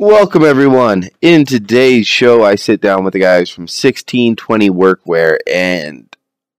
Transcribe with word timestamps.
Welcome, 0.00 0.44
everyone. 0.44 1.08
In 1.20 1.44
today's 1.44 2.06
show, 2.06 2.44
I 2.44 2.54
sit 2.54 2.80
down 2.80 3.02
with 3.02 3.14
the 3.14 3.18
guys 3.18 3.50
from 3.50 3.62
1620 3.62 4.70
Workwear, 4.70 5.38
and 5.44 6.16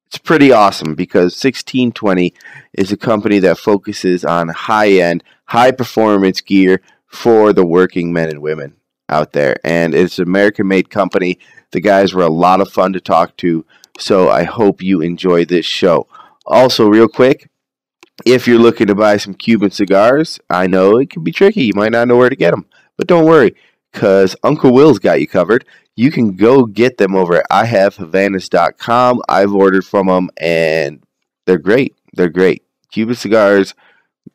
it's 0.08 0.17
pretty 0.17 0.51
awesome 0.51 0.93
because 0.93 1.41
1620 1.41 2.33
is 2.73 2.91
a 2.91 2.97
company 2.97 3.39
that 3.39 3.57
focuses 3.57 4.25
on 4.25 4.49
high 4.49 4.89
end, 4.89 5.23
high 5.46 5.71
performance 5.71 6.41
gear 6.41 6.81
for 7.07 7.54
the 7.54 7.65
working 7.65 8.12
men 8.12 8.28
and 8.28 8.41
women 8.41 8.75
out 9.07 9.32
there. 9.32 9.56
And 9.64 9.96
it's 9.96 10.20
an 10.20 10.28
American 10.28 10.68
made 10.68 10.90
company. 10.90 11.40
The 11.71 11.80
guys 11.80 12.14
were 12.14 12.24
a 12.24 12.28
lot 12.28 12.60
of 12.60 12.70
fun 12.70 12.92
to 12.92 13.00
talk 13.00 13.38
to, 13.38 13.66
so 13.98 14.30
I 14.30 14.44
hope 14.44 14.82
you 14.82 15.00
enjoy 15.00 15.46
this 15.46 15.66
show. 15.66 16.10
Also, 16.46 16.90
real 16.90 17.08
quick, 17.08 17.50
if 18.26 18.50
you're 18.50 18.60
looking 18.60 18.88
to 18.88 18.96
buy 18.96 19.16
some 19.16 19.34
Cuban 19.34 19.71
cigars, 19.71 20.42
I 20.50 20.68
know 20.68 20.98
it 20.98 21.10
can 21.10 21.24
be 21.24 21.32
tricky. 21.32 21.64
You 21.64 21.74
might 21.74 21.94
not 21.94 22.10
know 22.10 22.18
where 22.18 22.30
to 22.30 22.36
get 22.36 22.52
them. 22.52 22.66
But 23.00 23.07
don't 23.07 23.25
worry, 23.25 23.55
because 23.93 24.36
Uncle 24.43 24.73
Will's 24.73 25.00
got 25.00 25.21
you 25.21 25.27
covered. 25.27 25.64
You 25.96 26.11
can 26.11 26.36
go 26.36 26.65
get 26.65 26.97
them 26.97 27.15
over 27.15 27.36
at 27.36 27.50
IHaveHavanas.com. 27.50 29.21
I've 29.29 29.54
ordered 29.54 29.86
from 29.86 30.07
them, 30.07 30.29
and 30.36 31.01
they're 31.46 31.60
great. 31.60 31.96
They're 32.11 32.27
great. 32.27 32.61
Cuban 32.91 33.16
cigars 33.16 33.73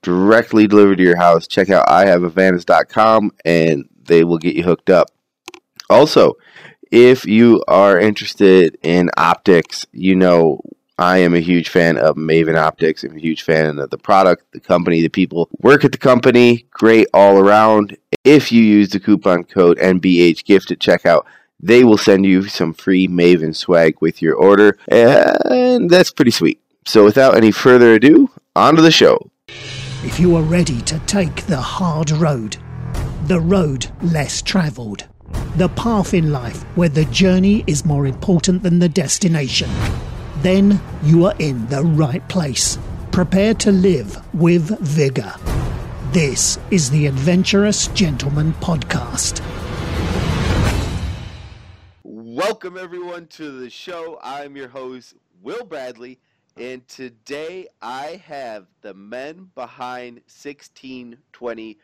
directly 0.01 0.66
delivered 0.66 0.97
to 0.97 1.05
your 1.05 1.19
house. 1.19 1.47
Check 1.47 1.69
out 1.69 1.87
IHaveHavanas.com, 1.89 3.33
and 3.45 3.87
they 4.03 4.25
will 4.25 4.39
get 4.39 4.56
you 4.56 4.62
hooked 4.62 4.89
up. 4.89 5.11
Also, 5.91 6.39
if 6.91 7.27
you 7.27 7.62
are 7.69 8.01
interested 8.01 8.78
in 8.83 9.11
optics, 9.19 9.84
you 9.92 10.17
know 10.17 10.62
I 10.98 11.19
am 11.19 11.34
a 11.34 11.41
huge 11.41 11.70
fan 11.70 11.98
of 11.98 12.15
Maven 12.15 12.56
Optics. 12.56 13.03
I'm 13.03 13.17
a 13.17 13.20
huge 13.20 13.42
fan 13.42 13.78
of 13.78 13.91
the 13.91 13.98
product, 13.98 14.53
the 14.53 14.61
company, 14.61 15.03
the 15.03 15.09
people 15.09 15.48
work 15.59 15.84
at 15.84 15.91
the 15.91 15.98
company. 15.98 16.67
Great 16.70 17.09
all 17.12 17.39
around. 17.39 17.97
If 18.24 18.51
you 18.51 18.62
use 18.62 18.88
the 18.88 19.01
coupon 19.01 19.45
code 19.45 19.78
NBHGift 19.78 20.70
at 20.70 20.78
checkout, 20.78 21.24
they 21.60 21.84
will 21.84 21.98
send 21.98 22.27
you 22.27 22.48
some 22.48 22.73
free 22.73 23.06
Maven 23.06 23.55
swag 23.55 23.97
with 24.00 24.20
your 24.20 24.34
order, 24.34 24.78
and 24.89 25.89
that's 25.89 26.11
pretty 26.11 26.31
sweet. 26.31 26.61
So, 26.86 27.05
without 27.05 27.36
any 27.36 27.50
further 27.50 27.94
ado, 27.94 28.31
on 28.56 28.77
to 28.77 28.83
the 28.83 28.91
show. 28.91 29.31
If 30.03 30.19
you 30.19 30.36
are 30.36 30.42
ready 30.42 30.81
to 30.83 30.98
take 31.00 31.47
the 31.47 31.61
hard 31.61 32.11
road, 32.11 32.56
the 33.27 33.41
road 33.41 33.86
less 34.03 34.42
traveled, 34.42 35.06
the 35.56 35.69
path 35.70 36.12
in 36.12 36.33
life 36.33 36.62
where 36.77 36.88
the 36.88 37.06
journey 37.06 37.64
is 37.66 37.84
more 37.84 38.06
important 38.06 38.62
than 38.62 38.78
the 38.78 38.88
destination 38.88 39.70
then 40.44 40.78
you 41.03 41.25
are 41.25 41.34
in 41.38 41.66
the 41.69 41.83
right 41.83 42.27
place. 42.28 42.78
Prepare 43.11 43.55
to 43.55 43.72
live 43.72 44.22
with 44.34 44.78
vigor. 44.81 45.34
This 46.15 46.61
is 46.70 46.91
the 46.91 47.09
Adventurous 47.09 47.89
Gentleman 47.89 48.53
Podcast. 48.61 49.43
Welcome, 52.05 52.77
everyone, 52.79 53.27
to 53.31 53.51
the 53.51 53.69
show. 53.69 54.21
I'm 54.23 54.55
your 54.55 54.69
host, 54.69 55.15
Will 55.43 55.65
Bradley, 55.65 56.21
and 56.56 56.87
today 56.87 57.67
I 57.83 58.23
have 58.27 58.69
the 58.83 58.95
men 58.95 59.51
behind 59.56 60.19
1620 60.29 61.79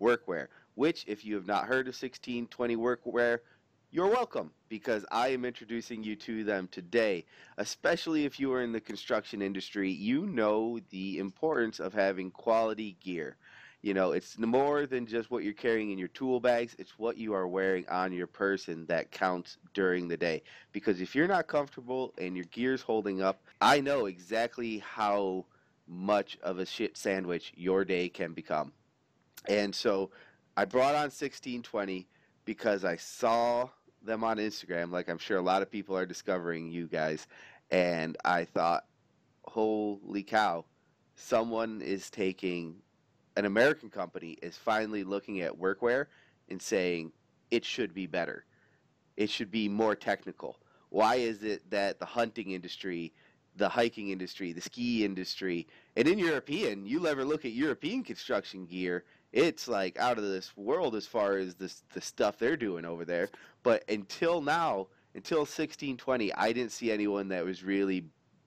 Workwear, 0.00 0.46
which, 0.76 1.04
if 1.06 1.22
you 1.22 1.34
have 1.34 1.46
not 1.46 1.66
heard 1.66 1.86
of 1.86 1.94
1620 1.94 2.76
Workwear, 2.76 3.40
you're 3.90 4.08
welcome 4.08 4.50
because 4.70 5.04
I 5.12 5.28
am 5.28 5.44
introducing 5.44 6.02
you 6.02 6.16
to 6.16 6.42
them 6.42 6.68
today. 6.72 7.26
Especially 7.58 8.24
if 8.24 8.40
you 8.40 8.52
are 8.54 8.62
in 8.62 8.72
the 8.72 8.80
construction 8.80 9.42
industry, 9.42 9.90
you 9.90 10.26
know 10.26 10.80
the 10.88 11.18
importance 11.18 11.80
of 11.80 11.92
having 11.92 12.30
quality 12.30 12.96
gear. 13.00 13.36
You 13.84 13.92
know, 13.92 14.12
it's 14.12 14.38
more 14.38 14.86
than 14.86 15.04
just 15.04 15.30
what 15.30 15.44
you're 15.44 15.52
carrying 15.52 15.90
in 15.90 15.98
your 15.98 16.08
tool 16.08 16.40
bags, 16.40 16.74
it's 16.78 16.98
what 16.98 17.18
you 17.18 17.34
are 17.34 17.46
wearing 17.46 17.86
on 17.90 18.14
your 18.14 18.26
person 18.26 18.86
that 18.86 19.10
counts 19.10 19.58
during 19.74 20.08
the 20.08 20.16
day. 20.16 20.42
Because 20.72 21.02
if 21.02 21.14
you're 21.14 21.28
not 21.28 21.48
comfortable 21.48 22.14
and 22.16 22.34
your 22.34 22.46
gear's 22.46 22.80
holding 22.80 23.20
up, 23.20 23.42
I 23.60 23.82
know 23.82 24.06
exactly 24.06 24.78
how 24.78 25.44
much 25.86 26.38
of 26.42 26.58
a 26.58 26.64
shit 26.64 26.96
sandwich 26.96 27.52
your 27.56 27.84
day 27.84 28.08
can 28.08 28.32
become. 28.32 28.72
And 29.50 29.74
so 29.74 30.08
I 30.56 30.64
brought 30.64 30.94
on 30.94 31.10
1620 31.12 32.08
because 32.46 32.86
I 32.86 32.96
saw 32.96 33.68
them 34.02 34.24
on 34.24 34.38
Instagram, 34.38 34.92
like 34.92 35.10
I'm 35.10 35.18
sure 35.18 35.36
a 35.36 35.42
lot 35.42 35.60
of 35.60 35.70
people 35.70 35.94
are 35.94 36.06
discovering 36.06 36.70
you 36.70 36.86
guys, 36.86 37.26
and 37.70 38.16
I 38.24 38.46
thought, 38.46 38.86
holy 39.42 40.22
cow, 40.22 40.64
someone 41.16 41.82
is 41.82 42.08
taking 42.08 42.76
an 43.36 43.44
American 43.44 43.90
company 43.90 44.36
is 44.42 44.56
finally 44.56 45.04
looking 45.04 45.40
at 45.40 45.58
workwear 45.58 46.06
and 46.48 46.60
saying 46.60 47.12
it 47.50 47.64
should 47.64 47.94
be 47.94 48.06
better. 48.06 48.44
It 49.16 49.30
should 49.30 49.50
be 49.50 49.68
more 49.68 49.94
technical. 49.94 50.58
Why 50.90 51.16
is 51.16 51.42
it 51.42 51.68
that 51.70 51.98
the 51.98 52.06
hunting 52.06 52.52
industry, 52.52 53.12
the 53.56 53.68
hiking 53.68 54.10
industry, 54.10 54.52
the 54.52 54.60
ski 54.60 55.04
industry, 55.04 55.66
and 55.96 56.06
in 56.06 56.18
European, 56.18 56.86
you 56.86 57.06
ever 57.06 57.24
look 57.24 57.44
at 57.44 57.52
European 57.52 58.02
construction 58.02 58.66
gear 58.66 59.04
it's 59.34 59.66
like 59.66 59.98
out 59.98 60.16
of 60.16 60.22
this 60.22 60.56
world 60.56 60.94
as 60.94 61.06
far 61.06 61.38
as 61.38 61.56
this 61.56 61.82
the 61.92 62.00
stuff 62.00 62.38
they're 62.38 62.56
doing 62.56 62.84
over 62.84 63.04
there. 63.04 63.28
But 63.64 63.82
until 63.88 64.40
now, 64.40 64.86
until 65.16 65.40
1620, 65.40 66.32
I 66.34 66.52
didn't 66.52 66.70
see 66.70 66.92
anyone 66.92 67.28
that 67.28 67.44
was 67.44 67.64
really 67.64 68.04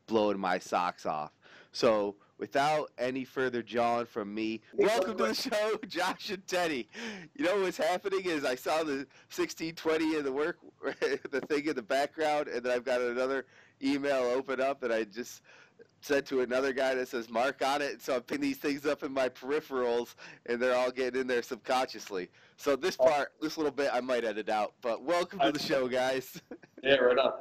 blowing 0.08 0.40
my 0.40 0.60
socks 0.60 1.06
off. 1.06 1.32
So 1.74 2.16
without 2.38 2.92
any 2.98 3.24
further 3.24 3.62
jawing 3.62 4.06
from 4.06 4.34
me, 4.34 4.62
welcome 4.74 5.18
to 5.18 5.26
the 5.26 5.34
show, 5.34 5.80
Josh 5.88 6.30
and 6.30 6.46
Teddy. 6.48 6.88
You 7.36 7.46
know 7.46 7.62
what's 7.62 7.78
happening 7.78 8.22
is 8.26 8.46
I 8.46 8.56
saw 8.56 8.84
the 8.84 9.08
1620 9.34 10.18
in 10.18 10.24
the 10.24 10.32
work, 10.32 10.60
the 10.84 11.42
thing 11.42 11.66
in 11.66 11.76
the 11.76 11.82
background, 11.82 12.48
and 12.48 12.64
then 12.64 12.72
I've 12.72 12.86
got 12.86 13.02
another 13.02 13.46
email 13.84 14.24
open 14.24 14.62
up, 14.62 14.84
and 14.84 14.94
I 14.94 15.04
just 15.04 15.42
said 16.02 16.26
to 16.28 16.42
another 16.42 16.74
guy 16.74 16.94
that 16.96 17.08
says 17.08 17.30
Mark 17.30 17.64
on 17.66 17.82
it. 17.82 18.02
So 18.02 18.16
I'm 18.16 18.22
picking 18.22 18.42
these 18.42 18.58
things 18.58 18.86
up 18.86 19.04
in 19.04 19.12
my 19.12 19.30
peripherals, 19.30 20.16
and 20.46 20.62
they're 20.62 20.76
all 20.76 20.92
getting 20.92 21.22
in 21.22 21.28
there 21.28 21.42
subconsciously. 21.42 22.30
So 22.58 22.76
this 22.76 22.98
oh. 23.00 23.08
part, 23.08 23.34
this 23.42 23.58
little 23.58 23.72
bit, 23.72 23.90
I 23.92 24.02
might 24.02 24.24
edit 24.24 24.50
out. 24.50 24.74
But 24.82 25.04
welcome 25.04 25.40
to 25.40 25.52
the 25.52 25.60
show, 25.60 25.88
guys. 25.88 26.42
yeah, 26.84 26.96
right 26.96 27.18
on. 27.18 27.32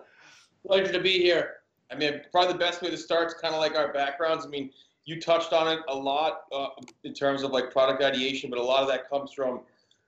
Pleasure 0.66 0.92
to 0.92 1.00
be 1.00 1.18
here. 1.18 1.56
I 1.90 1.94
mean, 1.94 2.20
probably 2.32 2.52
the 2.52 2.58
best 2.58 2.82
way 2.82 2.90
to 2.90 2.96
start 2.96 3.28
is 3.28 3.34
kind 3.34 3.54
of 3.54 3.60
like 3.60 3.76
our 3.76 3.92
backgrounds. 3.92 4.44
I 4.44 4.48
mean, 4.48 4.70
you 5.04 5.20
touched 5.20 5.52
on 5.52 5.68
it 5.68 5.80
a 5.88 5.94
lot 5.94 6.42
uh, 6.52 6.68
in 7.04 7.14
terms 7.14 7.42
of 7.42 7.52
like 7.52 7.70
product 7.70 8.02
ideation, 8.02 8.50
but 8.50 8.58
a 8.58 8.62
lot 8.62 8.82
of 8.82 8.88
that 8.88 9.08
comes 9.08 9.32
from 9.32 9.60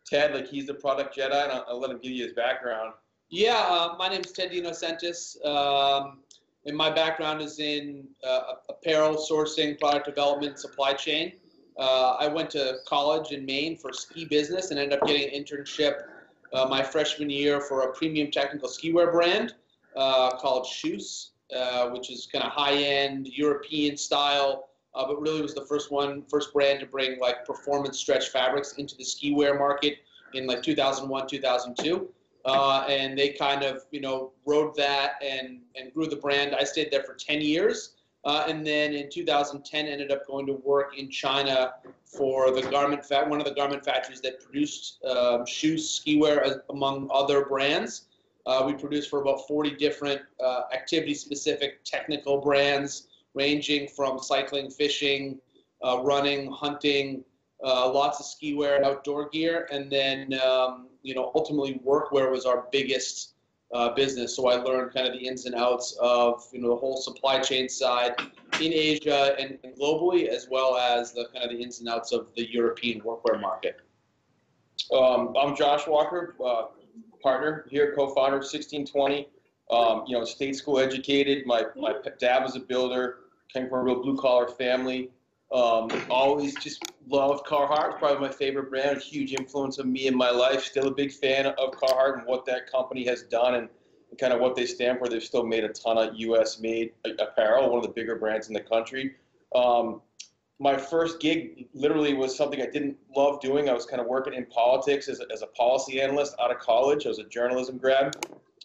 Ted. 0.05 0.34
Like 0.34 0.49
he's 0.49 0.67
the 0.67 0.75
product 0.75 1.17
Jedi, 1.17 1.44
and 1.44 1.53
I'll, 1.53 1.65
I'll 1.69 1.81
let 1.81 1.91
him 1.91 1.99
give 1.99 2.12
you 2.12 2.25
his 2.25 2.33
background. 2.33 2.94
Yeah, 3.31 3.59
uh, 3.69 3.94
my 3.99 4.09
name 4.09 4.22
is 4.22 4.33
Ted 4.33 4.50
Dino 4.50 4.72
Um, 5.44 6.19
and 6.67 6.77
my 6.77 6.91
background 6.91 7.43
is 7.43 7.61
in 7.61 8.09
uh, 8.27 8.55
apparel 8.69 9.17
sourcing, 9.17 9.78
product 9.78 10.06
development, 10.06 10.59
supply 10.59 10.94
chain. 10.94 11.34
Uh, 11.78 12.17
I 12.19 12.27
went 12.27 12.50
to 12.50 12.78
college 12.87 13.31
in 13.31 13.47
Maine 13.47 13.77
for 13.77 13.93
ski 13.93 14.25
business 14.25 14.71
and 14.71 14.81
ended 14.81 14.99
up 14.99 15.06
getting 15.06 15.33
an 15.33 15.44
internship 15.44 16.03
uh, 16.53 16.67
my 16.67 16.83
freshman 16.83 17.31
year 17.31 17.61
for 17.61 17.83
a 17.83 17.93
premium 17.93 18.31
technical 18.31 18.69
ski 18.69 18.93
wear 18.93 19.12
brand 19.12 19.55
uh, 19.97 20.31
called 20.38 20.67
Kjus, 20.67 21.31
uh, 21.55 21.89
which 21.89 22.11
is 22.11 22.29
kind 22.31 22.45
of 22.45 22.51
high-end 22.51 23.29
European 23.29 23.97
style, 23.97 24.69
uh, 24.95 25.07
but 25.07 25.21
really 25.21 25.43
was 25.43 25.55
the 25.55 25.67
first 25.67 25.91
one, 25.91 26.23
first 26.31 26.53
brand 26.53 26.81
to 26.81 26.87
bring 26.87 27.19
like 27.21 27.45
performance 27.47 27.99
stretch 27.99 28.29
fabrics 28.29 28.75
into 28.75 28.97
the 28.97 29.05
ski 29.05 29.35
wear 29.35 29.59
market 29.59 29.99
in 30.35 30.47
like 30.47 30.63
2001, 30.63 31.27
2002 31.27 32.09
uh, 32.49 32.85
and 32.89 33.19
they 33.19 33.31
kind 33.31 33.63
of 33.63 33.85
you 33.91 34.01
know 34.01 34.33
rode 34.47 34.75
that 34.75 35.13
and 35.23 35.61
and 35.77 35.93
grew 35.93 36.07
the 36.07 36.17
brand. 36.17 36.55
I 36.55 36.65
stayed 36.65 36.91
there 36.91 37.03
for 37.03 37.15
10 37.15 37.41
years, 37.41 37.97
uh, 38.25 38.47
and 38.49 38.67
then 38.67 38.95
in 38.95 39.11
2010 39.11 39.87
ended 39.87 40.11
up 40.11 40.27
going 40.27 40.47
to 40.47 40.55
work 40.55 40.97
in 40.99 41.11
China 41.11 41.75
for 42.05 42.51
the 42.51 42.63
garment 42.63 43.05
fa- 43.05 43.27
one 43.27 43.39
of 43.39 43.47
the 43.47 43.55
garment 43.55 43.85
factories 43.85 44.21
that 44.23 44.43
produced 44.43 45.05
um, 45.05 45.43
Kjus, 45.43 45.81
ski 45.81 46.19
wear, 46.19 46.43
as, 46.43 46.57
among 46.71 47.09
other 47.12 47.44
brands. 47.44 48.06
Uh, 48.49 48.65
we 48.67 48.73
produce 48.73 49.06
for 49.06 49.21
about 49.21 49.47
40 49.47 49.73
different 49.73 50.23
uh, 50.43 50.62
activity-specific 50.73 51.85
technical 51.85 52.41
brands, 52.41 53.09
ranging 53.35 53.87
from 53.87 54.19
cycling, 54.19 54.71
fishing, 54.71 55.39
uh, 55.85 56.00
running, 56.03 56.50
hunting, 56.50 57.23
uh, 57.62 57.93
lots 57.93 58.21
of 58.21 58.25
ski 58.25 58.55
wear 58.55 58.77
and 58.77 58.87
outdoor 58.87 59.29
gear, 59.29 59.69
and 59.71 59.93
then 59.93 60.33
um, 60.41 60.89
you 61.03 61.15
know, 61.15 61.31
ultimately 61.35 61.81
workwear 61.85 62.31
was 62.31 62.47
our 62.47 62.67
biggest 62.73 63.35
uh, 63.75 63.91
business. 63.91 64.35
So 64.35 64.49
I 64.49 64.55
learned 64.55 64.94
kind 64.94 65.06
of 65.06 65.12
the 65.12 65.27
ins 65.27 65.44
and 65.44 65.55
outs 65.55 65.97
of, 66.01 66.47
you 66.51 66.61
know, 66.61 66.69
the 66.69 66.77
whole 66.77 66.97
supply 66.97 67.41
chain 67.41 67.69
side 67.69 68.15
in 68.62 68.73
Asia 68.73 69.37
and, 69.39 69.59
and 69.62 69.77
globally, 69.77 70.27
as 70.27 70.49
well 70.51 70.79
as 70.79 71.12
the 71.12 71.27
kind 71.35 71.44
of 71.44 71.51
the 71.51 71.62
ins 71.62 71.81
and 71.81 71.89
outs 71.89 72.12
of 72.12 72.29
the 72.35 72.51
European 72.51 73.03
workwear 73.03 73.39
market. 73.39 73.81
Um, 74.91 75.35
I'm 75.39 75.55
Josh 75.55 75.87
Walker, 75.87 76.35
uh, 76.43 76.65
partner 77.23 77.67
here, 77.69 77.94
co-founder 77.94 78.37
of 78.37 78.43
1620. 78.43 79.29
Um, 79.70 80.05
you 80.06 80.17
know, 80.17 80.25
state 80.25 80.56
school 80.56 80.79
educated. 80.79 81.47
My, 81.47 81.65
my 81.76 81.94
dad 82.19 82.43
was 82.43 82.56
a 82.56 82.61
builder, 82.61 83.17
came 83.53 83.69
from 83.69 83.81
a 83.81 83.82
real 83.82 84.03
blue 84.03 84.17
collar 84.17 84.49
family. 84.49 85.11
Um, 85.53 85.88
always 86.11 86.55
just 86.56 86.82
loved 87.09 87.47
Carhartt. 87.47 87.99
Probably 87.99 88.29
my 88.29 88.32
favorite 88.32 88.70
brand. 88.70 88.97
A 88.97 89.00
huge 89.00 89.32
influence 89.32 89.79
on 89.79 89.91
me 89.91 90.06
in 90.06 90.17
my 90.17 90.31
life. 90.31 90.62
Still 90.62 90.88
a 90.88 90.94
big 90.94 91.12
fan 91.12 91.47
of 91.47 91.70
Carhartt 91.73 92.19
and 92.19 92.26
what 92.26 92.44
that 92.47 92.70
company 92.70 93.05
has 93.06 93.23
done 93.23 93.55
and, 93.55 93.69
and 94.11 94.19
kind 94.19 94.32
of 94.32 94.41
what 94.41 94.56
they 94.56 94.67
stand 94.67 94.99
for. 94.99 95.09
They've 95.09 95.23
still 95.23 95.44
made 95.44 95.65
a 95.65 95.70
ton 95.70 95.97
of 95.97 96.15
U.S. 96.17 96.61
made 96.61 96.93
apparel. 97.19 97.70
One 97.70 97.79
of 97.79 97.85
the 97.85 97.93
bigger 97.93 98.17
brands 98.17 98.49
in 98.49 98.55
the 98.55 98.61
country. 98.61 99.15
Um, 99.55 100.03
my 100.60 100.76
first 100.76 101.20
gig 101.20 101.69
literally 101.72 102.14
was 102.14 102.37
something 102.37 102.60
I 102.60 102.66
didn't 102.66 102.96
love 103.14 103.40
doing. 103.40 103.69
I 103.69 103.72
was 103.72 103.87
kind 103.87 104.00
of 104.00 104.08
working 104.08 104.34
in 104.34 104.44
politics 104.46 105.08
as 105.08 105.20
a, 105.20 105.25
as 105.32 105.43
a 105.43 105.46
policy 105.49 106.00
analyst 106.00 106.34
out 106.40 106.50
of 106.50 106.58
college. 106.58 107.06
I 107.06 107.10
was 107.10 107.20
a 107.20 107.25
journalism 107.25 107.78
grad, 107.78 108.16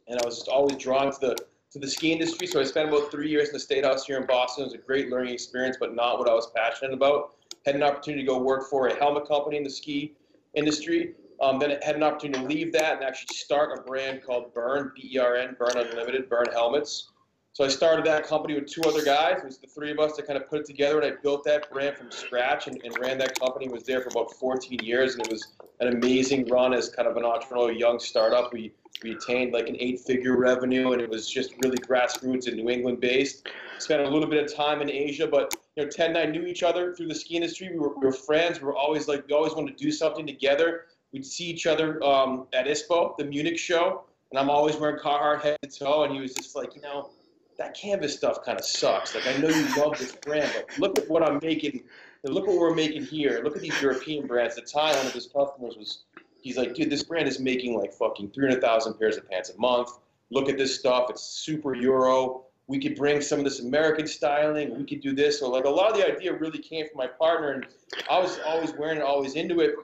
and 0.07 0.19
I 0.19 0.25
was 0.25 0.37
just 0.37 0.47
always 0.47 0.77
drawn 0.77 1.11
to 1.11 1.19
the 1.19 1.37
to 1.71 1.79
the 1.79 1.87
ski 1.87 2.11
industry. 2.11 2.45
So 2.45 2.59
I 2.59 2.63
spent 2.63 2.89
about 2.89 3.09
three 3.09 3.29
years 3.29 3.47
in 3.49 3.53
the 3.53 3.59
State 3.59 3.83
House 3.83 4.05
here 4.05 4.19
in 4.19 4.27
Boston. 4.27 4.63
It 4.63 4.65
was 4.65 4.73
a 4.75 4.77
great 4.77 5.09
learning 5.09 5.33
experience, 5.33 5.77
but 5.79 5.95
not 5.95 6.19
what 6.19 6.29
I 6.29 6.33
was 6.33 6.51
passionate 6.55 6.93
about. 6.93 7.35
Had 7.65 7.75
an 7.75 7.81
opportunity 7.81 8.23
to 8.23 8.27
go 8.27 8.37
work 8.37 8.69
for 8.69 8.87
a 8.87 8.95
helmet 8.95 9.27
company 9.27 9.57
in 9.57 9.63
the 9.63 9.71
ski 9.71 10.13
industry. 10.53 11.15
Um, 11.41 11.57
then 11.57 11.71
had 11.81 11.95
an 11.95 12.03
opportunity 12.03 12.39
to 12.39 12.47
leave 12.47 12.73
that 12.73 12.97
and 12.97 13.03
actually 13.03 13.35
start 13.35 13.77
a 13.77 13.81
brand 13.81 14.23
called 14.23 14.53
Bern, 14.53 14.91
B-E-R-N, 14.95 15.55
Bern 15.57 15.75
Unlimited, 15.75 16.29
Bern 16.29 16.45
Helmets. 16.53 17.09
So 17.53 17.63
I 17.63 17.67
started 17.67 18.03
that 18.05 18.25
company 18.25 18.55
with 18.55 18.65
two 18.65 18.81
other 18.81 19.05
guys. 19.05 19.37
It 19.37 19.45
was 19.45 19.59
the 19.59 19.67
three 19.67 19.91
of 19.91 19.99
us 19.99 20.15
that 20.15 20.25
kind 20.25 20.41
of 20.41 20.49
put 20.49 20.61
it 20.61 20.65
together, 20.65 20.99
and 20.99 21.13
I 21.13 21.21
built 21.21 21.43
that 21.43 21.69
brand 21.71 21.95
from 21.95 22.09
scratch 22.09 22.65
and, 22.65 22.81
and 22.83 22.97
ran 22.97 23.19
that 23.19 23.39
company. 23.39 23.69
Was 23.69 23.83
there 23.83 24.01
for 24.01 24.09
about 24.09 24.33
14 24.33 24.79
years, 24.79 25.13
and 25.13 25.23
it 25.23 25.31
was 25.31 25.53
an 25.79 25.89
amazing 25.93 26.47
run 26.47 26.73
as 26.73 26.89
kind 26.89 27.07
of 27.07 27.15
an 27.15 27.21
entrepreneurial 27.21 27.77
young 27.77 27.99
startup. 27.99 28.51
We 28.51 28.73
we 29.03 29.11
attained 29.11 29.53
like 29.53 29.69
an 29.69 29.75
eight-figure 29.79 30.35
revenue, 30.35 30.93
and 30.93 31.01
it 31.01 31.07
was 31.07 31.29
just 31.29 31.53
really 31.63 31.77
grassroots 31.77 32.47
and 32.47 32.57
New 32.57 32.71
England 32.71 32.99
based. 33.01 33.47
Spent 33.77 34.01
a 34.01 34.09
little 34.09 34.27
bit 34.27 34.43
of 34.43 34.51
time 34.51 34.81
in 34.81 34.89
Asia, 34.89 35.27
but 35.27 35.53
you 35.75 35.83
know, 35.83 35.89
Ted 35.91 36.09
and 36.09 36.17
I 36.17 36.25
knew 36.25 36.47
each 36.47 36.63
other 36.63 36.95
through 36.95 37.09
the 37.09 37.15
ski 37.15 37.35
industry. 37.35 37.69
We 37.71 37.77
were, 37.77 37.93
we 37.99 38.07
were 38.07 38.13
friends. 38.13 38.61
We 38.61 38.65
were 38.65 38.75
always 38.75 39.07
like 39.07 39.27
we 39.27 39.33
always 39.35 39.53
wanted 39.53 39.77
to 39.77 39.83
do 39.83 39.91
something 39.91 40.25
together. 40.25 40.85
We'd 41.11 41.23
see 41.23 41.45
each 41.45 41.67
other 41.67 42.03
um, 42.03 42.47
at 42.51 42.65
ISPO, 42.65 43.15
the 43.17 43.25
Munich 43.25 43.59
show, 43.59 44.05
and 44.31 44.39
I'm 44.39 44.49
always 44.49 44.75
wearing 44.77 44.97
Carhartt 44.97 45.43
head 45.43 45.59
to 45.61 45.69
toe, 45.69 46.05
and 46.05 46.15
he 46.15 46.19
was 46.19 46.33
just 46.33 46.55
like, 46.55 46.75
you 46.75 46.81
know 46.81 47.11
that 47.57 47.75
canvas 47.75 48.15
stuff 48.15 48.43
kind 48.43 48.59
of 48.59 48.65
sucks. 48.65 49.15
Like 49.15 49.27
I 49.27 49.37
know 49.37 49.49
you 49.49 49.67
love 49.77 49.97
this 49.97 50.13
brand, 50.13 50.51
but 50.55 50.79
look 50.79 50.97
at 50.97 51.09
what 51.09 51.23
I'm 51.23 51.39
making. 51.41 51.83
Look 52.23 52.47
what 52.47 52.57
we're 52.57 52.73
making 52.73 53.03
here. 53.03 53.41
Look 53.43 53.55
at 53.55 53.61
these 53.61 53.79
European 53.81 54.27
brands. 54.27 54.55
The 54.55 54.61
tie 54.61 54.95
one 54.95 55.05
of 55.05 55.11
his 55.11 55.27
customers 55.27 55.75
was, 55.77 56.03
he's 56.41 56.57
like, 56.57 56.73
dude, 56.73 56.89
this 56.89 57.03
brand 57.03 57.27
is 57.27 57.39
making 57.39 57.77
like 57.77 57.93
fucking 57.93 58.31
300,000 58.31 58.93
pairs 58.93 59.17
of 59.17 59.29
pants 59.29 59.49
a 59.49 59.59
month. 59.59 59.89
Look 60.31 60.47
at 60.47 60.57
this 60.57 60.79
stuff. 60.79 61.09
It's 61.09 61.21
super 61.21 61.75
Euro. 61.75 62.45
We 62.67 62.79
could 62.79 62.95
bring 62.95 63.19
some 63.19 63.39
of 63.39 63.45
this 63.45 63.59
American 63.59 64.07
styling. 64.07 64.77
We 64.77 64.85
could 64.85 65.01
do 65.01 65.13
this. 65.13 65.39
So 65.39 65.49
like 65.49 65.65
a 65.65 65.69
lot 65.69 65.91
of 65.91 65.97
the 65.97 66.07
idea 66.09 66.33
really 66.33 66.59
came 66.59 66.87
from 66.87 66.97
my 66.97 67.07
partner, 67.07 67.51
and 67.51 67.65
I 68.09 68.19
was 68.19 68.39
always 68.45 68.71
wearing 68.73 68.99
it, 68.99 69.03
always 69.03 69.35
into 69.35 69.59
it. 69.59 69.75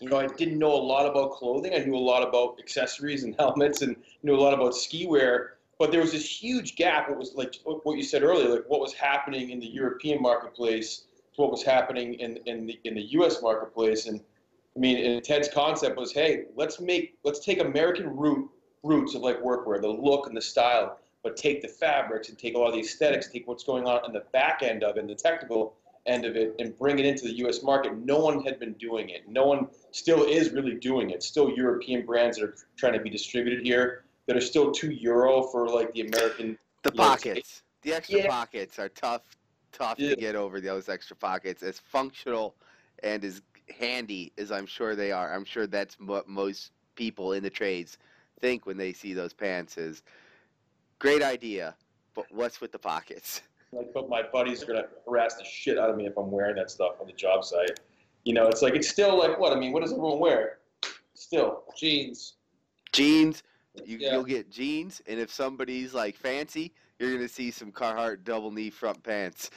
You 0.00 0.08
know, 0.08 0.18
I 0.18 0.26
didn't 0.26 0.58
know 0.58 0.72
a 0.72 0.82
lot 0.82 1.06
about 1.06 1.32
clothing. 1.32 1.74
I 1.74 1.78
knew 1.78 1.94
a 1.94 1.98
lot 1.98 2.26
about 2.26 2.58
accessories 2.58 3.24
and 3.24 3.34
helmets, 3.38 3.82
and 3.82 3.94
knew 4.22 4.34
a 4.34 4.40
lot 4.40 4.54
about 4.54 4.74
ski 4.74 5.06
wear 5.06 5.53
but 5.78 5.90
there 5.90 6.00
was 6.00 6.12
this 6.12 6.26
huge 6.26 6.76
gap. 6.76 7.10
It 7.10 7.16
was 7.16 7.34
like 7.34 7.56
what 7.64 7.96
you 7.96 8.02
said 8.02 8.22
earlier, 8.22 8.48
like 8.48 8.64
what 8.68 8.80
was 8.80 8.92
happening 8.92 9.50
in 9.50 9.60
the 9.60 9.66
European 9.66 10.22
marketplace 10.22 11.04
to 11.34 11.42
what 11.42 11.50
was 11.50 11.62
happening 11.62 12.14
in, 12.14 12.38
in 12.46 12.66
the 12.66 12.78
in 12.84 12.94
the 12.94 13.02
U.S. 13.12 13.42
marketplace. 13.42 14.06
And 14.06 14.20
I 14.76 14.78
mean, 14.78 15.22
Ted's 15.22 15.48
concept 15.48 15.96
was, 15.96 16.12
hey, 16.12 16.44
let's 16.54 16.80
make 16.80 17.16
let's 17.24 17.44
take 17.44 17.60
American 17.60 18.16
root 18.16 18.50
roots 18.82 19.14
of 19.14 19.22
like 19.22 19.42
workwear, 19.42 19.80
the 19.80 19.88
look 19.88 20.26
and 20.26 20.36
the 20.36 20.42
style, 20.42 20.98
but 21.22 21.36
take 21.36 21.62
the 21.62 21.68
fabrics 21.68 22.28
and 22.28 22.38
take 22.38 22.54
a 22.54 22.58
lot 22.58 22.68
of 22.68 22.74
the 22.74 22.80
aesthetics, 22.80 23.28
take 23.28 23.48
what's 23.48 23.64
going 23.64 23.86
on 23.86 24.04
in 24.04 24.12
the 24.12 24.24
back 24.32 24.62
end 24.62 24.84
of 24.84 24.96
it, 24.96 25.00
and 25.00 25.08
the 25.08 25.14
technical 25.14 25.74
end 26.06 26.26
of 26.26 26.36
it, 26.36 26.54
and 26.58 26.78
bring 26.78 26.98
it 26.98 27.06
into 27.06 27.24
the 27.24 27.32
U.S. 27.38 27.62
market. 27.62 27.96
No 27.96 28.18
one 28.18 28.44
had 28.44 28.60
been 28.60 28.74
doing 28.74 29.08
it. 29.08 29.26
No 29.26 29.46
one 29.46 29.68
still 29.90 30.24
is 30.24 30.52
really 30.52 30.74
doing 30.74 31.10
it. 31.10 31.22
Still 31.22 31.50
European 31.50 32.04
brands 32.04 32.38
that 32.38 32.44
are 32.44 32.54
trying 32.76 32.92
to 32.92 33.00
be 33.00 33.08
distributed 33.08 33.64
here 33.64 34.03
that 34.26 34.36
are 34.36 34.40
still 34.40 34.72
two 34.72 34.90
euro 34.90 35.42
for 35.42 35.68
like 35.68 35.92
the 35.92 36.02
American. 36.02 36.58
The 36.82 36.92
pockets, 36.92 37.62
know, 37.84 37.90
the 37.90 37.96
extra 37.96 38.18
yeah. 38.18 38.28
pockets 38.28 38.78
are 38.78 38.88
tough, 38.90 39.22
tough 39.72 39.98
yeah. 39.98 40.10
to 40.10 40.16
get 40.16 40.34
over 40.34 40.60
those 40.60 40.88
extra 40.88 41.16
pockets. 41.16 41.62
As 41.62 41.78
functional 41.78 42.56
and 43.02 43.24
as 43.24 43.42
handy 43.70 44.32
as 44.38 44.52
I'm 44.52 44.66
sure 44.66 44.94
they 44.94 45.12
are, 45.12 45.32
I'm 45.32 45.44
sure 45.44 45.66
that's 45.66 45.98
what 45.98 46.28
most 46.28 46.72
people 46.94 47.32
in 47.32 47.42
the 47.42 47.50
trades 47.50 47.98
think 48.40 48.66
when 48.66 48.76
they 48.76 48.92
see 48.92 49.14
those 49.14 49.32
pants. 49.32 49.78
Is 49.78 50.02
great 50.98 51.22
idea, 51.22 51.74
but 52.14 52.26
what's 52.30 52.60
with 52.60 52.72
the 52.72 52.78
pockets? 52.78 53.42
Like, 53.72 53.92
but 53.92 54.08
my 54.08 54.22
buddies 54.22 54.62
are 54.62 54.66
gonna 54.66 54.84
harass 55.04 55.34
the 55.34 55.44
shit 55.44 55.78
out 55.78 55.90
of 55.90 55.96
me 55.96 56.06
if 56.06 56.16
I'm 56.16 56.30
wearing 56.30 56.54
that 56.54 56.70
stuff 56.70 56.92
on 57.00 57.08
the 57.08 57.12
job 57.12 57.42
site. 57.42 57.80
You 58.22 58.32
know, 58.32 58.46
it's 58.46 58.62
like 58.62 58.76
it's 58.76 58.88
still 58.88 59.18
like 59.18 59.36
what 59.36 59.52
I 59.52 59.58
mean. 59.58 59.72
What 59.72 59.82
does 59.82 59.90
everyone 59.90 60.20
wear? 60.20 60.58
Still 61.14 61.64
jeans. 61.76 62.34
Jeans 62.92 63.42
you, 63.84 63.98
yeah. 63.98 64.12
You'll 64.12 64.24
get 64.24 64.50
jeans, 64.50 65.02
and 65.06 65.18
if 65.18 65.32
somebody's 65.32 65.94
like 65.94 66.16
fancy, 66.16 66.72
you're 66.98 67.12
gonna 67.12 67.28
see 67.28 67.50
some 67.50 67.72
Carhartt 67.72 68.24
double 68.24 68.50
knee 68.50 68.70
front 68.70 69.02
pants. 69.02 69.50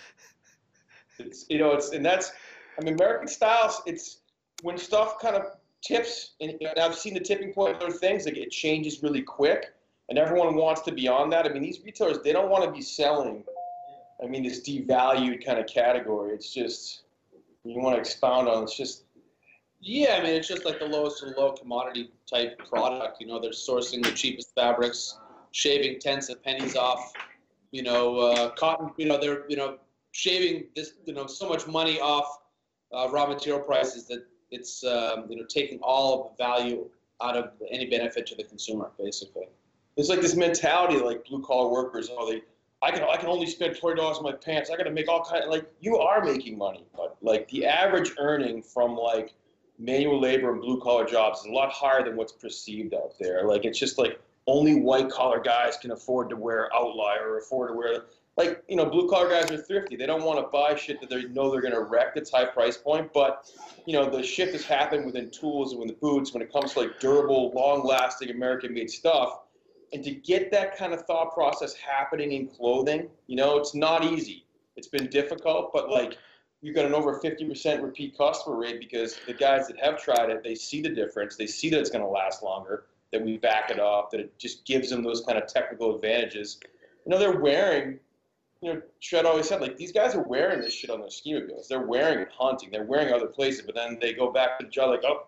It's 1.19 1.46
you 1.50 1.58
know 1.58 1.74
it's 1.74 1.90
and 1.94 2.06
that's 2.06 2.31
I 2.80 2.84
mean 2.84 2.94
American 2.94 3.28
styles. 3.28 3.81
It's 3.88 4.19
when 4.62 4.78
stuff 4.78 5.19
kind 5.19 5.36
of 5.36 5.46
tips, 5.84 6.34
and, 6.42 6.52
and 6.62 6.80
I've 6.80 6.96
seen 6.96 7.16
the 7.16 7.19
tipping 7.19 7.54
point 7.54 7.75
of 7.75 7.81
other 7.81 7.92
things. 7.92 8.25
Like 8.25 8.38
it 8.38 8.52
changes 8.52 9.02
really 9.02 9.24
quick, 9.24 9.74
and 10.10 10.19
everyone 10.19 10.56
wants 10.56 10.81
to 10.81 10.92
be 10.92 11.08
on 11.08 11.31
that. 11.31 11.48
I 11.48 11.50
mean 11.50 11.64
these 11.64 11.81
retailers 11.84 12.19
they 12.24 12.34
don't 12.34 12.50
want 12.50 12.66
to 12.66 12.72
be 12.72 12.81
selling. 12.81 13.44
I 14.24 14.28
mean 14.28 14.44
this 14.44 14.62
devalued 14.62 15.44
kind 15.44 15.60
of 15.60 15.66
category. 15.66 16.34
It's 16.34 16.54
just 16.54 17.02
you 17.64 17.80
want 17.80 17.96
to 17.96 18.00
expound 18.00 18.48
on. 18.48 18.64
It's 18.64 18.78
just 18.78 19.04
yeah, 19.79 20.18
I 20.19 20.24
mean, 20.24 20.33
it's 20.33 20.47
just 20.47 20.65
like 20.65 20.79
the 20.79 20.85
lowest 20.85 21.24
of 21.24 21.33
the 21.33 21.39
low 21.39 21.53
commodity 21.53 22.12
type 22.29 22.57
product. 22.69 23.21
You 23.21 23.27
know, 23.27 23.39
they're 23.39 23.51
sourcing 23.51 24.03
the 24.03 24.12
cheapest 24.12 24.53
fabrics, 24.56 25.18
shaving 25.51 26.00
tens 26.00 26.29
of 26.29 26.44
pennies 26.44 26.75
off. 26.75 27.13
You 27.71 27.83
know, 27.83 28.18
uh, 28.18 28.50
cotton. 28.51 28.91
You 28.97 29.06
know, 29.06 29.19
they're 29.19 29.44
you 29.50 29.57
know 29.57 29.77
shaving 30.12 30.65
this 30.75 30.94
you 31.06 31.13
know 31.13 31.27
so 31.27 31.47
much 31.47 31.68
money 31.68 32.00
off 32.00 32.39
uh, 32.94 33.07
raw 33.12 33.27
material 33.27 33.62
prices 33.62 34.07
that 34.07 34.25
it's 34.51 34.83
um, 34.83 35.25
you 35.29 35.38
know 35.38 35.45
taking 35.47 35.80
all 35.81 36.21
of 36.21 36.38
the 36.38 36.44
value 36.44 36.89
out 37.21 37.35
of 37.35 37.51
any 37.69 37.85
benefit 37.85 38.25
to 38.27 38.35
the 38.35 38.44
consumer, 38.44 38.91
basically. 38.97 39.47
It's 39.95 40.09
like 40.09 40.21
this 40.21 40.35
mentality, 40.35 41.00
like 41.00 41.25
blue 41.25 41.41
collar 41.44 41.71
workers. 41.71 42.09
Oh, 42.12 42.31
they, 42.31 42.44
I 42.81 42.91
can 42.91 43.03
I 43.03 43.18
can 43.18 43.30
only 43.30 43.47
spend 43.47 43.77
twenty 43.77 43.97
dollars 43.97 44.18
on 44.18 44.23
my 44.23 44.31
pants. 44.31 44.69
I 44.69 44.77
got 44.77 44.83
to 44.83 44.91
make 44.91 45.07
all 45.07 45.23
kind 45.23 45.44
of 45.44 45.50
like 45.50 45.65
you 45.80 45.97
are 45.97 46.23
making 46.23 46.57
money, 46.57 46.85
but 46.95 47.18
like 47.21 47.47
the 47.50 47.65
average 47.65 48.13
earning 48.19 48.62
from 48.62 48.95
like 48.95 49.33
manual 49.79 50.19
labor 50.19 50.51
and 50.51 50.62
blue 50.62 50.79
collar 50.79 51.06
jobs 51.06 51.39
is 51.39 51.45
a 51.45 51.51
lot 51.51 51.71
higher 51.71 52.03
than 52.03 52.15
what's 52.15 52.31
perceived 52.31 52.94
out 52.94 53.13
there. 53.19 53.44
Like 53.44 53.65
it's 53.65 53.79
just 53.79 53.97
like 53.97 54.19
only 54.47 54.80
white 54.80 55.09
collar 55.09 55.40
guys 55.40 55.78
can 55.78 55.92
afford 55.92 56.30
to 56.30 56.35
wear 56.35 56.73
outlier 56.73 57.33
or 57.33 57.37
afford 57.40 57.69
to 57.69 57.73
wear 57.75 58.06
like 58.37 58.63
you 58.68 58.75
know 58.75 58.85
blue 58.85 59.09
collar 59.09 59.30
guys 59.30 59.52
are 59.52 59.57
thrifty. 59.57 59.95
They 59.95 60.06
don't 60.06 60.23
want 60.23 60.40
to 60.40 60.47
buy 60.47 60.75
shit 60.75 61.02
that 61.02 61.09
they 61.09 61.23
know 61.25 61.52
they're 61.52 61.61
going 61.61 61.73
to 61.73 61.81
wreck 61.81 62.16
that's 62.16 62.31
high 62.31 62.45
price 62.45 62.78
point. 62.78 63.11
But 63.13 63.52
you 63.85 63.94
know 63.94 64.09
the 64.09 64.23
shift 64.23 64.54
has 64.54 64.63
happened 64.63 65.06
within 65.06 65.30
tools 65.31 65.71
and 65.71 65.80
with 65.80 65.90
the 65.90 65.95
boots 65.95 66.33
when 66.33 66.42
it 66.42 66.54
comes 66.54 66.73
to 66.73 66.81
like 66.81 66.99
durable, 66.99 67.52
long 67.52 67.83
lasting 67.85 68.30
American 68.30 68.73
made 68.73 68.90
stuff. 68.90 69.40
And 69.94 70.04
to 70.04 70.11
get 70.11 70.52
that 70.52 70.78
kind 70.78 70.94
of 70.94 71.06
thought 71.06 71.33
process 71.33 71.73
happening 71.73 72.33
in 72.33 72.47
clothing, 72.47 73.07
you 73.28 73.37
know, 73.37 73.57
it's 73.57 73.73
not 73.73 74.04
easy. 74.04 74.45
It's 74.75 74.87
been 74.87 75.07
difficult, 75.07 75.71
but 75.73 75.90
like 75.90 76.18
you've 76.61 76.76
got 76.76 76.85
an 76.85 76.94
over 76.94 77.19
50% 77.19 77.81
repeat 77.81 78.18
customer 78.18 78.56
rate 78.56 78.80
because 78.80 79.19
the 79.28 79.33
guys 79.33 79.68
that 79.68 79.80
have 79.80 80.02
tried 80.02 80.30
it, 80.30 80.44
they 80.44 80.56
see 80.56 80.81
the 80.81 80.90
difference. 80.90 81.35
They 81.35 81.47
see 81.47 81.69
that 81.69 81.80
it's 81.80 81.90
going 81.90 82.04
to 82.04 82.09
last 82.09 82.44
longer, 82.44 82.85
that 83.11 83.23
we 83.23 83.37
back 83.37 83.69
it 83.69 83.80
off, 83.80 84.09
that 84.11 84.19
it 84.19 84.37
just 84.40 84.66
gives 84.66 84.90
them 84.90 85.04
those 85.04 85.21
kind 85.21 85.37
of 85.37 85.47
technical 85.47 85.95
advantages. 85.95 86.59
You 87.06 87.11
know, 87.11 87.19
they're 87.19 87.40
wearing, 87.40 87.99
you 88.61 88.73
know, 88.73 88.81
Shred 88.99 89.26
always 89.26 89.47
said, 89.47 89.61
like, 89.61 89.78
these 89.78 89.92
guys 89.92 90.16
are 90.16 90.23
wearing 90.23 90.61
this 90.61 90.73
shit 90.73 90.90
on 90.90 90.99
their 90.99 91.11
ski 91.11 91.33
mobiles. 91.33 91.68
They're 91.68 91.81
wearing 91.81 92.19
it 92.19 92.30
hunting. 92.37 92.69
They're 92.71 92.83
wearing 92.83 93.14
other 93.14 93.28
places, 93.28 93.61
but 93.61 93.76
then 93.76 93.97
they 94.02 94.14
go 94.14 94.31
back 94.31 94.59
to 94.59 94.66
the 94.66 94.71
job 94.71 94.90
like, 94.90 95.04
oh, 95.06 95.28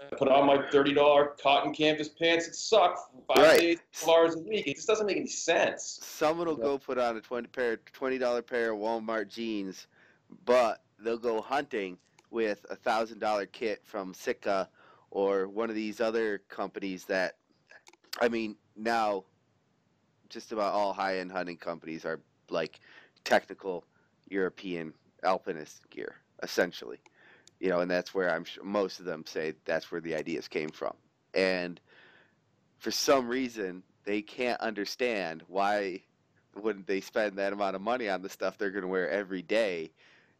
I 0.00 0.14
put 0.14 0.28
on 0.28 0.46
my 0.46 0.58
$30 0.58 1.40
cotton 1.42 1.74
canvas 1.74 2.08
pants. 2.08 2.46
It 2.46 2.54
sucked 2.54 3.00
five 3.26 3.44
right. 3.44 3.60
days, 3.60 3.78
hours 4.08 4.36
a 4.36 4.38
week. 4.38 4.68
It 4.68 4.76
just 4.76 4.86
doesn't 4.86 5.06
make 5.06 5.16
any 5.16 5.26
sense. 5.26 5.98
Someone 6.02 6.46
will 6.46 6.54
go 6.54 6.78
put 6.78 6.98
on 6.98 7.16
a 7.16 7.20
20 7.20 7.48
pair, 7.48 7.78
$20 7.78 8.46
pair 8.46 8.72
of 8.72 8.78
Walmart 8.78 9.28
jeans– 9.28 9.88
but 10.44 10.82
they'll 10.98 11.18
go 11.18 11.40
hunting 11.40 11.98
with 12.30 12.64
a 12.70 12.76
thousand 12.76 13.18
dollar 13.20 13.46
kit 13.46 13.80
from 13.84 14.12
Sitka 14.12 14.68
or 15.10 15.48
one 15.48 15.70
of 15.70 15.76
these 15.76 16.00
other 16.00 16.42
companies 16.48 17.04
that 17.06 17.36
I 18.20 18.28
mean 18.28 18.56
now 18.76 19.24
just 20.28 20.52
about 20.52 20.74
all 20.74 20.92
high 20.92 21.18
end 21.18 21.32
hunting 21.32 21.56
companies 21.56 22.04
are 22.04 22.20
like 22.50 22.80
technical 23.24 23.84
European 24.28 24.92
alpinist 25.22 25.88
gear 25.90 26.16
essentially. 26.42 26.98
You 27.60 27.70
know 27.70 27.80
and 27.80 27.90
that's 27.90 28.14
where 28.14 28.30
I'm 28.30 28.44
sure 28.44 28.64
most 28.64 29.00
of 29.00 29.04
them 29.06 29.24
say 29.26 29.54
that's 29.64 29.90
where 29.90 30.00
the 30.00 30.14
ideas 30.14 30.48
came 30.48 30.70
from. 30.70 30.94
And 31.34 31.80
for 32.78 32.90
some 32.90 33.28
reason 33.28 33.82
they 34.04 34.22
can't 34.22 34.60
understand 34.60 35.42
why 35.48 36.02
wouldn't 36.54 36.86
they 36.86 37.00
spend 37.00 37.36
that 37.38 37.52
amount 37.52 37.76
of 37.76 37.82
money 37.82 38.08
on 38.08 38.22
the 38.22 38.28
stuff 38.28 38.58
they're 38.58 38.70
going 38.70 38.82
to 38.82 38.88
wear 38.88 39.08
every 39.10 39.42
day 39.42 39.90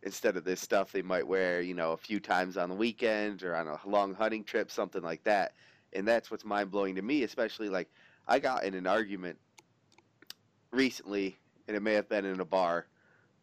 instead 0.03 0.37
of 0.37 0.45
this 0.45 0.61
stuff 0.61 0.93
they 0.93 1.03
might 1.03 1.27
wear, 1.27 1.61
you 1.61 1.75
know, 1.75 1.93
a 1.93 1.97
few 1.97 2.21
times 2.21 2.57
on 2.57 2.69
the 2.69 2.75
weekend 2.75 3.43
or 3.43 3.57
on 3.57 3.67
a 3.67 3.79
long 3.85 4.15
hunting 4.15 4.45
trip, 4.45 4.71
something 4.71 5.03
like 5.03 5.23
that. 5.25 5.53
And 5.93 6.07
that's 6.07 6.31
what's 6.31 6.45
mind 6.45 6.71
blowing 6.71 6.95
to 6.97 7.03
me, 7.03 7.23
especially 7.23 7.69
like 7.69 7.89
I 8.27 8.39
got 8.39 8.65
in 8.65 8.75
an 8.75 8.87
argument 8.87 9.39
recently, 10.71 11.37
and 11.67 11.77
it 11.77 11.81
may 11.81 11.95
have 11.95 12.09
been 12.09 12.25
in 12.25 12.41
a 12.41 12.45
bar 12.45 12.87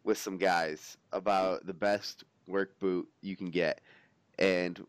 with 0.04 0.18
some 0.18 0.38
guys 0.38 0.98
about 1.12 1.66
the 1.66 1.74
best 1.74 2.24
work 2.48 2.80
boot 2.80 3.08
you 3.22 3.36
can 3.36 3.50
get. 3.50 3.82
And 4.38 4.86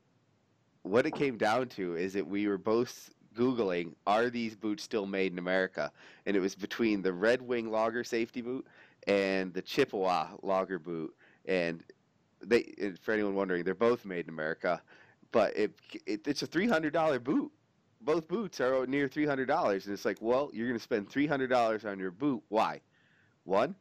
what 0.82 1.06
it 1.06 1.14
came 1.14 1.37
down 1.37 1.68
to 1.70 1.96
is 1.96 2.12
that 2.12 2.26
we 2.26 2.46
were 2.46 2.58
both 2.58 3.11
Googling, 3.35 3.94
are 4.06 4.30
these 4.30 4.54
boots 4.54 4.82
still 4.82 5.06
made 5.06 5.32
in 5.32 5.38
America? 5.38 5.90
And 6.26 6.37
it 6.37 6.40
was 6.40 6.54
between 6.54 7.02
the 7.02 7.12
Red 7.12 7.42
Wing 7.42 7.70
Logger 7.70 8.04
safety 8.04 8.40
boot 8.40 8.66
and 9.06 9.52
the 9.52 9.62
Chippewa 9.62 10.28
Logger 10.42 10.78
boot. 10.78 11.14
And 11.46 11.82
they, 12.44 12.74
and 12.80 12.98
for 12.98 13.12
anyone 13.12 13.34
wondering, 13.34 13.64
they're 13.64 13.74
both 13.74 14.04
made 14.04 14.26
in 14.26 14.30
America, 14.30 14.82
but 15.32 15.56
it, 15.56 15.72
it 16.06 16.26
it's 16.26 16.42
a 16.42 16.46
three 16.46 16.68
hundred 16.68 16.92
dollar 16.92 17.18
boot. 17.18 17.50
Both 18.00 18.28
boots 18.28 18.60
are 18.60 18.86
near 18.86 19.08
three 19.08 19.26
hundred 19.26 19.46
dollars, 19.46 19.86
and 19.86 19.94
it's 19.94 20.04
like, 20.04 20.18
well, 20.20 20.50
you're 20.52 20.66
going 20.68 20.78
to 20.78 20.82
spend 20.82 21.08
three 21.08 21.26
hundred 21.26 21.48
dollars 21.48 21.84
on 21.84 21.98
your 21.98 22.10
boot. 22.10 22.42
Why? 22.48 22.80
One, 23.44 23.74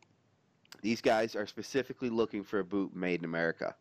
these 0.81 1.01
guys 1.01 1.35
are 1.35 1.47
specifically 1.47 2.09
looking 2.09 2.43
for 2.43 2.59
a 2.59 2.63
boot 2.63 2.95
made 2.95 3.19
in 3.19 3.25
America. 3.25 3.75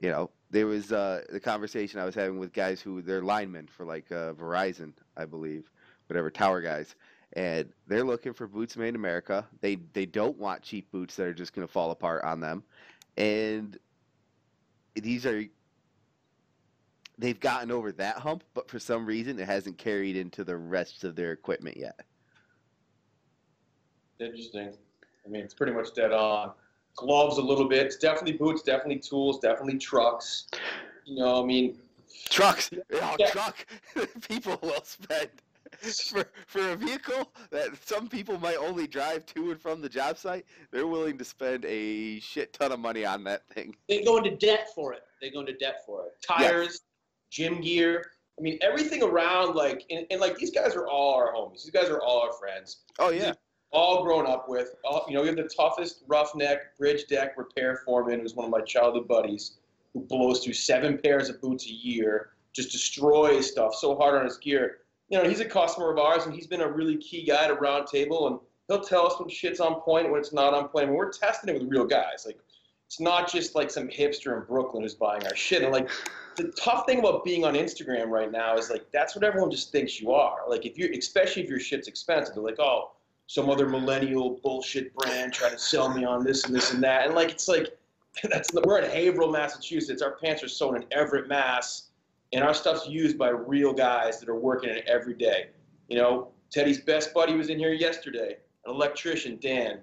You 0.00 0.10
know, 0.10 0.30
there 0.50 0.66
was 0.66 0.92
uh, 0.92 1.22
the 1.30 1.40
conversation 1.40 2.00
I 2.00 2.04
was 2.04 2.14
having 2.14 2.38
with 2.38 2.52
guys 2.52 2.80
who 2.80 3.00
they're 3.00 3.22
linemen 3.22 3.68
for 3.68 3.84
like 3.86 4.10
uh, 4.10 4.32
Verizon, 4.32 4.92
I 5.16 5.24
believe, 5.24 5.70
whatever 6.08 6.30
tower 6.30 6.60
guys, 6.60 6.94
and 7.34 7.68
they're 7.86 8.04
looking 8.04 8.32
for 8.32 8.46
boots 8.46 8.76
made 8.76 8.88
in 8.88 8.96
America. 8.96 9.46
They 9.60 9.76
they 9.92 10.06
don't 10.06 10.36
want 10.38 10.62
cheap 10.62 10.90
boots 10.90 11.16
that 11.16 11.26
are 11.26 11.34
just 11.34 11.52
going 11.52 11.66
to 11.66 11.72
fall 11.72 11.90
apart 11.90 12.24
on 12.24 12.40
them, 12.40 12.64
and 13.16 13.78
these 14.94 15.26
are 15.26 15.44
they've 17.18 17.40
gotten 17.40 17.70
over 17.70 17.92
that 17.92 18.16
hump, 18.16 18.44
but 18.54 18.68
for 18.68 18.78
some 18.78 19.06
reason 19.06 19.38
it 19.38 19.46
hasn't 19.46 19.78
carried 19.78 20.16
into 20.16 20.44
the 20.44 20.56
rest 20.56 21.04
of 21.04 21.14
their 21.16 21.32
equipment 21.32 21.76
yet. 21.76 22.00
Interesting. 24.20 24.72
I 25.24 25.28
mean, 25.28 25.42
it's 25.42 25.54
pretty 25.54 25.72
much 25.72 25.94
dead 25.94 26.12
on. 26.12 26.52
Gloves 26.96 27.38
a 27.38 27.42
little 27.42 27.68
bit. 27.68 27.86
It's 27.86 27.96
definitely 27.96 28.32
boots, 28.36 28.62
definitely 28.62 29.00
tools, 29.00 29.40
definitely 29.40 29.78
trucks. 29.78 30.46
You 31.04 31.16
know, 31.18 31.42
I 31.42 31.46
mean, 31.46 31.76
Trucks, 32.30 32.70
oh, 32.94 33.16
Yeah. 33.18 33.30
truck. 33.30 33.66
people 34.28 34.58
will 34.62 34.84
spend 34.84 35.28
for 36.10 36.24
for 36.46 36.70
a 36.70 36.76
vehicle 36.76 37.32
that 37.50 37.70
some 37.84 38.08
people 38.08 38.38
might 38.38 38.56
only 38.56 38.86
drive 38.86 39.26
to 39.26 39.50
and 39.50 39.60
from 39.60 39.80
the 39.80 39.88
job 39.88 40.18
site. 40.18 40.44
They're 40.70 40.86
willing 40.86 41.18
to 41.18 41.24
spend 41.24 41.64
a 41.64 42.20
shit 42.20 42.52
ton 42.52 42.72
of 42.72 42.80
money 42.80 43.04
on 43.04 43.24
that 43.24 43.46
thing. 43.48 43.74
They 43.88 44.02
go 44.04 44.16
into 44.16 44.36
debt 44.36 44.68
for 44.74 44.92
it. 44.92 45.02
They 45.20 45.30
go 45.30 45.40
into 45.40 45.54
debt 45.54 45.82
for 45.86 46.06
it. 46.06 46.12
tires, 46.26 46.82
gym 47.30 47.60
gear. 47.60 48.10
I 48.38 48.42
mean, 48.42 48.58
everything 48.62 49.02
around, 49.02 49.54
like, 49.54 49.84
and, 49.90 50.06
and 50.10 50.20
like 50.20 50.36
these 50.36 50.50
guys 50.50 50.74
are 50.74 50.88
all 50.88 51.14
our 51.14 51.32
homies. 51.32 51.62
These 51.62 51.70
guys 51.70 51.88
are 51.88 52.00
all 52.00 52.20
our 52.20 52.32
friends. 52.32 52.78
Oh 52.98 53.10
yeah, 53.10 53.34
all 53.70 54.02
grown 54.04 54.26
up 54.26 54.48
with. 54.48 54.74
All, 54.84 55.04
you 55.08 55.14
know, 55.14 55.22
we 55.22 55.28
have 55.28 55.36
the 55.36 55.50
toughest 55.56 56.02
roughneck 56.08 56.76
bridge 56.78 57.06
deck 57.08 57.36
repair 57.36 57.82
foreman, 57.84 58.20
who's 58.20 58.34
one 58.34 58.44
of 58.44 58.50
my 58.50 58.60
childhood 58.62 59.06
buddies, 59.06 59.58
who 59.92 60.00
blows 60.00 60.42
through 60.42 60.54
seven 60.54 60.98
pairs 60.98 61.28
of 61.28 61.40
boots 61.40 61.66
a 61.66 61.72
year, 61.72 62.30
just 62.52 62.72
destroys 62.72 63.50
stuff 63.50 63.74
so 63.74 63.96
hard 63.96 64.16
on 64.16 64.24
his 64.24 64.38
gear. 64.38 64.78
You 65.14 65.22
know, 65.22 65.28
he's 65.28 65.38
a 65.38 65.44
customer 65.44 65.92
of 65.92 65.98
ours, 65.98 66.26
and 66.26 66.34
he's 66.34 66.48
been 66.48 66.62
a 66.62 66.68
really 66.68 66.96
key 66.96 67.24
guy 67.24 67.44
at 67.44 67.60
Round 67.60 67.86
Table, 67.86 68.26
and 68.26 68.40
he'll 68.66 68.80
tell 68.80 69.06
us 69.06 69.20
when 69.20 69.28
shit's 69.28 69.60
on 69.60 69.80
point, 69.80 70.10
when 70.10 70.18
it's 70.18 70.32
not 70.32 70.54
on 70.54 70.66
point. 70.66 70.86
And 70.86 70.96
we're 70.96 71.12
testing 71.12 71.54
it 71.54 71.60
with 71.60 71.70
real 71.70 71.84
guys. 71.84 72.24
Like, 72.26 72.36
it's 72.88 72.98
not 72.98 73.30
just 73.30 73.54
like 73.54 73.70
some 73.70 73.86
hipster 73.86 74.36
in 74.36 74.44
Brooklyn 74.44 74.82
who's 74.82 74.96
buying 74.96 75.24
our 75.24 75.36
shit. 75.36 75.62
And 75.62 75.70
like, 75.70 75.88
the 76.34 76.52
tough 76.60 76.84
thing 76.86 76.98
about 76.98 77.22
being 77.22 77.44
on 77.44 77.54
Instagram 77.54 78.08
right 78.08 78.32
now 78.32 78.56
is 78.56 78.70
like 78.70 78.90
that's 78.90 79.14
what 79.14 79.22
everyone 79.22 79.52
just 79.52 79.70
thinks 79.70 80.00
you 80.00 80.10
are. 80.10 80.38
Like, 80.48 80.66
if 80.66 80.76
you, 80.76 80.90
especially 80.98 81.44
if 81.44 81.48
your 81.48 81.60
shit's 81.60 81.86
expensive, 81.86 82.34
they're 82.34 82.42
like, 82.42 82.58
oh 82.58 82.90
some 83.26 83.48
other 83.48 83.66
millennial 83.66 84.38
bullshit 84.42 84.94
brand 84.94 85.32
trying 85.32 85.52
to 85.52 85.58
sell 85.58 85.88
me 85.88 86.04
on 86.04 86.24
this 86.24 86.44
and 86.44 86.54
this 86.54 86.72
and 86.74 86.82
that. 86.82 87.06
And 87.06 87.14
like 87.14 87.30
it's 87.30 87.48
like 87.48 87.76
that's 88.24 88.52
we're 88.52 88.80
in 88.80 88.90
Haverhill, 88.90 89.30
Massachusetts. 89.30 90.02
Our 90.02 90.12
pants 90.12 90.42
are 90.42 90.48
sewn 90.48 90.76
in 90.76 90.84
Everett, 90.90 91.28
Mass, 91.28 91.90
and 92.34 92.42
our 92.42 92.52
stuff's 92.52 92.86
used 92.88 93.16
by 93.16 93.28
real 93.28 93.72
guys 93.72 94.18
that 94.18 94.28
are 94.28 94.38
working 94.38 94.68
it 94.68 94.84
every 94.86 95.14
day. 95.14 95.48
You 95.88 95.98
know, 95.98 96.28
Teddy's 96.50 96.80
best 96.80 97.14
buddy 97.14 97.34
was 97.34 97.48
in 97.48 97.58
here 97.58 97.72
yesterday, 97.72 98.36
an 98.64 98.74
electrician, 98.74 99.38
Dan, 99.40 99.80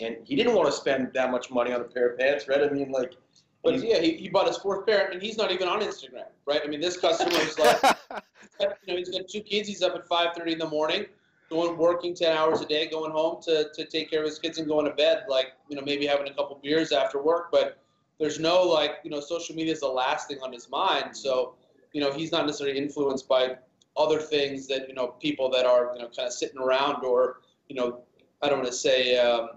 and 0.00 0.16
he 0.24 0.34
didn't 0.34 0.54
want 0.54 0.66
to 0.66 0.72
spend 0.72 1.12
that 1.14 1.30
much 1.30 1.50
money 1.50 1.72
on 1.72 1.80
a 1.80 1.84
pair 1.84 2.10
of 2.10 2.18
pants, 2.18 2.48
right? 2.48 2.62
I 2.62 2.68
mean, 2.70 2.90
like, 2.90 3.14
But 3.62 3.82
yeah, 3.82 4.00
he, 4.00 4.16
he 4.16 4.28
bought 4.28 4.48
his 4.48 4.56
fourth 4.56 4.84
pair, 4.84 5.10
and 5.10 5.22
he's 5.22 5.38
not 5.38 5.52
even 5.52 5.68
on 5.68 5.80
Instagram, 5.80 6.26
right? 6.44 6.60
I 6.62 6.66
mean, 6.66 6.80
this 6.80 6.96
customer 6.96 7.32
is 7.32 7.58
like, 7.58 7.80
you 8.60 8.66
know, 8.88 8.96
he's 8.96 9.10
got 9.10 9.28
two 9.28 9.40
kids. 9.40 9.68
He's 9.68 9.82
up 9.82 9.94
at 9.94 10.08
5:30 10.08 10.52
in 10.52 10.58
the 10.58 10.68
morning, 10.68 11.06
going 11.50 11.78
working 11.78 12.14
10 12.14 12.36
hours 12.36 12.60
a 12.62 12.66
day, 12.66 12.88
going 12.88 13.12
home 13.12 13.40
to, 13.42 13.68
to 13.72 13.84
take 13.84 14.10
care 14.10 14.20
of 14.20 14.26
his 14.26 14.38
kids 14.40 14.58
and 14.58 14.66
going 14.66 14.86
to 14.86 14.92
bed. 14.92 15.24
Like, 15.28 15.52
you 15.68 15.76
know, 15.76 15.82
maybe 15.82 16.06
having 16.06 16.28
a 16.28 16.34
couple 16.34 16.58
beers 16.62 16.90
after 16.90 17.22
work, 17.22 17.52
but 17.52 17.78
there's 18.18 18.40
no 18.40 18.62
like, 18.62 18.96
you 19.04 19.10
know, 19.10 19.20
social 19.20 19.54
media 19.54 19.72
is 19.72 19.80
the 19.80 19.88
last 19.88 20.28
thing 20.28 20.38
on 20.42 20.52
his 20.52 20.68
mind. 20.68 21.16
So, 21.16 21.54
you 21.96 22.02
know, 22.02 22.12
he's 22.12 22.30
not 22.30 22.44
necessarily 22.44 22.76
influenced 22.76 23.26
by 23.26 23.56
other 23.96 24.18
things 24.18 24.66
that 24.66 24.86
you 24.86 24.94
know 24.94 25.06
people 25.18 25.48
that 25.48 25.64
are 25.64 25.92
you 25.94 26.02
know 26.02 26.10
kind 26.14 26.26
of 26.26 26.32
sitting 26.34 26.58
around 26.58 27.02
or 27.02 27.40
you 27.70 27.74
know, 27.74 28.02
I 28.42 28.50
don't 28.50 28.58
want 28.58 28.70
to 28.70 28.76
say, 28.76 29.16
um, 29.18 29.48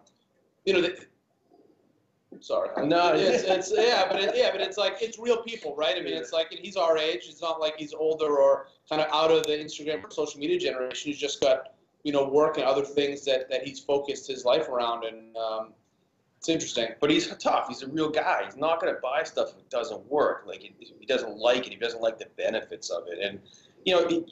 you 0.65 0.73
know. 0.73 0.81
The, 0.81 1.05
Sorry. 2.41 2.69
No, 2.87 3.11
it's, 3.13 3.43
it's 3.43 3.73
yeah, 3.75 4.07
but 4.09 4.21
it, 4.21 4.35
yeah, 4.37 4.51
but 4.51 4.61
it's 4.61 4.77
like 4.77 4.97
it's 5.01 5.19
real 5.19 5.43
people, 5.43 5.75
right? 5.75 5.97
I 5.97 6.01
mean, 6.01 6.13
it's 6.13 6.31
like 6.31 6.51
and 6.51 6.59
he's 6.61 6.77
our 6.77 6.97
age. 6.97 7.25
It's 7.27 7.41
not 7.41 7.59
like 7.59 7.73
he's 7.77 7.93
older 7.93 8.37
or 8.37 8.67
kind 8.87 9.01
of 9.01 9.09
out 9.11 9.31
of 9.31 9.43
the 9.43 9.53
Instagram 9.57 10.01
or 10.05 10.11
social 10.11 10.39
media 10.39 10.57
generation. 10.57 11.11
He's 11.11 11.19
just 11.19 11.41
got 11.41 11.73
you 12.03 12.13
know 12.13 12.25
work 12.25 12.57
and 12.57 12.65
other 12.65 12.85
things 12.85 13.25
that 13.25 13.49
that 13.49 13.63
he's 13.63 13.79
focused 13.81 14.27
his 14.27 14.45
life 14.45 14.69
around, 14.69 15.03
and 15.03 15.35
um, 15.35 15.73
it's 16.39 16.47
interesting. 16.47 16.87
But 17.01 17.11
he's 17.11 17.27
tough. 17.35 17.67
He's 17.67 17.83
a 17.83 17.87
real 17.89 18.09
guy. 18.09 18.43
He's 18.45 18.55
not 18.55 18.79
going 18.79 18.93
to 18.93 18.99
buy 19.01 19.23
stuff 19.23 19.49
if 19.49 19.57
it 19.57 19.69
doesn't 19.69 20.05
work. 20.09 20.43
Like 20.47 20.61
he, 20.61 20.73
doesn't 21.05 21.37
like 21.37 21.67
it. 21.67 21.73
He 21.73 21.75
doesn't 21.75 22.01
like 22.01 22.17
the 22.17 22.27
benefits 22.37 22.89
of 22.89 23.03
it. 23.07 23.19
And 23.21 23.39
you 23.85 23.93
know, 23.93 24.25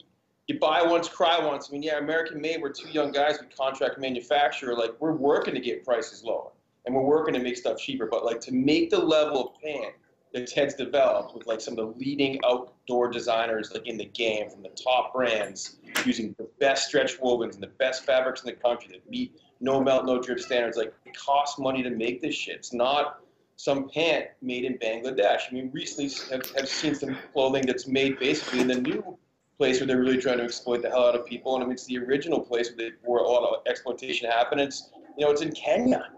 you 0.46 0.58
buy 0.58 0.82
once, 0.82 1.06
cry 1.06 1.38
once. 1.38 1.68
I 1.68 1.72
mean, 1.72 1.82
yeah, 1.82 1.98
American 1.98 2.40
made. 2.40 2.62
We're 2.62 2.72
two 2.72 2.88
young 2.88 3.12
guys. 3.12 3.38
We 3.38 3.48
contract 3.54 3.98
manufacturer. 3.98 4.74
Like 4.74 4.92
we're 5.00 5.12
working 5.12 5.52
to 5.52 5.60
get 5.60 5.84
prices 5.84 6.24
lower, 6.24 6.50
and 6.86 6.94
we're 6.94 7.02
working 7.02 7.34
to 7.34 7.40
make 7.40 7.58
stuff 7.58 7.78
cheaper. 7.78 8.06
But 8.06 8.24
like 8.24 8.40
to 8.42 8.52
make 8.52 8.88
the 8.88 8.98
level 8.98 9.48
of 9.48 9.62
pant 9.62 9.94
that 10.32 10.46
Ted's 10.46 10.74
developed 10.74 11.34
with 11.34 11.46
like 11.46 11.60
some 11.60 11.78
of 11.78 11.78
the 11.78 11.98
leading 11.98 12.38
outdoor 12.46 13.10
designers 13.10 13.72
like 13.72 13.86
in 13.86 13.98
the 13.98 14.06
game 14.06 14.48
from 14.48 14.62
the 14.62 14.70
top 14.70 15.12
brands 15.12 15.76
using 16.06 16.34
the 16.38 16.48
best 16.58 16.88
stretch 16.88 17.18
wovens 17.20 17.54
and 17.54 17.62
the 17.62 17.72
best 17.78 18.04
fabrics 18.04 18.42
in 18.42 18.46
the 18.46 18.52
country 18.52 18.92
that 18.92 19.08
meet 19.10 19.38
no 19.60 19.80
melt, 19.80 20.06
no 20.06 20.20
drip 20.20 20.40
standards. 20.40 20.76
Like 20.76 20.94
it 21.04 21.16
costs 21.16 21.58
money 21.58 21.82
to 21.82 21.90
make 21.90 22.20
this 22.20 22.34
shit. 22.34 22.56
It's 22.56 22.72
not 22.72 23.20
some 23.56 23.88
pant 23.90 24.26
made 24.40 24.64
in 24.64 24.78
Bangladesh. 24.78 25.40
I 25.50 25.52
mean, 25.52 25.70
recently 25.72 26.10
have, 26.30 26.48
have 26.56 26.68
seen 26.68 26.94
some 26.94 27.16
clothing 27.32 27.66
that's 27.66 27.88
made 27.88 28.18
basically 28.18 28.60
in 28.60 28.68
the 28.68 28.80
new 28.80 29.18
place 29.58 29.80
where 29.80 29.86
they're 29.86 30.00
really 30.00 30.18
trying 30.18 30.38
to 30.38 30.44
exploit 30.44 30.82
the 30.82 30.88
hell 30.88 31.08
out 31.08 31.16
of 31.16 31.26
people. 31.26 31.56
And 31.56 31.64
I 31.64 31.66
mean, 31.66 31.74
it's 31.74 31.86
the 31.86 31.98
original 31.98 32.40
place 32.40 32.68
where, 32.68 32.90
they, 32.90 32.96
where 33.02 33.20
a 33.20 33.28
lot 33.28 33.42
of 33.42 33.66
exploitation 33.66 34.30
happened. 34.30 34.60
It's 34.60 34.90
you 35.16 35.26
know, 35.26 35.32
it's 35.32 35.42
in 35.42 35.52
Kenya. 35.52 36.08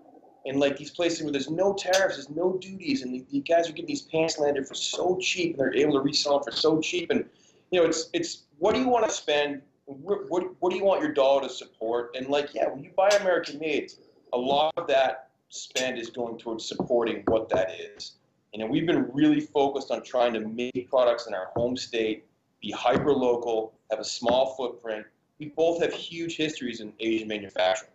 And 0.47 0.61
like 0.61 0.77
these 0.77 0.91
places 0.91 1.23
where 1.23 1.33
there's 1.33 1.51
no 1.51 1.75
tariffs, 1.75 2.17
there's 2.17 2.31
no 2.31 2.57
duties, 2.59 3.03
and 3.03 3.13
the, 3.13 3.25
the 3.31 3.41
guys 3.41 3.69
are 3.69 3.73
getting 3.73 3.87
these 3.87 4.03
pants 4.03 4.39
landed 4.39 4.67
for 4.67 4.75
so 4.75 5.19
cheap, 5.21 5.53
and 5.53 5.61
they're 5.61 5.75
able 5.75 5.95
to 5.95 6.01
resell 6.01 6.39
them 6.39 6.45
for 6.45 6.53
so 6.53 6.81
cheap. 6.81 7.11
And 7.11 7.25
you 7.71 7.81
know, 7.81 7.87
it's 7.87 8.09
it's 8.13 8.45
what 8.59 8.75
do 8.75 8.81
you 8.81 8.89
want 8.89 9.07
to 9.07 9.11
spend? 9.11 9.63
What, 9.87 10.31
what, 10.61 10.71
do 10.71 10.77
you 10.77 10.85
want 10.85 11.03
your 11.03 11.13
dollar 11.13 11.43
to 11.43 11.49
support? 11.49 12.15
And 12.17 12.29
like, 12.29 12.55
yeah, 12.55 12.69
when 12.69 12.83
you 12.85 12.91
buy 12.97 13.09
American 13.21 13.59
made, 13.59 13.93
a 14.33 14.39
lot 14.39 14.73
of 14.77 14.87
that 14.87 15.31
spend 15.49 15.99
is 15.99 16.11
going 16.11 16.39
towards 16.39 16.65
supporting 16.65 17.23
what 17.27 17.49
that 17.49 17.71
is. 17.97 18.13
You 18.53 18.61
know, 18.61 18.67
we've 18.67 18.87
been 18.87 19.11
really 19.13 19.41
focused 19.41 19.91
on 19.91 20.03
trying 20.03 20.33
to 20.35 20.41
make 20.41 20.89
products 20.89 21.27
in 21.27 21.35
our 21.35 21.47
home 21.55 21.77
state, 21.77 22.25
be 22.61 22.71
hyper 22.71 23.13
local, 23.13 23.75
have 23.91 24.01
a 24.01 24.05
small 24.05 24.55
footprint. 24.55 25.07
We 25.39 25.47
both 25.51 25.81
have 25.83 25.93
huge 25.93 26.37
histories 26.37 26.81
in 26.81 26.93
Asian 27.01 27.29
manufacturing, 27.29 27.93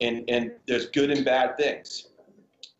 and 0.00 0.24
and 0.28 0.52
there's 0.66 0.86
good 0.86 1.10
and 1.10 1.24
bad 1.24 1.56
things. 1.56 2.08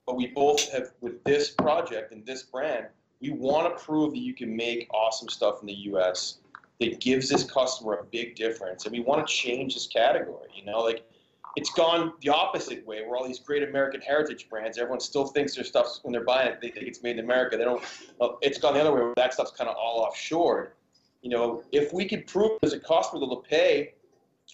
But 0.04 0.16
we 0.16 0.28
both 0.28 0.70
have 0.72 0.90
with 1.00 1.22
this 1.24 1.50
project 1.50 2.12
and 2.12 2.26
this 2.26 2.42
brand, 2.42 2.86
we 3.20 3.30
want 3.30 3.76
to 3.76 3.84
prove 3.84 4.12
that 4.12 4.18
you 4.18 4.34
can 4.34 4.54
make 4.54 4.88
awesome 4.92 5.28
stuff 5.28 5.60
in 5.60 5.66
the 5.68 5.74
U.S. 5.90 6.38
that 6.88 7.00
gives 7.00 7.28
this 7.28 7.44
customer 7.44 7.94
a 7.94 8.04
big 8.04 8.36
difference, 8.36 8.84
and 8.84 8.92
we 8.92 9.00
want 9.00 9.26
to 9.26 9.32
change 9.32 9.74
this 9.74 9.86
category. 9.86 10.48
You 10.54 10.64
know, 10.64 10.80
like 10.80 11.04
it's 11.56 11.70
gone 11.72 12.12
the 12.22 12.30
opposite 12.30 12.86
way 12.86 13.02
where 13.02 13.16
all 13.16 13.26
these 13.26 13.38
great 13.38 13.62
American 13.62 14.00
heritage 14.00 14.48
brands, 14.48 14.78
everyone 14.78 15.00
still 15.00 15.26
thinks 15.26 15.54
their 15.54 15.64
stuff's 15.64 16.00
when 16.02 16.12
they're 16.12 16.24
buying 16.24 16.48
it, 16.48 16.60
they 16.60 16.70
think 16.70 16.86
it's 16.86 17.02
made 17.02 17.18
in 17.18 17.24
America. 17.24 17.56
They 17.56 17.64
don't. 17.64 17.82
It's 18.40 18.58
gone 18.58 18.74
the 18.74 18.80
other 18.80 18.92
way 18.92 19.02
where 19.02 19.14
that 19.16 19.34
stuff's 19.34 19.52
kind 19.52 19.68
of 19.68 19.76
all 19.76 20.08
offshored. 20.08 20.70
You 21.22 21.30
know, 21.30 21.62
if 21.72 21.92
we 21.92 22.08
could 22.08 22.26
prove 22.26 22.58
as 22.62 22.72
a 22.72 22.80
customer 22.80 23.20
they'll 23.20 23.36
pay 23.36 23.94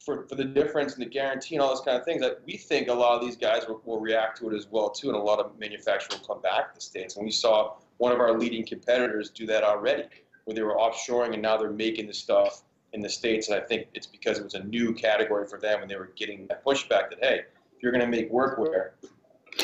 for, 0.04 0.26
for 0.28 0.34
the 0.34 0.44
difference 0.44 0.94
and 0.94 1.02
the 1.02 1.08
guarantee 1.08 1.54
and 1.54 1.62
all 1.62 1.70
those 1.70 1.80
kind 1.80 1.96
of 1.96 2.04
things, 2.04 2.20
that 2.20 2.40
we 2.44 2.56
think 2.56 2.88
a 2.88 2.94
lot 2.94 3.14
of 3.16 3.24
these 3.24 3.36
guys 3.36 3.66
will, 3.66 3.80
will 3.84 4.00
react 4.00 4.38
to 4.38 4.50
it 4.50 4.54
as 4.54 4.66
well 4.70 4.90
too, 4.90 5.08
and 5.08 5.16
a 5.16 5.20
lot 5.20 5.38
of 5.38 5.58
manufacturers 5.58 6.20
will 6.20 6.26
come 6.26 6.42
back 6.42 6.68
to 6.68 6.74
the 6.74 6.80
states. 6.80 7.16
And 7.16 7.24
we 7.24 7.30
saw 7.30 7.76
one 7.96 8.12
of 8.12 8.20
our 8.20 8.38
leading 8.38 8.66
competitors 8.66 9.30
do 9.30 9.46
that 9.46 9.64
already, 9.64 10.04
where 10.48 10.54
they 10.54 10.62
were 10.62 10.76
offshoring 10.76 11.34
and 11.34 11.42
now 11.42 11.58
they're 11.58 11.70
making 11.70 12.06
the 12.06 12.14
stuff 12.14 12.62
in 12.94 13.02
the 13.02 13.08
states. 13.08 13.50
And 13.50 13.62
I 13.62 13.66
think 13.66 13.88
it's 13.92 14.06
because 14.06 14.38
it 14.38 14.44
was 14.44 14.54
a 14.54 14.64
new 14.64 14.94
category 14.94 15.46
for 15.46 15.60
them, 15.60 15.82
and 15.82 15.90
they 15.90 15.96
were 15.96 16.10
getting 16.16 16.46
that 16.46 16.64
pushback 16.64 17.10
that 17.10 17.18
hey, 17.20 17.40
if 17.76 17.82
you're 17.82 17.92
going 17.92 18.02
to 18.02 18.10
make 18.10 18.32
workwear, 18.32 18.92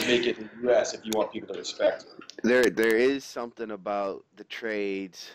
make 0.07 0.27
it 0.27 0.37
in 0.37 0.51
the 0.57 0.69
U.S. 0.69 0.93
if 0.93 1.01
you 1.03 1.11
want 1.15 1.33
people 1.33 1.55
to 1.55 1.59
respect. 1.59 2.05
There, 2.43 2.65
there 2.65 2.99
is 2.99 3.25
something 3.25 3.71
about 3.71 4.27
the 4.37 4.45
trades 4.45 5.31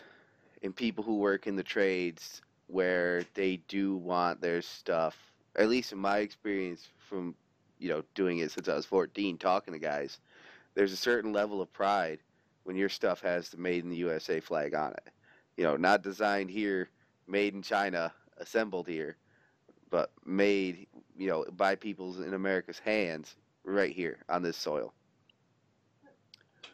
and 0.62 0.74
people 0.74 1.02
who 1.02 1.16
work 1.16 1.48
in 1.48 1.56
the 1.56 1.64
trades 1.64 2.42
where 2.68 3.24
they 3.34 3.56
do 3.66 3.96
want 3.96 4.40
their 4.40 4.62
stuff. 4.62 5.18
At 5.56 5.68
least 5.68 5.90
in 5.90 5.98
my 5.98 6.18
experience, 6.18 6.86
from 7.08 7.34
you 7.80 7.88
know 7.88 8.04
doing 8.14 8.38
it 8.38 8.52
since 8.52 8.68
I 8.68 8.76
was 8.76 8.86
14, 8.86 9.36
talking 9.36 9.74
to 9.74 9.80
guys, 9.80 10.20
there's 10.74 10.92
a 10.92 10.96
certain 10.96 11.32
level 11.32 11.60
of 11.60 11.72
pride 11.72 12.20
when 12.62 12.76
your 12.76 12.88
stuff 12.88 13.20
has 13.22 13.48
the 13.48 13.56
"Made 13.56 13.82
in 13.82 13.90
the 13.90 13.96
USA" 13.96 14.38
flag 14.38 14.74
on 14.74 14.92
it. 14.92 15.10
You 15.56 15.64
know, 15.64 15.76
not 15.76 16.02
designed 16.02 16.50
here, 16.50 16.90
made 17.26 17.54
in 17.54 17.62
China, 17.62 18.12
assembled 18.38 18.86
here, 18.86 19.16
but 19.90 20.10
made 20.24 20.86
you 21.16 21.28
know 21.28 21.44
by 21.56 21.74
people's 21.74 22.20
in 22.20 22.34
America's 22.34 22.78
hands 22.78 23.36
right 23.64 23.92
here 23.92 24.18
on 24.28 24.42
this 24.42 24.56
soil. 24.56 24.92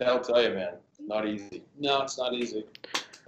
I'll 0.04 0.20
tell 0.20 0.42
you, 0.42 0.50
man, 0.50 0.74
not 1.00 1.26
easy. 1.26 1.62
No, 1.78 2.02
it's 2.02 2.18
not 2.18 2.34
easy. 2.34 2.64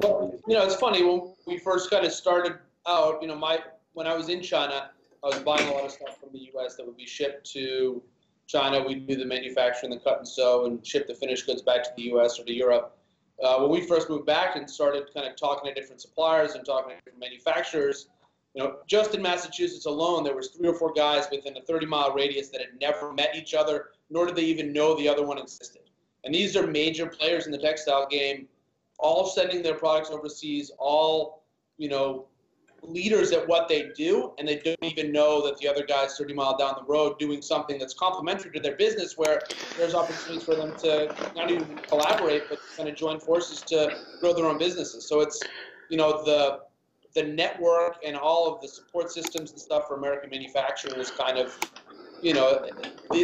Well, 0.01 0.39
you 0.47 0.55
know, 0.55 0.65
it's 0.65 0.77
funny 0.77 1.03
when 1.03 1.33
we 1.47 1.59
first 1.59 1.91
kind 1.91 2.05
of 2.05 2.13
started 2.13 2.59
out. 2.87 3.21
You 3.23 3.29
know, 3.29 3.37
my 3.37 3.61
when 3.95 4.07
I 4.07 4.15
was 4.15 4.29
in 4.29 4.43
China, 4.43 4.91
I 5.25 5.27
was 5.27 5.39
buying 5.41 5.69
a 5.69 5.73
lot 5.73 5.85
of 5.85 5.91
stuff 5.91 6.19
from 6.21 6.31
the 6.33 6.51
U.S. 6.55 6.77
that 6.77 6.87
would 6.87 6.97
be 6.97 7.07
shipped 7.07 7.51
to 7.53 8.03
China. 8.47 8.83
We'd 8.87 9.07
do 9.07 9.17
the 9.17 9.25
manufacturing, 9.25 9.91
the 9.91 9.99
cut 9.99 10.19
and 10.19 10.29
sew, 10.29 10.67
and 10.67 10.87
ship 10.87 11.07
the 11.07 11.15
finished 11.15 11.47
goods 11.47 11.63
back 11.63 11.83
to 11.85 11.91
the 11.97 12.03
U.S. 12.05 12.39
or 12.39 12.45
to 12.45 12.53
Europe. 12.53 12.98
Uh, 13.43 13.59
when 13.59 13.71
we 13.71 13.81
first 13.81 14.11
moved 14.11 14.27
back 14.27 14.57
and 14.57 14.69
started 14.69 15.13
kind 15.15 15.27
of 15.27 15.37
talking 15.37 15.73
to 15.73 15.81
different 15.81 16.01
suppliers 16.01 16.55
and 16.55 16.65
talking 16.65 16.91
to 16.91 16.97
different 16.97 17.21
manufacturers, 17.21 18.09
you 18.55 18.63
know, 18.63 18.79
just 18.87 19.15
in 19.15 19.23
Massachusetts 19.23 19.87
alone, 19.87 20.25
there 20.25 20.35
was 20.35 20.49
three 20.49 20.69
or 20.69 20.75
four 20.75 20.93
guys 20.93 21.27
within 21.31 21.57
a 21.57 21.61
30-mile 21.61 22.13
radius 22.13 22.49
that 22.49 22.61
had 22.61 22.81
never 22.81 23.13
met 23.13 23.37
each 23.37 23.55
other, 23.55 23.91
nor 24.11 24.27
did 24.27 24.35
they 24.35 24.43
even 24.43 24.73
know 24.73 24.97
the 24.97 25.09
other 25.09 25.25
one 25.25 25.39
existed. 25.39 25.83
And 26.25 26.35
these 26.35 26.57
are 26.57 26.67
major 26.67 27.07
players 27.07 27.47
in 27.47 27.53
the 27.53 27.59
textile 27.59 28.09
game, 28.09 28.49
all 28.99 29.27
sending 29.27 29.63
their 29.63 29.75
products 29.75 30.11
overseas, 30.11 30.73
all, 30.79 31.45
you 31.77 31.89
know, 31.89 32.27
leaders 32.83 33.33
at 33.33 33.47
what 33.47 33.69
they 33.69 33.91
do, 33.97 34.33
and 34.39 34.47
they 34.47 34.57
don't 34.57 34.83
even 34.83 35.13
know 35.13 35.45
that 35.45 35.59
the 35.59 35.69
other 35.69 35.85
guy's 35.85 36.17
30 36.17 36.35
mile 36.35 36.57
down 36.57 36.75
the 36.77 36.85
road 36.85 37.19
doing 37.19 37.43
something 37.43 37.79
that's 37.79 37.95
complementary 37.95 38.51
to 38.53 38.61
their 38.61 38.77
business 38.77 39.17
where 39.17 39.41
there's 39.77 39.95
opportunities 39.95 40.45
for 40.45 40.55
them 40.55 40.77
to 40.79 41.13
not 41.35 41.51
even 41.51 41.79
collaborate, 41.89 42.49
but 42.49 42.59
kind 42.77 42.89
of 42.89 42.95
join 42.95 43.19
forces 43.19 43.63
to 43.63 43.99
grow 44.21 44.33
their 44.33 44.47
own 44.47 44.59
businesses. 44.59 45.07
So 45.09 45.21
it's, 45.21 45.41
you 45.89 45.97
know, 45.97 46.25
the 46.25 46.61
the 47.15 47.23
network 47.23 47.97
and 48.05 48.17
all 48.17 48.55
of 48.55 48.61
the 48.61 48.69
support 48.69 49.11
systems 49.11 49.51
and 49.51 49.61
stuff 49.61 49.89
for 49.89 49.97
American 49.97 50.31
manufacturers 50.31 51.11
kind 51.11 51.39
of, 51.39 51.59
you 52.23 52.35
know, 52.35 52.69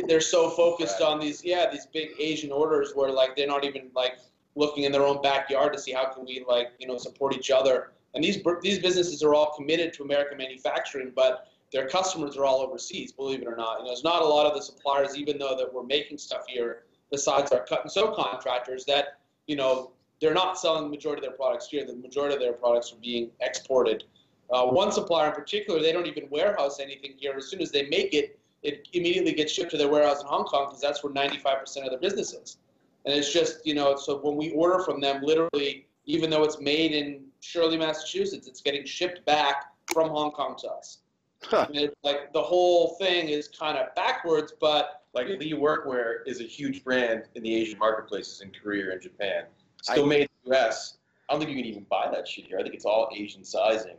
they're 0.09 0.21
so 0.21 0.51
focused 0.51 1.01
on 1.03 1.21
these, 1.21 1.45
yeah, 1.45 1.71
these 1.71 1.87
big 1.93 2.09
Asian 2.19 2.51
orders 2.51 2.93
where 2.95 3.11
like 3.11 3.37
they're 3.37 3.47
not 3.47 3.65
even 3.65 3.91
like 3.95 4.19
looking 4.57 4.85
in 4.85 4.93
their 4.93 5.05
own 5.05 5.21
backyard 5.23 5.73
to 5.73 5.79
see 5.79 5.93
how 5.93 6.07
can 6.13 6.25
we 6.25 6.45
like, 6.49 6.73
you 6.79 6.87
know, 6.87 6.97
support 6.97 7.35
each 7.35 7.51
other. 7.51 7.93
And 8.15 8.23
these 8.23 8.39
these 8.63 8.79
businesses 8.79 9.23
are 9.23 9.35
all 9.35 9.53
committed 9.57 9.93
to 9.95 10.03
American 10.03 10.39
manufacturing, 10.39 11.13
but 11.15 11.49
their 11.73 11.89
customers 11.89 12.37
are 12.37 12.45
all 12.45 12.61
overseas, 12.61 13.13
believe 13.13 13.43
it 13.43 13.49
or 13.49 13.57
not. 13.57 13.81
And 13.81 13.89
there's 13.89 14.05
not 14.05 14.23
a 14.23 14.27
lot 14.27 14.47
of 14.47 14.55
the 14.55 14.63
suppliers, 14.63 15.17
even 15.17 15.39
though 15.39 15.57
that 15.57 15.73
we're 15.73 15.83
making 15.83 16.19
stuff 16.19 16.45
here, 16.47 16.85
besides 17.11 17.51
our 17.51 17.65
cut 17.65 17.83
and 17.83 17.91
sew 17.91 18.13
contractors, 18.13 18.85
that 18.85 19.19
you 19.47 19.57
know 19.57 19.91
they're 20.21 20.35
not 20.35 20.59
selling 20.59 20.85
the 20.85 20.91
majority 20.91 21.21
of 21.21 21.31
their 21.31 21.37
products 21.37 21.69
here. 21.69 21.85
The 21.85 21.97
majority 21.97 22.35
of 22.35 22.41
their 22.41 22.53
products 22.53 22.93
are 22.93 23.01
being 23.03 23.31
exported. 23.41 24.05
Uh, 24.51 24.67
one 24.67 24.93
supplier 24.93 25.29
in 25.29 25.35
particular, 25.35 25.81
they 25.81 25.93
don't 25.93 26.07
even 26.07 26.29
warehouse 26.31 26.79
anything 26.79 27.15
here. 27.19 27.35
As 27.37 27.49
soon 27.49 27.61
as 27.61 27.71
they 27.71 27.87
make 27.89 28.15
it, 28.15 28.39
it 28.63 28.89
immediately 28.93 29.33
gets 29.33 29.53
shipped 29.53 29.71
to 29.73 29.77
their 29.77 29.89
warehouse 29.89 30.21
in 30.21 30.27
Hong 30.27 30.45
Kong 30.45 30.67
because 30.67 30.81
that's 30.81 31.03
where 31.03 31.13
95% 31.13 31.85
of 31.85 31.91
their 31.91 31.99
business 31.99 32.33
is. 32.33 32.59
And 33.05 33.15
it's 33.15 33.33
just, 33.33 33.67
you 33.67 33.75
know, 33.75 33.97
so 33.97 34.19
when 34.19 34.37
we 34.37 34.51
order 34.53 34.83
from 34.83 35.01
them, 35.01 35.23
literally, 35.23 35.87
even 36.07 36.31
though 36.31 36.45
it's 36.45 36.61
made 36.61 36.93
in 36.93 37.25
Shirley, 37.45 37.77
Massachusetts, 37.77 38.49
it's 38.49 38.63
getting 38.63 38.85
shipped 38.85 39.25
back 39.27 39.67
from 39.93 40.09
Hong 40.09 40.31
Kong 40.33 40.57
to 40.61 40.69
us. 40.69 40.99
Huh. 41.43 41.67
like 42.03 42.33
the 42.33 42.41
whole 42.41 42.97
thing 42.99 43.29
is 43.29 43.49
kind 43.49 43.77
of 43.77 43.95
backwards, 43.95 44.55
but 44.59 45.03
like 45.13 45.27
Lee 45.27 45.53
Workwear 45.53 46.27
is 46.27 46.41
a 46.41 46.45
huge 46.45 46.83
brand 46.83 47.25
in 47.35 47.43
the 47.43 47.55
Asian 47.55 47.79
marketplaces 47.79 48.41
in 48.41 48.51
Korea 48.51 48.93
and 48.93 49.03
Japan 49.03 49.45
still 49.83 50.05
I, 50.05 50.09
made 50.09 50.23
in 50.23 50.29
the 50.45 50.57
U.S. 50.57 50.97
I 51.29 51.35
don't 51.35 51.41
think 51.41 51.55
you 51.55 51.63
can 51.63 51.71
even 51.71 51.85
buy 51.91 52.09
that 52.11 52.27
shit 52.27 52.47
here. 52.47 52.59
I 52.59 52.63
think 52.63 52.75
it's 52.75 52.87
all 52.87 53.11
Asian 53.15 53.45
sizing. 53.45 53.97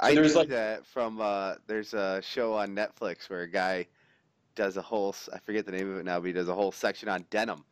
So 0.00 0.06
I 0.08 0.14
there's 0.16 0.34
like 0.34 0.48
that 0.48 0.84
from 0.84 1.20
uh, 1.20 1.54
there's 1.68 1.94
a 1.94 2.20
show 2.20 2.54
on 2.54 2.74
Netflix 2.74 3.30
where 3.30 3.42
a 3.42 3.48
guy 3.48 3.86
does 4.56 4.76
a 4.76 4.82
whole 4.82 5.14
I 5.32 5.38
forget 5.38 5.66
the 5.66 5.72
name 5.72 5.88
of 5.88 5.98
it 5.98 6.04
now, 6.04 6.18
but 6.18 6.26
he 6.26 6.32
does 6.32 6.48
a 6.48 6.54
whole 6.54 6.72
section 6.72 7.08
on 7.08 7.24
denim. 7.30 7.64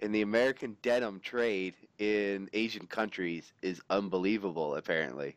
And 0.00 0.14
the 0.14 0.22
American 0.22 0.78
denim 0.80 1.20
trade 1.20 1.74
in 1.98 2.48
Asian 2.52 2.86
countries 2.86 3.52
is 3.62 3.80
unbelievable, 3.90 4.76
apparently. 4.76 5.36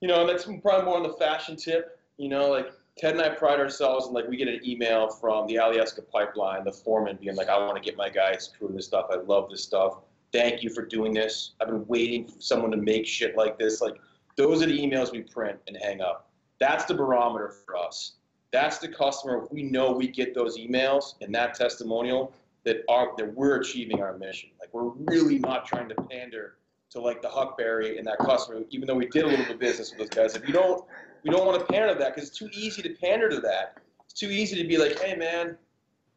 You 0.00 0.08
know, 0.08 0.26
that's 0.26 0.44
probably 0.44 0.84
more 0.84 0.96
on 0.96 1.02
the 1.02 1.14
fashion 1.14 1.56
tip. 1.56 1.98
You 2.18 2.28
know, 2.28 2.50
like 2.50 2.72
Ted 2.98 3.12
and 3.12 3.22
I 3.22 3.30
pride 3.30 3.60
ourselves 3.60 4.06
in 4.06 4.12
like 4.12 4.26
we 4.26 4.36
get 4.36 4.48
an 4.48 4.60
email 4.64 5.08
from 5.08 5.46
the 5.46 5.56
Alyeska 5.56 6.08
pipeline, 6.10 6.64
the 6.64 6.72
foreman 6.72 7.18
being 7.20 7.36
like, 7.36 7.48
I 7.48 7.58
want 7.58 7.76
to 7.76 7.82
get 7.82 7.96
my 7.96 8.08
guys 8.08 8.50
crew 8.58 8.70
this 8.72 8.86
stuff. 8.86 9.06
I 9.10 9.16
love 9.16 9.50
this 9.50 9.62
stuff. 9.62 9.98
Thank 10.32 10.62
you 10.62 10.70
for 10.70 10.84
doing 10.84 11.12
this. 11.12 11.52
I've 11.60 11.68
been 11.68 11.86
waiting 11.86 12.26
for 12.26 12.40
someone 12.40 12.70
to 12.72 12.76
make 12.76 13.06
shit 13.06 13.36
like 13.36 13.58
this. 13.58 13.80
Like 13.80 13.96
those 14.36 14.62
are 14.62 14.66
the 14.66 14.78
emails 14.78 15.12
we 15.12 15.22
print 15.22 15.58
and 15.66 15.76
hang 15.82 16.00
up. 16.00 16.30
That's 16.58 16.84
the 16.84 16.94
barometer 16.94 17.54
for 17.64 17.76
us. 17.76 18.12
That's 18.50 18.78
the 18.78 18.88
customer. 18.88 19.46
We 19.50 19.62
know 19.62 19.92
we 19.92 20.08
get 20.08 20.34
those 20.34 20.58
emails 20.58 21.14
and 21.20 21.34
that 21.34 21.54
testimonial 21.54 22.32
that 22.66 22.82
are 22.88 23.12
that 23.16 23.32
we're 23.34 23.56
achieving 23.56 24.02
our 24.02 24.18
mission. 24.18 24.50
Like 24.60 24.68
we're 24.74 24.90
really 24.90 25.38
not 25.38 25.64
trying 25.64 25.88
to 25.88 25.94
pander 25.94 26.56
to 26.90 27.00
like 27.00 27.22
the 27.22 27.28
Huckberry 27.28 27.96
and 27.96 28.06
that 28.06 28.18
customer, 28.18 28.62
even 28.70 28.86
though 28.86 28.94
we 28.94 29.06
did 29.06 29.24
a 29.24 29.28
little 29.28 29.44
bit 29.46 29.54
of 29.54 29.60
business 29.60 29.90
with 29.90 30.00
those 30.00 30.08
guys. 30.10 30.36
If 30.36 30.46
you 30.46 30.52
don't 30.52 30.84
we 31.24 31.30
don't 31.30 31.46
want 31.46 31.58
to 31.58 31.66
pander 31.66 31.92
to 31.92 31.98
that 31.98 32.14
because 32.14 32.28
it's 32.28 32.38
too 32.38 32.50
easy 32.52 32.82
to 32.82 32.90
pander 32.90 33.28
to 33.30 33.40
that. 33.40 33.78
It's 34.04 34.14
too 34.14 34.28
easy 34.28 34.60
to 34.60 34.68
be 34.68 34.76
like, 34.76 35.00
hey 35.00 35.16
man, 35.16 35.56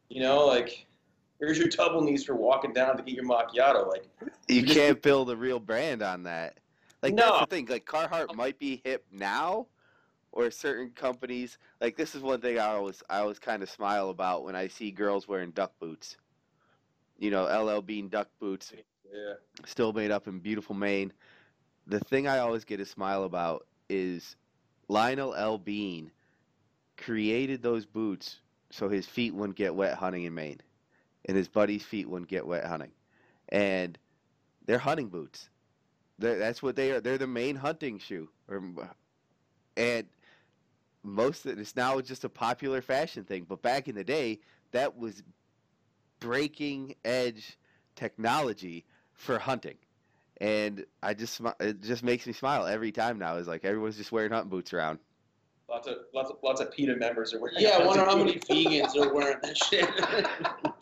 you 0.08 0.20
know, 0.20 0.44
like 0.44 0.86
here's 1.38 1.56
your 1.56 1.68
double 1.68 2.02
knees 2.02 2.24
for 2.24 2.34
walking 2.34 2.72
down 2.72 2.96
to 2.96 3.02
get 3.02 3.14
your 3.14 3.24
macchiato. 3.24 3.88
Like 3.88 4.06
you 4.48 4.62
can't 4.64 4.96
just, 4.96 5.02
build 5.02 5.30
a 5.30 5.36
real 5.36 5.60
brand 5.60 6.02
on 6.02 6.24
that. 6.24 6.58
Like 7.00 7.14
no. 7.14 7.22
that's 7.22 7.40
the 7.40 7.46
thing. 7.46 7.66
Like 7.66 7.86
Carhartt 7.86 8.34
might 8.34 8.58
be 8.58 8.82
hip 8.84 9.04
now, 9.12 9.66
or 10.32 10.50
certain 10.50 10.90
companies. 10.90 11.58
Like 11.80 11.96
this 11.96 12.16
is 12.16 12.22
one 12.22 12.40
thing 12.40 12.58
I 12.58 12.66
always 12.66 13.04
I 13.08 13.20
always 13.20 13.38
kind 13.38 13.62
of 13.62 13.70
smile 13.70 14.10
about 14.10 14.44
when 14.44 14.56
I 14.56 14.66
see 14.66 14.90
girls 14.90 15.28
wearing 15.28 15.52
duck 15.52 15.72
boots. 15.78 16.16
You 17.20 17.30
know, 17.30 17.44
LL 17.44 17.82
Bean 17.82 18.08
duck 18.08 18.28
boots. 18.40 18.72
Yeah. 19.12 19.34
Still 19.66 19.92
made 19.92 20.10
up 20.10 20.26
in 20.26 20.40
beautiful 20.40 20.74
Maine. 20.74 21.12
The 21.86 22.00
thing 22.00 22.26
I 22.26 22.38
always 22.38 22.64
get 22.64 22.80
a 22.80 22.86
smile 22.86 23.24
about 23.24 23.66
is 23.88 24.36
Lionel 24.88 25.34
L. 25.34 25.58
Bean 25.58 26.10
created 26.96 27.62
those 27.62 27.86
boots 27.86 28.40
so 28.70 28.88
his 28.88 29.06
feet 29.06 29.34
wouldn't 29.34 29.56
get 29.56 29.74
wet 29.74 29.94
hunting 29.94 30.24
in 30.24 30.34
Maine, 30.34 30.60
and 31.26 31.36
his 31.36 31.48
buddy's 31.48 31.82
feet 31.82 32.08
wouldn't 32.08 32.30
get 32.30 32.46
wet 32.46 32.64
hunting, 32.64 32.92
and 33.50 33.98
they're 34.64 34.78
hunting 34.78 35.08
boots. 35.08 35.50
They're, 36.18 36.38
that's 36.38 36.62
what 36.62 36.76
they 36.76 36.92
are. 36.92 37.00
They're 37.00 37.18
the 37.18 37.26
main 37.26 37.56
hunting 37.56 37.98
shoe, 37.98 38.28
or, 38.48 38.62
and 39.76 40.06
most 41.02 41.46
of 41.46 41.58
it's 41.58 41.76
now 41.76 42.00
just 42.00 42.24
a 42.24 42.28
popular 42.28 42.80
fashion 42.80 43.24
thing. 43.24 43.44
But 43.48 43.62
back 43.62 43.88
in 43.88 43.94
the 43.94 44.04
day, 44.04 44.40
that 44.72 44.96
was 44.96 45.22
breaking 46.20 46.94
edge 47.04 47.58
technology 47.96 48.84
for 49.12 49.38
hunting 49.38 49.76
and 50.40 50.86
I 51.02 51.14
just 51.14 51.40
it 51.60 51.82
just 51.82 52.02
makes 52.02 52.26
me 52.26 52.32
smile 52.32 52.66
every 52.66 52.92
time 52.92 53.18
now. 53.18 53.36
Is 53.36 53.46
like 53.46 53.64
everyone's 53.64 53.96
just 53.96 54.10
wearing 54.10 54.32
hunting 54.32 54.50
boots 54.50 54.72
around. 54.72 54.98
Lots 55.68 55.86
of 55.86 55.98
lots 56.14 56.30
of 56.30 56.36
lots 56.42 56.60
of 56.60 56.72
PETA 56.72 56.96
members 56.96 57.34
are 57.34 57.40
wearing. 57.40 57.56
Yeah, 57.58 57.78
I 57.80 57.86
wonder 57.86 58.04
how 58.04 58.16
many 58.16 58.34
vegans 58.50 58.96
are 58.96 59.12
wearing 59.12 59.38
that 59.42 59.56
shit. 59.56 59.88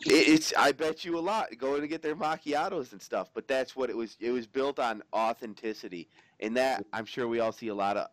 it's 0.05 0.53
I 0.57 0.71
bet 0.71 1.03
you 1.05 1.17
a 1.17 1.19
lot 1.19 1.49
going 1.57 1.81
to 1.81 1.87
get 1.87 2.01
their 2.01 2.15
macchiatos 2.15 2.93
and 2.93 3.01
stuff. 3.01 3.29
But 3.33 3.47
that's 3.47 3.75
what 3.75 3.89
it 3.89 3.97
was. 3.97 4.17
It 4.19 4.31
was 4.31 4.47
built 4.47 4.79
on 4.79 5.03
authenticity, 5.13 6.07
and 6.39 6.55
that 6.57 6.85
I'm 6.93 7.05
sure 7.05 7.27
we 7.27 7.39
all 7.39 7.51
see 7.51 7.67
a 7.67 7.75
lot 7.75 7.97
of 7.97 8.07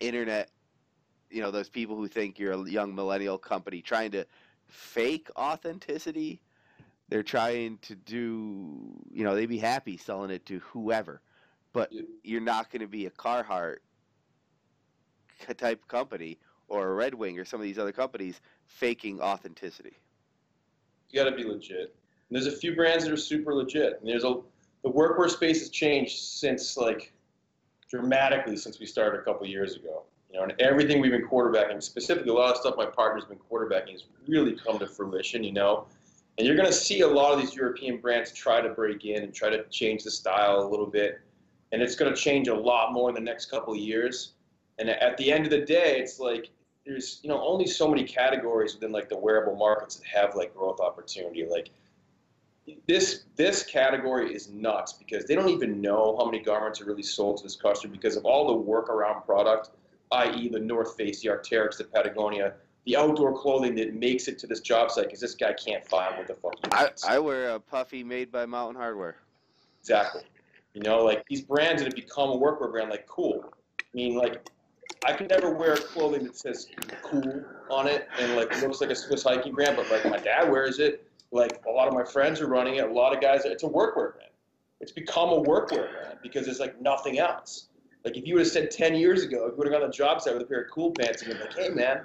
internet. 0.00 0.50
You 1.28 1.42
know, 1.42 1.50
those 1.50 1.68
people 1.68 1.96
who 1.96 2.06
think 2.06 2.38
you're 2.38 2.52
a 2.52 2.70
young 2.70 2.94
millennial 2.94 3.36
company 3.36 3.82
trying 3.82 4.12
to 4.12 4.24
fake 4.74 5.28
authenticity 5.36 6.40
they're 7.08 7.22
trying 7.22 7.78
to 7.82 7.94
do, 7.94 8.78
you 9.12 9.24
know, 9.24 9.34
they'd 9.34 9.46
be 9.46 9.58
happy 9.58 9.96
selling 9.96 10.30
it 10.30 10.46
to 10.46 10.58
whoever, 10.60 11.20
but 11.72 11.92
yeah. 11.92 12.02
you're 12.22 12.40
not 12.40 12.70
going 12.70 12.80
to 12.80 12.88
be 12.88 13.06
a 13.06 13.10
Carhartt 13.10 13.76
type 15.56 15.86
company 15.86 16.38
or 16.68 16.88
a 16.88 16.94
Red 16.94 17.14
Wing 17.14 17.38
or 17.38 17.44
some 17.44 17.60
of 17.60 17.64
these 17.64 17.78
other 17.78 17.92
companies 17.92 18.40
faking 18.66 19.20
authenticity. 19.20 19.92
You 21.10 21.22
got 21.22 21.30
to 21.30 21.36
be 21.36 21.44
legit. 21.44 21.94
And 22.30 22.42
there's 22.42 22.46
a 22.46 22.56
few 22.56 22.74
brands 22.74 23.04
that 23.04 23.12
are 23.12 23.18
super 23.18 23.54
legit. 23.54 24.00
And 24.00 24.08
there's 24.08 24.24
a 24.24 24.40
the 24.82 24.90
workwear 24.90 25.30
space 25.30 25.60
has 25.60 25.70
changed 25.70 26.18
since 26.18 26.76
like 26.76 27.12
dramatically 27.88 28.56
since 28.56 28.78
we 28.78 28.86
started 28.86 29.20
a 29.20 29.22
couple 29.22 29.46
years 29.46 29.76
ago. 29.76 30.02
Know, 30.34 30.42
and 30.42 30.54
everything 30.58 31.00
we've 31.00 31.12
been 31.12 31.28
quarterbacking, 31.28 31.80
specifically 31.82 32.30
a 32.30 32.34
lot 32.34 32.50
of 32.50 32.56
stuff 32.56 32.74
my 32.76 32.86
partner's 32.86 33.24
been 33.24 33.38
quarterbacking, 33.50 33.92
has 33.92 34.04
really 34.26 34.56
come 34.56 34.78
to 34.80 34.86
fruition. 34.86 35.44
You 35.44 35.52
know, 35.52 35.86
and 36.38 36.46
you're 36.46 36.56
going 36.56 36.68
to 36.68 36.74
see 36.74 37.02
a 37.02 37.08
lot 37.08 37.32
of 37.32 37.40
these 37.40 37.54
European 37.54 37.98
brands 37.98 38.32
try 38.32 38.60
to 38.60 38.70
break 38.70 39.04
in 39.04 39.22
and 39.22 39.32
try 39.32 39.48
to 39.48 39.64
change 39.68 40.02
the 40.02 40.10
style 40.10 40.60
a 40.60 40.68
little 40.68 40.86
bit, 40.86 41.20
and 41.70 41.80
it's 41.80 41.94
going 41.94 42.12
to 42.12 42.20
change 42.20 42.48
a 42.48 42.54
lot 42.54 42.92
more 42.92 43.08
in 43.08 43.14
the 43.14 43.20
next 43.20 43.46
couple 43.46 43.72
of 43.72 43.78
years. 43.78 44.32
And 44.78 44.90
at 44.90 45.16
the 45.16 45.30
end 45.30 45.44
of 45.44 45.50
the 45.50 45.60
day, 45.60 45.98
it's 46.00 46.18
like 46.18 46.50
there's 46.84 47.20
you 47.22 47.28
know 47.28 47.40
only 47.40 47.66
so 47.66 47.88
many 47.88 48.04
categories 48.04 48.74
within 48.74 48.92
like 48.92 49.08
the 49.08 49.16
wearable 49.16 49.56
markets 49.56 49.96
that 49.96 50.06
have 50.06 50.34
like 50.34 50.52
growth 50.54 50.80
opportunity. 50.80 51.46
Like 51.48 51.70
this 52.86 53.24
this 53.36 53.62
category 53.62 54.34
is 54.34 54.48
nuts 54.48 54.94
because 54.94 55.26
they 55.26 55.34
don't 55.34 55.48
even 55.48 55.80
know 55.80 56.16
how 56.18 56.24
many 56.24 56.40
garments 56.40 56.80
are 56.80 56.86
really 56.86 57.02
sold 57.02 57.38
to 57.38 57.42
this 57.44 57.56
customer 57.56 57.92
because 57.92 58.16
of 58.16 58.24
all 58.24 58.46
the 58.46 58.72
workaround 58.72 59.24
product, 59.24 59.70
i.e. 60.14 60.48
the 60.48 60.60
North 60.60 60.96
Face, 60.96 61.20
the 61.22 61.28
Arc'teryx, 61.28 61.78
the 61.78 61.84
Patagonia, 61.84 62.54
the 62.86 62.96
outdoor 62.96 63.38
clothing 63.38 63.74
that 63.76 63.94
makes 63.94 64.28
it 64.28 64.38
to 64.38 64.46
this 64.46 64.60
job 64.60 64.90
site 64.90 65.06
because 65.06 65.20
this 65.20 65.34
guy 65.34 65.52
can't 65.54 65.84
find 65.84 66.16
what 66.16 66.26
the 66.26 66.34
fuck 66.34 66.54
he 66.62 66.72
I. 66.72 66.90
I 67.16 67.18
wear 67.18 67.50
a 67.50 67.60
puffy 67.60 68.04
made 68.04 68.30
by 68.30 68.46
Mountain 68.46 68.80
Hardwear. 68.80 69.14
Exactly. 69.80 70.22
You 70.74 70.82
know, 70.82 71.04
like 71.04 71.24
these 71.28 71.42
brands 71.42 71.82
that 71.82 71.86
have 71.86 71.94
become 71.94 72.30
a 72.30 72.36
workwear 72.36 72.70
brand, 72.70 72.90
like 72.90 73.06
Kühl. 73.06 73.44
I 73.44 73.84
mean, 73.94 74.16
like 74.16 74.48
I 75.06 75.12
could 75.12 75.30
never 75.30 75.50
wear 75.50 75.76
clothing 75.76 76.24
that 76.24 76.36
says 76.36 76.68
Kühl 77.02 77.44
on 77.70 77.86
it 77.86 78.08
and 78.18 78.36
like 78.36 78.60
looks 78.60 78.80
like 78.80 78.90
a 78.90 78.96
Swiss 78.96 79.22
hiking 79.22 79.54
brand, 79.54 79.76
but 79.76 79.90
like 79.90 80.04
my 80.04 80.18
dad 80.18 80.50
wears 80.50 80.78
it. 80.78 81.08
Like 81.30 81.62
a 81.66 81.70
lot 81.70 81.88
of 81.88 81.94
my 81.94 82.04
friends 82.04 82.40
are 82.40 82.48
running 82.48 82.76
it. 82.76 82.88
A 82.88 82.92
lot 82.92 83.14
of 83.14 83.20
guys, 83.20 83.42
it's 83.44 83.62
a 83.62 83.68
workwear 83.68 84.14
brand. 84.14 84.30
It's 84.80 84.92
become 84.92 85.30
a 85.30 85.40
workwear 85.40 85.90
brand 85.90 86.18
because 86.22 86.44
there's 86.44 86.60
like 86.60 86.80
nothing 86.80 87.18
else. 87.18 87.68
Like 88.04 88.16
if 88.16 88.26
you 88.26 88.34
would 88.34 88.44
have 88.44 88.52
said 88.52 88.70
10 88.70 88.94
years 88.96 89.22
ago, 89.22 89.46
if 89.46 89.52
you 89.52 89.56
would 89.58 89.66
have 89.66 89.72
gone 89.72 89.80
to 89.80 89.86
the 89.86 89.92
job 89.92 90.20
site 90.20 90.34
with 90.34 90.42
a 90.42 90.46
pair 90.46 90.62
of 90.62 90.70
Kühl 90.70 90.96
pants 90.96 91.22
and 91.22 91.32
been 91.32 91.40
like, 91.40 91.56
hey 91.56 91.70
man, 91.70 92.02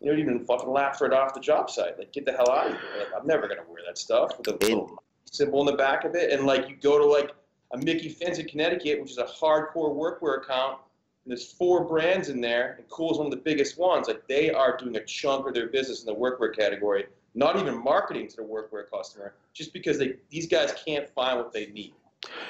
you 0.00 0.10
don't 0.10 0.20
even 0.20 0.44
fucking 0.44 0.68
laugh 0.68 1.00
right 1.00 1.12
off 1.12 1.34
the 1.34 1.40
job 1.40 1.70
site. 1.70 1.98
Like 1.98 2.12
get 2.12 2.24
the 2.24 2.32
hell 2.32 2.50
out 2.50 2.66
of 2.66 2.72
here. 2.72 2.90
Like 2.98 3.08
I'm 3.16 3.26
never 3.26 3.48
gonna 3.48 3.62
wear 3.68 3.82
that 3.86 3.98
stuff 3.98 4.36
with 4.38 4.48
a 4.48 4.56
little 4.64 5.02
symbol 5.24 5.60
in 5.60 5.66
the 5.66 5.76
back 5.76 6.04
of 6.04 6.14
it. 6.14 6.32
And 6.32 6.46
like 6.46 6.68
you 6.68 6.76
go 6.76 6.98
to 6.98 7.04
like 7.04 7.32
a 7.72 7.78
Mickey 7.78 8.08
Fins 8.08 8.38
in 8.38 8.46
Connecticut, 8.46 9.00
which 9.00 9.10
is 9.10 9.18
a 9.18 9.24
hardcore 9.24 9.94
workwear 9.94 10.42
account, 10.42 10.78
and 11.24 11.30
there's 11.30 11.52
four 11.52 11.84
brands 11.84 12.30
in 12.30 12.40
there, 12.40 12.76
and 12.78 12.88
Kühl 12.88 13.12
is 13.12 13.18
one 13.18 13.26
of 13.26 13.30
the 13.30 13.38
biggest 13.38 13.78
ones. 13.78 14.08
Like 14.08 14.26
they 14.28 14.50
are 14.50 14.76
doing 14.76 14.96
a 14.96 15.04
chunk 15.04 15.46
of 15.46 15.54
their 15.54 15.68
business 15.68 16.00
in 16.00 16.06
the 16.06 16.14
workwear 16.14 16.56
category, 16.56 17.06
not 17.34 17.58
even 17.58 17.82
marketing 17.82 18.28
to 18.28 18.36
the 18.36 18.42
workwear 18.42 18.88
customer, 18.90 19.34
just 19.52 19.72
because 19.72 19.98
they 19.98 20.14
these 20.30 20.46
guys 20.46 20.72
can't 20.86 21.08
find 21.10 21.38
what 21.38 21.52
they 21.52 21.66
need. 21.66 21.94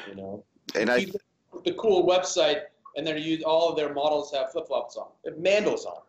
You 0.09 0.14
know, 0.14 0.44
And 0.74 0.90
I, 0.90 1.07
the 1.64 1.72
Kühl 1.72 2.07
website, 2.07 2.62
and 2.98 3.06
then 3.06 3.16
you 3.16 3.42
all 3.44 3.70
of 3.70 3.76
their 3.76 3.94
models 3.94 4.32
have 4.32 4.50
flip 4.50 4.66
flops 4.66 4.96
on. 4.96 5.06
Have 5.24 5.34
Mandals 5.34 5.87
on. 5.87 6.02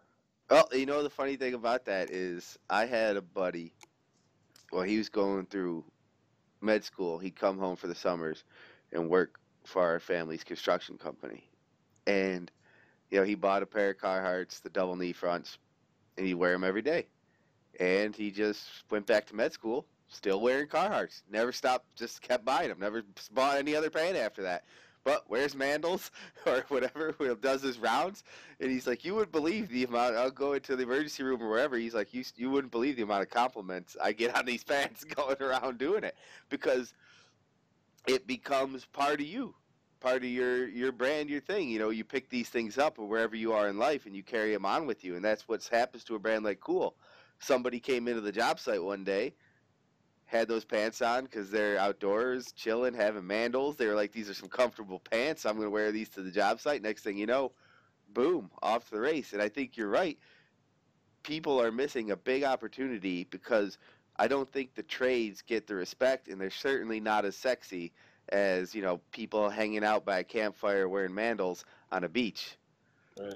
well, 0.49 0.67
you 0.73 0.88
know 0.88 1.04
the 1.04 1.10
funny 1.10 1.36
thing 1.36 1.54
about 1.54 1.86
that 1.86 2.10
is 2.10 2.58
I 2.69 2.86
had 2.88 3.15
a 3.15 3.21
buddy. 3.21 3.73
Well, 4.71 4.82
he 4.82 4.97
was 4.97 5.08
going 5.08 5.45
through 5.45 5.86
med 6.62 6.84
school. 6.84 7.19
He'd 7.19 7.36
come 7.36 7.60
home 7.60 7.75
for 7.75 7.88
the 7.88 7.95
summers 7.95 8.43
and 8.91 9.08
work 9.08 9.39
for 9.65 9.84
our 9.84 9.99
family's 9.99 10.43
construction 10.43 10.97
company. 10.97 11.47
And 12.08 12.52
you 13.12 13.19
know, 13.19 13.23
he 13.23 13.36
bought 13.36 13.62
a 13.62 13.67
pair 13.67 13.91
of 13.91 13.97
Carhartts, 13.97 14.60
the 14.60 14.69
double 14.69 14.95
knee 14.95 15.13
fronts, 15.13 15.60
and 16.17 16.25
he'd 16.25 16.34
wear 16.34 16.54
them 16.54 16.63
every 16.63 16.82
day. 16.82 17.06
And 17.80 18.15
he 18.15 18.32
just 18.32 18.67
went 18.89 19.06
back 19.06 19.28
to 19.28 19.36
med 19.36 19.54
school, 19.54 19.86
still 20.08 20.41
wearing 20.41 20.67
Carhartts. 20.67 21.21
Never 21.32 21.52
stopped, 21.52 21.95
just 21.95 22.23
kept 22.23 22.43
buying 22.43 22.69
them. 22.69 22.80
Never 22.80 23.04
bought 23.32 23.58
any 23.58 23.75
other 23.75 23.91
pant 23.91 24.17
after 24.17 24.41
that. 24.41 24.63
But 25.10 25.28
wears 25.28 25.56
Mandals 25.56 26.12
or 26.45 26.63
whatever, 26.67 27.15
who 27.17 27.36
does 27.36 27.63
his 27.63 27.80
rounds, 27.80 28.24
and 28.60 28.69
he's 28.69 28.86
like, 28.86 29.04
you 29.04 29.15
wouldn't 29.15 29.32
believe 29.32 29.67
the 29.67 29.84
amount. 29.84 30.15
I'll 30.15 30.30
go 30.30 30.54
into 30.54 30.76
the 30.76 30.84
emergency 30.84 31.24
room 31.24 31.41
or 31.41 31.50
wherever. 31.50 31.78
He's 31.78 31.95
like, 31.95 32.13
you 32.13 32.24
you 32.36 32.52
wouldn't 32.52 32.72
believe 32.72 32.95
the 32.95 33.02
amount 33.02 33.24
of 33.24 33.32
compliments 33.32 33.98
I 34.00 34.12
get 34.12 34.38
on 34.38 34.45
these 34.45 34.63
pants 34.72 35.04
going 35.04 35.41
around 35.41 35.80
doing 35.80 36.04
it 36.04 36.15
because 36.50 36.93
it 38.08 38.28
becomes 38.28 38.86
part 38.86 39.19
of 39.19 39.26
you 39.26 39.56
part 40.00 40.17
of 40.17 40.30
your 40.30 40.67
your 40.67 40.91
brand, 40.91 41.28
your 41.28 41.41
thing. 41.41 41.69
You 41.69 41.80
know, 41.80 41.89
you 41.89 42.04
pick 42.04 42.30
these 42.30 42.50
things 42.50 42.78
up 42.78 43.00
wherever 43.00 43.36
you 43.36 43.52
are 43.54 43.67
in 43.67 43.80
life, 43.80 44.06
and 44.06 44.15
you 44.15 44.22
carry 44.22 44.54
them 44.54 44.63
on 44.63 44.86
with 44.86 45.04
you, 45.04 45.15
and 45.15 45.26
that's 45.26 45.48
what 45.48 45.67
happens 45.72 46.04
to 46.04 46.15
a 46.15 46.19
brand 46.19 46.45
like 46.45 46.60
Kühl. 46.60 46.93
Somebody 47.39 47.80
came 47.80 48.08
into 48.08 48.22
the 48.22 48.32
job 48.32 48.60
site 48.60 48.84
one 48.84 49.04
day, 49.04 49.34
had 50.30 50.48
those 50.48 50.63
pants 50.63 51.02
on 51.02 51.24
because 51.24 51.50
they're 51.50 51.80
outdoors, 51.80 52.52
chilling, 52.52 52.94
having 52.94 53.24
mandals. 53.24 53.78
They 53.78 53.88
were 53.88 53.96
like, 53.96 54.12
"These 54.12 54.30
are 54.30 54.34
some 54.36 54.48
comfortable 54.48 55.00
pants. 55.00 55.46
I'm 55.46 55.56
going 55.56 55.65
to 55.65 55.72
wear 55.72 55.92
these 55.92 56.10
to 56.10 56.22
the 56.22 56.30
job 56.30 56.62
site." 56.62 56.84
Next 56.84 57.02
thing 57.02 57.18
you 57.18 57.26
know, 57.26 57.52
boom, 58.13 58.52
off 58.62 58.86
to 58.89 58.96
the 58.96 59.02
race. 59.02 59.34
And 59.34 59.42
I 59.42 59.50
think 59.50 59.76
you're 59.76 59.89
right. 59.89 60.20
People 61.24 61.60
are 61.60 61.72
missing 61.72 62.12
a 62.12 62.15
big 62.15 62.44
opportunity 62.44 63.24
because 63.26 63.80
I 64.18 64.28
don't 64.28 64.50
think 64.50 64.76
the 64.76 64.84
trades 64.84 65.42
get 65.42 65.65
the 65.65 65.74
respect, 65.76 66.28
and 66.28 66.39
they're 66.39 66.52
certainly 66.52 67.00
not 67.00 67.26
as 67.26 67.36
sexy 67.36 67.92
as 68.30 68.76
you 68.76 68.84
know 68.84 69.02
people 69.12 69.50
hanging 69.50 69.84
out 69.84 70.06
by 70.06 70.20
a 70.20 70.24
campfire 70.24 70.88
wearing 70.88 71.12
mandals 71.12 71.63
on 71.92 72.04
a 72.04 72.10
beach. 72.10 72.56
Right. 73.20 73.34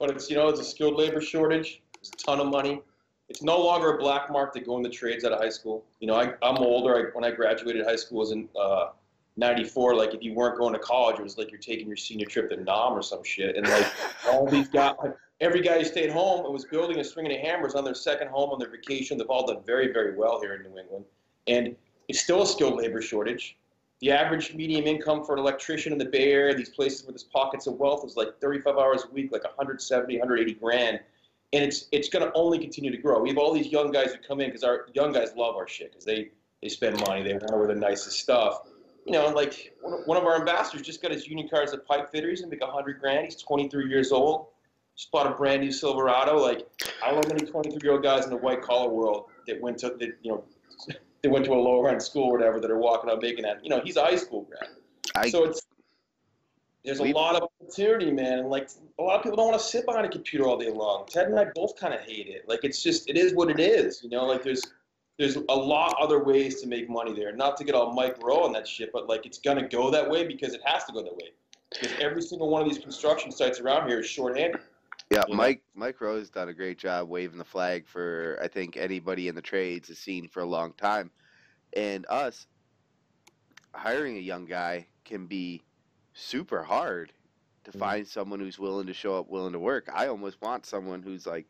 But 0.00 0.10
it's 0.10 0.28
you 0.28 0.36
know 0.36 0.48
it's 0.48 0.60
a 0.60 0.64
skilled 0.64 0.96
labor 0.96 1.20
shortage. 1.20 1.82
It's 2.00 2.08
a 2.08 2.26
ton 2.26 2.40
of 2.40 2.48
money. 2.48 2.82
It's 3.28 3.42
no 3.42 3.60
longer 3.60 3.94
a 3.94 3.98
black 3.98 4.30
mark 4.30 4.52
to 4.54 4.60
go 4.60 4.76
in 4.76 4.82
the 4.82 4.88
trades 4.88 5.24
out 5.24 5.32
of 5.32 5.40
high 5.40 5.50
school. 5.50 5.84
You 6.00 6.06
know, 6.06 6.14
I, 6.14 6.34
I'm 6.42 6.58
older. 6.58 6.96
I, 6.96 7.10
when 7.12 7.24
I 7.24 7.34
graduated 7.34 7.84
high 7.84 7.96
school 7.96 8.18
was 8.18 8.30
in 8.30 8.48
uh, 8.58 8.90
'94. 9.36 9.94
Like 9.96 10.14
if 10.14 10.22
you 10.22 10.32
weren't 10.32 10.58
going 10.58 10.72
to 10.72 10.78
college, 10.78 11.18
it 11.18 11.22
was 11.22 11.36
like 11.38 11.50
you're 11.50 11.60
taking 11.60 11.86
your 11.86 11.96
senior 11.96 12.26
trip 12.26 12.50
to 12.50 12.56
Nam 12.56 12.92
or 12.92 13.02
some 13.02 13.24
shit. 13.24 13.56
And 13.56 13.68
like 13.68 13.86
all 14.28 14.46
these 14.46 14.68
guys, 14.68 14.94
every 15.40 15.60
guy 15.60 15.78
who 15.78 15.84
stayed 15.84 16.10
home 16.10 16.44
and 16.44 16.52
was 16.52 16.64
building 16.64 16.98
a 16.98 17.04
string 17.04 17.30
of 17.30 17.38
hammers 17.38 17.74
on 17.74 17.84
their 17.84 17.94
second 17.94 18.28
home 18.28 18.50
on 18.50 18.58
their 18.58 18.70
vacation. 18.70 19.18
They've 19.18 19.26
all 19.28 19.46
done 19.46 19.62
very 19.66 19.92
very 19.92 20.16
well 20.16 20.40
here 20.40 20.54
in 20.54 20.62
New 20.62 20.78
England. 20.78 21.04
And 21.48 21.76
it's 22.08 22.20
still 22.20 22.42
a 22.42 22.46
skilled 22.46 22.76
labor 22.76 23.02
shortage. 23.02 23.56
The 24.00 24.12
average 24.12 24.54
medium 24.54 24.86
income 24.86 25.24
for 25.24 25.32
an 25.32 25.38
electrician 25.38 25.92
in 25.92 25.98
the 25.98 26.04
Bay 26.04 26.30
Area, 26.30 26.54
these 26.54 26.68
places 26.68 27.06
with 27.06 27.14
these 27.16 27.24
pockets 27.24 27.66
of 27.66 27.74
wealth, 27.74 28.04
is 28.04 28.14
like 28.14 28.38
35 28.40 28.76
hours 28.76 29.06
a 29.08 29.12
week, 29.12 29.32
like 29.32 29.42
170, 29.42 30.18
180 30.18 30.60
grand. 30.60 31.00
And 31.52 31.64
it's 31.64 31.86
it's 31.92 32.08
going 32.08 32.24
to 32.24 32.32
only 32.34 32.58
continue 32.58 32.90
to 32.90 32.96
grow. 32.98 33.20
We 33.20 33.28
have 33.28 33.38
all 33.38 33.52
these 33.52 33.68
young 33.68 33.90
guys 33.90 34.12
who 34.12 34.18
come 34.26 34.40
in 34.40 34.48
because 34.48 34.64
our 34.64 34.86
young 34.94 35.12
guys 35.12 35.30
love 35.36 35.56
our 35.56 35.68
shit 35.68 35.92
because 35.92 36.04
they, 36.04 36.30
they 36.62 36.68
spend 36.68 37.00
money. 37.06 37.22
They 37.22 37.32
want 37.32 37.48
to 37.48 37.56
wear 37.56 37.66
the 37.68 37.74
nicest 37.74 38.18
stuff. 38.18 38.62
You 39.04 39.12
know, 39.12 39.28
like 39.28 39.72
one 40.06 40.16
of- 40.16 40.24
our 40.24 40.36
ambassadors 40.36 40.84
just 40.84 41.00
got 41.00 41.12
his 41.12 41.28
union 41.28 41.48
card 41.48 41.64
as 41.68 41.72
a 41.72 41.78
pipe 41.78 42.10
fitter. 42.10 42.28
He's 42.28 42.40
to 42.40 42.48
make 42.48 42.60
100 42.60 43.00
grand. 43.00 43.24
He's 43.24 43.36
23 43.36 43.88
years 43.88 44.10
old. 44.10 44.48
Just 44.96 45.12
bought 45.12 45.26
a 45.26 45.30
brand 45.30 45.62
new 45.62 45.70
Silverado. 45.70 46.38
Like, 46.38 46.66
I 47.04 47.10
don't 47.10 47.22
know 47.22 47.34
many 47.34 47.46
23 47.46 47.78
year 47.82 47.92
old 47.92 48.02
guys 48.02 48.24
in 48.24 48.30
the 48.30 48.36
white 48.36 48.62
collar 48.62 48.88
world 48.88 49.26
that 49.46 49.60
went 49.60 49.78
to, 49.78 49.90
that, 49.90 50.16
you 50.22 50.32
know, 50.32 50.44
they 51.22 51.28
went 51.28 51.44
to 51.44 51.52
a 51.52 51.54
lower 51.54 51.88
end 51.90 52.02
school 52.02 52.24
or 52.24 52.32
whatever 52.32 52.58
that 52.58 52.70
are 52.70 52.78
walking 52.78 53.10
out 53.10 53.22
making 53.22 53.44
that. 53.44 53.62
You 53.62 53.70
know, 53.70 53.80
he's 53.84 53.96
a 53.96 54.02
high 54.04 54.16
school 54.16 54.42
grad. 54.42 54.70
I, 55.14 55.30
so 55.30 55.44
it's 55.44 55.62
there's 56.86 57.00
a 57.00 57.02
We- 57.02 57.12
lot 57.12 57.34
of 57.34 57.42
opportunity, 57.60 58.10
man. 58.12 58.38
And 58.38 58.48
like 58.48 58.70
a 58.98 59.02
lot 59.02 59.16
of 59.16 59.22
people 59.22 59.36
don't 59.36 59.48
want 59.48 59.60
to 59.60 59.66
sit 59.66 59.84
behind 59.84 60.06
a 60.06 60.08
computer 60.08 60.46
all 60.46 60.56
day 60.56 60.70
long. 60.70 61.04
Ted 61.06 61.26
and 61.26 61.38
I 61.38 61.46
both 61.54 61.76
kind 61.76 61.92
of 61.92 62.00
hate 62.00 62.28
it. 62.28 62.48
Like 62.48 62.60
it's 62.62 62.82
just 62.82 63.10
it 63.10 63.18
is 63.18 63.34
what 63.34 63.50
it 63.50 63.58
is, 63.60 64.02
you 64.02 64.08
know. 64.08 64.24
Like 64.24 64.42
there's 64.42 64.62
there's 65.18 65.36
a 65.36 65.54
lot 65.54 65.94
other 66.00 66.22
ways 66.22 66.60
to 66.62 66.68
make 66.68 66.88
money 66.88 67.12
there. 67.12 67.34
Not 67.34 67.56
to 67.58 67.64
get 67.64 67.74
all 67.74 67.92
Mike 67.92 68.16
Rowe 68.22 68.44
on 68.44 68.52
that 68.52 68.68
shit, 68.68 68.90
but 68.92 69.08
like 69.08 69.26
it's 69.26 69.38
gonna 69.38 69.68
go 69.68 69.90
that 69.90 70.08
way 70.08 70.26
because 70.26 70.54
it 70.54 70.60
has 70.64 70.84
to 70.84 70.92
go 70.92 71.02
that 71.02 71.14
way. 71.16 71.32
Because 71.70 71.98
every 72.00 72.22
single 72.22 72.48
one 72.48 72.62
of 72.62 72.68
these 72.68 72.78
construction 72.78 73.32
sites 73.32 73.58
around 73.58 73.88
here 73.88 73.98
is 74.00 74.06
short-handed. 74.06 74.60
yeah, 75.10 75.24
you 75.26 75.34
know? 75.34 75.36
Mike 75.38 75.62
Mike 75.74 76.00
Rowe's 76.00 76.30
done 76.30 76.48
a 76.48 76.54
great 76.54 76.78
job 76.78 77.08
waving 77.08 77.38
the 77.38 77.44
flag 77.44 77.88
for 77.88 78.38
I 78.40 78.46
think 78.46 78.76
anybody 78.76 79.26
in 79.26 79.34
the 79.34 79.42
trades 79.42 79.88
has 79.88 79.98
seen 79.98 80.28
for 80.28 80.40
a 80.40 80.46
long 80.46 80.72
time, 80.74 81.10
and 81.72 82.06
us 82.08 82.46
hiring 83.74 84.16
a 84.16 84.20
young 84.20 84.46
guy 84.46 84.86
can 85.04 85.26
be 85.26 85.62
super 86.16 86.62
hard 86.62 87.12
to 87.64 87.72
Mhm. 87.72 87.78
find 87.78 88.08
someone 88.08 88.40
who's 88.40 88.58
willing 88.58 88.86
to 88.86 88.94
show 88.94 89.18
up, 89.18 89.28
willing 89.28 89.52
to 89.52 89.58
work. 89.60 89.88
I 89.92 90.08
almost 90.08 90.40
want 90.40 90.66
someone 90.66 91.02
who's 91.02 91.26
like, 91.26 91.46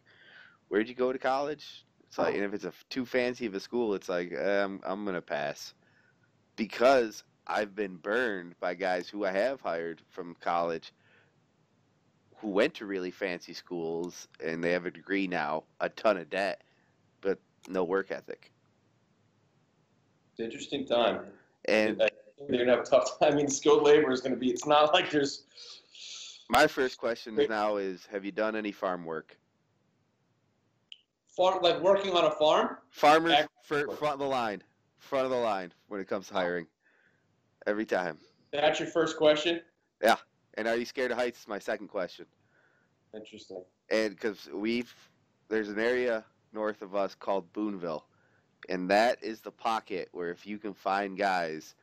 "Where'd 0.68 0.88
you 0.88 0.94
go 0.94 1.12
to 1.12 1.18
college?" 1.18 1.84
It's 2.04 2.18
like, 2.18 2.34
and 2.34 2.44
if 2.44 2.54
it's 2.54 2.64
a 2.64 2.72
too 2.90 3.06
fancy 3.06 3.46
of 3.46 3.54
a 3.54 3.60
school, 3.60 3.94
it's 3.94 4.08
like, 4.08 4.32
eh, 4.32 4.64
I'm 4.64 4.80
I'm 4.84 5.04
gonna 5.04 5.22
pass, 5.22 5.74
because 6.56 7.22
I've 7.46 7.74
been 7.74 7.96
burned 7.96 8.58
by 8.60 8.74
guys 8.74 9.08
who 9.08 9.24
I 9.24 9.32
have 9.32 9.60
hired 9.60 10.02
from 10.10 10.34
college, 10.40 10.92
who 12.38 12.48
went 12.48 12.74
to 12.74 12.86
really 12.86 13.10
fancy 13.10 13.52
schools 13.54 14.28
and 14.40 14.62
they 14.62 14.72
have 14.72 14.86
a 14.86 14.90
degree 14.90 15.26
now, 15.26 15.64
a 15.80 15.88
ton 15.88 16.16
of 16.16 16.28
debt, 16.28 16.62
but 17.20 17.38
no 17.68 17.84
work 17.84 18.10
ethic. 18.10 18.52
It's 20.32 20.40
an 20.40 20.44
interesting 20.46 20.86
time. 20.86 21.32
And 21.66 22.02
I 22.02 22.08
they're 22.38 22.58
gonna 22.58 22.76
have 22.76 22.86
a 22.86 22.88
tough 22.88 23.18
time. 23.18 23.32
I 23.32 23.36
mean, 23.36 23.48
skilled 23.48 23.82
labor 23.82 24.12
is 24.12 24.20
gonna 24.20 24.36
be. 24.36 24.50
It's 24.50 24.66
not 24.66 24.92
like 24.92 25.10
there's 25.10 25.44
My 26.48 26.66
first 26.66 26.98
question 26.98 27.38
now 27.48 27.76
is: 27.76 28.06
Have 28.06 28.24
you 28.24 28.32
done 28.32 28.56
any 28.56 28.72
farm 28.72 29.04
work? 29.04 29.36
Farm, 31.36 31.62
like 31.62 31.80
working 31.80 32.12
on 32.12 32.24
a 32.24 32.30
farm. 32.30 32.78
Farmers 32.90 33.32
Ag- 33.32 33.48
for 33.62 33.88
front 33.96 34.14
of 34.14 34.20
the 34.20 34.26
line, 34.26 34.62
front 34.98 35.24
of 35.24 35.30
the 35.30 35.36
line 35.36 35.72
when 35.88 36.00
it 36.00 36.08
comes 36.08 36.28
to 36.28 36.34
hiring. 36.34 36.66
Every 37.66 37.84
time. 37.84 38.18
That's 38.52 38.78
your 38.78 38.88
first 38.88 39.16
question. 39.16 39.60
Yeah, 40.02 40.16
and 40.54 40.68
are 40.68 40.76
you 40.76 40.84
scared 40.84 41.10
of 41.10 41.18
heights? 41.18 41.40
Is 41.40 41.48
my 41.48 41.58
second 41.58 41.88
question. 41.88 42.26
Interesting. 43.14 43.64
and 43.90 44.10
because 44.10 44.48
we've 44.52 44.94
there's 45.48 45.68
an 45.68 45.78
area 45.78 46.24
north 46.52 46.82
of 46.82 46.94
us 46.94 47.14
called 47.14 47.50
Boonville, 47.52 48.04
and 48.68 48.90
that 48.90 49.22
is 49.22 49.40
the 49.40 49.50
pocket 49.50 50.08
where 50.12 50.30
if 50.30 50.46
you 50.46 50.58
can 50.58 50.74
find 50.74 51.16
guys 51.16 51.74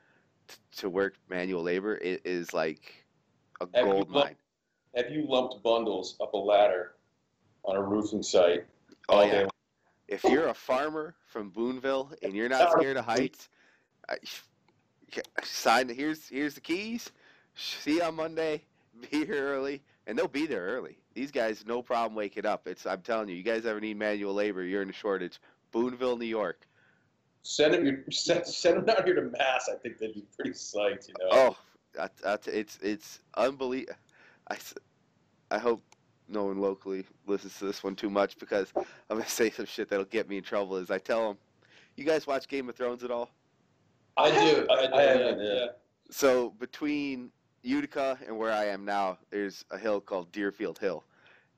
t- 0.47 0.55
to 0.77 0.89
work 0.89 1.15
manual 1.29 1.63
labor, 1.63 1.95
it 1.97 2.21
is 2.25 2.53
like 2.53 3.05
a 3.61 3.67
Have 3.75 3.85
gold 3.85 4.11
looked- 4.11 4.27
mine. 4.29 4.35
Have 4.95 5.09
you 5.11 5.25
lumped 5.27 5.63
bundles 5.63 6.15
up 6.21 6.33
a 6.33 6.37
ladder 6.37 6.93
on 7.63 7.75
a 7.75 7.81
roofing 7.81 8.21
site? 8.21 8.65
Oh 9.09 9.17
all 9.17 9.25
yeah. 9.25 9.31
day? 9.43 9.47
If 10.07 10.23
you're 10.25 10.47
a 10.49 10.53
farmer 10.53 11.15
from 11.25 11.49
Boonville 11.49 12.11
and 12.21 12.33
you're 12.33 12.49
not 12.49 12.71
scared 12.73 12.97
of 12.97 13.05
heights, 13.05 13.49
I, 14.07 14.17
sign. 15.43 15.89
Here's 15.89 16.27
here's 16.27 16.53
the 16.55 16.61
keys. 16.61 17.11
See 17.55 17.95
you 17.95 18.03
on 18.03 18.15
Monday. 18.15 18.61
Be 19.11 19.25
here 19.25 19.47
early, 19.47 19.81
and 20.05 20.15
they'll 20.17 20.27
be 20.27 20.45
there 20.45 20.61
early. 20.65 20.97
These 21.15 21.31
guys, 21.31 21.63
no 21.65 21.81
problem 21.81 22.13
waking 22.15 22.45
up. 22.45 22.67
It's 22.67 22.85
I'm 22.85 23.01
telling 23.01 23.27
you, 23.29 23.35
you 23.35 23.41
guys 23.41 23.65
ever 23.65 23.79
need 23.79 23.97
manual 23.97 24.35
labor, 24.35 24.63
you're 24.63 24.83
in 24.83 24.89
a 24.91 24.93
shortage. 24.93 25.39
Boonville, 25.71 26.17
New 26.17 26.25
York. 26.27 26.67
Send 27.43 27.73
them, 27.73 27.85
your- 27.85 27.99
send, 28.11 28.45
send 28.47 28.77
them 28.77 28.85
down 28.85 29.05
here 29.05 29.15
to 29.15 29.21
Mass. 29.37 29.69
I 29.71 29.75
think 29.77 29.99
they'd 29.99 30.13
be 30.13 30.25
pretty 30.35 30.51
psyched. 30.51 31.09
You 31.09 31.13
know. 31.19 31.29
Oh, 31.31 31.57
I, 31.99 32.09
I, 32.25 32.37
it's 32.47 32.79
it's 32.81 33.19
unbelievable. 33.35 33.95
I, 34.49 34.57
I 35.51 35.59
hope 35.59 35.83
no 36.27 36.45
one 36.45 36.59
locally 36.59 37.05
listens 37.27 37.57
to 37.59 37.65
this 37.65 37.83
one 37.83 37.95
too 37.95 38.09
much 38.09 38.37
because 38.39 38.71
I'm 38.75 39.17
gonna 39.17 39.27
say 39.27 39.49
some 39.49 39.65
shit 39.65 39.89
that'll 39.89 40.05
get 40.05 40.27
me 40.27 40.37
in 40.37 40.43
trouble. 40.43 40.77
As 40.77 40.89
I 40.89 40.97
tell 40.97 41.27
them, 41.27 41.37
you 41.95 42.05
guys 42.05 42.25
watch 42.25 42.47
Game 42.47 42.69
of 42.69 42.75
Thrones 42.75 43.03
at 43.03 43.11
all? 43.11 43.29
I 44.17 44.31
do. 44.31 44.67
I, 44.69 44.73
I 44.73 44.87
do. 44.87 44.93
I 44.93 45.01
haven't, 45.01 45.39
yeah. 45.39 45.53
yeah. 45.53 45.65
So 46.11 46.51
between 46.59 47.29
Utica 47.61 48.17
and 48.25 48.37
where 48.37 48.51
I 48.51 48.65
am 48.65 48.85
now, 48.85 49.17
there's 49.31 49.65
a 49.71 49.77
hill 49.77 49.99
called 49.99 50.31
Deerfield 50.31 50.79
Hill, 50.79 51.03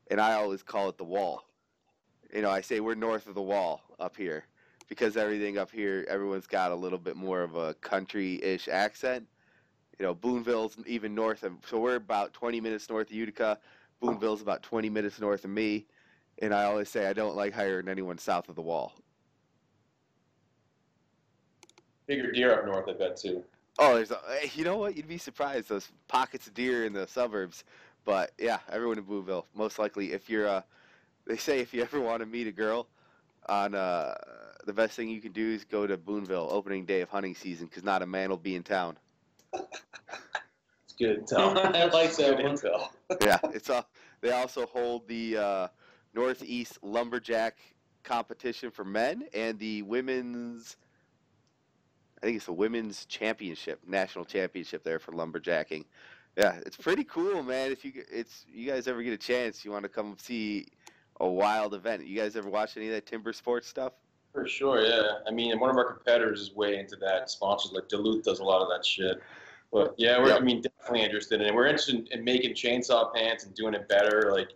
and 0.09 0.19
I 0.19 0.33
always 0.33 0.63
call 0.63 0.89
it 0.89 0.97
the 0.97 1.03
Wall. 1.03 1.43
You 2.33 2.41
know, 2.41 2.49
I 2.49 2.61
say 2.61 2.79
we're 2.79 2.95
north 2.95 3.27
of 3.27 3.35
the 3.35 3.41
Wall 3.41 3.81
up 3.99 4.17
here 4.17 4.45
because 4.87 5.17
everything 5.17 5.57
up 5.57 5.71
here, 5.71 6.05
everyone's 6.09 6.47
got 6.47 6.71
a 6.71 6.75
little 6.75 6.97
bit 6.97 7.15
more 7.15 7.41
of 7.41 7.55
a 7.55 7.73
country-ish 7.75 8.67
accent. 8.67 9.25
You 9.99 10.05
know, 10.05 10.13
Boonville's 10.13 10.77
even 10.85 11.15
north 11.15 11.43
of, 11.43 11.53
so 11.67 11.79
we're 11.79 11.95
about 11.95 12.33
20 12.33 12.59
minutes 12.59 12.89
north 12.89 13.09
of 13.09 13.15
Utica. 13.15 13.57
Boonville's 14.01 14.41
about 14.41 14.61
20 14.61 14.89
minutes 14.89 15.19
north 15.19 15.45
of 15.45 15.51
me, 15.51 15.85
and 16.41 16.53
I 16.53 16.65
always 16.65 16.89
say 16.89 17.07
I 17.07 17.13
don't 17.13 17.35
like 17.35 17.53
hiring 17.53 17.87
anyone 17.87 18.17
south 18.17 18.49
of 18.49 18.55
the 18.55 18.61
Wall. 18.61 18.93
Bigger 22.07 22.31
deer 22.31 22.53
up 22.53 22.65
north, 22.65 22.87
I 22.87 22.93
bet 22.93 23.17
too. 23.17 23.43
Oh, 23.79 23.95
there's 23.95 24.11
a, 24.11 24.19
eh, 24.41 24.49
you 24.53 24.63
know 24.63 24.77
what? 24.77 24.95
You'd 24.95 25.07
be 25.07 25.17
surprised 25.17 25.69
those 25.69 25.89
pockets 26.07 26.47
of 26.47 26.53
deer 26.53 26.85
in 26.85 26.93
the 26.93 27.07
suburbs. 27.07 27.63
But 28.03 28.31
yeah, 28.37 28.59
everyone 28.71 28.99
in 28.99 29.03
Boonville, 29.03 29.47
most 29.55 29.79
likely. 29.79 30.13
If 30.13 30.29
you're, 30.29 30.47
uh, 30.47 30.61
they 31.25 31.37
say 31.37 31.59
if 31.59 31.73
you 31.73 31.81
ever 31.81 31.99
want 31.99 32.19
to 32.19 32.25
meet 32.27 32.45
a 32.47 32.51
girl, 32.51 32.87
on 33.47 33.75
uh, 33.75 34.15
the 34.65 34.73
best 34.73 34.95
thing 34.95 35.09
you 35.09 35.21
can 35.21 35.31
do 35.31 35.51
is 35.51 35.63
go 35.63 35.87
to 35.87 35.97
Boonville 35.97 36.47
opening 36.51 36.85
day 36.85 37.01
of 37.01 37.09
hunting 37.09 37.35
season 37.35 37.67
because 37.67 37.83
not 37.83 38.01
a 38.01 38.05
man 38.05 38.29
will 38.29 38.37
be 38.37 38.55
in 38.55 38.63
town. 38.63 38.97
It's 39.53 40.93
good 40.97 41.25
intel. 41.25 41.55
I 41.75 41.85
like 41.85 42.15
that 42.15 42.37
good 42.37 42.43
one. 42.43 42.55
intel. 42.55 42.89
yeah, 43.21 43.39
it's 43.53 43.69
all. 43.69 43.87
They 44.21 44.31
also 44.31 44.65
hold 44.65 45.07
the 45.07 45.37
uh, 45.37 45.67
Northeast 46.13 46.79
Lumberjack 46.81 47.57
competition 48.03 48.71
for 48.71 48.83
men 48.83 49.25
and 49.33 49.59
the 49.59 49.83
women's. 49.83 50.77
I 52.21 52.25
think 52.25 52.37
it's 52.37 52.45
the 52.45 52.53
women's 52.53 53.05
championship, 53.05 53.81
national 53.85 54.25
championship 54.25 54.83
there 54.83 54.99
for 54.99 55.11
lumberjacking. 55.11 55.85
Yeah, 56.37 56.55
it's 56.65 56.77
pretty 56.77 57.03
cool, 57.03 57.43
man. 57.43 57.71
If 57.71 57.85
you 57.85 57.93
it's 58.11 58.45
you 58.51 58.69
guys 58.69 58.87
ever 58.87 59.03
get 59.03 59.13
a 59.13 59.17
chance, 59.17 59.63
you 59.63 59.71
want 59.71 59.83
to 59.83 59.89
come 59.89 60.15
see 60.17 60.67
a 61.19 61.27
wild 61.27 61.73
event. 61.73 62.05
You 62.07 62.19
guys 62.19 62.35
ever 62.35 62.49
watch 62.49 62.77
any 62.77 62.87
of 62.87 62.93
that 62.93 63.05
timber 63.05 63.31
sports 63.31 63.67
stuff? 63.67 63.93
For 64.35 64.45
sure, 64.45 64.81
yeah. 64.81 65.19
I 65.25 65.31
mean, 65.31 65.57
one 65.61 65.69
of 65.69 65.77
our 65.77 65.93
competitors 65.93 66.41
is 66.41 66.53
way 66.53 66.77
into 66.77 66.97
that. 66.97 67.29
Sponsors 67.29 67.71
like 67.71 67.87
Duluth 67.87 68.25
does 68.25 68.39
a 68.39 68.43
lot 68.43 68.61
of 68.61 68.67
that 68.67 68.85
shit. 68.85 69.21
But 69.71 69.95
yeah, 69.97 70.19
we're, 70.19 70.27
Yeah. 70.27 70.35
I 70.35 70.39
mean, 70.41 70.61
definitely 70.61 71.03
interested 71.03 71.39
in 71.39 71.47
it. 71.47 71.55
We're 71.55 71.67
interested 71.67 71.95
in, 71.95 72.07
in 72.19 72.23
making 72.25 72.51
chainsaw 72.51 73.13
pants 73.15 73.45
and 73.45 73.55
doing 73.55 73.73
it 73.73 73.87
better. 73.87 74.33
Like, 74.33 74.49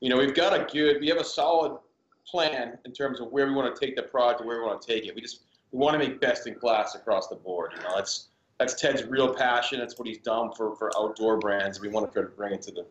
you 0.00 0.10
know, 0.10 0.18
we've 0.18 0.34
got 0.34 0.52
a 0.52 0.70
good, 0.70 1.00
we 1.00 1.08
have 1.08 1.16
a 1.16 1.24
solid 1.24 1.78
plan 2.26 2.76
in 2.84 2.92
terms 2.92 3.20
of 3.20 3.32
where 3.32 3.46
we 3.46 3.54
want 3.54 3.74
to 3.74 3.86
take 3.86 3.96
the 3.96 4.02
product 4.02 4.40
and 4.40 4.48
where 4.48 4.60
we 4.60 4.66
want 4.66 4.82
to 4.82 4.86
take 4.86 5.06
it. 5.06 5.14
We 5.14 5.22
just 5.22 5.44
we 5.70 5.78
want 5.78 5.94
to 5.94 5.98
make 5.98 6.20
best 6.20 6.46
in 6.46 6.54
class 6.54 6.94
across 6.94 7.28
the 7.28 7.36
board. 7.36 7.72
You 7.74 7.82
know, 7.84 7.96
that's 7.96 8.28
that's 8.58 8.74
Ted's 8.74 9.04
real 9.04 9.34
passion. 9.34 9.78
That's 9.78 9.98
what 9.98 10.06
he's 10.06 10.18
done 10.18 10.52
for 10.52 10.76
for 10.76 10.90
outdoor 10.98 11.38
brands. 11.38 11.80
We 11.80 11.88
want 11.88 12.06
to 12.06 12.12
try 12.12 12.22
to 12.22 12.36
bring 12.36 12.52
it 12.52 12.60
to 12.62 12.70
the 12.70 12.86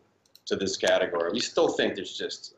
to 0.46 0.56
this 0.56 0.76
category. 0.76 1.30
We 1.32 1.38
still 1.38 1.68
think 1.68 1.94
there's 1.94 2.18
just, 2.18 2.54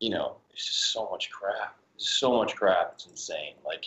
you 0.00 0.08
know, 0.08 0.36
there's 0.48 0.64
just 0.64 0.92
so 0.92 1.06
much 1.10 1.30
crap. 1.30 1.76
So 1.96 2.36
much 2.36 2.54
crap. 2.54 2.92
It's 2.94 3.06
insane. 3.06 3.54
Like 3.64 3.84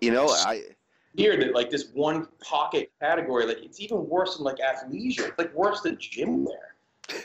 You 0.00 0.10
know, 0.10 0.28
I 0.28 0.62
here 1.16 1.36
that 1.36 1.54
like 1.54 1.70
this 1.70 1.90
one 1.92 2.28
pocket 2.42 2.90
category, 3.00 3.46
like 3.46 3.58
it's 3.62 3.80
even 3.80 4.08
worse 4.08 4.36
than 4.36 4.44
like 4.44 4.56
athleisure. 4.56 5.28
It's 5.28 5.38
like 5.38 5.54
worse 5.54 5.80
than 5.82 5.96
gym 5.98 6.44
wear. 6.44 6.74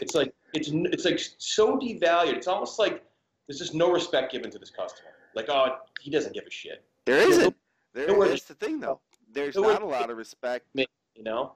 It's 0.01 0.15
like 0.15 0.33
it's 0.53 0.69
it's 0.71 1.05
like 1.05 1.19
so 1.37 1.77
devalued. 1.77 2.33
It's 2.33 2.47
almost 2.47 2.79
like 2.79 3.03
there's 3.47 3.59
just 3.59 3.73
no 3.73 3.91
respect 3.91 4.31
given 4.31 4.51
to 4.51 4.59
this 4.59 4.69
customer. 4.69 5.11
Like 5.35 5.49
oh, 5.49 5.77
he 6.01 6.11
doesn't 6.11 6.33
give 6.33 6.45
a 6.45 6.51
shit. 6.51 6.83
there 7.05 7.27
isn't. 7.27 7.55
There, 7.93 8.05
there 8.07 8.27
that's 8.27 8.43
the 8.43 8.53
thing, 8.53 8.79
though. 8.79 8.99
There's 9.31 9.55
not 9.55 9.81
a 9.81 9.85
lot 9.85 10.09
of 10.09 10.17
respect 10.17 10.67
You 10.75 10.85
know. 11.23 11.53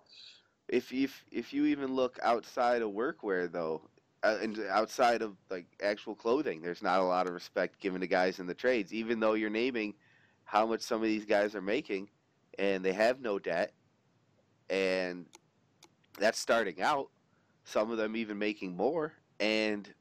if 0.67 0.91
if 0.91 1.23
if 1.31 1.53
you 1.53 1.65
even 1.65 1.95
look 1.95 2.19
outside 2.23 2.81
of 2.81 2.89
workwear 2.91 3.51
though 3.51 3.81
uh, 4.23 4.37
and 4.41 4.59
outside 4.69 5.21
of 5.21 5.35
like 5.49 5.65
actual 5.81 6.15
clothing 6.15 6.61
there's 6.61 6.81
not 6.81 6.99
a 6.99 7.03
lot 7.03 7.27
of 7.27 7.33
respect 7.33 7.79
given 7.79 8.01
to 8.01 8.07
guys 8.07 8.39
in 8.39 8.47
the 8.47 8.53
trades 8.53 8.93
even 8.93 9.19
though 9.19 9.33
you're 9.33 9.49
naming 9.49 9.93
how 10.45 10.65
much 10.65 10.81
some 10.81 11.01
of 11.01 11.07
these 11.07 11.25
guys 11.25 11.55
are 11.55 11.61
making 11.61 12.09
and 12.59 12.83
they 12.83 12.93
have 12.93 13.19
no 13.19 13.39
debt 13.39 13.73
and 14.69 15.25
that's 16.19 16.39
starting 16.39 16.81
out 16.81 17.09
some 17.65 17.91
of 17.91 17.97
them 17.97 18.15
even 18.15 18.37
making 18.37 18.75
more 18.75 19.13
and 19.39 19.93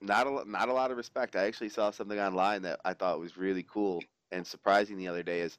not 0.00 0.26
a 0.26 0.44
not 0.46 0.68
a 0.68 0.72
lot 0.72 0.90
of 0.90 0.96
respect 0.96 1.36
i 1.36 1.44
actually 1.44 1.68
saw 1.68 1.90
something 1.90 2.18
online 2.18 2.62
that 2.62 2.80
i 2.84 2.92
thought 2.92 3.20
was 3.20 3.36
really 3.36 3.64
cool 3.64 4.02
and 4.32 4.46
surprising 4.46 4.96
the 4.96 5.08
other 5.08 5.22
day 5.22 5.40
is 5.40 5.58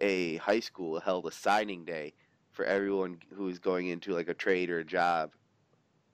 a 0.00 0.36
high 0.36 0.60
school 0.60 1.00
held 1.00 1.26
a 1.26 1.30
signing 1.30 1.84
day 1.84 2.12
for 2.52 2.64
everyone 2.64 3.18
who's 3.34 3.58
going 3.58 3.88
into 3.88 4.12
like 4.12 4.28
a 4.28 4.34
trade 4.34 4.70
or 4.70 4.80
a 4.80 4.84
job 4.84 5.30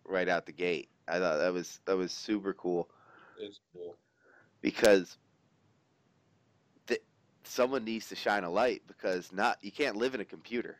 right 0.05 0.29
out 0.29 0.47
the 0.47 0.53
gate. 0.53 0.89
I 1.09 1.19
thought 1.19 1.38
that 1.38 1.53
was 1.53 1.81
that 1.87 1.97
was 1.97 2.12
super 2.12 2.53
cool 2.55 2.88
It's 3.38 3.61
cool. 3.73 3.97
because 4.61 5.16
th- 6.87 7.03
someone 7.45 7.85
needs 7.85 8.09
to 8.09 8.16
shine 8.16 8.45
a 8.45 8.51
light 8.51 8.83
because 8.87 9.33
not 9.33 9.59
you 9.62 9.71
can't 9.73 9.97
live 9.97 10.14
in 10.14 10.21
a 10.21 10.25
computer. 10.25 10.79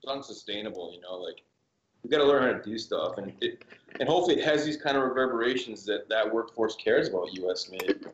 It's 0.00 0.10
unsustainable. 0.10 0.92
You 0.94 1.00
know, 1.00 1.16
like 1.16 1.42
we 2.04 2.10
got 2.10 2.18
to 2.18 2.24
learn 2.24 2.42
how 2.44 2.58
to 2.58 2.62
do 2.62 2.78
stuff, 2.78 3.18
and 3.18 3.32
it 3.40 3.64
and 3.98 4.08
hopefully 4.08 4.38
it 4.40 4.44
has 4.44 4.64
these 4.64 4.76
kind 4.76 4.96
of 4.96 5.02
reverberations 5.02 5.84
that 5.86 6.08
that 6.08 6.32
workforce 6.32 6.76
cares 6.76 7.08
about 7.08 7.32
U.S. 7.34 7.68
made. 7.70 8.06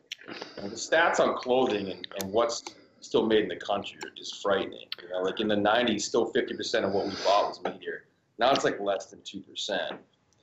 And 0.57 0.71
the 0.71 0.75
stats 0.75 1.19
on 1.19 1.35
clothing 1.37 1.91
and, 1.91 2.07
and 2.19 2.31
what's 2.33 2.63
still 3.01 3.27
made 3.27 3.43
in 3.43 3.49
the 3.49 3.55
country 3.57 3.99
are 4.03 4.09
just 4.17 4.41
frightening. 4.41 4.87
You 5.03 5.09
know, 5.09 5.21
like 5.21 5.39
in 5.39 5.47
the 5.47 5.55
'90s, 5.55 6.01
still 6.01 6.33
50% 6.33 6.83
of 6.83 6.93
what 6.93 7.05
we 7.05 7.11
bought 7.23 7.49
was 7.49 7.61
made 7.63 7.79
here. 7.79 8.05
Now 8.39 8.51
it's 8.51 8.63
like 8.63 8.79
less 8.79 9.05
than 9.05 9.21
two 9.23 9.41
percent. 9.41 9.97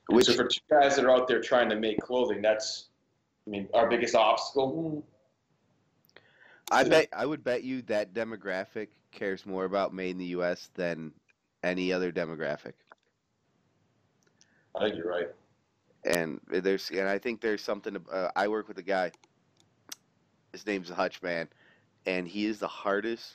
Which 0.07 0.25
So 0.25 0.33
for 0.33 0.45
two 0.45 0.59
guys 0.69 0.95
that 0.95 1.05
are 1.05 1.11
out 1.11 1.27
there 1.27 1.41
trying 1.41 1.69
to 1.69 1.75
make 1.75 1.99
clothing, 1.99 2.41
that's, 2.41 2.89
I 3.47 3.49
mean, 3.49 3.69
our 3.73 3.89
biggest 3.89 4.15
obstacle. 4.15 5.03
I 6.71 6.83
bet 6.83 7.07
I 7.13 7.25
would 7.25 7.43
bet 7.43 7.63
you 7.63 7.81
that 7.83 8.13
demographic 8.13 8.87
cares 9.11 9.45
more 9.45 9.65
about 9.65 9.93
made 9.93 10.11
in 10.11 10.17
the 10.17 10.25
U.S. 10.25 10.69
than 10.73 11.11
any 11.61 11.93
other 11.93 12.11
demographic. 12.11 12.73
I 14.75 14.85
think 14.85 14.95
you're 14.95 15.09
right. 15.09 15.27
and 16.05 16.39
there's 16.49 16.89
and 16.89 17.07
I 17.07 17.17
think 17.17 17.41
there's 17.41 17.61
something. 17.61 17.97
Uh, 18.11 18.29
I 18.35 18.47
work 18.47 18.67
with 18.67 18.77
a 18.77 18.83
guy. 18.83 19.11
His 20.51 20.65
name's 20.65 20.89
Hutch 20.89 21.21
Man, 21.21 21.47
and 22.05 22.27
he 22.27 22.45
is 22.45 22.59
the 22.59 22.67
hardest 22.67 23.33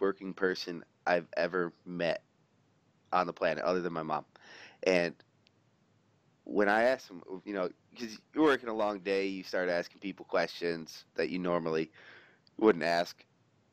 working 0.00 0.34
person 0.34 0.84
I've 1.06 1.28
ever 1.36 1.72
met 1.84 2.22
on 3.12 3.26
the 3.26 3.32
planet, 3.32 3.64
other 3.64 3.80
than 3.80 3.92
my 3.92 4.02
mom. 4.02 4.24
And 4.82 5.14
when 6.46 6.68
I 6.68 6.84
asked 6.84 7.10
him, 7.10 7.22
you 7.44 7.52
know, 7.52 7.68
because 7.92 8.18
you're 8.32 8.44
working 8.44 8.68
a 8.68 8.74
long 8.74 9.00
day, 9.00 9.26
you 9.26 9.42
start 9.42 9.68
asking 9.68 10.00
people 10.00 10.24
questions 10.24 11.04
that 11.16 11.28
you 11.28 11.40
normally 11.40 11.90
wouldn't 12.56 12.84
ask 12.84 13.24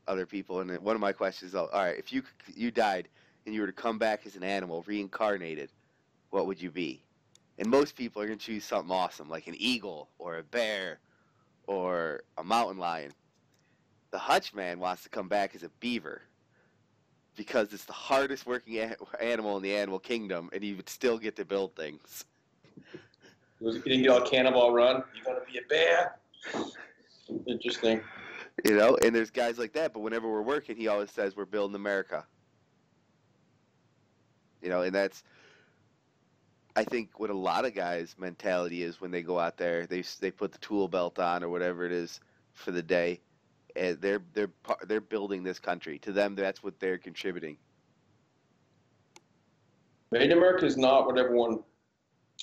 other 0.07 0.25
people. 0.25 0.59
And 0.59 0.79
one 0.79 0.95
of 0.95 1.01
my 1.01 1.13
questions, 1.13 1.51
is, 1.51 1.55
all 1.55 1.69
right, 1.71 1.97
if 1.97 2.11
you 2.11 2.23
you 2.55 2.71
died 2.71 3.07
and 3.45 3.53
you 3.53 3.61
were 3.61 3.67
to 3.67 3.73
come 3.73 3.99
back 3.99 4.25
as 4.25 4.35
an 4.35 4.43
animal, 4.43 4.83
reincarnated, 4.87 5.69
what 6.31 6.47
would 6.47 6.59
you 6.59 6.71
be? 6.71 7.03
And 7.59 7.69
most 7.69 7.95
people 7.95 8.23
are 8.23 8.25
going 8.25 8.39
to 8.39 8.45
choose 8.45 8.63
something 8.63 8.91
awesome, 8.91 9.29
like 9.29 9.45
an 9.45 9.55
eagle 9.55 10.09
or 10.17 10.39
a 10.39 10.43
bear 10.43 10.97
or 11.67 12.23
a 12.39 12.43
mountain 12.43 12.79
lion. 12.79 13.11
The 14.09 14.17
hutch 14.17 14.51
man 14.51 14.79
wants 14.79 15.03
to 15.03 15.09
come 15.09 15.27
back 15.27 15.53
as 15.53 15.61
a 15.61 15.69
beaver 15.79 16.23
because 17.35 17.71
it's 17.71 17.85
the 17.85 17.93
hardest 17.93 18.47
working 18.47 18.79
animal 19.21 19.57
in 19.57 19.63
the 19.63 19.75
animal 19.75 19.99
kingdom, 19.99 20.49
and 20.53 20.63
he 20.63 20.73
would 20.73 20.89
still 20.89 21.19
get 21.19 21.35
to 21.35 21.45
build 21.45 21.75
things. 21.75 22.25
You 23.59 23.79
didn't 23.79 24.03
get 24.03 24.09
all 24.09 24.21
cannonball 24.21 24.73
run. 24.73 25.03
You 25.15 25.21
want 25.25 25.45
to 25.45 25.51
be 25.51 25.59
a 25.59 25.61
bear? 25.69 26.19
Interesting. 27.47 28.01
You 28.65 28.77
know, 28.77 28.97
and 29.03 29.15
there's 29.15 29.31
guys 29.31 29.57
like 29.57 29.73
that, 29.73 29.93
but 29.93 30.01
whenever 30.01 30.29
we're 30.29 30.41
working, 30.41 30.75
he 30.75 30.87
always 30.87 31.11
says 31.11 31.35
we're 31.35 31.45
building 31.45 31.75
America. 31.75 32.25
You 34.61 34.69
know, 34.69 34.81
and 34.81 34.93
that's 34.93 35.23
I 36.75 36.83
think 36.83 37.19
what 37.19 37.29
a 37.29 37.35
lot 37.35 37.65
of 37.65 37.75
guys' 37.75 38.15
mentality 38.17 38.83
is 38.83 38.99
when 38.99 39.11
they 39.11 39.21
go 39.21 39.39
out 39.39 39.57
there, 39.57 39.85
they 39.85 40.03
they 40.19 40.31
put 40.31 40.51
the 40.51 40.57
tool 40.57 40.87
belt 40.87 41.19
on 41.19 41.43
or 41.43 41.49
whatever 41.49 41.85
it 41.85 41.91
is 41.91 42.19
for 42.53 42.71
the 42.71 42.81
day, 42.81 43.21
and 43.75 43.99
they're 44.01 44.21
they're 44.33 44.51
they're 44.87 45.01
building 45.01 45.43
this 45.43 45.59
country. 45.59 45.99
To 45.99 46.11
them, 46.11 46.35
that's 46.35 46.63
what 46.63 46.79
they're 46.79 46.97
contributing. 46.97 47.57
Made 50.11 50.31
in 50.31 50.37
America 50.37 50.65
is 50.65 50.77
not 50.77 51.05
what 51.05 51.17
everyone 51.17 51.59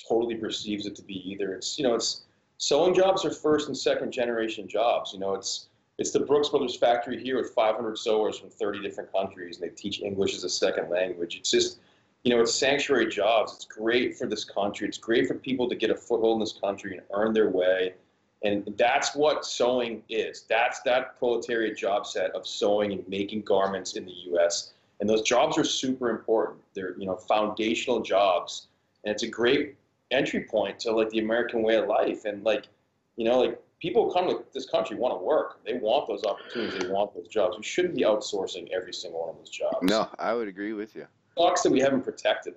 totally 0.07 0.35
perceives 0.35 0.85
it 0.85 0.95
to 0.95 1.01
be 1.01 1.29
either. 1.29 1.53
It's 1.53 1.77
you 1.77 1.83
know, 1.83 1.95
it's 1.95 2.23
sewing 2.57 2.93
jobs 2.93 3.25
are 3.25 3.31
first 3.31 3.67
and 3.67 3.77
second 3.77 4.11
generation 4.11 4.67
jobs. 4.67 5.13
You 5.13 5.19
know, 5.19 5.33
it's 5.33 5.67
it's 5.97 6.11
the 6.11 6.19
Brooks 6.19 6.49
Brothers 6.49 6.75
factory 6.75 7.21
here 7.21 7.37
with 7.37 7.53
500 7.53 7.97
sewers 7.97 8.39
from 8.39 8.49
30 8.49 8.81
different 8.81 9.11
countries, 9.11 9.57
and 9.59 9.69
they 9.69 9.73
teach 9.75 10.01
English 10.01 10.35
as 10.35 10.43
a 10.43 10.49
second 10.49 10.89
language. 10.89 11.37
It's 11.37 11.51
just 11.51 11.79
you 12.23 12.35
know, 12.35 12.41
it's 12.41 12.53
sanctuary 12.53 13.07
jobs. 13.07 13.53
It's 13.55 13.65
great 13.65 14.15
for 14.15 14.27
this 14.27 14.43
country. 14.43 14.87
It's 14.87 14.97
great 14.97 15.27
for 15.27 15.33
people 15.33 15.67
to 15.69 15.75
get 15.75 15.89
a 15.89 15.95
foothold 15.95 16.35
in 16.35 16.39
this 16.41 16.53
country 16.53 16.93
and 16.93 17.01
earn 17.13 17.33
their 17.33 17.49
way. 17.49 17.95
And 18.43 18.73
that's 18.77 19.15
what 19.15 19.45
sewing 19.45 20.03
is. 20.09 20.45
That's 20.49 20.81
that 20.81 21.17
proletariat 21.17 21.77
job 21.77 22.07
set 22.07 22.31
of 22.31 22.47
sewing 22.47 22.91
and 22.91 23.07
making 23.07 23.41
garments 23.41 23.95
in 23.95 24.05
the 24.05 24.13
U.S. 24.27 24.73
And 24.99 25.09
those 25.09 25.21
jobs 25.21 25.57
are 25.57 25.63
super 25.63 26.09
important. 26.09 26.59
They're 26.73 26.97
you 26.97 27.05
know 27.05 27.15
foundational 27.15 28.01
jobs, 28.01 28.67
and 29.03 29.11
it's 29.11 29.23
a 29.23 29.27
great 29.27 29.75
entry 30.11 30.41
point 30.41 30.79
to 30.79 30.91
like 30.91 31.09
the 31.09 31.19
American 31.19 31.63
way 31.63 31.75
of 31.75 31.87
life. 31.87 32.25
And 32.25 32.43
like, 32.43 32.67
you 33.15 33.25
know, 33.25 33.39
like 33.39 33.61
people 33.81 34.11
come 34.11 34.27
to 34.27 34.43
this 34.53 34.69
country 34.69 34.95
want 34.95 35.13
to 35.13 35.23
work. 35.23 35.63
They 35.65 35.73
want 35.73 36.07
those 36.07 36.23
opportunities. 36.23 36.79
They 36.79 36.89
want 36.89 37.13
those 37.13 37.27
jobs. 37.27 37.57
We 37.57 37.63
shouldn't 37.63 37.95
be 37.95 38.03
outsourcing 38.03 38.69
every 38.71 38.93
single 38.93 39.21
one 39.21 39.29
of 39.29 39.37
those 39.37 39.49
jobs. 39.49 39.77
No, 39.81 40.09
I 40.19 40.33
would 40.33 40.47
agree 40.47 40.73
with 40.73 40.95
you. 40.95 41.07
Sucks 41.37 41.63
that 41.63 41.71
we 41.71 41.79
haven't 41.79 42.03
protected. 42.03 42.55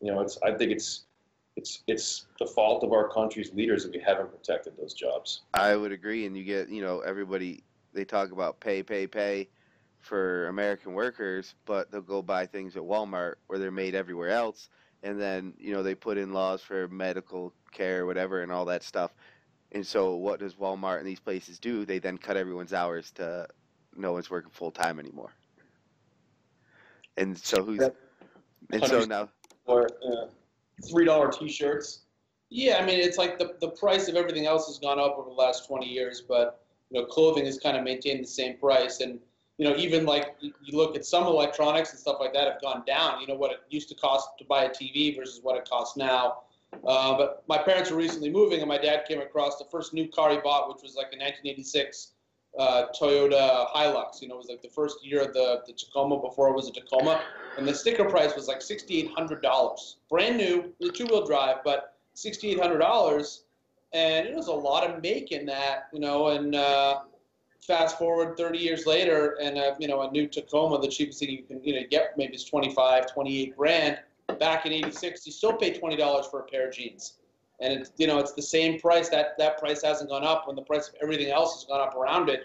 You 0.00 0.12
know, 0.12 0.20
it's. 0.20 0.38
I 0.42 0.52
think 0.52 0.72
it's. 0.72 1.04
It's 1.54 1.82
it's 1.86 2.28
the 2.38 2.46
fault 2.46 2.82
of 2.82 2.94
our 2.94 3.10
country's 3.10 3.52
leaders 3.52 3.82
that 3.82 3.92
we 3.92 4.00
haven't 4.00 4.30
protected 4.30 4.72
those 4.78 4.94
jobs. 4.94 5.42
I 5.52 5.76
would 5.76 5.92
agree, 5.92 6.24
and 6.24 6.34
you 6.34 6.44
get 6.44 6.70
you 6.70 6.80
know 6.80 7.00
everybody 7.00 7.62
they 7.92 8.04
talk 8.04 8.32
about 8.32 8.60
pay, 8.60 8.82
pay, 8.82 9.06
pay 9.06 9.48
for 10.00 10.48
American 10.48 10.94
workers, 10.94 11.54
but 11.64 11.90
they'll 11.90 12.00
go 12.00 12.22
buy 12.22 12.46
things 12.46 12.76
at 12.76 12.82
Walmart 12.82 13.34
where 13.46 13.58
they're 13.58 13.70
made 13.70 13.94
everywhere 13.94 14.30
else, 14.30 14.68
and 15.02 15.20
then 15.20 15.54
you 15.58 15.72
know 15.72 15.82
they 15.82 15.94
put 15.94 16.18
in 16.18 16.32
laws 16.32 16.62
for 16.62 16.88
medical 16.88 17.52
care, 17.72 18.06
whatever, 18.06 18.42
and 18.42 18.52
all 18.52 18.64
that 18.66 18.82
stuff. 18.82 19.14
And 19.72 19.86
so, 19.86 20.16
what 20.16 20.40
does 20.40 20.54
Walmart 20.54 20.98
and 20.98 21.06
these 21.06 21.20
places 21.20 21.58
do? 21.58 21.84
They 21.84 21.98
then 21.98 22.18
cut 22.18 22.36
everyone's 22.36 22.72
hours 22.72 23.10
to 23.12 23.48
no 23.96 24.12
one's 24.12 24.30
working 24.30 24.50
full 24.50 24.70
time 24.70 24.98
anymore. 24.98 25.32
And 27.16 27.36
so 27.36 27.62
who's 27.62 27.80
Yep. 27.80 27.96
and 28.72 28.86
so 28.86 29.04
now 29.04 29.28
Or 29.66 29.86
uh, 29.86 30.28
three 30.90 31.04
dollar 31.04 31.30
T-shirts. 31.30 32.00
Yeah, 32.48 32.78
I 32.78 32.84
mean, 32.84 33.00
it's 33.00 33.16
like 33.16 33.38
the, 33.38 33.56
the 33.60 33.70
price 33.70 34.08
of 34.08 34.14
everything 34.14 34.46
else 34.46 34.66
has 34.66 34.78
gone 34.78 34.98
up 34.98 35.16
over 35.16 35.30
the 35.30 35.34
last 35.34 35.66
20 35.66 35.86
years, 35.86 36.20
but 36.20 36.62
you 36.90 37.00
know, 37.00 37.06
clothing 37.06 37.46
has 37.46 37.58
kind 37.58 37.78
of 37.78 37.82
maintained 37.82 38.22
the 38.22 38.28
same 38.28 38.58
price. 38.58 39.00
And 39.00 39.18
you 39.58 39.68
know, 39.68 39.76
even 39.76 40.04
like 40.04 40.36
you 40.40 40.76
look 40.76 40.96
at 40.96 41.04
some 41.04 41.24
electronics 41.24 41.90
and 41.90 41.98
stuff 41.98 42.16
like 42.20 42.32
that 42.32 42.50
have 42.50 42.60
gone 42.60 42.82
down. 42.86 43.20
You 43.20 43.26
know 43.26 43.34
what 43.34 43.52
it 43.52 43.58
used 43.68 43.88
to 43.90 43.94
cost 43.94 44.30
to 44.38 44.44
buy 44.44 44.64
a 44.64 44.70
TV 44.70 45.16
versus 45.16 45.40
what 45.42 45.56
it 45.56 45.68
costs 45.68 45.96
now. 45.96 46.38
Uh, 46.86 47.16
but 47.16 47.44
my 47.48 47.58
parents 47.58 47.90
were 47.90 47.98
recently 47.98 48.30
moving, 48.30 48.60
and 48.60 48.68
my 48.68 48.78
dad 48.78 49.04
came 49.06 49.20
across 49.20 49.58
the 49.58 49.64
first 49.66 49.92
new 49.92 50.08
car 50.08 50.30
he 50.30 50.38
bought, 50.38 50.72
which 50.72 50.82
was 50.82 50.94
like 50.94 51.12
a 51.12 51.18
1986 51.18 52.12
uh, 52.58 52.86
Toyota 52.98 53.66
Hilux. 53.74 54.20
You 54.20 54.28
know, 54.28 54.34
it 54.34 54.38
was 54.38 54.48
like 54.48 54.62
the 54.62 54.68
first 54.68 55.04
year 55.04 55.22
of 55.22 55.32
the, 55.32 55.62
the 55.66 55.72
Tacoma 55.72 56.20
before 56.20 56.48
it 56.48 56.54
was 56.54 56.68
a 56.68 56.72
Tacoma, 56.72 57.22
and 57.56 57.66
the 57.66 57.74
sticker 57.74 58.04
price 58.04 58.34
was 58.34 58.48
like 58.48 58.60
$6,800, 58.60 59.94
brand 60.08 60.36
new, 60.36 60.60
it 60.60 60.74
was 60.80 60.88
a 60.88 60.92
two-wheel 60.92 61.26
drive, 61.26 61.56
but 61.64 61.96
$6,800, 62.16 63.40
and 63.92 64.26
it 64.26 64.34
was 64.34 64.48
a 64.48 64.52
lot 64.52 64.88
of 64.88 65.02
make 65.02 65.32
in 65.32 65.46
that, 65.46 65.88
you 65.92 66.00
know, 66.00 66.28
and 66.28 66.54
uh, 66.54 67.00
fast 67.62 67.96
forward 67.98 68.36
30 68.36 68.58
years 68.58 68.86
later, 68.86 69.36
and 69.40 69.56
uh, 69.56 69.74
you 69.78 69.88
know, 69.88 70.02
a 70.02 70.10
new 70.10 70.26
Tacoma, 70.26 70.80
the 70.80 70.88
cheapest 70.88 71.20
thing 71.20 71.30
you 71.30 71.42
can 71.42 71.62
you 71.64 71.74
know 71.74 71.86
get 71.90 72.16
maybe 72.16 72.34
is 72.34 72.44
25, 72.44 73.12
28 73.12 73.56
grand. 73.56 73.98
Back 74.38 74.66
in 74.66 74.72
'86, 74.72 75.26
you 75.26 75.32
still 75.32 75.52
pay 75.52 75.78
twenty 75.78 75.96
dollars 75.96 76.26
for 76.26 76.40
a 76.40 76.44
pair 76.44 76.68
of 76.68 76.74
jeans, 76.74 77.14
and 77.60 77.72
it's 77.72 77.92
you 77.96 78.06
know 78.06 78.18
it's 78.18 78.32
the 78.32 78.42
same 78.42 78.80
price. 78.80 79.08
That 79.08 79.36
that 79.38 79.58
price 79.58 79.82
hasn't 79.82 80.10
gone 80.10 80.24
up 80.24 80.46
when 80.46 80.56
the 80.56 80.62
price 80.62 80.88
of 80.88 80.94
everything 81.02 81.30
else 81.30 81.54
has 81.54 81.64
gone 81.64 81.80
up 81.80 81.94
around 81.96 82.30
it. 82.30 82.44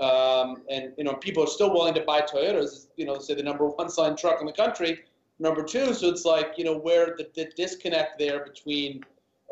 Um, 0.00 0.62
and 0.70 0.92
you 0.96 1.04
know 1.04 1.14
people 1.14 1.42
are 1.42 1.48
still 1.48 1.72
willing 1.72 1.94
to 1.94 2.02
buy 2.02 2.20
Toyotas. 2.20 2.86
You 2.96 3.06
know, 3.06 3.18
say 3.18 3.34
the 3.34 3.42
number 3.42 3.66
one 3.66 3.90
selling 3.90 4.16
truck 4.16 4.40
in 4.40 4.46
the 4.46 4.52
country. 4.52 5.04
Number 5.38 5.62
two, 5.62 5.92
so 5.92 6.08
it's 6.08 6.24
like 6.24 6.54
you 6.56 6.64
know 6.64 6.78
where 6.78 7.16
the, 7.18 7.28
the 7.34 7.50
disconnect 7.56 8.18
there 8.18 8.44
between 8.44 9.02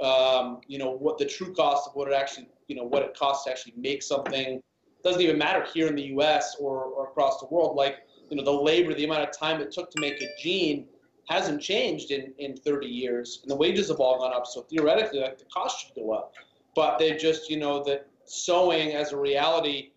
um, 0.01 0.61
you 0.67 0.79
know 0.79 0.93
what 0.93 1.19
the 1.19 1.27
true 1.27 1.53
cost 1.53 1.89
of 1.89 1.97
what 1.97 2.09
it 2.09 2.15
actually 2.15 2.49
you 2.69 2.77
know 2.77 2.85
what 2.85 3.03
it 3.03 3.15
costs 3.15 3.45
to 3.45 3.51
actually 3.51 3.75
make 3.77 4.03
something 4.03 4.63
doesn't 5.05 5.21
even 5.21 5.39
matter 5.39 5.65
here 5.73 5.87
in 5.87 5.95
the 5.95 6.03
U.S. 6.03 6.57
or, 6.59 6.85
or 6.85 7.05
across 7.05 7.39
the 7.39 7.47
world. 7.47 7.77
Like 7.77 7.99
you 8.31 8.37
know 8.37 8.45
the 8.45 8.51
labor, 8.51 8.95
the 8.95 9.05
amount 9.05 9.23
of 9.23 9.37
time 9.37 9.61
it 9.61 9.71
took 9.71 9.91
to 9.91 10.01
make 10.01 10.21
a 10.21 10.29
jean 10.41 10.87
hasn't 11.29 11.63
changed 11.63 12.11
in, 12.11 12.35
in 12.39 12.55
30 12.55 12.87
years, 12.87 13.41
and 13.43 13.51
the 13.51 13.57
wages 13.57 13.89
have 13.89 13.99
all 13.99 14.19
gone 14.19 14.35
up. 14.35 14.47
So 14.47 14.63
theoretically, 14.63 15.21
like 15.21 15.39
the 15.39 15.45
cost 15.47 15.87
should 15.87 15.95
go 15.95 16.13
up, 16.13 16.35
but 16.75 16.99
they 16.99 17.17
just 17.17 17.51
you 17.51 17.59
know 17.59 17.83
that 17.85 18.09
sewing 18.25 18.93
as 18.93 19.13
a 19.13 19.17
reality. 19.17 19.91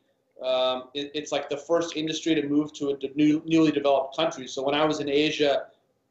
Um, 0.45 0.89
it, 0.93 1.09
it's 1.15 1.31
like 1.31 1.49
the 1.49 1.57
first 1.57 1.95
industry 1.95 2.35
to 2.35 2.47
move 2.47 2.71
to 2.73 2.91
a 2.91 3.07
new, 3.15 3.41
newly 3.47 3.71
developed 3.71 4.15
country. 4.15 4.47
So 4.47 4.61
when 4.61 4.75
I 4.75 4.85
was 4.85 4.99
in 4.99 5.09
Asia, 5.09 5.63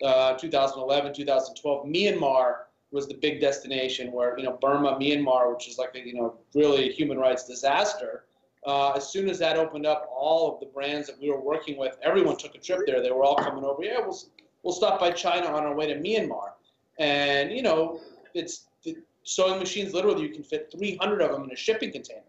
uh, 0.03 0.35
2011, 0.35 1.15
2012, 1.15 1.87
Myanmar 1.87 2.55
was 2.91 3.07
the 3.07 3.15
big 3.15 3.41
destination 3.41 4.11
where 4.11 4.37
you 4.39 4.45
know 4.45 4.59
Burma, 4.61 4.97
Myanmar, 4.99 5.53
which 5.53 5.69
is 5.69 5.79
like 5.79 5.95
a 5.95 6.05
you 6.05 6.15
know 6.15 6.35
really 6.55 6.89
a 6.89 6.93
human 6.93 7.19
rights 7.19 7.45
disaster. 7.45 8.25
Uh, 8.67 8.91
as 8.97 9.09
soon 9.09 9.31
as 9.31 9.39
that 9.39 9.57
opened 9.57 9.87
up, 9.87 10.11
all 10.13 10.53
of 10.53 10.59
the 10.59 10.67
brands 10.67 11.07
that 11.07 11.19
we 11.21 11.31
were 11.31 11.41
working 11.41 11.79
with, 11.79 11.97
everyone 12.03 12.37
took 12.37 12.57
a 12.57 12.59
trip 12.59 12.81
there. 12.85 13.01
They 13.01 13.13
were 13.13 13.23
all 13.23 13.37
coming 13.37 13.63
over. 13.63 13.83
Yeah, 13.85 14.01
we'll 14.01 14.19
we'll 14.65 14.75
stop 14.75 14.99
by 14.99 15.13
China 15.13 15.47
on 15.47 15.63
our 15.63 15.75
way 15.75 15.87
to 15.87 15.95
Myanmar, 15.95 16.51
and 16.99 17.53
you 17.53 17.63
know 17.63 18.01
it's 18.35 18.67
the 18.83 18.97
sewing 19.23 19.61
machines. 19.61 19.95
Literally, 19.95 20.23
you 20.23 20.31
can 20.31 20.43
fit 20.43 20.69
300 20.77 21.23
of 21.23 21.31
them 21.31 21.45
in 21.45 21.53
a 21.53 21.57
shipping 21.57 21.93
container. 21.93 22.23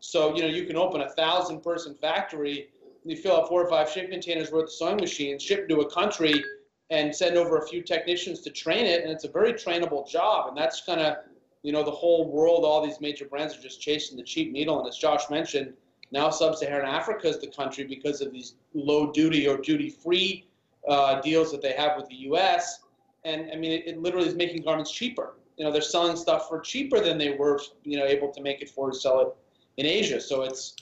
So 0.00 0.34
you 0.34 0.40
know 0.40 0.48
you 0.48 0.64
can 0.64 0.76
open 0.76 1.02
a 1.02 1.10
thousand 1.10 1.62
person 1.62 1.94
factory. 2.00 2.70
You 3.04 3.16
fill 3.16 3.36
up 3.36 3.48
four 3.48 3.62
or 3.62 3.68
five 3.68 3.90
shipping 3.90 4.12
containers 4.12 4.50
worth 4.50 4.64
of 4.64 4.72
sewing 4.72 4.96
machines, 4.96 5.42
ship 5.42 5.68
to 5.68 5.80
a 5.80 5.90
country, 5.90 6.42
and 6.88 7.14
send 7.14 7.36
over 7.36 7.58
a 7.58 7.66
few 7.66 7.82
technicians 7.82 8.40
to 8.42 8.50
train 8.50 8.86
it. 8.86 9.02
And 9.02 9.12
it's 9.12 9.24
a 9.24 9.30
very 9.30 9.52
trainable 9.52 10.08
job. 10.08 10.48
And 10.48 10.56
that's 10.56 10.80
kind 10.80 11.02
of 11.02 11.16
you 11.62 11.72
know 11.72 11.84
the 11.84 11.90
whole 11.90 12.30
world. 12.30 12.64
All 12.64 12.82
these 12.82 12.98
major 13.02 13.26
brands 13.26 13.54
are 13.54 13.60
just 13.60 13.82
chasing 13.82 14.16
the 14.16 14.22
cheap 14.22 14.52
needle. 14.52 14.78
And 14.78 14.88
as 14.88 14.96
Josh 14.96 15.28
mentioned, 15.28 15.74
now 16.12 16.28
sub-Saharan 16.30 16.86
Africa 16.86 17.28
is 17.28 17.38
the 17.38 17.48
country 17.48 17.84
because 17.84 18.20
of 18.20 18.32
these 18.32 18.54
low 18.74 19.10
duty 19.10 19.48
or 19.48 19.56
duty 19.56 19.88
free 19.88 20.46
uh, 20.86 21.20
deals 21.20 21.50
that 21.50 21.62
they 21.62 21.72
have 21.72 21.96
with 21.96 22.06
the 22.08 22.16
U.S. 22.16 22.80
And 23.24 23.50
I 23.50 23.56
mean, 23.56 23.72
it, 23.72 23.84
it, 23.86 23.98
literally 23.98 24.28
is 24.28 24.34
making 24.34 24.62
garments 24.62 24.92
cheaper. 24.92 25.34
You 25.56 25.64
know, 25.64 25.72
they're 25.72 25.80
selling 25.80 26.16
stuff 26.16 26.48
for 26.48 26.60
cheaper 26.60 27.00
than 27.00 27.18
they 27.18 27.30
were, 27.30 27.60
you 27.84 27.98
know, 27.98 28.04
able 28.04 28.30
to 28.32 28.42
make 28.42 28.60
it 28.60 28.68
for 28.68 28.90
to 28.90 28.96
sell 28.96 29.20
it 29.20 29.28
in 29.76 29.86
Asia. 29.86 30.20
So 30.20 30.42
it's, 30.42 30.76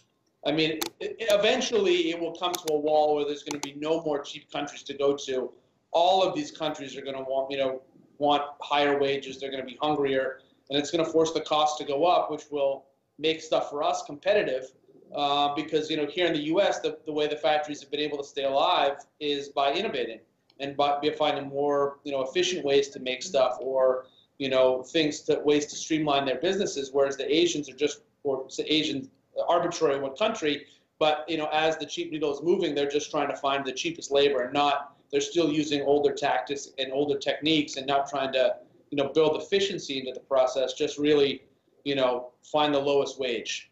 I 0.47 0.53
mean, 0.53 0.81
it, 1.01 1.17
eventually 1.31 2.11
it 2.11 2.19
will 2.19 2.35
come 2.35 2.53
to 2.53 2.73
a 2.73 2.77
wall 2.77 3.15
where 3.15 3.25
there's 3.25 3.43
going 3.43 3.61
to 3.61 3.69
be 3.69 3.79
no 3.79 4.03
more 4.03 4.21
cheap 4.21 4.51
countries 4.51 4.83
to 4.85 4.95
go 4.95 5.17
to. 5.27 5.53
All 5.93 6.23
of 6.23 6.35
these 6.35 6.51
countries 6.51 6.97
are 6.97 7.03
going 7.03 7.17
to 7.17 7.23
want, 7.23 7.51
you 7.51 7.59
know, 7.59 7.83
want 8.19 8.43
higher 8.61 8.99
wages. 8.99 9.39
They're 9.39 9.51
going 9.51 9.63
to 9.63 9.67
be 9.67 9.79
hungrier, 9.81 10.41
and 10.71 10.79
it's 10.79 10.91
going 10.91 11.05
to 11.05 11.11
force 11.11 11.33
the 11.33 11.41
cost 11.41 11.79
to 11.79 11.85
go 11.85 12.05
up, 12.05 12.31
which 12.31 12.45
will 12.51 12.87
make 13.19 13.43
stuff 13.43 13.71
for 13.71 13.83
us 13.83 14.03
competitive. 14.07 14.71
Uh, 15.15 15.55
because 15.55 15.91
you 15.91 15.97
know 15.97 16.07
here 16.07 16.27
in 16.27 16.33
the 16.33 16.45
U.S. 16.55 16.81
The, 16.81 16.99
the 17.05 17.13
way 17.13 17.27
the 17.27 17.37
factories 17.37 17.81
have 17.81 17.91
been 17.91 18.01
able 18.01 18.19
to 18.19 18.25
stay 18.25 18.45
alive 18.45 18.99
is 19.19 19.49
by 19.49 19.73
innovating 19.73 20.21
and 20.61 20.77
by, 20.77 21.01
by 21.03 21.11
finding 21.11 21.49
more 21.49 21.99
you 22.05 22.13
know 22.13 22.23
efficient 22.23 22.65
ways 22.65 22.89
to 22.91 23.01
make 23.01 23.23
stuff 23.23 23.57
or 23.61 24.07
you 24.39 24.49
know 24.49 24.83
things 24.83 25.21
to 25.23 25.41
ways 25.45 25.67
to 25.67 25.77
streamline 25.77 26.25
their 26.25 26.39
businesses. 26.39 26.91
Whereas 26.93 27.17
the 27.17 27.33
Asians 27.33 27.69
are 27.69 27.77
just 27.77 28.03
or 28.23 28.47
Asians 28.67 29.09
arbitrary 29.49 29.99
what 29.99 30.17
country, 30.19 30.67
but 30.99 31.25
you 31.29 31.39
know 31.39 31.49
as 31.53 31.77
the 31.79 31.87
cheap 31.87 32.13
needle 32.13 32.33
is 32.33 32.43
moving, 32.43 32.75
they're 32.75 32.89
just 32.89 33.11
trying 33.11 33.29
to 33.29 33.37
find 33.37 33.65
the 33.65 33.73
cheapest 33.73 34.13
labor 34.13 34.43
and 34.43 34.53
not 34.53 34.97
they're 35.11 35.21
still 35.21 35.51
using 35.51 35.83
older 35.83 36.13
tactics 36.13 36.69
and 36.79 36.93
older 36.93 37.19
techniques 37.19 37.77
and 37.77 37.87
not 37.87 38.09
trying 38.09 38.33
to, 38.33 38.57
you 38.91 38.97
know, 38.97 39.09
build 39.09 39.41
efficiency 39.41 39.99
into 39.99 40.13
the 40.13 40.21
process. 40.21 40.75
Just 40.75 40.99
really, 40.99 41.43
you 41.85 41.95
know, 41.95 42.31
find 42.45 42.73
the 42.75 42.79
lowest 42.79 43.19
wage. 43.19 43.70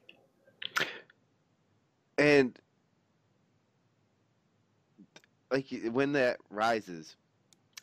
And 2.19 2.59
like 5.51 5.66
when 5.91 6.12
that 6.12 6.39
rises, 6.51 7.16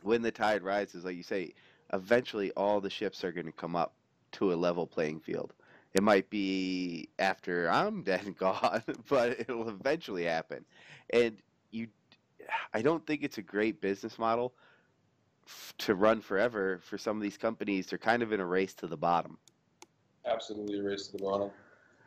when 0.04 0.22
the 0.22 0.32
tide 0.32 0.62
rises, 0.62 1.06
like 1.06 1.16
you 1.16 1.24
say, 1.24 1.54
eventually 1.94 2.52
all 2.52 2.82
the 2.82 2.90
ships 2.90 3.24
are 3.24 3.32
going 3.32 3.46
to 3.46 3.52
come 3.52 3.76
up 3.76 3.94
to 4.34 4.54
a 4.54 4.56
level 4.56 4.86
playing 4.86 5.22
field. 5.22 5.54
It 5.94 6.04
might 6.04 6.30
be 6.30 7.08
after 7.20 7.70
I'm 7.70 8.04
dead 8.04 8.26
and 8.26 8.38
gone, 8.38 8.84
but 9.10 9.40
it'll 9.40 9.70
eventually 9.70 10.26
happen. 10.26 10.66
And 11.12 11.38
you, 11.72 11.88
I 12.74 12.82
don't 12.82 13.06
think 13.08 13.24
it's 13.24 13.38
a 13.38 13.42
great 13.42 13.80
business 13.80 14.20
model 14.20 14.54
to 15.78 15.96
run 15.96 16.22
forever 16.22 16.80
for 16.84 16.98
some 16.98 17.16
of 17.16 17.24
these 17.24 17.38
companies. 17.38 17.88
They're 17.88 17.98
kind 17.98 18.24
of 18.24 18.34
in 18.34 18.40
a 18.40 18.46
race 18.46 18.74
to 18.76 18.88
the 18.88 18.98
bottom. 18.98 19.38
Absolutely 20.26 20.80
a 20.80 20.84
race 20.84 21.08
to 21.08 21.18
the 21.18 21.24
bottom. 21.24 21.52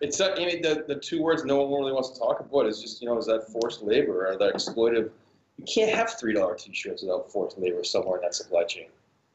It's 0.00 0.20
I 0.20 0.34
mean 0.36 0.62
the, 0.62 0.84
the 0.86 0.94
two 0.94 1.22
words 1.22 1.44
no 1.44 1.62
one 1.62 1.80
really 1.80 1.92
wants 1.92 2.10
to 2.10 2.18
talk 2.18 2.40
about 2.40 2.66
is 2.66 2.80
just 2.80 3.02
you 3.02 3.08
know 3.08 3.18
is 3.18 3.26
that 3.26 3.48
forced 3.48 3.82
labor 3.82 4.26
or 4.28 4.38
that 4.38 4.54
exploitive. 4.54 5.10
You 5.56 5.64
can't 5.64 5.92
have 5.92 6.18
three 6.18 6.32
dollar 6.34 6.54
t-shirts 6.54 7.02
without 7.02 7.30
forced 7.32 7.58
labor 7.58 7.82
somewhere 7.82 8.18
in 8.18 8.22
that 8.22 8.34
supply 8.34 8.64
chain. 8.64 8.88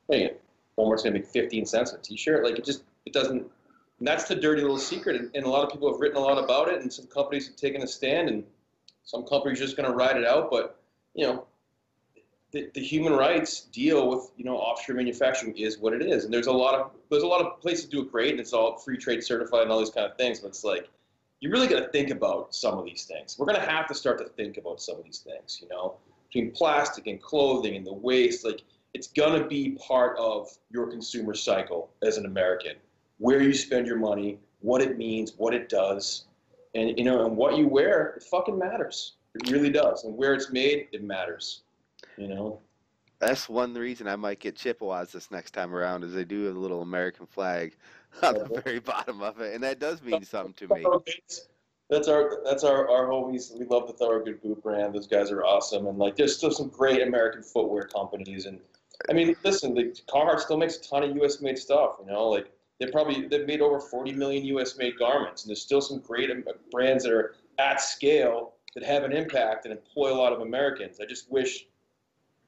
Hey, 0.10 0.34
Walmart's 0.78 1.04
gonna 1.04 1.16
make 1.16 1.28
fifteen 1.28 1.66
cents 1.66 1.92
a 1.92 1.98
t-shirt. 1.98 2.44
Like 2.44 2.58
it 2.58 2.66
just 2.66 2.84
it 3.06 3.14
doesn't. 3.14 3.46
That's 4.00 4.26
the 4.26 4.36
dirty 4.36 4.62
little 4.62 4.80
secret, 4.80 5.16
and, 5.18 5.32
and 5.36 5.46
a 5.46 5.50
lot 5.50 5.64
of 5.64 5.70
people 5.70 5.92
have 5.92 6.00
written 6.00 6.18
a 6.18 6.22
lot 6.22 6.42
about 6.42 6.68
it, 6.68 6.82
and 6.82 6.92
some 6.92 7.08
companies 7.08 7.48
have 7.48 7.56
taken 7.56 7.82
a 7.84 7.88
stand, 7.88 8.28
and 8.28 8.44
some 9.04 9.24
companies 9.24 9.60
are 9.60 9.66
just 9.66 9.78
gonna 9.78 9.94
ride 9.94 10.18
it 10.18 10.26
out. 10.26 10.50
But 10.50 10.78
you 11.14 11.26
know, 11.26 11.46
the, 12.54 12.70
the 12.76 12.82
human 12.82 13.14
rights 13.14 13.62
deal 13.62 14.08
with 14.08 14.32
you 14.38 14.46
know 14.46 14.56
offshore 14.56 14.96
manufacturing 14.96 15.58
is 15.58 15.80
what 15.80 15.92
it 15.92 16.02
is, 16.02 16.24
and 16.24 16.34
there's 16.34 16.48
a 16.48 16.52
lot 16.52 16.76
of 16.76 16.92
there's 17.10 17.24
a 17.24 17.28
lot 17.28 17.42
of 17.42 17.60
places 17.60 17.86
to 17.86 17.92
do 17.92 18.02
it 18.04 18.12
great, 18.12 18.32
and 18.32 18.40
it's 18.40 18.54
all 18.54 18.78
free 18.78 18.98
trade 18.98 19.24
certified 19.24 19.64
and 19.64 19.72
all 19.72 19.80
these 19.80 19.90
kind 19.90 20.10
of 20.10 20.16
things. 20.16 20.40
But 20.40 20.50
it's 20.50 20.64
like 20.64 20.90
you 21.42 21.50
really 21.50 21.68
got 21.68 21.80
to 21.80 21.90
think 21.90 22.12
about 22.12 22.56
some 22.56 22.78
of 22.78 22.86
these 22.86 23.06
things. 23.06 23.38
We're 23.38 23.48
gonna 23.48 23.60
have 23.60 23.88
to 23.88 23.96
start 23.96 24.20
to 24.20 24.26
think 24.26 24.58
about 24.58 24.82
some 24.82 24.98
of 24.98 25.04
these 25.04 25.20
things. 25.20 25.60
You 25.62 25.68
know, 25.68 25.98
between 26.28 26.52
plastic 26.52 27.08
and 27.08 27.22
clothing 27.22 27.76
and 27.76 27.86
the 27.86 27.94
waste, 27.94 28.46
like 28.46 28.62
it's 28.94 29.08
gonna 29.08 29.46
be 29.48 29.72
part 29.86 30.16
of 30.20 30.48
your 30.70 30.88
consumer 30.88 31.34
cycle 31.34 31.90
as 32.04 32.18
an 32.18 32.28
American. 32.28 32.76
Where 33.18 33.42
you 33.42 33.54
spend 33.54 33.88
your 33.88 33.98
money, 33.98 34.38
what 34.60 34.82
it 34.82 34.98
means, 34.98 35.34
what 35.38 35.56
it 35.56 35.70
does, 35.70 36.26
and 36.76 36.98
you 37.00 37.04
know, 37.04 37.26
and 37.26 37.36
what 37.36 37.58
you 37.58 37.68
wear, 37.68 38.14
it 38.18 38.24
fucking 38.24 38.60
matters. 38.60 39.14
It 39.34 39.50
really 39.50 39.72
does, 39.72 40.04
and 40.04 40.16
where 40.16 40.36
it's 40.36 40.52
made, 40.52 40.90
it 40.92 41.04
matters. 41.04 41.64
You 42.18 42.28
know. 42.28 42.60
That's 43.20 43.48
one 43.48 43.74
reason 43.74 44.08
I 44.08 44.18
might 44.18 44.40
get 44.40 44.58
Chippewas 44.58 45.14
this 45.14 45.32
next 45.32 45.52
time 45.52 45.74
around, 45.74 46.04
is 46.04 46.14
they 46.14 46.26
do 46.26 46.44
have 46.44 46.58
a 46.58 46.60
little 46.60 46.82
American 46.82 47.26
flag 47.26 47.76
on 48.22 48.34
the 48.34 48.62
very 48.64 48.80
bottom 48.80 49.22
of 49.22 49.40
it, 49.40 49.54
and 49.54 49.64
that 49.64 49.80
does 49.80 50.02
mean 50.02 50.24
something 50.24 50.54
to 50.54 50.74
me. 50.74 50.86
That's 51.90 52.08
our 52.08 52.42
that's 52.44 52.64
our, 52.64 52.90
our 52.90 53.08
homies. 53.08 53.58
We 53.58 53.66
love 53.66 53.88
the 53.88 53.94
Thorogood 53.94 54.42
boot 54.42 54.64
brand. 54.64 54.96
Those 54.96 55.08
guys 55.08 55.32
are 55.32 55.44
awesome, 55.44 55.88
and 55.88 55.98
like 55.98 56.16
there's 56.16 56.36
still 56.36 56.52
some 56.52 56.70
great 56.70 57.02
American 57.02 57.44
footwear 57.44 57.84
companies. 57.84 58.46
And 58.46 58.60
I 59.10 59.14
mean, 59.14 59.36
listen, 59.44 59.74
the 59.74 59.96
Carhartt 60.08 60.40
still 60.40 60.58
makes 60.58 60.78
a 60.78 60.82
ton 60.82 61.04
of 61.04 61.16
U.S. 61.18 61.42
made 61.42 61.58
stuff. 61.58 61.98
You 62.00 62.12
know, 62.12 62.30
like 62.30 62.52
they 62.80 62.88
probably 62.88 63.28
they've 63.28 63.46
made 63.46 63.62
over 63.62 63.80
40 63.80 64.14
million 64.14 64.44
U.S. 64.46 64.78
made 64.78 64.98
garments, 64.98 65.44
and 65.44 65.50
there's 65.50 65.62
still 65.62 65.82
some 65.82 66.00
great 66.00 66.30
brands 66.72 67.04
that 67.04 67.14
are 67.14 67.36
at 67.60 67.82
scale 67.82 68.54
that 68.76 68.84
have 68.84 69.04
an 69.04 69.12
impact 69.12 69.66
and 69.66 69.74
employ 69.74 70.12
a 70.12 70.18
lot 70.18 70.34
of 70.34 70.42
Americans. 70.42 71.00
I 71.00 71.06
just 71.06 71.30
wish 71.32 71.68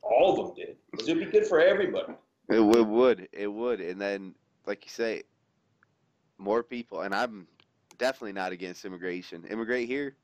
all 0.05 0.31
of 0.31 0.47
them 0.47 0.55
did, 0.55 0.77
because 0.91 1.07
it'd 1.07 1.23
be 1.23 1.31
good 1.31 1.47
for 1.47 1.59
everybody. 1.59 2.13
It 2.47 2.59
would, 2.59 3.27
it 3.31 3.47
would, 3.47 3.81
and 3.81 3.99
then, 3.99 4.35
like 4.65 4.85
you 4.85 4.91
say, 4.91 5.23
more 6.37 6.61
people. 6.61 7.01
And 7.01 7.13
I'm 7.13 7.47
definitely 7.97 8.33
not 8.33 8.51
against 8.51 8.85
immigration. 8.85 9.45
Immigrate 9.49 9.87
here, 9.87 10.15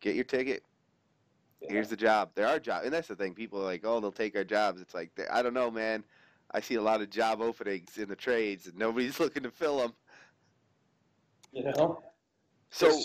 get 0.00 0.14
your 0.14 0.24
ticket. 0.24 0.62
Here's 1.68 1.88
the 1.88 1.96
job. 1.96 2.30
There 2.34 2.46
are 2.46 2.58
jobs, 2.58 2.84
and 2.84 2.94
that's 2.94 3.08
the 3.08 3.16
thing. 3.16 3.34
People 3.34 3.60
are 3.60 3.64
like, 3.64 3.82
"Oh, 3.84 4.00
they'll 4.00 4.12
take 4.12 4.34
our 4.34 4.44
jobs." 4.44 4.80
It's 4.80 4.94
like 4.94 5.10
I 5.30 5.42
don't 5.42 5.52
know, 5.52 5.70
man. 5.70 6.04
I 6.52 6.60
see 6.60 6.76
a 6.76 6.82
lot 6.82 7.02
of 7.02 7.10
job 7.10 7.42
openings 7.42 7.98
in 7.98 8.08
the 8.08 8.16
trades, 8.16 8.66
and 8.66 8.76
nobody's 8.76 9.20
looking 9.20 9.42
to 9.42 9.50
fill 9.50 9.78
them. 9.78 9.92
You 11.52 11.64
know. 11.64 12.02
So. 12.70 12.98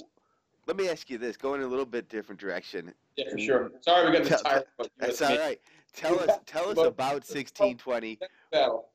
Let 0.67 0.77
me 0.77 0.89
ask 0.89 1.09
you 1.09 1.17
this: 1.17 1.37
going 1.37 1.61
a 1.61 1.67
little 1.67 1.85
bit 1.85 2.09
different 2.09 2.39
direction. 2.39 2.93
Yeah, 3.17 3.25
for 3.31 3.37
sure. 3.39 3.71
Sorry, 3.81 4.05
we 4.09 4.17
got 4.17 4.23
this 4.27 4.41
Tell- 4.41 4.51
tired. 4.51 4.65
but 4.77 4.89
That's 4.97 5.21
US 5.21 5.29
all 5.29 5.35
made 5.35 5.39
right. 5.39 5.61
Tell 5.93 6.19
us, 6.19 6.39
tell 6.45 6.69
us 6.69 6.77
about 6.87 7.25
sixteen 7.25 7.77
twenty. 7.77 8.19
battle. 8.51 8.89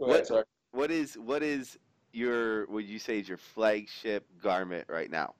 Ahead, 0.00 0.28
What- 0.30 0.46
What 0.72 0.90
is 0.90 1.18
what 1.18 1.42
is 1.42 1.78
your 2.12 2.66
would 2.66 2.84
you 2.86 2.98
say 2.98 3.18
is 3.18 3.28
your 3.28 3.38
flagship 3.38 4.26
garment 4.42 4.86
right 4.88 5.10
now? 5.10 5.34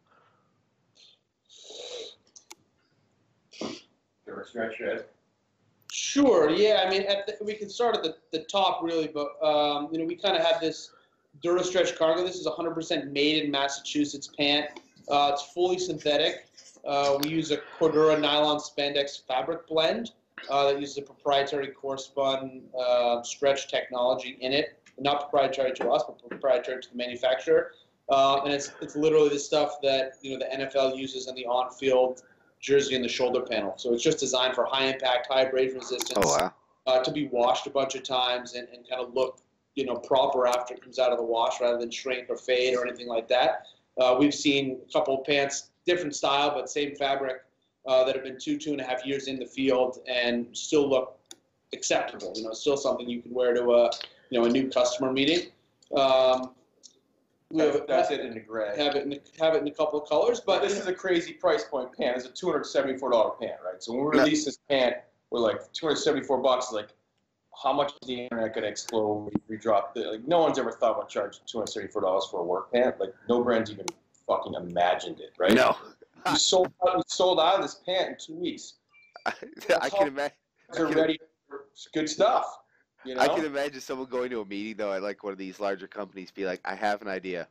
Sure. 5.93 6.51
Yeah. 6.51 6.85
I 6.87 6.91
mean, 6.91 7.03
at 7.03 7.27
the, 7.27 7.45
we 7.45 7.55
can 7.55 7.69
start 7.69 7.97
at 7.97 8.03
the, 8.03 8.17
the 8.33 8.41
top 8.45 8.83
really, 8.83 9.09
but 9.09 9.29
um, 9.45 9.89
you 9.93 9.99
know, 9.99 10.05
we 10.05 10.15
kind 10.15 10.37
of 10.37 10.43
have 10.45 10.61
this 10.61 10.91
Durastretch 11.45 11.97
cargo. 11.97 12.25
This 12.25 12.37
is 12.37 12.47
100% 12.47 13.11
made 13.13 13.45
in 13.45 13.51
Massachusetts 13.51 14.31
pant. 14.39 14.81
Uh, 15.11 15.31
it's 15.33 15.43
fully 15.43 15.79
synthetic. 15.79 16.47
Uh, 16.87 17.19
we 17.23 17.31
use 17.31 17.51
a 17.51 17.59
Cordura 17.79 18.19
nylon 18.19 18.59
spandex 18.59 19.27
fabric 19.27 19.67
blend 19.67 20.13
uh, 20.49 20.73
that 20.73 20.81
uses 20.81 20.99
a 20.99 21.03
proprietary 21.03 21.69
core 21.69 21.99
spun 21.99 22.63
uh, 22.79 23.23
stretch 23.23 23.69
technology 23.69 24.39
in 24.41 24.53
it. 24.53 24.79
Not 24.99 25.31
proprietary 25.31 25.73
to 25.73 25.91
us, 25.91 26.05
but 26.07 26.19
proprietary 26.29 26.83
to 26.83 26.91
the 26.91 26.97
manufacturer. 26.97 27.73
Uh, 28.09 28.43
and 28.45 28.53
it's 28.53 28.73
it's 28.81 28.97
literally 28.97 29.29
the 29.29 29.39
stuff 29.39 29.81
that 29.83 30.15
you 30.21 30.37
know 30.37 30.45
the 30.45 30.65
NFL 30.65 30.99
uses 30.99 31.29
in 31.29 31.35
the 31.35 31.47
on-field 31.47 32.23
jersey 32.61 32.95
and 32.95 33.05
the 33.05 33.09
shoulder 33.09 33.41
panel. 33.41 33.75
So 33.77 33.95
it's 33.95 34.03
just 34.03 34.19
designed 34.19 34.55
for 34.55 34.65
high 34.65 34.87
impact, 34.87 35.29
high 35.31 35.43
abrasion 35.43 35.79
resistance 35.79 36.19
Oh 36.25 36.39
wow! 36.39 36.55
uh, 36.87 37.01
to 37.03 37.11
be 37.11 37.29
washed 37.29 37.67
a 37.67 37.71
bunch 37.71 37.95
of 37.95 38.03
times 38.03 38.55
and, 38.55 38.69
and 38.69 38.89
kind 38.89 39.01
of 39.01 39.15
look, 39.15 39.39
you 39.75 39.87
know, 39.87 39.95
proper 39.95 40.47
after 40.47 40.75
it 40.75 40.83
comes 40.83 40.99
out 40.99 41.13
of 41.13 41.19
the 41.19 41.25
wash 41.25 41.61
rather 41.61 41.79
than 41.79 41.91
shrink 41.91 42.29
or 42.29 42.37
fade 42.37 42.77
or 42.77 42.87
anything 42.87 43.07
like 43.07 43.29
that. 43.29 43.67
Uh, 44.01 44.17
we've 44.19 44.35
seen 44.35 44.81
a 44.89 44.93
couple 44.93 45.21
of 45.21 45.25
pants, 45.27 45.71
different 45.87 46.17
style, 46.17 46.51
but 46.55 46.71
same 46.71 46.97
fabric, 46.97 47.45
uh, 47.87 48.03
that 48.05 48.15
have 48.15 48.25
been 48.25 48.39
two, 48.39 48.59
two 48.59 48.73
and 48.73 48.81
a 48.81 48.85
half 48.85 49.05
years 49.05 49.29
in 49.29 49.39
the 49.39 49.47
field 49.47 49.99
and 50.09 50.47
still 50.57 50.89
look 50.89 51.19
acceptable. 51.73 52.33
You 52.35 52.45
know, 52.45 52.53
still 52.53 52.77
something 52.77 53.09
you 53.09 53.21
can 53.21 53.33
wear 53.33 53.53
to 53.55 53.63
a, 53.73 53.91
you 54.31 54.41
know, 54.41 54.47
a 54.47 54.49
new 54.49 54.71
customer 54.71 55.13
meeting. 55.13 55.51
Um, 55.97 56.51
we 57.53 57.63
have, 57.63 57.87
That's 57.89 58.11
it 58.11 58.21
in 58.21 58.35
the 58.35 58.41
gray. 58.41 58.77
have 58.77 58.95
it 58.95 59.05
in 59.05 59.19
have 59.41 59.55
it 59.55 59.63
in 59.63 59.69
a 59.69 59.73
couple 59.73 60.01
of 60.01 60.09
colors, 60.09 60.41
But 60.41 60.61
but 60.61 60.69
this 60.69 60.79
is 60.79 60.87
a 60.87 60.95
crazy 60.95 61.33
price 61.33 61.65
point 61.65 61.93
pant. 61.97 62.17
It's 62.17 62.27
a 62.27 62.31
two 62.31 62.47
hundred 62.47 62.67
seventy-four 62.67 63.11
dollar 63.11 63.33
pant, 63.41 63.59
right? 63.65 63.83
So 63.83 63.93
when 63.93 64.05
we 64.05 64.19
release 64.21 64.45
this 64.45 64.59
pant, 64.69 64.97
we're 65.31 65.41
like 65.41 65.73
two 65.73 65.87
hundred 65.87 65.97
seventy-four 65.97 66.39
bucks. 66.39 66.71
Like, 66.73 66.91
how 67.63 67.73
much 67.73 67.93
is 68.01 68.09
the 68.09 68.15
internet 68.15 68.55
gonna 68.55 68.67
explode 68.67 69.25
when 69.25 69.33
we 69.49 69.57
drop 69.57 69.95
the? 69.95 70.01
Like, 70.03 70.27
no 70.27 70.41
one's 70.41 70.59
ever 70.59 70.73
thought 70.73 70.93
about 70.93 71.09
charging 71.09 71.43
two 71.47 71.59
hundred 71.59 71.71
seventy-four 71.71 72.03
dollars 72.03 72.27
for 72.31 72.41
a 72.41 72.45
work 72.45 72.73
pant. 72.73 72.99
Like, 72.99 73.15
no 73.29 73.43
brand's 73.43 73.71
even 73.71 73.87
fucking 74.27 74.55
imagined 74.55 75.21
it, 75.21 75.33
right? 75.39 75.53
No, 75.53 75.77
sold 76.37 76.73
out. 76.87 77.09
Sold 77.11 77.41
out 77.41 77.57
of 77.57 77.63
this 77.63 77.81
pant 77.87 78.09
in 78.09 78.17
two 78.19 78.35
weeks. 78.35 78.75
I 79.27 79.91
can 79.91 80.09
imagine. 80.09 80.37
They're 80.73 80.87
ready 80.87 81.19
for 81.49 81.67
good 81.93 82.09
stuff. 82.09 82.59
You 83.05 83.15
know. 83.15 83.21
I 83.21 83.29
can 83.29 83.45
imagine 83.45 83.81
someone 83.81 84.09
going 84.09 84.31
to 84.31 84.41
a 84.41 84.47
meeting 84.47 84.77
though 84.77 84.93
at 84.93 85.03
like 85.03 85.23
one 85.23 85.33
of 85.33 85.39
these 85.39 85.61
larger 85.61 85.87
companies, 85.87 86.31
be 86.31 86.47
like, 86.47 86.61
"I 86.65 86.75
have 86.75 87.03
an 87.03 87.09
idea. 87.09 87.49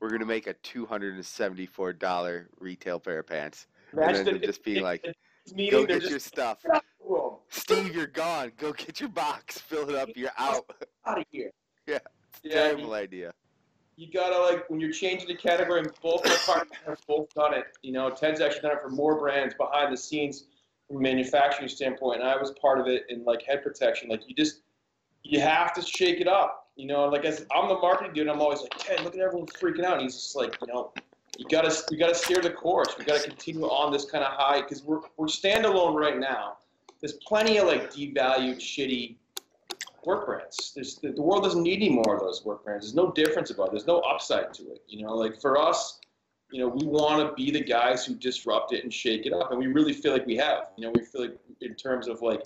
We're 0.00 0.10
gonna 0.10 0.26
make 0.26 0.46
a 0.46 0.54
two 0.54 0.86
hundred 0.86 1.14
and 1.14 1.24
seventy-four 1.24 1.94
dollar 1.94 2.48
retail 2.58 2.98
pair 2.98 3.20
of 3.20 3.26
pants." 3.26 3.66
Imagine 3.92 4.16
and 4.16 4.26
then 4.26 4.34
the- 4.40 4.46
just 4.46 4.64
being 4.64 4.82
like, 4.82 5.06
"Go 5.70 5.86
get 5.86 6.02
your 6.04 6.18
stuff, 6.18 6.64
Steve. 7.54 7.94
You're 7.94 8.06
gone. 8.06 8.52
Go 8.56 8.72
get 8.72 9.00
your 9.00 9.08
box. 9.08 9.58
Fill 9.58 9.88
it 9.90 9.96
up. 9.96 10.08
You're 10.16 10.30
out." 10.38 10.64
out 11.06 11.18
of 11.18 11.24
here. 11.30 11.50
Yeah, 11.86 11.98
Yeah, 12.42 12.52
Terrible 12.54 12.86
you, 12.86 12.94
idea. 12.94 13.32
you 13.96 14.10
gotta 14.12 14.38
like 14.38 14.68
when 14.70 14.80
you're 14.80 14.92
changing 14.92 15.28
the 15.28 15.36
category. 15.36 15.80
and 15.80 15.90
Both 16.02 16.24
my 16.24 16.36
partners 16.46 16.78
have 16.86 17.00
both 17.06 17.32
done 17.34 17.54
it. 17.54 17.64
You 17.82 17.92
know, 17.92 18.10
Ted's 18.10 18.40
actually 18.40 18.62
done 18.62 18.72
it 18.72 18.82
for 18.82 18.90
more 18.90 19.18
brands 19.18 19.54
behind 19.54 19.92
the 19.92 19.96
scenes 19.96 20.44
from 20.88 20.96
a 20.96 21.00
manufacturing 21.00 21.68
standpoint, 21.68 22.20
and 22.20 22.28
I 22.28 22.36
was 22.36 22.52
part 22.60 22.80
of 22.80 22.86
it 22.86 23.04
in 23.08 23.24
like 23.24 23.42
head 23.42 23.62
protection. 23.62 24.08
Like 24.08 24.28
you 24.28 24.34
just 24.34 24.60
you 25.22 25.40
have 25.40 25.72
to 25.74 25.82
shake 25.82 26.20
it 26.20 26.28
up. 26.28 26.68
You 26.76 26.86
know, 26.86 27.04
like 27.08 27.24
as 27.24 27.46
I'm 27.54 27.68
the 27.68 27.78
marketing 27.78 28.12
dude, 28.14 28.28
I'm 28.28 28.40
always 28.40 28.60
like, 28.60 28.72
Ted, 28.78 29.00
look 29.04 29.14
at 29.14 29.20
everyone 29.20 29.46
freaking 29.46 29.84
out. 29.84 29.94
And 29.94 30.02
he's 30.02 30.14
just 30.14 30.34
like, 30.36 30.56
you 30.60 30.66
know, 30.72 30.92
you 31.38 31.46
gotta 31.48 31.74
you 31.90 31.98
gotta 31.98 32.14
steer 32.14 32.40
the 32.40 32.50
course. 32.50 32.94
We 32.98 33.04
gotta 33.04 33.22
continue 33.22 33.64
on 33.64 33.92
this 33.92 34.06
kind 34.06 34.24
of 34.24 34.32
high 34.32 34.62
because 34.62 34.82
we're 34.82 35.00
we're 35.16 35.26
standalone 35.26 35.94
right 35.94 36.18
now. 36.18 36.58
There's 37.04 37.18
plenty 37.26 37.58
of 37.58 37.66
like 37.66 37.92
devalued, 37.92 38.56
shitty 38.56 39.16
work 40.06 40.24
brands. 40.24 40.72
There's 40.74 40.96
the, 40.96 41.12
the 41.12 41.20
world 41.20 41.44
doesn't 41.44 41.62
need 41.62 41.76
any 41.76 41.90
more 41.90 42.14
of 42.14 42.22
those 42.22 42.42
work 42.46 42.64
brands. 42.64 42.86
There's 42.86 42.94
no 42.94 43.12
difference 43.12 43.50
about 43.50 43.66
it. 43.66 43.72
There's 43.72 43.86
no 43.86 43.98
upside 43.98 44.54
to 44.54 44.62
it. 44.70 44.82
You 44.88 45.04
know, 45.04 45.12
like 45.12 45.38
for 45.38 45.60
us, 45.60 46.00
you 46.50 46.60
know, 46.60 46.68
we 46.68 46.86
want 46.86 47.28
to 47.28 47.34
be 47.34 47.50
the 47.50 47.62
guys 47.62 48.06
who 48.06 48.14
disrupt 48.14 48.72
it 48.72 48.84
and 48.84 48.90
shake 48.90 49.26
it 49.26 49.34
up, 49.34 49.50
and 49.50 49.58
we 49.58 49.66
really 49.66 49.92
feel 49.92 50.14
like 50.14 50.24
we 50.24 50.36
have. 50.36 50.68
You 50.78 50.86
know, 50.86 50.92
we 50.94 51.04
feel 51.04 51.20
like 51.20 51.36
in 51.60 51.74
terms 51.74 52.08
of 52.08 52.22
like 52.22 52.40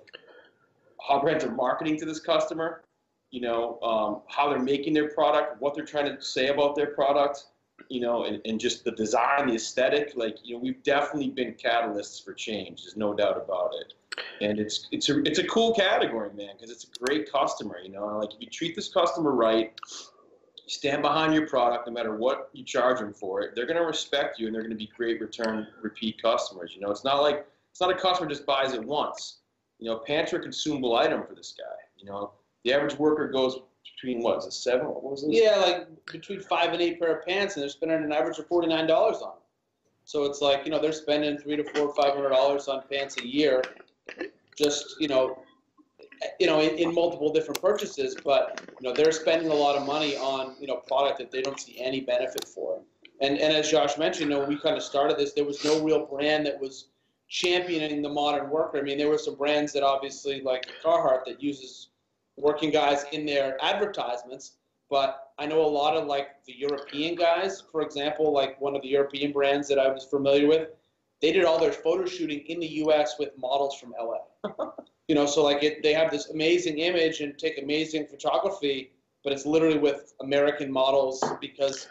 how 1.08 1.20
brands 1.20 1.44
are 1.44 1.52
marketing 1.52 1.96
to 2.00 2.04
this 2.04 2.18
customer, 2.18 2.82
you 3.30 3.40
know, 3.40 3.78
um, 3.80 4.22
how 4.26 4.48
they're 4.48 4.58
making 4.58 4.92
their 4.92 5.10
product, 5.10 5.62
what 5.62 5.76
they're 5.76 5.84
trying 5.84 6.12
to 6.12 6.20
say 6.20 6.48
about 6.48 6.74
their 6.74 6.88
product, 6.88 7.44
you 7.90 8.00
know, 8.00 8.24
and, 8.24 8.40
and 8.44 8.58
just 8.58 8.82
the 8.82 8.90
design, 8.90 9.46
the 9.46 9.54
aesthetic. 9.54 10.14
Like, 10.16 10.38
you 10.42 10.56
know, 10.56 10.60
we've 10.60 10.82
definitely 10.82 11.30
been 11.30 11.54
catalysts 11.54 12.24
for 12.24 12.32
change. 12.32 12.82
There's 12.82 12.96
no 12.96 13.14
doubt 13.14 13.36
about 13.36 13.70
it. 13.80 13.94
And 14.40 14.58
it's 14.58 14.88
it's 14.92 15.08
a 15.08 15.20
it's 15.24 15.38
a 15.38 15.46
cool 15.46 15.74
category, 15.74 16.30
man, 16.34 16.50
because 16.56 16.70
it's 16.70 16.84
a 16.84 17.04
great 17.04 17.30
customer. 17.30 17.78
You 17.82 17.90
know, 17.90 18.18
like 18.18 18.34
if 18.34 18.40
you 18.40 18.48
treat 18.48 18.76
this 18.76 18.88
customer 18.88 19.32
right, 19.32 19.78
stand 20.66 21.02
behind 21.02 21.34
your 21.34 21.46
product, 21.46 21.86
no 21.86 21.92
matter 21.92 22.16
what 22.16 22.50
you 22.52 22.64
charge 22.64 23.00
them 23.00 23.12
for 23.12 23.42
it, 23.42 23.54
they're 23.54 23.66
to 23.66 23.80
respect 23.80 24.38
you, 24.38 24.46
and 24.46 24.54
they're 24.54 24.68
to 24.68 24.74
be 24.74 24.90
great 24.96 25.20
return 25.20 25.66
repeat 25.82 26.20
customers. 26.22 26.72
You 26.74 26.80
know, 26.80 26.90
it's 26.90 27.04
not 27.04 27.22
like 27.22 27.46
it's 27.70 27.80
not 27.80 27.90
a 27.90 27.94
customer 27.94 28.28
just 28.28 28.46
buys 28.46 28.72
it 28.72 28.84
once. 28.84 29.38
You 29.78 29.88
know, 29.88 29.98
pants 29.98 30.32
are 30.32 30.38
a 30.38 30.42
consumable 30.42 30.96
item 30.96 31.24
for 31.26 31.34
this 31.34 31.54
guy. 31.56 31.76
You 31.96 32.06
know, 32.06 32.32
the 32.64 32.72
average 32.72 32.98
worker 32.98 33.28
goes 33.28 33.60
between 33.96 34.22
what 34.22 34.38
is 34.38 34.46
it 34.46 34.52
seven? 34.52 34.86
What 34.86 35.02
was 35.02 35.22
this? 35.22 35.30
Yeah, 35.32 35.56
like 35.56 35.86
between 36.06 36.40
five 36.40 36.72
and 36.72 36.82
eight 36.82 37.00
pair 37.00 37.18
of 37.18 37.26
pants, 37.26 37.54
and 37.54 37.62
they're 37.62 37.70
spending 37.70 38.02
an 38.02 38.12
average 38.12 38.38
of 38.38 38.46
forty 38.46 38.68
nine 38.68 38.86
dollars 38.86 39.16
on 39.16 39.30
them. 39.30 39.38
So 40.04 40.24
it's 40.24 40.40
like 40.40 40.64
you 40.64 40.70
know 40.70 40.80
they're 40.80 40.92
spending 40.92 41.38
three 41.38 41.56
to 41.56 41.64
four, 41.64 41.94
five 41.94 42.14
hundred 42.14 42.30
dollars 42.30 42.68
on 42.68 42.82
pants 42.90 43.16
a 43.18 43.26
year, 43.26 43.62
just 44.56 44.96
you 45.00 45.08
know, 45.08 45.42
you 46.38 46.46
know, 46.46 46.60
in, 46.60 46.76
in 46.76 46.94
multiple 46.94 47.32
different 47.32 47.60
purchases. 47.60 48.16
But 48.24 48.60
you 48.80 48.88
know 48.88 48.94
they're 48.94 49.12
spending 49.12 49.50
a 49.50 49.54
lot 49.54 49.76
of 49.76 49.86
money 49.86 50.16
on 50.16 50.56
you 50.60 50.66
know 50.66 50.76
product 50.76 51.18
that 51.18 51.30
they 51.30 51.42
don't 51.42 51.60
see 51.60 51.78
any 51.80 52.00
benefit 52.00 52.46
for. 52.46 52.80
And 53.20 53.38
and 53.38 53.52
as 53.52 53.70
Josh 53.70 53.98
mentioned, 53.98 54.30
you 54.30 54.36
know, 54.36 54.44
we 54.44 54.58
kind 54.58 54.76
of 54.76 54.82
started 54.82 55.16
this. 55.16 55.32
There 55.32 55.44
was 55.44 55.64
no 55.64 55.82
real 55.82 56.06
brand 56.06 56.46
that 56.46 56.60
was 56.60 56.88
championing 57.28 58.00
the 58.00 58.08
modern 58.08 58.48
worker. 58.50 58.78
I 58.78 58.82
mean, 58.82 58.98
there 58.98 59.08
were 59.08 59.18
some 59.18 59.34
brands 59.34 59.72
that 59.74 59.82
obviously 59.82 60.40
like 60.40 60.66
Carhartt 60.82 61.26
that 61.26 61.42
uses 61.42 61.88
working 62.36 62.70
guys 62.70 63.04
in 63.12 63.26
their 63.26 63.62
advertisements. 63.62 64.52
But 64.90 65.32
I 65.38 65.46
know 65.46 65.60
a 65.60 65.66
lot 65.66 65.96
of 65.96 66.06
like 66.06 66.42
the 66.46 66.54
European 66.56 67.14
guys, 67.14 67.62
for 67.70 67.82
example, 67.82 68.32
like 68.32 68.60
one 68.60 68.74
of 68.74 68.82
the 68.82 68.88
European 68.88 69.32
brands 69.32 69.68
that 69.68 69.78
I 69.78 69.88
was 69.88 70.04
familiar 70.04 70.48
with, 70.48 70.68
they 71.20 71.32
did 71.32 71.44
all 71.44 71.58
their 71.58 71.72
photo 71.72 72.06
shooting 72.06 72.40
in 72.46 72.60
the 72.60 72.66
U.S. 72.66 73.16
with 73.18 73.36
models 73.36 73.78
from 73.78 73.94
LA. 74.00 74.70
you 75.08 75.14
know, 75.14 75.26
so 75.26 75.42
like 75.42 75.62
it, 75.62 75.82
they 75.82 75.92
have 75.92 76.10
this 76.10 76.30
amazing 76.30 76.78
image 76.78 77.20
and 77.20 77.36
take 77.38 77.60
amazing 77.60 78.06
photography, 78.06 78.92
but 79.24 79.32
it's 79.32 79.46
literally 79.46 79.78
with 79.78 80.14
American 80.20 80.70
models 80.70 81.24
because 81.40 81.88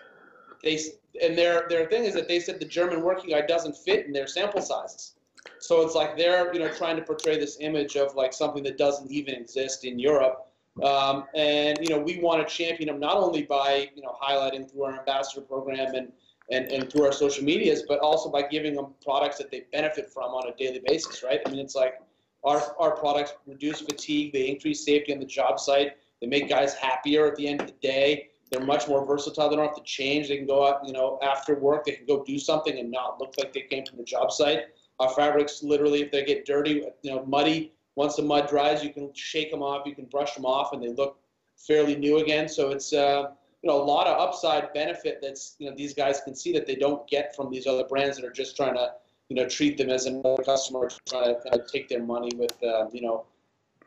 they 0.63 0.79
and 1.21 1.37
their 1.37 1.67
their 1.69 1.87
thing 1.87 2.03
is 2.03 2.13
that 2.13 2.27
they 2.27 2.39
said 2.39 2.59
the 2.59 2.65
German 2.65 3.01
working 3.01 3.31
guy 3.31 3.41
doesn't 3.41 3.75
fit 3.75 4.05
in 4.05 4.13
their 4.13 4.27
sample 4.27 4.61
sizes. 4.61 5.15
So 5.59 5.81
it's 5.81 5.95
like 5.95 6.17
they're 6.17 6.53
you 6.53 6.59
know 6.59 6.69
trying 6.69 6.95
to 6.97 7.01
portray 7.01 7.39
this 7.39 7.57
image 7.59 7.95
of 7.95 8.15
like 8.15 8.33
something 8.33 8.63
that 8.63 8.77
doesn't 8.77 9.11
even 9.11 9.35
exist 9.35 9.83
in 9.83 9.99
Europe, 9.99 10.47
um, 10.83 11.25
and 11.35 11.77
you 11.81 11.89
know 11.89 11.99
we 11.99 12.19
want 12.19 12.47
to 12.47 12.53
champion 12.53 12.87
them 12.87 12.99
not 12.99 13.17
only 13.17 13.43
by 13.43 13.89
you 13.95 14.01
know 14.01 14.15
highlighting 14.21 14.69
through 14.69 14.83
our 14.83 14.99
ambassador 14.99 15.41
program 15.41 15.95
and, 15.95 16.11
and 16.51 16.71
and 16.71 16.91
through 16.91 17.05
our 17.05 17.11
social 17.11 17.43
medias, 17.43 17.83
but 17.87 17.99
also 17.99 18.29
by 18.29 18.43
giving 18.43 18.75
them 18.75 18.87
products 19.03 19.37
that 19.37 19.51
they 19.51 19.63
benefit 19.71 20.09
from 20.09 20.31
on 20.31 20.47
a 20.47 20.55
daily 20.55 20.81
basis, 20.85 21.23
right? 21.23 21.41
I 21.45 21.49
mean 21.49 21.59
it's 21.59 21.75
like 21.75 21.95
our 22.43 22.75
our 22.79 22.95
products 22.95 23.33
reduce 23.45 23.81
fatigue, 23.81 24.33
they 24.33 24.47
increase 24.47 24.85
safety 24.85 25.13
on 25.13 25.19
the 25.19 25.25
job 25.25 25.59
site, 25.59 25.93
they 26.21 26.27
make 26.27 26.49
guys 26.49 26.73
happier 26.73 27.27
at 27.27 27.35
the 27.35 27.47
end 27.47 27.61
of 27.61 27.67
the 27.67 27.75
day. 27.81 28.29
They're 28.49 28.65
much 28.65 28.87
more 28.87 29.05
versatile. 29.05 29.49
They 29.49 29.57
don't 29.57 29.65
have 29.65 29.75
to 29.75 29.83
change. 29.83 30.29
They 30.29 30.37
can 30.37 30.47
go 30.47 30.65
out, 30.65 30.85
you 30.85 30.93
know, 30.93 31.19
after 31.21 31.59
work. 31.59 31.85
They 31.85 31.91
can 31.93 32.05
go 32.05 32.23
do 32.23 32.39
something 32.39 32.79
and 32.79 32.89
not 32.89 33.19
look 33.19 33.33
like 33.37 33.51
they 33.51 33.61
came 33.61 33.85
from 33.85 33.97
the 33.97 34.05
job 34.05 34.31
site. 34.31 34.67
Our 34.99 35.09
fabrics, 35.09 35.63
literally, 35.63 36.01
if 36.01 36.11
they 36.11 36.23
get 36.23 36.45
dirty, 36.45 36.83
you 37.01 37.11
know, 37.11 37.25
muddy, 37.25 37.73
once 37.95 38.15
the 38.15 38.21
mud 38.21 38.47
dries, 38.47 38.83
you 38.83 38.93
can 38.93 39.11
shake 39.13 39.51
them 39.51 39.61
off, 39.61 39.85
you 39.85 39.93
can 39.93 40.05
brush 40.05 40.33
them 40.33 40.45
off, 40.45 40.71
and 40.71 40.81
they 40.81 40.89
look 40.89 41.19
fairly 41.57 41.95
new 41.95 42.19
again. 42.19 42.47
So 42.47 42.69
it's 42.69 42.93
uh, 42.93 43.31
you 43.61 43.69
know 43.69 43.81
a 43.81 43.83
lot 43.83 44.07
of 44.07 44.19
upside 44.19 44.73
benefit 44.73 45.19
that's 45.21 45.55
you 45.59 45.69
know 45.69 45.75
these 45.75 45.93
guys 45.93 46.21
can 46.21 46.35
see 46.35 46.53
that 46.53 46.67
they 46.67 46.75
don't 46.75 47.07
get 47.09 47.35
from 47.35 47.49
these 47.49 47.67
other 47.67 47.83
brands 47.85 48.17
that 48.17 48.25
are 48.25 48.31
just 48.31 48.55
trying 48.55 48.75
to 48.75 48.91
you 49.29 49.35
know 49.35 49.47
treat 49.47 49.77
them 49.77 49.89
as 49.89 50.05
another 50.05 50.43
customer, 50.43 50.89
trying 51.07 51.35
to 51.35 51.41
kind 51.41 51.59
of 51.59 51.71
take 51.71 51.89
their 51.89 52.03
money 52.03 52.31
with 52.35 52.55
uh, 52.63 52.87
you 52.91 53.01
know 53.01 53.25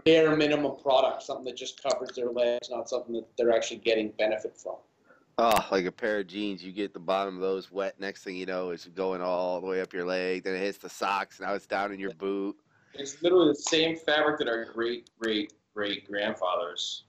bare 0.05 0.35
minimum 0.37 0.77
product, 0.83 1.23
something 1.23 1.45
that 1.45 1.57
just 1.57 1.83
covers 1.83 2.11
their 2.17 2.31
legs, 2.31 2.71
not 2.71 2.89
something 2.89 3.15
that 3.15 3.27
they're 3.37 3.53
actually 3.53 3.79
getting 3.79 4.11
benefit 4.19 4.57
from. 4.57 4.77
Oh, 5.39 5.67
like 5.71 5.87
a 5.87 5.93
pair 5.93 6.21
of 6.21 6.27
jeans, 6.27 6.63
you 6.63 6.73
get 6.73 6.93
the 6.93 7.01
bottom 7.01 7.37
of 7.37 7.41
those 7.41 7.71
wet. 7.73 7.99
Next 7.99 8.25
thing 8.25 8.37
you 8.37 8.47
know, 8.47 8.71
it's 8.71 8.87
going 8.87 9.23
all 9.23 9.61
the 9.61 9.67
way 9.67 9.81
up 9.81 9.93
your 9.93 10.05
leg. 10.05 10.45
Then 10.45 10.55
it 10.55 10.59
hits 10.59 10.79
the 10.79 10.91
socks. 10.91 11.41
Now 11.41 11.55
it's 11.55 11.67
down 11.67 11.93
in 11.93 12.01
your 12.01 12.13
boot. 12.13 12.57
It's 12.93 13.23
literally 13.23 13.49
the 13.49 13.55
same 13.55 13.97
fabric 13.97 14.39
that 14.39 14.49
our 14.49 14.67
great, 14.67 15.09
great, 15.19 15.55
great 15.75 16.07
grandfathers, 16.07 17.05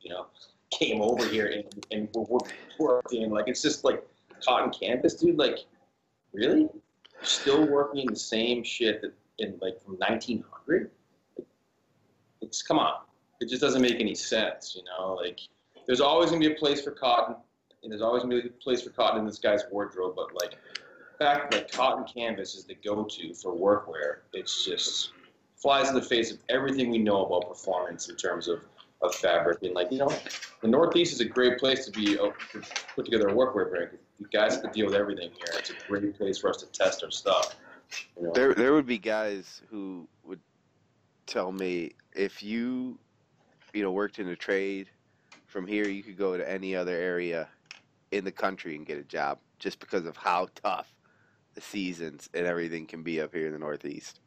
you 0.00 0.10
know, 0.10 0.26
came 0.72 1.00
over 1.00 1.24
here 1.26 1.46
and, 1.46 1.86
and 1.90 2.08
were 2.14 2.40
worked 2.78 3.12
in. 3.12 3.30
Like, 3.30 3.48
it's 3.48 3.62
just 3.62 3.84
like 3.84 4.02
cotton 4.44 4.70
canvas, 4.70 5.14
dude. 5.14 5.38
Like, 5.38 5.58
really? 6.32 6.62
You're 6.62 7.24
still 7.24 7.66
working 7.66 8.06
the 8.06 8.16
same 8.16 8.64
shit 8.64 9.02
that 9.02 9.12
in 9.38 9.58
like 9.60 9.80
from 9.82 9.94
1900? 9.94 10.90
It's 12.40 12.62
come 12.62 12.78
on. 12.78 12.94
It 13.40 13.48
just 13.48 13.60
doesn't 13.60 13.82
make 13.82 14.00
any 14.00 14.14
sense, 14.14 14.74
you 14.76 14.82
know? 14.84 15.14
Like, 15.14 15.40
there's 15.86 16.00
always 16.00 16.30
gonna 16.30 16.40
be 16.40 16.52
a 16.52 16.58
place 16.58 16.80
for 16.82 16.92
cotton, 16.92 17.36
and 17.82 17.90
there's 17.90 18.02
always 18.02 18.22
gonna 18.22 18.40
be 18.40 18.48
a 18.48 18.52
place 18.52 18.82
for 18.82 18.90
cotton 18.90 19.20
in 19.20 19.26
this 19.26 19.38
guy's 19.38 19.62
wardrobe. 19.70 20.14
But 20.16 20.34
like, 20.34 20.52
the 20.52 21.24
fact 21.24 21.52
that 21.52 21.70
cotton 21.70 22.04
canvas 22.04 22.54
is 22.54 22.64
the 22.64 22.74
go-to 22.74 23.34
for 23.34 23.52
workwear, 23.52 24.18
it's 24.32 24.64
just 24.64 25.12
flies 25.56 25.88
in 25.88 25.94
the 25.94 26.02
face 26.02 26.32
of 26.32 26.38
everything 26.48 26.90
we 26.90 26.98
know 26.98 27.24
about 27.24 27.48
performance 27.48 28.08
in 28.08 28.16
terms 28.16 28.48
of, 28.48 28.64
of 29.02 29.14
fabric. 29.14 29.62
And 29.62 29.74
like, 29.74 29.90
you 29.90 29.98
know, 29.98 30.12
the 30.60 30.68
Northeast 30.68 31.12
is 31.12 31.20
a 31.20 31.24
great 31.24 31.58
place 31.58 31.84
to 31.86 31.90
be 31.90 32.18
uh, 32.18 32.30
to 32.52 32.62
put 32.94 33.04
together 33.04 33.28
a 33.28 33.32
workwear 33.32 33.70
brand. 33.70 33.90
You 34.18 34.26
guys 34.32 34.60
to 34.60 34.70
deal 34.70 34.86
with 34.86 34.94
everything 34.94 35.30
here. 35.30 35.58
It's 35.58 35.70
a 35.70 35.74
great 35.88 36.16
place 36.16 36.38
for 36.38 36.50
us 36.50 36.58
to 36.58 36.66
test 36.66 37.02
our 37.02 37.10
stuff. 37.10 37.56
You 38.16 38.28
know? 38.28 38.32
There, 38.32 38.54
there 38.54 38.72
would 38.72 38.86
be 38.86 38.98
guys 38.98 39.62
who 39.70 40.06
would 40.24 40.40
tell 41.26 41.52
me 41.52 41.92
if 42.14 42.42
you, 42.42 42.98
you 43.72 43.82
know, 43.82 43.90
worked 43.92 44.18
in 44.18 44.28
a 44.28 44.36
trade 44.36 44.88
from 45.46 45.66
here, 45.66 45.86
you 45.86 46.02
could 46.02 46.16
go 46.16 46.36
to 46.36 46.50
any 46.50 46.74
other 46.74 46.94
area 46.94 47.48
in 48.10 48.24
the 48.24 48.32
country 48.32 48.74
and 48.74 48.86
get 48.86 48.98
a 48.98 49.04
job 49.04 49.38
just 49.58 49.80
because 49.80 50.06
of 50.06 50.16
how 50.16 50.48
tough 50.54 50.94
the 51.54 51.60
seasons 51.60 52.30
and 52.32 52.46
everything 52.46 52.86
can 52.86 53.02
be 53.02 53.20
up 53.20 53.34
here 53.34 53.46
in 53.46 53.52
the 53.52 53.58
Northeast. 53.58 54.20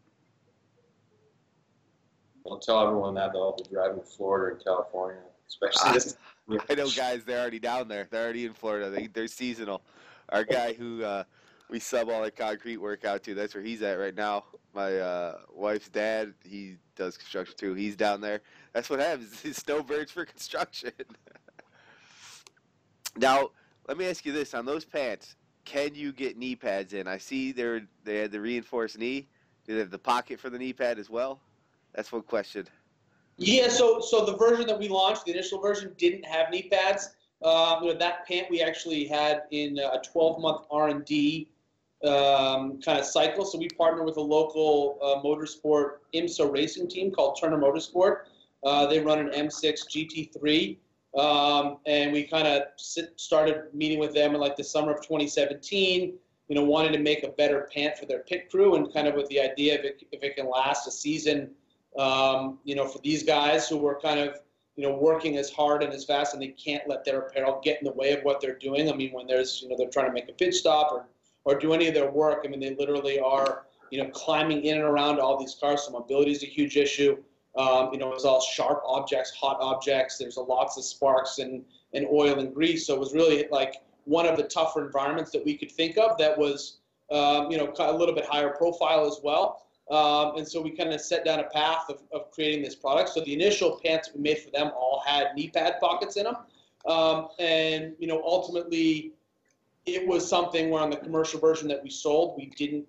Don't 2.46 2.62
tell 2.62 2.82
everyone 2.86 3.16
that 3.16 3.34
they'll 3.34 3.56
be 3.56 3.64
driving 3.72 4.00
to 4.00 4.06
Florida 4.06 4.56
and 4.56 4.64
California, 4.64 5.22
especially 5.48 5.93
this. 5.93 6.18
I 6.70 6.76
know 6.76 6.89
guys, 6.89 7.24
they're 7.24 7.41
already 7.41 7.60
down 7.60 7.88
there. 7.88 8.08
They're 8.12 8.24
already 8.24 8.46
in 8.46 8.54
Florida. 8.54 8.89
They, 8.91 9.08
they're 9.08 9.28
seasonal. 9.28 9.82
Our 10.30 10.43
guy 10.43 10.74
who 10.74 11.04
uh, 11.04 11.24
we 11.70 11.80
sub 11.80 12.10
all 12.10 12.22
the 12.22 12.30
concrete 12.30 12.78
work 12.78 13.04
out 13.04 13.24
to, 13.24 13.34
that's 13.34 13.56
where 13.56 13.64
he's 13.64 13.82
at 13.82 13.93
right 13.93 14.14
now. 14.14 14.43
My 14.76 14.96
uh, 14.98 15.38
wife's 15.52 15.89
dad, 15.89 16.34
he 16.43 16.76
does 16.96 17.18
construction 17.18 17.56
too. 17.58 17.74
He's 17.74 17.96
down 17.96 18.22
there. 18.22 18.41
That's 18.74 18.89
what 18.89 19.00
happens. 19.00 19.41
It's 19.43 19.60
snowbirds 19.60 20.12
for 20.12 20.26
construction. 20.26 20.91
now, 23.18 23.50
let 23.88 23.98
me 23.98 24.06
ask 24.06 24.26
you 24.26 24.34
this: 24.34 24.54
on 24.54 24.66
those 24.66 24.86
pants, 24.86 25.36
can 25.64 25.96
you 25.96 26.12
get 26.12 26.38
knee 26.38 26.56
pads 26.56 26.93
in? 26.93 27.08
I 27.08 27.18
see 27.18 27.52
they 27.52 27.82
they 28.04 28.18
had 28.18 28.32
the 28.32 28.41
reinforced 28.41 29.00
knee. 29.00 29.28
Do 29.66 29.74
they 29.74 29.80
have 29.80 29.89
the 29.89 29.98
pocket 29.98 30.39
for 30.39 30.52
the 30.52 30.60
knee 30.60 30.74
pad 30.74 31.00
as 31.00 31.10
well? 31.10 31.39
That's 31.96 32.12
one 32.12 32.24
question. 32.24 32.68
Yeah, 33.38 33.68
so 33.70 34.00
so 34.00 34.26
the 34.26 34.36
version 34.36 34.68
that 34.68 34.78
we 34.78 34.88
launched, 34.88 35.26
the 35.26 35.32
initial 35.32 35.60
version, 35.60 35.93
didn't 35.98 36.26
have 36.26 36.50
knee 36.50 36.70
pads. 36.70 37.16
Um, 37.43 37.84
you 37.84 37.93
know, 37.93 38.00
that 38.00 38.26
pant 38.28 38.48
we 38.50 38.62
actually 38.62 39.06
had 39.06 39.43
in 39.52 39.78
a 39.78 40.02
12-month 40.14 40.66
R&D 40.72 41.50
um, 42.06 42.82
kind 42.82 42.98
of 42.98 43.06
cycle. 43.06 43.46
So 43.46 43.58
we 43.58 43.68
partnered 43.78 44.06
with 44.06 44.18
a 44.18 44.22
local 44.22 44.98
uh, 45.02 45.22
motorsport 45.22 45.98
IMSA 46.14 46.52
racing 46.52 46.88
team 46.88 47.12
called 47.12 47.38
Turner 47.39 47.58
Motorsport. 47.58 48.22
Uh, 48.64 48.88
they 48.88 49.00
run 49.00 49.20
an 49.20 49.30
M6 49.30 49.86
GT3, 50.34 50.78
um, 51.20 51.78
and 51.86 52.14
we 52.14 52.24
kind 52.24 52.48
of 52.48 52.64
started 52.78 53.66
meeting 53.74 54.00
with 54.00 54.14
them 54.14 54.34
in 54.34 54.41
like 54.41 54.56
the 54.56 54.64
summer 54.64 54.91
of 54.91 55.02
2017. 55.02 56.14
You 56.48 56.56
know, 56.56 56.64
wanted 56.64 56.93
to 56.93 57.00
make 57.00 57.24
a 57.24 57.30
better 57.30 57.68
pant 57.74 57.98
for 57.98 58.06
their 58.06 58.20
pit 58.20 58.50
crew, 58.50 58.76
and 58.76 58.91
kind 58.93 59.08
of 59.08 59.16
with 59.16 59.28
the 59.28 59.41
idea 59.41 59.76
if 59.76 59.84
it, 59.84 60.04
if 60.12 60.24
it 60.24 60.36
can 60.36 60.50
last 60.50 60.88
a 60.88 60.91
season 60.91 61.52
um, 61.98 62.60
you 62.64 62.76
know, 62.76 62.88
for 62.88 63.00
these 63.00 63.24
guys 63.24 63.68
who 63.68 63.78
were 63.78 64.00
kind 64.00 64.20
of, 64.20 64.39
you 64.76 64.84
know, 64.84 64.96
working 64.96 65.38
as 65.38 65.50
hard 65.50 65.84
and 65.84 65.93
as 65.93 66.04
fast, 66.04 66.34
and 66.34 66.41
they 66.41 66.50
can't 66.50 66.88
let 66.88 67.06
their 67.06 67.20
apparel 67.22 67.62
get 67.64 67.80
in 67.80 67.86
the 67.86 67.93
way 67.93 68.12
of 68.12 68.24
what 68.24 68.41
they're 68.41 68.58
doing. 68.58 68.91
I 68.91 68.93
mean, 68.93 69.14
when 69.14 69.26
there's, 69.26 69.62
you 69.62 69.70
know, 69.70 69.76
they're 69.78 69.89
trying 69.89 70.08
to 70.08 70.14
make 70.14 70.28
a 70.28 70.34
pit 70.34 70.54
stop 70.54 70.91
or, 70.91 71.06
or 71.46 71.58
do 71.58 71.74
any 71.74 71.88
of 71.88 71.93
their 71.93 72.12
work, 72.12 72.43
I 72.43 72.50
mean, 72.50 72.60
they 72.60 72.76
literally 72.76 73.20
are, 73.20 73.68
you 73.91 74.04
know, 74.04 74.10
climbing 74.10 74.66
in 74.66 74.76
and 74.76 74.84
around 74.84 75.20
all 75.20 75.39
these 75.39 75.56
cars. 75.60 75.84
So 75.84 75.91
mobility 75.91 76.32
is 76.32 76.43
a 76.43 76.48
huge 76.48 76.76
issue. 76.76 77.18
Um, 77.58 77.89
you 77.93 78.00
know, 78.00 78.12
it's 78.12 78.26
all 78.26 78.41
sharp 78.41 78.82
objects, 78.86 79.32
hot 79.32 79.58
objects. 79.62 80.18
There's 80.18 80.36
a 80.36 80.41
lots 80.41 80.78
of 80.78 80.84
sparks 80.84 81.39
and, 81.39 81.64
and 81.93 82.06
oil 82.12 82.39
and 82.39 82.54
grease. 82.54 82.86
So 82.86 82.96
it 82.96 83.00
was 83.00 83.14
really 83.14 83.46
like 83.50 83.76
one 84.04 84.26
of 84.26 84.36
the 84.36 84.43
tougher 84.43 84.86
environments 84.86 85.32
that 85.32 85.46
we 85.46 85.56
could 85.56 85.72
think 85.72 85.98
of 85.98 86.18
that 86.18 86.38
was, 86.38 86.80
um, 87.12 87.50
you 87.50 87.58
know, 87.58 87.72
a 87.80 87.93
little 87.93 88.14
bit 88.14 88.26
higher 88.26 88.50
profile 88.50 89.06
as 89.06 89.22
well. 89.24 89.64
Um, 89.91 90.38
and 90.38 90.47
so 90.47 90.61
we 90.61 90.71
kind 90.71 90.91
of 90.93 91.01
set 91.01 91.25
down 91.25 91.39
a 91.39 91.43
path 91.43 91.89
of, 91.89 92.01
of 92.11 92.31
creating 92.31 92.63
this 92.63 92.75
product. 92.75 93.09
So 93.09 93.21
the 93.21 93.33
initial 93.33 93.79
pants 93.83 94.09
we 94.13 94.21
made 94.21 94.39
for 94.39 94.49
them 94.49 94.71
all 94.75 95.03
had 95.05 95.36
knee 95.36 95.49
pad 95.49 95.75
pockets 95.79 96.17
in 96.17 96.23
them. 96.23 96.36
Um, 96.88 97.29
and, 97.39 97.93
you 97.99 98.07
know, 98.07 98.21
ultimately 98.23 99.13
it 99.86 100.07
was 100.07 100.27
something 100.27 100.69
where 100.69 100.81
on 100.81 100.89
the 100.89 100.97
commercial 100.97 101.39
version 101.39 101.67
that 101.67 101.83
we 101.83 101.89
sold, 101.89 102.36
we 102.38 102.47
didn't 102.47 102.86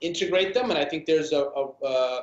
integrate 0.00 0.54
them. 0.54 0.70
And 0.70 0.78
I 0.78 0.84
think 0.84 1.06
there's 1.06 1.32
a, 1.32 1.44
a, 1.44 1.68
a 1.84 2.20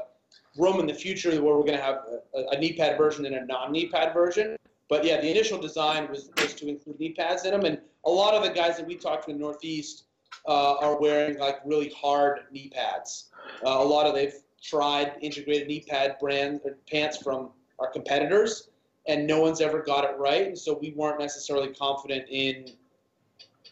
room 0.57 0.80
in 0.80 0.88
the 0.88 0.93
future 0.93 1.30
where 1.30 1.55
we're 1.55 1.64
going 1.64 1.78
to 1.78 1.84
have 1.84 1.99
a, 2.36 2.55
a, 2.55 2.60
knee 2.60 2.74
pad 2.74 2.97
version 2.97 3.26
and 3.26 3.36
a 3.36 3.45
non-knee 3.45 3.89
pad 3.89 4.14
version. 4.14 4.57
But 4.88 5.05
yeah, 5.05 5.22
the 5.22 5.30
initial 5.30 5.60
design 5.60 6.10
was, 6.10 6.32
was 6.38 6.53
to 6.55 6.68
include 6.68 6.99
knee 6.99 7.14
pads 7.14 7.45
in 7.45 7.51
them. 7.51 7.66
And 7.66 7.80
a 8.05 8.10
lot 8.10 8.34
of 8.34 8.43
the 8.43 8.49
guys 8.49 8.78
that 8.78 8.88
we 8.88 8.95
talked 8.95 9.26
to 9.26 9.32
in 9.32 9.38
the 9.38 9.43
Northeast 9.43 10.05
uh, 10.47 10.76
are 10.78 10.99
wearing 10.99 11.38
like 11.38 11.60
really 11.66 11.89
hard 11.89 12.41
knee 12.51 12.72
pads. 12.74 13.29
Uh, 13.66 13.70
a 13.70 13.84
lot 13.84 14.06
of 14.06 14.14
they've 14.14 14.36
tried 14.62 15.14
integrated 15.22 15.68
knee 15.68 15.86
pad 15.88 16.16
brand 16.20 16.62
pants 16.89 17.18
from 17.18 17.50
our 17.80 17.89
competitors, 17.91 18.70
and 19.08 19.26
no 19.26 19.41
one's 19.41 19.62
ever 19.62 19.82
got 19.82 20.04
it 20.04 20.18
right. 20.18 20.47
And 20.47 20.58
so 20.58 20.78
we 20.80 20.93
weren't 20.95 21.20
necessarily 21.20 21.74
confident 21.74 22.26
in 22.30 22.66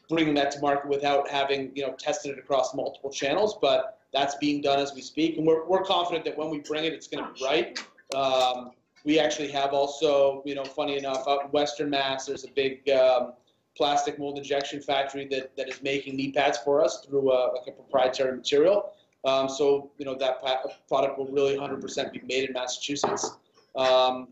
bringing 0.09 0.33
that 0.35 0.51
to 0.51 0.59
market 0.59 0.87
without 0.87 1.29
having 1.29 1.71
you 1.75 1.85
know 1.85 1.93
tested 1.93 2.31
it 2.31 2.39
across 2.39 2.73
multiple 2.73 3.11
channels. 3.11 3.57
But 3.61 3.99
that's 4.13 4.35
being 4.35 4.61
done 4.61 4.79
as 4.79 4.93
we 4.93 5.01
speak, 5.01 5.37
and 5.37 5.45
we're, 5.45 5.65
we're 5.65 5.83
confident 5.83 6.25
that 6.25 6.37
when 6.37 6.49
we 6.49 6.59
bring 6.59 6.85
it, 6.85 6.93
it's 6.93 7.07
going 7.07 7.25
to 7.25 7.33
be 7.33 7.45
right. 7.45 7.79
Um, 8.15 8.71
we 9.03 9.19
actually 9.19 9.49
have 9.51 9.73
also, 9.73 10.41
you 10.45 10.55
know, 10.55 10.65
funny 10.65 10.97
enough, 10.97 11.27
out 11.27 11.45
in 11.45 11.51
Western 11.51 11.89
Mass, 11.89 12.25
there's 12.25 12.43
a 12.43 12.51
big 12.51 12.89
um, 12.89 13.33
plastic 13.75 14.17
mold 14.17 14.37
injection 14.37 14.81
factory 14.81 15.25
that, 15.27 15.55
that 15.55 15.69
is 15.69 15.81
making 15.81 16.15
knee 16.15 16.31
pads 16.31 16.57
for 16.57 16.83
us 16.83 17.05
through 17.05 17.31
a, 17.31 17.53
like 17.53 17.67
a 17.67 17.71
proprietary 17.71 18.35
material. 18.35 18.91
Um, 19.27 19.49
so, 19.49 19.91
you 19.97 20.05
know, 20.05 20.15
that 20.15 20.41
product 20.87 21.17
will 21.17 21.27
really 21.27 21.57
100% 21.57 22.13
be 22.13 22.21
made 22.25 22.47
in 22.47 22.53
Massachusetts. 22.53 23.37
Um, 23.75 24.29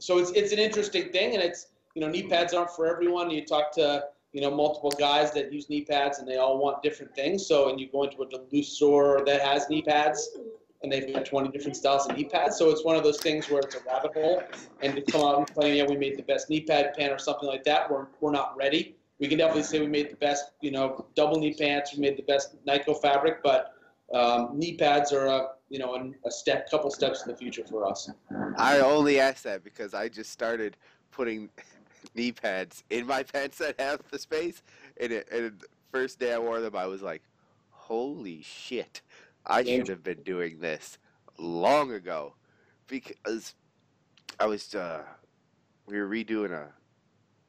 so 0.00 0.18
it's, 0.18 0.32
it's 0.32 0.52
an 0.52 0.58
interesting 0.58 1.10
thing, 1.12 1.34
and 1.34 1.42
it's, 1.42 1.68
you 1.94 2.00
know, 2.00 2.08
knee 2.08 2.24
pads 2.24 2.52
aren't 2.52 2.70
for 2.70 2.92
everyone. 2.92 3.30
You 3.30 3.46
talk 3.46 3.72
to, 3.74 4.04
you 4.32 4.40
know, 4.40 4.50
multiple 4.50 4.90
guys 4.98 5.32
that 5.34 5.52
use 5.52 5.70
knee 5.70 5.84
pads, 5.84 6.18
and 6.18 6.26
they 6.26 6.38
all 6.38 6.58
want 6.58 6.82
different 6.82 7.14
things. 7.14 7.46
So, 7.46 7.68
and 7.68 7.78
you 7.78 7.88
go 7.92 8.02
into 8.02 8.20
a 8.22 8.28
Duluth 8.28 8.66
store 8.66 9.22
that 9.26 9.42
has 9.42 9.70
knee 9.70 9.82
pads, 9.82 10.36
and 10.82 10.90
they've 10.90 11.14
got 11.14 11.24
20 11.24 11.50
different 11.50 11.76
styles 11.76 12.08
of 12.08 12.16
knee 12.16 12.24
pads. 12.24 12.58
So 12.58 12.68
it's 12.70 12.84
one 12.84 12.96
of 12.96 13.04
those 13.04 13.20
things 13.20 13.48
where 13.48 13.60
it's 13.60 13.76
a 13.76 13.80
rabbit 13.86 14.12
hole. 14.14 14.42
And 14.80 14.96
to 14.96 15.02
come 15.02 15.20
out 15.20 15.38
and 15.38 15.54
claim, 15.54 15.76
yeah, 15.76 15.86
we 15.88 15.96
made 15.96 16.18
the 16.18 16.24
best 16.24 16.50
knee 16.50 16.62
pad 16.62 16.94
pant 16.98 17.12
or 17.12 17.18
something 17.18 17.48
like 17.48 17.62
that, 17.64 17.88
we're, 17.88 18.06
we're 18.20 18.32
not 18.32 18.56
ready. 18.56 18.96
We 19.20 19.28
can 19.28 19.38
definitely 19.38 19.62
say 19.62 19.78
we 19.78 19.86
made 19.86 20.10
the 20.10 20.16
best, 20.16 20.50
you 20.60 20.72
know, 20.72 21.06
double 21.14 21.38
knee 21.38 21.54
pants. 21.54 21.94
We 21.94 22.00
made 22.00 22.16
the 22.16 22.24
best 22.24 22.56
Nyco 22.66 23.00
fabric, 23.00 23.40
but 23.44 23.74
um, 24.12 24.58
knee 24.58 24.76
pads 24.76 25.12
are 25.12 25.26
a, 25.26 25.48
you 25.68 25.78
know, 25.78 26.12
a 26.26 26.30
step, 26.30 26.70
couple 26.70 26.90
steps 26.90 27.22
in 27.24 27.30
the 27.30 27.36
future 27.36 27.64
for 27.64 27.86
us. 27.86 28.10
I 28.56 28.80
only 28.80 29.18
asked 29.18 29.44
that 29.44 29.64
because 29.64 29.94
I 29.94 30.08
just 30.08 30.30
started 30.30 30.76
putting 31.10 31.48
knee 32.14 32.32
pads 32.32 32.84
in 32.90 33.06
my 33.06 33.22
pants 33.32 33.58
that 33.58 33.80
have 33.80 34.00
the 34.10 34.18
space, 34.18 34.62
and, 35.00 35.12
it, 35.12 35.28
and 35.32 35.58
the 35.58 35.66
first 35.90 36.18
day 36.18 36.32
I 36.32 36.38
wore 36.38 36.60
them, 36.60 36.76
I 36.76 36.86
was 36.86 37.02
like, 37.02 37.22
"Holy 37.70 38.42
shit! 38.42 39.02
I 39.46 39.64
should 39.64 39.88
have 39.88 40.02
been 40.02 40.22
doing 40.22 40.60
this 40.60 40.98
long 41.38 41.92
ago 41.92 42.34
because 42.86 43.54
I 44.38 44.46
was 44.46 44.74
uh, 44.74 45.02
we 45.86 45.98
were 45.98 46.08
redoing 46.08 46.52
a 46.52 46.68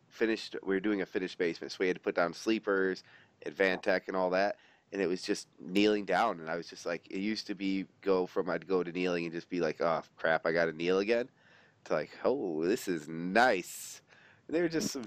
finished 0.08 0.56
we 0.64 0.76
were 0.76 0.80
doing 0.80 1.02
a 1.02 1.06
finished 1.06 1.40
basement 1.40 1.72
so 1.72 1.78
we 1.80 1.88
had 1.88 1.96
to 1.96 2.02
put 2.02 2.14
down 2.14 2.34
sleepers 2.34 3.04
Advantech 3.48 4.02
and 4.08 4.16
all 4.16 4.30
that 4.30 4.58
and 4.94 5.02
it 5.02 5.08
was 5.08 5.22
just 5.22 5.48
kneeling 5.60 6.06
down 6.06 6.40
and 6.40 6.50
I 6.50 6.56
was 6.56 6.68
just 6.68 6.86
like 6.86 7.06
it 7.10 7.20
used 7.20 7.48
to 7.48 7.56
be 7.56 7.86
go 8.02 8.26
from 8.26 8.50
I'd 8.50 8.68
go 8.68 8.84
to 8.84 8.92
kneeling 8.92 9.26
and 9.26 9.34
just 9.34 9.50
be 9.50 9.60
like 9.60 9.82
oh 9.82 10.02
crap 10.16 10.46
I 10.46 10.54
got 10.54 10.66
to 10.66 10.74
kneel 10.74 11.00
again 11.00 11.30
to 11.86 11.94
like 11.94 12.12
oh 12.24 12.64
this 12.64 12.88
is 12.88 13.10
nice 13.10 14.02
and 14.48 14.56
they 14.56 14.62
were 14.62 14.70
just 14.70 14.92
some 14.92 15.06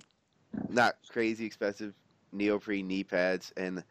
not 0.69 0.97
crazy 1.09 1.47
expensive 1.47 1.95
neoprene 2.33 2.87
knee 2.87 3.05
pads 3.05 3.53
and 3.57 3.83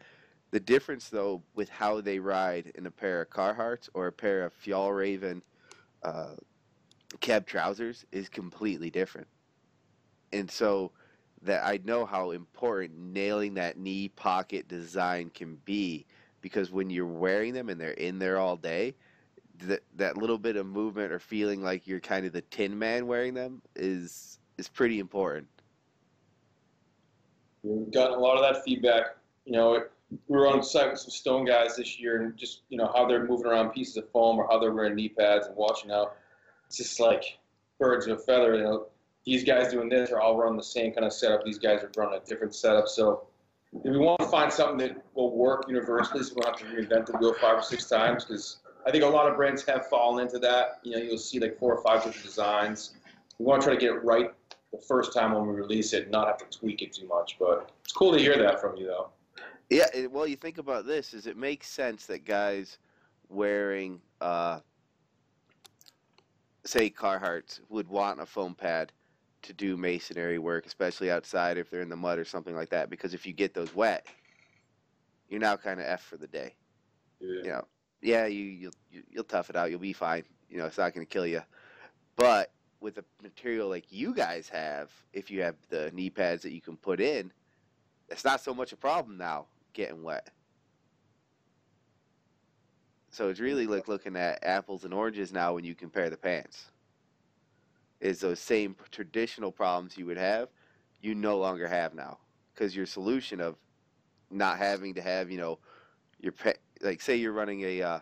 the 0.55 0.59
difference, 0.61 1.09
though, 1.09 1.43
with 1.53 1.67
how 1.67 1.99
they 1.99 2.17
ride 2.17 2.71
in 2.75 2.85
a 2.85 2.91
pair 2.91 3.21
of 3.21 3.29
Carhartts 3.29 3.89
or 3.93 4.07
a 4.07 4.11
pair 4.13 4.45
of 4.45 4.53
Fjällräven 4.57 5.41
uh, 6.01 6.35
Keb 7.19 7.45
trousers 7.45 8.05
is 8.13 8.29
completely 8.29 8.89
different. 8.89 9.27
And 10.31 10.49
so 10.49 10.91
that 11.45 11.65
I 11.65 11.79
know 11.83 12.05
how 12.05 12.31
important 12.31 12.97
nailing 12.99 13.53
that 13.55 13.77
knee 13.77 14.09
pocket 14.09 14.67
design 14.67 15.29
can 15.29 15.57
be 15.65 16.05
because 16.41 16.71
when 16.71 16.89
you're 16.89 17.05
wearing 17.05 17.53
them 17.53 17.69
and 17.69 17.79
they're 17.79 17.91
in 17.91 18.19
there 18.19 18.37
all 18.37 18.57
day, 18.57 18.95
that 19.59 19.81
that 19.95 20.17
little 20.17 20.37
bit 20.37 20.57
of 20.57 20.65
movement 20.65 21.11
or 21.11 21.19
feeling 21.19 21.63
like 21.63 21.87
you're 21.87 21.99
kind 21.99 22.25
of 22.25 22.33
the 22.33 22.41
tin 22.41 22.77
man 22.77 23.07
wearing 23.07 23.33
them 23.33 23.61
is 23.75 24.39
is 24.57 24.67
pretty 24.67 24.99
important. 24.99 25.47
We've 27.63 27.91
gotten 27.91 28.17
a 28.17 28.19
lot 28.19 28.35
of 28.35 28.41
that 28.41 28.63
feedback. 28.63 29.17
You 29.45 29.53
know, 29.53 29.83
we 30.27 30.37
were 30.37 30.47
on 30.47 30.61
site 30.63 30.91
with 30.91 30.99
some 30.99 31.09
stone 31.09 31.45
guys 31.45 31.75
this 31.75 31.99
year 31.99 32.21
and 32.21 32.35
just 32.37 32.61
you 32.69 32.77
know 32.77 32.91
how 32.93 33.07
they're 33.07 33.25
moving 33.25 33.47
around 33.47 33.71
pieces 33.71 33.97
of 33.97 34.09
foam 34.11 34.37
or 34.37 34.47
how 34.49 34.59
they're 34.59 34.73
wearing 34.73 34.95
knee 34.95 35.09
pads 35.09 35.47
and 35.47 35.55
watching 35.55 35.91
out. 35.91 36.15
It's 36.67 36.77
just 36.77 36.99
like 36.99 37.37
birds 37.79 38.07
of 38.07 38.19
a 38.19 38.21
feather. 38.21 38.55
You 38.55 38.63
know, 38.63 38.87
these 39.25 39.43
guys 39.43 39.71
doing 39.71 39.89
this 39.89 40.11
are 40.11 40.21
all 40.21 40.37
running 40.37 40.57
the 40.57 40.63
same 40.63 40.93
kind 40.93 41.05
of 41.05 41.13
setup. 41.13 41.43
These 41.43 41.57
guys 41.57 41.83
are 41.83 41.91
running 41.97 42.19
a 42.21 42.25
different 42.25 42.55
setup. 42.55 42.87
So 42.87 43.27
if 43.73 43.91
we 43.91 43.97
want 43.97 44.19
to 44.19 44.27
find 44.27 44.53
something 44.53 44.77
that 44.77 45.03
will 45.15 45.35
work 45.35 45.65
universally, 45.67 46.23
so 46.23 46.35
we 46.35 46.41
don't 46.41 46.59
have 46.59 46.69
to 46.69 46.75
reinvent 46.75 47.07
the 47.07 47.17
wheel 47.17 47.33
five 47.33 47.57
or 47.57 47.63
six 47.63 47.85
times 47.89 48.23
because 48.23 48.59
I 48.85 48.91
think 48.91 49.03
a 49.03 49.07
lot 49.07 49.27
of 49.27 49.35
brands 49.35 49.65
have 49.65 49.87
fallen 49.87 50.25
into 50.25 50.37
that. 50.39 50.79
You 50.83 50.91
know, 50.91 50.97
you'll 50.99 51.17
see 51.17 51.39
like 51.39 51.57
four 51.57 51.75
or 51.75 51.83
five 51.83 52.03
different 52.03 52.23
designs. 52.23 52.93
We 53.39 53.45
want 53.45 53.63
to 53.63 53.67
try 53.67 53.75
to 53.75 53.81
get 53.81 53.95
it 53.95 54.03
right 54.03 54.31
the 54.71 54.77
first 54.77 55.13
time 55.13 55.33
when 55.33 55.47
we 55.47 55.53
release 55.53 55.93
it, 55.93 56.11
not 56.11 56.27
have 56.27 56.37
to 56.37 56.57
tweak 56.57 56.81
it 56.81 56.93
too 56.93 57.07
much. 57.07 57.37
But 57.39 57.71
it's 57.83 57.93
cool 57.93 58.13
to 58.13 58.19
hear 58.19 58.37
that 58.37 58.61
from 58.61 58.77
you, 58.77 58.85
though. 58.85 59.09
Yeah, 59.69 59.87
well, 60.11 60.27
you 60.27 60.35
think 60.35 60.59
about 60.59 60.85
this: 60.85 61.15
is 61.15 61.25
it 61.25 61.35
makes 61.35 61.67
sense 61.67 62.05
that 62.05 62.25
guys 62.25 62.77
wearing, 63.29 63.99
uh, 64.21 64.59
say, 66.63 66.91
Carhartts 66.91 67.59
would 67.69 67.87
want 67.87 68.21
a 68.21 68.25
foam 68.25 68.53
pad 68.53 68.91
to 69.45 69.53
do 69.53 69.77
masonry 69.77 70.39
work, 70.39 70.65
especially 70.65 71.11
outside 71.11 71.57
if 71.57 71.69
they're 71.69 71.81
in 71.81 71.89
the 71.89 71.95
mud 71.95 72.19
or 72.19 72.25
something 72.25 72.55
like 72.55 72.69
that. 72.69 72.89
Because 72.89 73.13
if 73.13 73.25
you 73.25 73.33
get 73.33 73.53
those 73.53 73.73
wet, 73.73 74.05
you're 75.29 75.39
now 75.39 75.55
kind 75.55 75.79
of 75.79 75.85
f 75.85 76.03
for 76.03 76.17
the 76.17 76.27
day. 76.27 76.55
Yeah. 77.19 77.41
You 77.43 77.49
know, 77.49 77.67
yeah, 78.01 78.25
you 78.25 78.43
you'll 78.43 78.73
you'll 79.09 79.23
tough 79.23 79.49
it 79.49 79.55
out. 79.55 79.71
You'll 79.71 79.79
be 79.79 79.93
fine. 79.93 80.23
You 80.49 80.57
know, 80.57 80.65
it's 80.65 80.77
not 80.77 80.93
going 80.93 81.05
to 81.05 81.11
kill 81.11 81.25
you. 81.25 81.41
But 82.15 82.51
with 82.79 82.97
a 82.97 83.05
material 83.23 83.69
like 83.69 83.85
you 83.89 84.13
guys 84.13 84.47
have, 84.49 84.91
if 85.13 85.31
you 85.31 85.41
have 85.41 85.55
the 85.69 85.91
knee 85.93 86.09
pads 86.09 86.43
that 86.43 86.51
you 86.51 86.61
can 86.61 86.77
put 86.77 86.99
in, 86.99 87.31
it's 88.09 88.23
not 88.23 88.41
so 88.41 88.53
much 88.53 88.73
a 88.73 88.77
problem 88.77 89.17
now 89.17 89.47
getting 89.73 90.03
wet. 90.03 90.29
So 93.09 93.29
it's 93.29 93.39
really 93.39 93.65
like 93.65 93.87
looking 93.87 94.15
at 94.15 94.43
apples 94.43 94.83
and 94.83 94.93
oranges 94.93 95.31
now 95.31 95.53
when 95.53 95.63
you 95.63 95.73
compare 95.73 96.09
the 96.09 96.17
pants. 96.17 96.65
Is 98.01 98.19
those 98.19 98.39
same 98.39 98.75
traditional 98.91 99.51
problems 99.51 99.97
you 99.97 100.05
would 100.05 100.17
have, 100.17 100.49
you 101.01 101.15
no 101.15 101.37
longer 101.37 101.67
have 101.67 101.93
now 101.93 102.17
because 102.53 102.75
your 102.75 102.85
solution 102.85 103.39
of 103.39 103.55
not 104.29 104.57
having 104.57 104.93
to 104.95 105.01
have 105.01 105.31
you 105.31 105.37
know 105.37 105.59
your 106.19 106.33
like 106.81 107.01
say 107.01 107.15
you're 107.15 107.31
running 107.31 107.61
a 107.61 107.81
uh, 107.81 107.99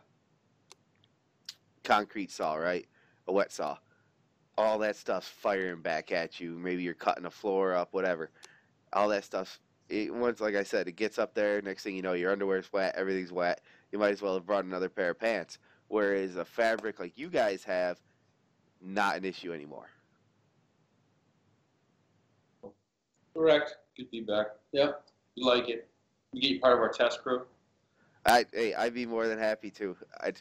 concrete 1.84 2.32
saw 2.32 2.56
right 2.56 2.88
a 3.28 3.32
wet 3.32 3.52
saw 3.52 3.78
all 4.58 4.80
that 4.80 4.96
stuff's 4.96 5.28
firing 5.28 5.82
back 5.82 6.12
at 6.12 6.40
you 6.40 6.52
maybe 6.52 6.82
you're 6.82 6.94
cutting 6.94 7.26
a 7.26 7.30
floor 7.30 7.74
up 7.74 7.90
whatever 7.94 8.30
all 8.94 9.10
that 9.10 9.24
stuff's 9.24 9.60
it, 9.90 10.14
once, 10.14 10.42
like 10.42 10.56
I 10.56 10.64
said, 10.64 10.88
it 10.88 10.96
gets 10.96 11.20
up 11.20 11.34
there. 11.34 11.62
Next 11.62 11.84
thing 11.84 11.96
you 11.96 12.02
know, 12.02 12.14
your 12.14 12.32
underwear's 12.32 12.72
wet, 12.72 12.96
everything's 12.98 13.32
wet. 13.32 13.62
You 13.92 14.00
might 14.00 14.12
as 14.12 14.22
well 14.22 14.34
have 14.36 14.46
brought 14.46 14.66
another 14.66 14.90
pair 14.90 15.12
of 15.12 15.20
pants. 15.20 15.60
Whereas 15.88 16.36
a 16.36 16.46
fabric 16.46 17.00
like 17.00 17.18
you 17.18 17.30
guys 17.30 17.64
have, 17.64 18.00
not 18.84 19.18
an 19.18 19.26
issue 19.26 19.54
anymore. 19.54 19.90
Correct. 23.34 23.78
Good 23.98 24.10
feedback. 24.12 24.48
Yep. 24.72 25.04
You 25.36 25.46
like 25.46 25.70
it. 25.70 25.88
You 26.34 26.42
get 26.42 26.52
you 26.52 26.60
part 26.60 26.74
of 26.74 26.80
our 26.80 26.90
test 26.90 27.22
crew. 27.22 27.44
I 28.26 28.46
hey, 28.54 28.74
I'd 28.74 28.94
be 28.94 29.06
more 29.06 29.28
than 29.28 29.40
happy 29.40 29.70
to. 29.72 29.96
I, 30.22 30.34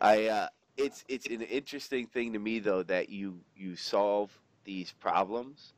I 0.00 0.26
uh, 0.26 0.48
it's 0.76 1.04
it's 1.08 1.26
an 1.26 1.42
interesting 1.42 2.06
thing 2.06 2.32
to 2.32 2.38
me 2.38 2.58
though 2.58 2.82
that 2.84 3.08
you 3.08 3.40
you 3.56 3.76
solve 3.76 4.30
these 4.64 4.92
problems 4.92 5.72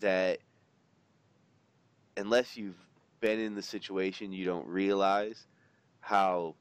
that 0.00 0.38
unless 2.16 2.56
you've 2.56 2.78
been 3.20 3.40
in 3.40 3.54
the 3.54 3.62
situation, 3.62 4.32
you 4.32 4.44
don't 4.44 4.66
realize 4.66 5.46
how 6.00 6.54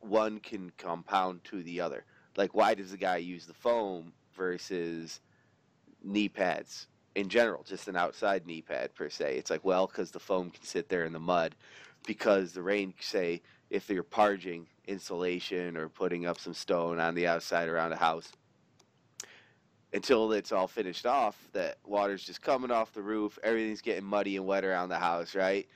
one 0.00 0.38
can 0.40 0.72
compound 0.78 1.44
to 1.44 1.62
the 1.62 1.80
other. 1.80 2.04
Like, 2.36 2.54
why 2.54 2.74
does 2.74 2.90
the 2.90 2.96
guy 2.96 3.16
use 3.18 3.46
the 3.46 3.54
foam 3.54 4.12
versus 4.34 5.20
knee 6.02 6.28
pads? 6.28 6.86
in 7.14 7.28
general, 7.28 7.62
just 7.64 7.88
an 7.88 7.96
outside 7.96 8.46
knee 8.46 8.62
pad 8.62 8.94
per 8.94 9.08
se. 9.08 9.36
It's 9.36 9.50
like, 9.50 9.64
well, 9.64 9.86
because 9.86 10.10
the 10.10 10.20
foam 10.20 10.50
can 10.50 10.62
sit 10.62 10.88
there 10.88 11.04
in 11.04 11.12
the 11.12 11.18
mud, 11.18 11.54
because 12.06 12.52
the 12.52 12.62
rain, 12.62 12.94
say, 13.00 13.42
if 13.68 13.88
you're 13.88 14.02
parging 14.02 14.66
insulation 14.86 15.76
or 15.76 15.88
putting 15.88 16.26
up 16.26 16.38
some 16.38 16.54
stone 16.54 16.98
on 16.98 17.14
the 17.14 17.26
outside 17.26 17.68
around 17.68 17.92
a 17.92 17.96
house, 17.96 18.32
until 19.92 20.32
it's 20.32 20.52
all 20.52 20.68
finished 20.68 21.04
off, 21.04 21.36
that 21.52 21.78
water's 21.84 22.22
just 22.22 22.42
coming 22.42 22.70
off 22.70 22.92
the 22.92 23.02
roof, 23.02 23.38
everything's 23.42 23.80
getting 23.80 24.04
muddy 24.04 24.36
and 24.36 24.46
wet 24.46 24.64
around 24.64 24.88
the 24.88 24.98
house, 24.98 25.34
right? 25.34 25.68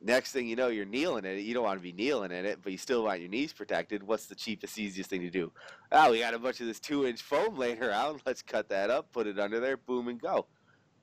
Next 0.00 0.30
thing 0.30 0.46
you 0.46 0.54
know, 0.54 0.68
you're 0.68 0.84
kneeling 0.84 1.24
in 1.24 1.38
it. 1.38 1.40
You 1.40 1.54
don't 1.54 1.64
want 1.64 1.78
to 1.78 1.82
be 1.82 1.92
kneeling 1.92 2.30
in 2.30 2.44
it, 2.44 2.60
but 2.62 2.70
you 2.70 2.78
still 2.78 3.04
want 3.04 3.20
your 3.20 3.28
knees 3.28 3.52
protected. 3.52 4.02
What's 4.02 4.26
the 4.26 4.36
cheapest, 4.36 4.78
easiest 4.78 5.10
thing 5.10 5.22
to 5.22 5.30
do? 5.30 5.50
Ah, 5.90 6.08
we 6.08 6.20
got 6.20 6.34
a 6.34 6.38
bunch 6.38 6.60
of 6.60 6.66
this 6.66 6.78
two 6.78 7.06
inch 7.06 7.20
foam 7.20 7.56
laying 7.56 7.82
around. 7.82 8.22
Let's 8.26 8.42
cut 8.42 8.68
that 8.68 8.90
up, 8.90 9.10
put 9.12 9.26
it 9.26 9.40
under 9.40 9.58
there, 9.58 9.76
boom, 9.76 10.06
and 10.06 10.20
go. 10.20 10.46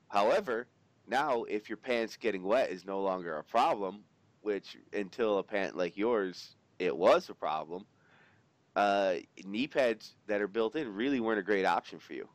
However, 0.07 0.67
now 1.07 1.43
if 1.43 1.67
your 1.67 1.77
pants 1.77 2.15
getting 2.15 2.43
wet 2.43 2.71
is 2.71 2.85
no 2.85 3.01
longer 3.01 3.37
a 3.37 3.43
problem, 3.43 3.99
which 4.41 4.77
until 4.93 5.39
a 5.39 5.43
pant 5.43 5.75
like 5.75 5.97
yours, 5.97 6.55
it 6.79 6.95
was 6.95 7.29
a 7.29 7.33
problem, 7.33 7.85
uh, 8.77 9.15
knee 9.45 9.67
pads 9.67 10.15
that 10.27 10.41
are 10.41 10.47
built 10.47 10.75
in 10.75 10.93
really 10.93 11.19
weren't 11.19 11.39
a 11.39 11.43
great 11.43 11.65
option 11.65 11.99
for 11.99 12.13
you. 12.13 12.29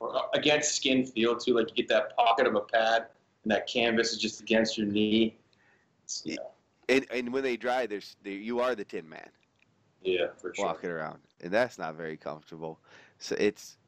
Or 0.00 0.16
uh, 0.16 0.20
against 0.34 0.74
skin 0.74 1.06
feel 1.06 1.36
too, 1.36 1.54
like 1.54 1.68
you 1.70 1.76
get 1.76 1.88
that 1.88 2.16
pocket 2.16 2.48
of 2.48 2.54
a 2.56 2.60
pad 2.60 3.06
and 3.46 3.52
that 3.52 3.68
canvas 3.68 4.10
is 4.10 4.18
just 4.18 4.40
against 4.40 4.76
your 4.76 4.88
knee. 4.88 5.36
You 6.24 6.34
know, 6.34 6.50
And, 6.88 7.06
and 7.12 7.32
when 7.32 7.44
they 7.44 7.56
dry, 7.56 7.86
there's 7.86 8.16
there, 8.24 8.32
you 8.32 8.58
are 8.58 8.74
the 8.74 8.84
Tin 8.84 9.08
Man 9.08 9.28
yeah, 10.02 10.26
for 10.36 10.52
sure. 10.52 10.66
walking 10.66 10.90
around, 10.90 11.20
and 11.40 11.52
that's 11.52 11.78
not 11.78 11.94
very 11.94 12.16
comfortable. 12.16 12.80
So 13.18 13.36
it's. 13.38 13.78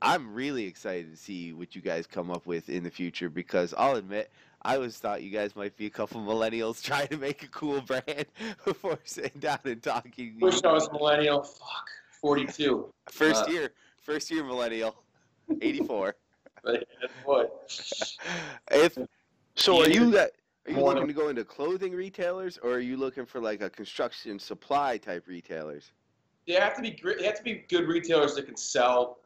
I'm 0.00 0.32
really 0.32 0.64
excited 0.64 1.10
to 1.10 1.16
see 1.16 1.52
what 1.52 1.74
you 1.74 1.82
guys 1.82 2.06
come 2.06 2.30
up 2.30 2.46
with 2.46 2.68
in 2.68 2.84
the 2.84 2.90
future 2.90 3.28
because 3.28 3.74
I'll 3.76 3.96
admit 3.96 4.30
I 4.62 4.76
always 4.76 4.96
thought 4.96 5.24
you 5.24 5.30
guys 5.30 5.56
might 5.56 5.76
be 5.76 5.86
a 5.86 5.90
couple 5.90 6.20
millennials 6.20 6.80
trying 6.84 7.08
to 7.08 7.16
make 7.16 7.42
a 7.42 7.48
cool 7.48 7.80
brand 7.80 8.26
before 8.64 9.00
sitting 9.02 9.40
down 9.40 9.58
and 9.64 9.82
talking. 9.82 10.36
Wish 10.40 10.62
I 10.62 10.72
was 10.72 10.86
a 10.86 10.92
millennial. 10.92 11.42
Fuck, 11.42 11.88
42. 12.20 12.92
First 13.10 13.48
Uh, 13.48 13.50
year, 13.50 13.70
first 14.00 14.30
year 14.30 14.44
millennial, 14.44 15.02
84. 15.60 16.14
But 16.62 16.86
what? 17.24 17.72
if 18.70 18.98
so, 19.54 19.82
are 19.82 19.88
you 19.88 20.10
that? 20.12 20.32
Are 20.66 20.72
you 20.72 20.80
looking 20.80 21.06
to 21.06 21.12
go 21.12 21.28
into 21.28 21.44
clothing 21.44 21.92
retailers, 21.92 22.58
or 22.58 22.72
are 22.72 22.80
you 22.80 22.96
looking 22.96 23.24
for 23.24 23.40
like 23.40 23.62
a 23.62 23.70
construction 23.70 24.38
supply 24.38 24.98
type 24.98 25.26
retailers? 25.26 25.92
They 26.46 26.54
have 26.54 26.76
to 26.76 26.82
be. 26.82 27.00
They 27.18 27.24
have 27.24 27.36
to 27.38 27.42
be 27.42 27.64
good 27.68 27.88
retailers 27.88 28.34
that 28.34 28.46
can 28.46 28.56
sell 28.56 29.18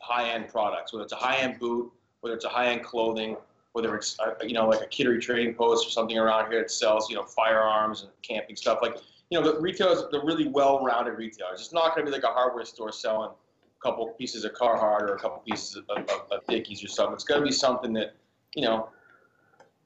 high-end 0.00 0.48
products, 0.48 0.92
whether 0.92 1.04
it's 1.04 1.12
a 1.12 1.16
high-end 1.16 1.58
boot, 1.58 1.90
whether 2.20 2.34
it's 2.34 2.44
a 2.44 2.50
high-end 2.50 2.82
clothing, 2.82 3.36
whether 3.72 3.94
it's 3.96 4.18
uh, 4.20 4.34
you 4.42 4.54
know 4.54 4.68
like 4.68 4.82
a 4.82 4.86
Kittery 4.86 5.20
Trading 5.20 5.54
Post 5.54 5.86
or 5.86 5.90
something 5.90 6.18
around 6.18 6.50
here 6.50 6.60
that 6.60 6.70
sells 6.70 7.10
you 7.10 7.16
know 7.16 7.24
firearms 7.24 8.02
and 8.02 8.10
camping 8.22 8.56
stuff. 8.56 8.78
Like 8.82 8.96
you 9.30 9.40
know 9.40 9.52
the 9.52 9.60
retailers, 9.60 10.04
they're 10.10 10.24
really 10.24 10.48
well-rounded 10.48 11.12
retailers. 11.12 11.60
It's 11.60 11.72
not 11.72 11.94
going 11.94 12.06
to 12.06 12.12
be 12.12 12.16
like 12.16 12.24
a 12.24 12.32
hardware 12.32 12.64
store 12.64 12.92
selling 12.92 13.30
a 13.30 13.43
couple 13.84 14.06
pieces 14.18 14.44
of 14.44 14.52
Carhartt 14.54 15.02
or 15.02 15.14
a 15.14 15.18
couple 15.18 15.42
pieces 15.46 15.76
of, 15.76 15.84
of, 15.90 16.08
of 16.30 16.46
Dickies 16.48 16.82
or 16.82 16.88
something. 16.88 17.14
It's 17.14 17.24
got 17.24 17.36
to 17.36 17.42
be 17.42 17.52
something 17.52 17.92
that 17.92 18.14
you 18.56 18.62
know 18.62 18.88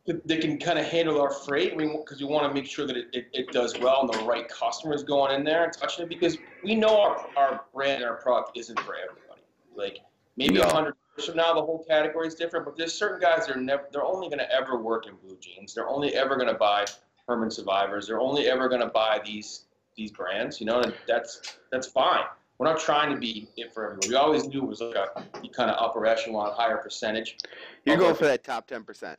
that 0.07 0.26
they 0.26 0.38
can 0.38 0.59
kind 0.59 0.78
of 0.78 0.86
handle 0.86 1.20
our 1.20 1.30
freight 1.30 1.76
because 1.76 2.20
we, 2.20 2.26
want 2.26 2.49
to 2.49 2.55
make 2.55 2.64
sure 2.64 2.86
that 2.86 2.96
it, 2.96 3.09
it, 3.12 3.28
it 3.34 3.53
does 3.53 3.78
well 3.78 4.01
and 4.01 4.14
the 4.14 4.24
right 4.24 4.49
customers 4.49 5.03
going 5.03 5.34
in 5.34 5.44
there 5.44 5.64
and 5.64 5.72
touching 5.72 6.05
it 6.05 6.09
because 6.09 6.38
we 6.64 6.74
know 6.74 6.99
our, 6.99 7.26
our 7.36 7.64
brand 7.74 8.03
and 8.03 8.11
our 8.11 8.16
product 8.16 8.57
isn't 8.57 8.80
for 8.80 8.94
everybody. 8.94 9.42
Like 9.76 9.99
maybe 10.38 10.57
a 10.61 10.62
No. 10.62 10.68
hundred 10.70 10.94
years 11.16 11.26
from 11.26 11.36
now 11.36 11.53
the 11.53 11.61
whole 11.61 11.84
category 11.84 12.26
is 12.26 12.34
different, 12.34 12.64
but 12.64 12.76
there's 12.76 12.94
certain 12.94 13.20
guys 13.20 13.46
that 13.46 13.57
are 13.57 13.61
never 13.61 13.84
they're 13.92 14.05
only 14.05 14.28
going 14.28 14.38
to 14.38 14.51
ever 14.51 14.78
work 14.78 15.07
in 15.07 15.14
blue 15.16 15.36
jeans. 15.40 15.74
They're 15.74 15.88
only 15.88 16.14
ever 16.14 16.36
going 16.36 16.49
to 16.49 16.59
buy 16.59 16.86
Herman 17.26 17.51
Survivors. 17.51 18.07
They're 18.07 18.20
only 18.20 18.46
ever 18.46 18.68
going 18.68 18.80
to 18.80 18.88
buy 18.88 19.20
these 19.24 19.64
these 19.96 20.11
brands. 20.11 20.59
You 20.59 20.66
know, 20.66 20.80
and 20.80 20.94
that's 21.07 21.59
that's 21.70 21.88
fine. 21.88 22.24
We're 22.59 22.67
not 22.67 22.81
trying 22.81 23.15
to 23.15 23.21
be 23.21 23.49
it 23.57 23.73
for 23.73 23.85
everyone. 23.85 24.09
We 24.09 24.17
always 24.17 24.47
knew 24.49 24.65
it 24.65 24.67
was 24.67 24.81
like 24.81 24.97
a 24.97 25.49
kind 25.55 25.71
of 25.71 25.77
upper 25.79 26.05
echelon, 26.07 26.53
higher 26.55 26.77
percentage. 26.77 27.37
You're 27.85 27.97
going 27.97 28.17
for 28.17 28.25
that 28.27 28.43
top 28.43 28.67
ten 28.67 28.83
percent, 28.83 29.19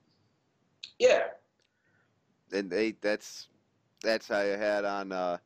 Yeah, 1.00 1.28
and 2.52 2.70
they 2.70 2.96
that's 3.02 3.48
that's 4.04 4.28
how 4.28 4.40
I 4.40 4.44
had 4.58 4.84
on 4.86 5.12
uh, 5.12 5.38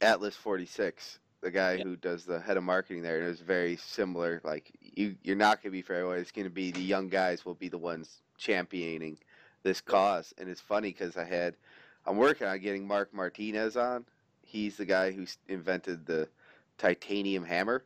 Atlas 0.00 0.36
46, 0.36 1.18
the 1.40 1.50
guy 1.50 1.74
Yeah. 1.74 1.84
who 1.84 1.96
does 1.96 2.24
the 2.24 2.40
head 2.40 2.56
of 2.56 2.64
marketing 2.64 3.02
there. 3.02 3.16
And 3.18 3.26
it 3.26 3.30
was 3.30 3.40
very 3.40 3.76
similar. 3.76 4.40
Like 4.44 4.72
you, 4.80 5.16
you're 5.22 5.36
not 5.36 5.62
going 5.62 5.70
to 5.70 5.76
be 5.76 5.82
for 5.82 5.94
everyone. 5.94 6.18
It's 6.18 6.32
going 6.32 6.46
to 6.46 6.50
be 6.50 6.70
the 6.70 6.80
young 6.80 7.08
guys 7.08 7.44
will 7.44 7.54
be 7.54 7.68
the 7.68 7.78
ones 7.78 8.22
championing 8.38 9.18
this 9.62 9.80
cause. 9.80 10.34
And 10.38 10.48
it's 10.48 10.60
funny 10.60 10.90
because 10.90 11.16
I 11.16 11.24
had 11.24 11.56
I'm 12.06 12.16
working 12.16 12.46
on 12.46 12.60
getting 12.60 12.86
Mark 12.86 13.12
Martinez 13.12 13.76
on. 13.76 14.04
He's 14.42 14.76
the 14.76 14.84
guy 14.84 15.10
who 15.10 15.26
invented 15.48 16.06
the 16.06 16.28
titanium 16.78 17.44
hammer. 17.44 17.84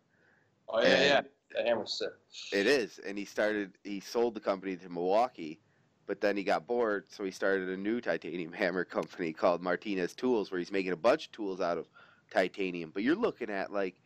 oh 0.69 0.81
yeah, 0.81 0.87
And- 0.89 1.03
yeah. 1.05 1.21
That 1.57 1.67
hammer's 1.67 1.99
sick. 1.99 2.11
It 2.53 2.69
is, 2.69 3.01
and 3.05 3.19
he 3.19 3.25
started. 3.25 3.73
He 3.83 3.99
sold 3.99 4.35
the 4.35 4.41
company 4.41 4.77
to 4.77 4.89
Milwaukee, 4.89 5.59
but 6.07 6.21
then 6.21 6.37
he 6.37 6.45
got 6.45 6.65
bored, 6.65 7.07
so 7.09 7.25
he 7.25 7.33
started 7.33 7.69
a 7.69 7.77
new 7.77 8.01
titanium 8.01 8.53
hammer 8.63 8.85
company 8.85 9.33
called 9.33 9.61
Martinez 9.61 10.15
Tools, 10.15 10.53
where 10.53 10.61
he's 10.61 10.71
making 10.71 10.93
a 10.93 10.97
bunch 10.97 11.27
of 11.27 11.33
tools 11.33 11.61
out 11.61 11.77
of 11.77 11.89
titanium. 12.31 12.93
But 12.95 13.03
you're 13.03 13.17
looking 13.17 13.51
at 13.51 13.73
like, 13.73 13.97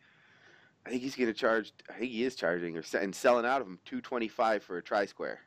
I 0.87 0.89
think 0.89 1.03
he's 1.03 1.15
going 1.15 1.27
to 1.27 1.35
charge. 1.35 1.71
I 1.87 1.93
think 1.99 2.11
he 2.11 2.23
is 2.23 2.35
charging 2.35 2.75
or 2.77 2.83
and 2.99 3.13
selling 3.13 3.45
out 3.45 3.61
of 3.61 3.67
them 3.67 3.77
two 3.85 4.01
twenty 4.01 4.27
five 4.27 4.63
for 4.63 4.79
a 4.79 4.81
try 4.81 5.05
square. 5.05 5.41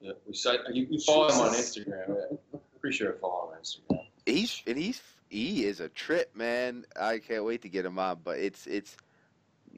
Yeah, 0.00 0.12
we 0.26 0.34
you, 0.74 0.88
you 0.90 0.98
follow 0.98 1.28
him 1.28 1.40
on 1.40 1.54
Instagram. 1.54 2.36
Pretty 2.80 2.96
sure 2.96 3.14
I 3.14 3.18
follow 3.20 3.52
him 3.52 3.58
on 3.58 3.62
Instagram. 3.62 4.06
He's 4.26 4.60
and 4.66 4.76
he's 4.76 5.00
he 5.28 5.64
is 5.64 5.80
a 5.80 5.88
trip, 5.88 6.34
man. 6.34 6.84
I 7.00 7.18
can't 7.18 7.44
wait 7.44 7.62
to 7.62 7.68
get 7.68 7.84
him 7.84 7.98
on. 7.98 8.20
But 8.24 8.38
it's 8.38 8.66
it's 8.66 8.96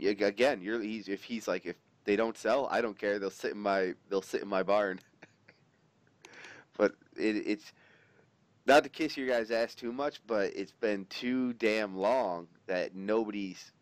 again, 0.02 0.60
you're 0.62 0.80
he's 0.80 1.08
if 1.08 1.24
he's 1.24 1.48
like 1.48 1.66
if 1.66 1.76
they 2.04 2.16
don't 2.16 2.36
sell, 2.36 2.68
I 2.70 2.80
don't 2.80 2.98
care. 2.98 3.18
They'll 3.18 3.30
sit 3.30 3.52
in 3.52 3.58
my 3.58 3.94
they'll 4.08 4.22
sit 4.22 4.42
in 4.42 4.48
my 4.48 4.62
barn. 4.62 5.00
but 6.76 6.92
it, 7.16 7.36
it's 7.46 7.72
not 8.66 8.84
to 8.84 8.88
kiss 8.88 9.16
your 9.16 9.26
guys' 9.26 9.50
ass 9.50 9.74
too 9.74 9.92
much, 9.92 10.20
but 10.26 10.52
it's 10.54 10.72
been 10.72 11.06
too 11.06 11.52
damn 11.54 11.96
long 11.96 12.46
that 12.66 12.94
nobody's 12.94 13.72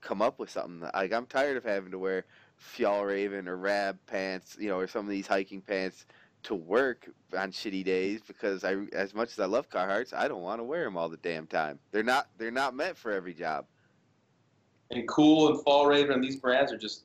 come 0.00 0.22
up 0.22 0.38
with 0.38 0.50
something. 0.50 0.88
Like 0.94 1.12
I'm 1.12 1.26
tired 1.26 1.56
of 1.56 1.64
having 1.64 1.90
to 1.92 1.98
wear 1.98 2.24
Fjallraven 2.76 3.46
or 3.46 3.56
Rab 3.56 3.98
pants, 4.06 4.56
you 4.58 4.68
know, 4.68 4.78
or 4.78 4.86
some 4.86 5.04
of 5.04 5.10
these 5.10 5.26
hiking 5.26 5.60
pants 5.60 6.06
to 6.44 6.54
work 6.54 7.08
on 7.36 7.50
shitty 7.50 7.84
days 7.84 8.20
because 8.26 8.64
I, 8.64 8.76
as 8.92 9.14
much 9.14 9.32
as 9.32 9.40
I 9.40 9.46
love 9.46 9.68
Carhartts, 9.68 10.12
I 10.12 10.28
don't 10.28 10.42
want 10.42 10.60
to 10.60 10.64
wear 10.64 10.84
them 10.84 10.96
all 10.96 11.08
the 11.08 11.16
damn 11.18 11.46
time. 11.46 11.78
They're 11.90 12.02
not, 12.02 12.28
they're 12.38 12.50
not 12.50 12.74
meant 12.74 12.96
for 12.96 13.12
every 13.12 13.34
job. 13.34 13.66
And 14.90 15.08
Kühl 15.08 15.50
and 15.50 15.64
Fjallraven 15.64 16.12
and 16.12 16.22
these 16.22 16.36
brands 16.36 16.72
are 16.72 16.78
just 16.78 17.04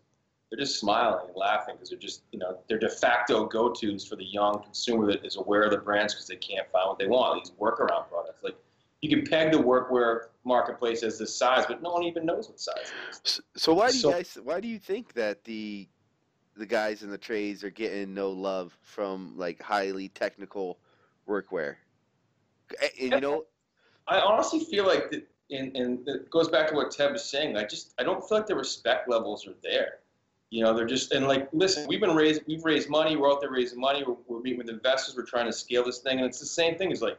they're 0.50 0.60
just 0.60 0.80
smiling 0.80 1.28
and 1.28 1.36
laughing 1.36 1.76
because 1.76 1.90
they're 1.90 2.00
just 2.00 2.24
you 2.32 2.40
know 2.40 2.58
they're 2.68 2.80
de 2.80 2.90
facto 2.90 3.46
go-tos 3.46 4.06
for 4.06 4.16
the 4.16 4.26
young 4.26 4.62
consumer 4.64 5.06
that 5.08 5.24
is 5.24 5.38
aware 5.38 5.64
of 5.64 5.72
the 5.72 5.78
brands 5.78 6.14
because 6.14 6.28
they 6.28 6.36
can't 6.36 6.68
find 6.72 6.90
what 6.90 7.00
they 7.00 7.08
want. 7.08 7.44
These 7.44 7.54
workaround 7.60 8.10
products 8.10 8.44
like 8.44 8.56
you 9.02 9.10
can 9.10 9.26
peg 9.26 9.52
the 9.52 9.58
workwear 9.58 10.26
marketplace 10.44 11.04
as 11.04 11.18
this 11.18 11.36
size, 11.36 11.66
but 11.68 11.82
no 11.82 11.92
one 11.92 12.04
even 12.04 12.26
knows 12.26 12.50
what 12.50 12.60
size 12.60 12.76
it 12.78 13.10
is. 13.12 13.22
So, 13.24 13.42
so 13.56 13.74
why 13.74 13.90
do 13.92 13.96
you 13.96 14.02
So- 14.02 14.12
guys, 14.12 14.38
why 14.44 14.60
do 14.60 14.68
you 14.68 14.80
think 14.80 15.14
that 15.14 15.44
the, 15.46 15.88
the 16.60 16.66
guys 16.66 17.01
in 17.01 17.10
the 17.10 17.18
trades 17.18 17.64
are 17.64 17.70
getting 17.70 18.14
no 18.14 18.30
love 18.30 18.78
from 18.82 19.34
like 19.38 19.62
highly 19.62 20.10
technical 20.10 20.78
workwear? 21.28 21.76
And, 23.01 23.14
you 23.14 23.22
know, 23.22 23.45
I 24.07 24.20
honestly 24.20 24.60
feel 24.60 24.86
like 24.86 25.10
that, 25.10 25.28
and, 25.49 25.76
and 25.76 26.07
it 26.07 26.30
goes 26.30 26.49
back 26.49 26.68
to 26.70 26.76
what 26.76 26.91
Ted 26.91 27.12
was 27.12 27.24
saying. 27.24 27.57
I 27.57 27.64
just 27.64 27.93
I 27.97 28.03
don't 28.03 28.20
feel 28.28 28.38
like 28.38 28.47
the 28.47 28.55
respect 28.55 29.10
levels 29.10 29.47
are 29.47 29.55
there. 29.64 29.99
You 30.51 30.64
know, 30.64 30.76
they're 30.76 30.86
just 30.86 31.12
and 31.14 31.28
like 31.28 31.47
listen, 31.53 31.88
we've 31.88 32.01
been 32.01 32.16
raised, 32.16 32.41
we've 32.45 32.64
raised 32.64 32.89
money. 32.89 33.16
We're 33.16 33.32
out 33.32 33.41
there 33.41 33.51
raising 33.51 33.80
money. 33.80 34.03
We're, 34.05 34.18
we're 34.28 34.41
meeting 34.41 34.60
with 34.60 34.70
investors. 34.70 35.16
We're 35.16 35.24
trying 35.26 35.45
to 35.45 35.53
scale 35.53 35.84
this 35.84 35.99
thing, 35.99 36.18
and 36.18 36.28
it's 36.28 36.39
the 36.39 36.45
same 36.45 36.78
thing. 36.78 36.91
It's 36.91 37.01
like 37.01 37.18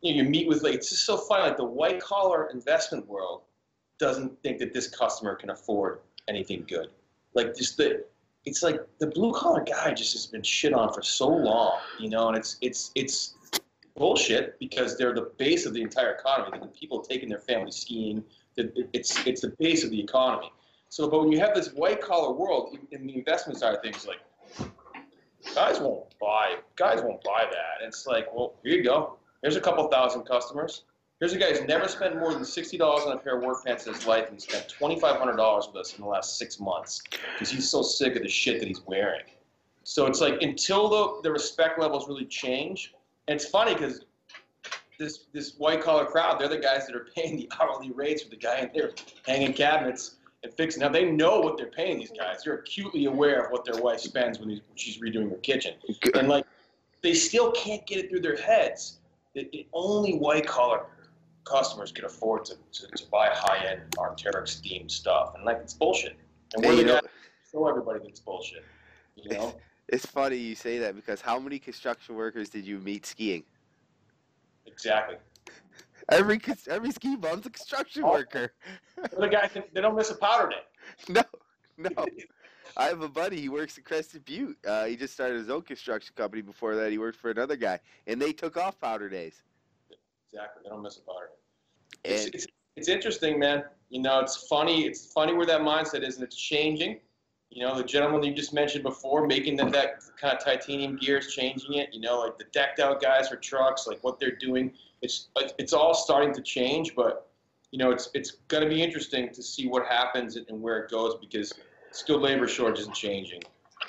you 0.00 0.14
know, 0.14 0.22
you 0.22 0.28
meet 0.28 0.48
with 0.48 0.62
like 0.62 0.74
it's 0.74 0.88
just 0.88 1.04
so 1.04 1.16
funny. 1.16 1.42
Like 1.42 1.56
the 1.56 1.64
white 1.64 2.00
collar 2.00 2.48
investment 2.52 3.06
world 3.06 3.42
doesn't 3.98 4.42
think 4.42 4.58
that 4.58 4.72
this 4.72 4.88
customer 4.88 5.34
can 5.34 5.50
afford 5.50 6.00
anything 6.28 6.64
good. 6.66 6.88
Like 7.34 7.54
just 7.54 7.76
the 7.76 8.04
it's 8.44 8.62
like 8.62 8.80
the 8.98 9.06
blue 9.06 9.32
collar 9.32 9.62
guy 9.62 9.92
just 9.92 10.12
has 10.12 10.26
been 10.26 10.42
shit 10.42 10.72
on 10.72 10.92
for 10.92 11.02
so 11.02 11.28
long, 11.28 11.78
you 11.98 12.08
know, 12.08 12.28
and 12.28 12.36
it's 12.36 12.56
it's 12.60 12.90
it's 12.94 13.34
bullshit 13.96 14.58
because 14.58 14.96
they're 14.96 15.14
the 15.14 15.30
base 15.36 15.66
of 15.66 15.74
the 15.74 15.82
entire 15.82 16.12
economy. 16.12 16.58
The 16.58 16.68
people 16.68 17.00
taking 17.00 17.28
their 17.28 17.38
family 17.38 17.70
skiing, 17.70 18.24
it's 18.56 19.26
it's 19.26 19.42
the 19.42 19.54
base 19.58 19.84
of 19.84 19.90
the 19.90 20.00
economy. 20.00 20.52
So, 20.88 21.08
but 21.08 21.20
when 21.20 21.30
you 21.30 21.38
have 21.38 21.54
this 21.54 21.68
white 21.74 22.00
collar 22.00 22.32
world 22.32 22.76
in 22.90 23.06
the 23.06 23.16
investment 23.16 23.58
side 23.58 23.74
of 23.74 23.82
things, 23.82 24.06
like 24.06 24.70
guys 25.54 25.78
won't 25.78 26.06
buy, 26.18 26.56
guys 26.76 27.02
won't 27.02 27.22
buy 27.22 27.46
that. 27.50 27.86
It's 27.86 28.06
like, 28.06 28.34
well, 28.34 28.54
here 28.64 28.74
you 28.74 28.82
go. 28.82 29.16
Here's 29.42 29.56
a 29.56 29.60
couple 29.60 29.86
thousand 29.88 30.24
customers. 30.24 30.84
Here's 31.20 31.34
a 31.34 31.38
guy 31.38 31.50
who's 31.50 31.68
never 31.68 31.86
spent 31.86 32.18
more 32.18 32.32
than 32.32 32.46
sixty 32.46 32.78
dollars 32.78 33.04
on 33.04 33.12
a 33.12 33.18
pair 33.18 33.36
of 33.36 33.44
work 33.44 33.62
pants 33.62 33.86
in 33.86 33.92
his 33.92 34.06
life, 34.06 34.24
and 34.28 34.34
he 34.34 34.40
spent 34.40 34.68
twenty 34.70 34.98
five 34.98 35.16
hundred 35.16 35.36
dollars 35.36 35.66
with 35.66 35.76
us 35.76 35.94
in 35.94 36.02
the 36.02 36.08
last 36.08 36.38
six 36.38 36.58
months 36.58 37.02
because 37.10 37.50
he's 37.50 37.68
so 37.68 37.82
sick 37.82 38.16
of 38.16 38.22
the 38.22 38.28
shit 38.28 38.58
that 38.58 38.66
he's 38.66 38.80
wearing. 38.86 39.24
So 39.84 40.06
it's 40.06 40.22
like 40.22 40.40
until 40.40 40.88
the 40.88 41.20
the 41.22 41.30
respect 41.30 41.78
levels 41.78 42.08
really 42.08 42.24
change, 42.24 42.94
and 43.28 43.36
it's 43.36 43.44
funny 43.44 43.74
because 43.74 44.06
this 44.98 45.26
this 45.34 45.56
white 45.58 45.82
collar 45.82 46.06
crowd, 46.06 46.40
they're 46.40 46.48
the 46.48 46.58
guys 46.58 46.86
that 46.86 46.96
are 46.96 47.06
paying 47.14 47.36
the 47.36 47.50
hourly 47.60 47.90
rates 47.90 48.22
for 48.22 48.30
the 48.30 48.36
guy 48.36 48.60
in 48.60 48.70
there 48.74 48.92
hanging 49.26 49.52
cabinets 49.52 50.16
and 50.42 50.50
fixing. 50.54 50.80
Now 50.80 50.88
they 50.88 51.04
know 51.04 51.40
what 51.40 51.58
they're 51.58 51.66
paying 51.66 51.98
these 51.98 52.12
guys. 52.12 52.44
They're 52.44 52.54
acutely 52.54 53.04
aware 53.04 53.44
of 53.44 53.52
what 53.52 53.66
their 53.66 53.80
wife 53.82 54.00
spends 54.00 54.38
when 54.38 54.48
he's, 54.48 54.60
she's 54.74 54.98
redoing 54.98 55.28
her 55.28 55.36
kitchen, 55.36 55.74
and 56.14 56.30
like 56.30 56.46
they 57.02 57.12
still 57.12 57.52
can't 57.52 57.86
get 57.86 57.98
it 57.98 58.08
through 58.08 58.20
their 58.20 58.36
heads 58.36 59.00
that 59.34 59.52
that 59.52 59.66
only 59.74 60.16
white 60.16 60.46
collar 60.46 60.86
customers 61.44 61.92
could 61.92 62.04
afford 62.04 62.44
to, 62.46 62.54
to, 62.72 62.86
to 62.88 63.04
buy 63.10 63.28
high 63.32 63.64
end 63.66 63.82
Arc'teryx 63.96 64.60
themed 64.60 64.90
stuff, 64.90 65.34
and 65.34 65.44
like 65.44 65.58
it's 65.62 65.74
bullshit. 65.74 66.16
And 66.54 66.64
we're 66.64 66.76
the 66.76 67.02
show 67.50 67.66
everybody 67.68 68.00
that 68.00 68.08
it's 68.08 68.20
bullshit. 68.20 68.64
You 69.16 69.30
know. 69.30 69.56
It's 69.92 70.06
funny 70.06 70.36
you 70.36 70.54
say 70.54 70.78
that 70.78 70.94
because 70.94 71.20
how 71.20 71.40
many 71.40 71.58
construction 71.58 72.14
workers 72.14 72.48
did 72.48 72.64
you 72.64 72.78
meet 72.78 73.04
skiing? 73.04 73.42
Exactly. 74.64 75.16
Every 76.08 76.40
every 76.68 76.92
ski 76.92 77.16
bum's 77.16 77.44
a 77.46 77.50
construction 77.50 78.04
Oh. 78.04 78.12
worker. 78.12 78.52
The 79.18 79.26
guys 79.26 79.50
they 79.72 79.80
don't 79.80 79.96
miss 79.96 80.10
a 80.10 80.14
powder 80.14 80.50
day. 80.50 80.62
No, 81.08 81.22
no. 81.76 82.06
I 82.76 82.84
have 82.84 83.02
a 83.02 83.08
buddy. 83.08 83.40
He 83.40 83.48
works 83.48 83.78
at 83.78 83.84
Crested 83.84 84.24
Butte. 84.24 84.56
Uh, 84.64 84.84
he 84.84 84.94
just 84.94 85.14
started 85.14 85.38
his 85.38 85.50
own 85.50 85.62
construction 85.62 86.14
company. 86.16 86.42
Before 86.42 86.76
that, 86.76 86.92
he 86.92 86.98
worked 86.98 87.18
for 87.18 87.30
another 87.32 87.56
guy, 87.56 87.80
and 88.06 88.22
they 88.22 88.32
took 88.32 88.56
off 88.56 88.78
powder 88.80 89.08
days. 89.08 89.42
Exactly. 90.32 90.62
They 90.64 90.70
don't 90.70 90.82
miss 90.82 90.96
a 90.96 91.00
day. 91.00 92.14
It's, 92.14 92.26
it's, 92.26 92.46
it's 92.76 92.88
interesting, 92.88 93.38
man. 93.38 93.64
You 93.88 94.00
know, 94.00 94.20
it's 94.20 94.36
funny. 94.48 94.86
It's 94.86 95.12
funny 95.12 95.34
where 95.34 95.46
that 95.46 95.60
mindset 95.60 96.06
is, 96.06 96.16
and 96.16 96.24
it's 96.24 96.36
changing. 96.36 97.00
You 97.50 97.66
know, 97.66 97.76
the 97.76 97.82
gentleman 97.82 98.22
you 98.22 98.32
just 98.32 98.54
mentioned 98.54 98.84
before, 98.84 99.26
making 99.26 99.56
that, 99.56 99.72
that 99.72 100.00
kind 100.20 100.36
of 100.36 100.44
titanium 100.44 100.96
gear 100.96 101.18
is 101.18 101.34
changing 101.34 101.74
it. 101.74 101.88
You 101.92 102.00
know, 102.00 102.20
like 102.20 102.38
the 102.38 102.44
decked 102.52 102.78
out 102.78 103.02
guys 103.02 103.28
for 103.28 103.36
trucks, 103.36 103.88
like 103.88 104.02
what 104.04 104.20
they're 104.20 104.36
doing. 104.36 104.72
It's 105.02 105.28
it's 105.58 105.72
all 105.72 105.94
starting 105.94 106.32
to 106.34 106.42
change, 106.42 106.94
but 106.94 107.28
you 107.72 107.78
know, 107.78 107.90
it's 107.90 108.08
it's 108.14 108.32
going 108.48 108.62
to 108.62 108.68
be 108.68 108.82
interesting 108.82 109.30
to 109.30 109.42
see 109.42 109.66
what 109.66 109.86
happens 109.86 110.36
and, 110.36 110.48
and 110.48 110.62
where 110.62 110.78
it 110.78 110.90
goes 110.90 111.16
because 111.20 111.52
skilled 111.90 112.22
labor 112.22 112.46
shortage 112.46 112.80
isn't 112.80 112.94
changing. 112.94 113.42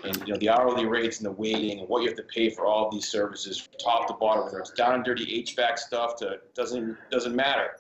And 0.04 0.18
you 0.28 0.34
know 0.34 0.40
the 0.40 0.50
hourly 0.50 0.86
rates 0.86 1.18
and 1.18 1.26
the 1.26 1.32
waiting 1.32 1.80
and 1.80 1.88
what 1.90 2.02
you 2.02 2.08
have 2.08 2.18
to 2.18 2.24
pay 2.24 2.50
for 2.50 2.66
all 2.66 2.88
of 2.88 2.94
these 2.94 3.08
services, 3.08 3.60
from 3.60 3.74
top 3.84 4.08
to 4.08 4.14
bottom, 4.14 4.46
whether 4.46 4.60
it's 4.60 4.72
down 4.72 4.96
and 4.96 5.04
dirty 5.04 5.44
HVAC 5.44 5.78
stuff 5.78 6.16
to 6.18 6.40
doesn't 6.56 6.98
doesn't 7.12 7.36
matter. 7.36 7.78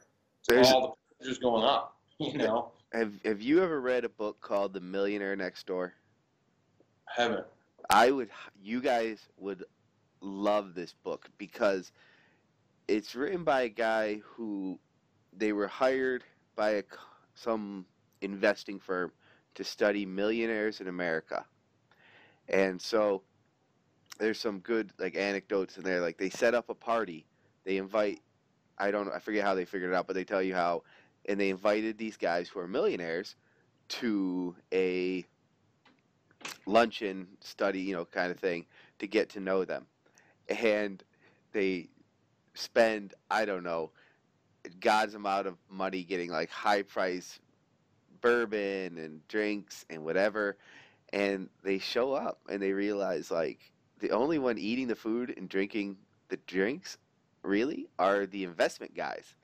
There's- 0.47 0.71
all 0.71 0.81
the 0.81 1.23
prices 1.25 1.37
going 1.39 1.63
up. 1.63 1.97
You 2.19 2.37
know, 2.37 2.71
have 2.93 3.13
have 3.25 3.41
you 3.41 3.63
ever 3.63 3.81
read 3.81 4.05
a 4.05 4.09
book 4.09 4.39
called 4.41 4.73
The 4.73 4.79
Millionaire 4.79 5.35
Next 5.35 5.65
Door? 5.65 5.95
heaven. 7.07 7.43
I 7.89 8.11
would, 8.11 8.29
you 8.61 8.79
guys 8.81 9.19
would 9.37 9.63
love 10.21 10.75
this 10.75 10.93
book 10.93 11.27
because 11.37 11.91
it's 12.87 13.15
written 13.15 13.43
by 13.43 13.63
a 13.63 13.69
guy 13.69 14.21
who 14.23 14.79
they 15.33 15.51
were 15.51 15.67
hired 15.67 16.23
by 16.55 16.69
a, 16.71 16.83
some 17.33 17.85
investing 18.21 18.79
firm 18.79 19.11
to 19.55 19.63
study 19.63 20.05
millionaires 20.05 20.79
in 20.79 20.87
America. 20.87 21.45
And 22.51 22.81
so 22.81 23.23
there's 24.19 24.39
some 24.39 24.59
good 24.59 24.91
like 24.99 25.15
anecdotes 25.15 25.77
in 25.77 25.83
there. 25.83 26.01
Like 26.01 26.17
they 26.17 26.29
set 26.29 26.53
up 26.53 26.69
a 26.69 26.75
party, 26.75 27.25
they 27.63 27.77
invite, 27.77 28.21
I 28.77 28.91
don't, 28.91 29.09
I 29.11 29.19
forget 29.19 29.43
how 29.43 29.55
they 29.55 29.65
figured 29.65 29.91
it 29.91 29.95
out, 29.95 30.05
but 30.05 30.15
they 30.15 30.23
tell 30.23 30.43
you 30.43 30.53
how, 30.53 30.83
and 31.27 31.39
they 31.39 31.49
invited 31.49 31.97
these 31.97 32.17
guys 32.17 32.49
who 32.49 32.59
are 32.59 32.67
millionaires 32.67 33.35
to 33.87 34.55
a 34.73 35.25
luncheon 36.65 37.27
study, 37.39 37.79
you 37.79 37.93
know, 37.93 38.05
kind 38.05 38.31
of 38.31 38.39
thing 38.39 38.65
to 38.99 39.07
get 39.07 39.29
to 39.29 39.39
know 39.39 39.65
them. 39.65 39.85
And 40.49 41.03
they 41.53 41.89
spend, 42.53 43.13
I 43.29 43.45
don't 43.45 43.63
know, 43.63 43.91
God's 44.79 45.15
amount 45.15 45.47
of 45.47 45.57
money 45.69 46.03
getting 46.03 46.29
like 46.29 46.49
high 46.49 46.83
price 46.83 47.39
bourbon 48.21 48.97
and 48.97 49.27
drinks 49.27 49.85
and 49.89 50.03
whatever. 50.03 50.57
And 51.13 51.49
they 51.63 51.79
show 51.79 52.13
up 52.13 52.39
and 52.49 52.61
they 52.61 52.71
realize 52.71 53.31
like 53.31 53.71
the 53.99 54.11
only 54.11 54.39
one 54.39 54.57
eating 54.57 54.87
the 54.87 54.95
food 54.95 55.33
and 55.35 55.49
drinking 55.49 55.97
the 56.29 56.37
drinks 56.47 56.97
really 57.43 57.87
are 57.99 58.25
the 58.25 58.43
investment 58.43 58.95
guys. 58.95 59.35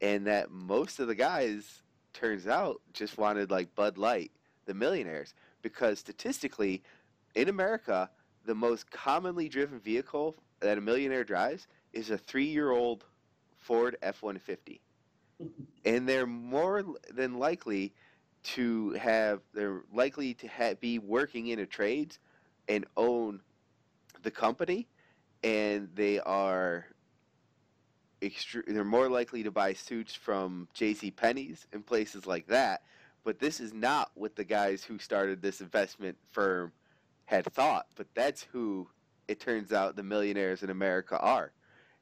And 0.00 0.26
that 0.26 0.50
most 0.50 0.98
of 1.00 1.08
the 1.08 1.14
guys 1.14 1.82
turns 2.12 2.46
out 2.46 2.80
just 2.92 3.18
wanted 3.18 3.50
like 3.50 3.74
Bud 3.74 3.98
Light, 3.98 4.30
the 4.66 4.74
millionaires 4.74 5.34
because 5.62 6.00
statistically, 6.00 6.82
in 7.34 7.48
America, 7.48 8.10
the 8.44 8.54
most 8.54 8.90
commonly 8.90 9.48
driven 9.48 9.78
vehicle 9.78 10.36
that 10.60 10.76
a 10.76 10.80
millionaire 10.80 11.24
drives 11.24 11.66
is 11.92 12.10
a 12.10 12.18
three-year-old 12.18 13.04
Ford 13.56 13.96
F-150, 14.02 14.80
and 15.84 16.08
they're 16.08 16.26
more 16.26 16.84
than 17.10 17.38
likely 17.38 17.94
to 18.42 18.90
have 18.92 19.40
they're 19.54 19.82
likely 19.92 20.34
to 20.34 20.46
ha- 20.48 20.74
be 20.80 20.98
working 20.98 21.48
in 21.48 21.58
a 21.58 21.66
trades 21.66 22.18
and 22.68 22.84
own 22.96 23.40
the 24.22 24.30
company, 24.30 24.88
and 25.42 25.88
they 25.94 26.20
are. 26.20 26.86
They're 28.68 28.84
more 28.84 29.08
likely 29.08 29.42
to 29.42 29.50
buy 29.50 29.72
suits 29.72 30.14
from 30.14 30.68
J.C. 30.74 31.10
Penney's 31.10 31.66
and 31.72 31.84
places 31.84 32.24
like 32.24 32.46
that 32.46 32.82
but 33.24 33.38
this 33.38 33.60
is 33.60 33.72
not 33.72 34.10
what 34.14 34.36
the 34.36 34.44
guys 34.44 34.84
who 34.84 34.98
started 34.98 35.40
this 35.40 35.60
investment 35.60 36.16
firm 36.30 36.72
had 37.24 37.44
thought. 37.52 37.86
But 37.94 38.08
that's 38.14 38.42
who 38.42 38.88
it 39.28 39.40
turns 39.40 39.72
out 39.72 39.96
the 39.96 40.02
millionaires 40.02 40.62
in 40.62 40.70
America 40.70 41.18
are. 41.18 41.52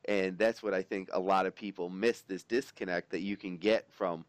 And 0.08 0.38
that's 0.38 0.62
what 0.62 0.72
I 0.72 0.82
think 0.82 1.10
a 1.12 1.20
lot 1.20 1.46
of 1.46 1.54
people 1.54 1.90
miss 1.90 2.22
this 2.22 2.42
disconnect 2.42 3.10
that 3.10 3.20
you 3.20 3.36
can 3.36 3.58
get 3.58 3.86
from 3.90 4.24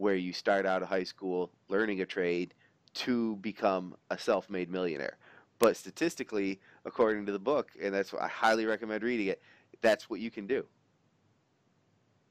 where 0.00 0.14
you 0.16 0.32
start 0.32 0.64
out 0.64 0.82
of 0.82 0.88
high 0.88 1.04
school 1.04 1.50
learning 1.68 2.00
a 2.00 2.06
trade 2.06 2.54
to 2.94 3.36
become 3.36 3.94
a 4.08 4.18
self 4.18 4.48
made 4.48 4.70
millionaire. 4.70 5.18
But 5.58 5.76
statistically, 5.76 6.58
according 6.86 7.26
to 7.26 7.32
the 7.32 7.38
book, 7.38 7.68
and 7.80 7.92
that's 7.92 8.10
what 8.10 8.22
I 8.22 8.28
highly 8.28 8.64
recommend 8.64 9.02
reading 9.02 9.26
it, 9.26 9.42
that's 9.82 10.08
what 10.08 10.18
you 10.18 10.30
can 10.30 10.46
do. 10.46 10.64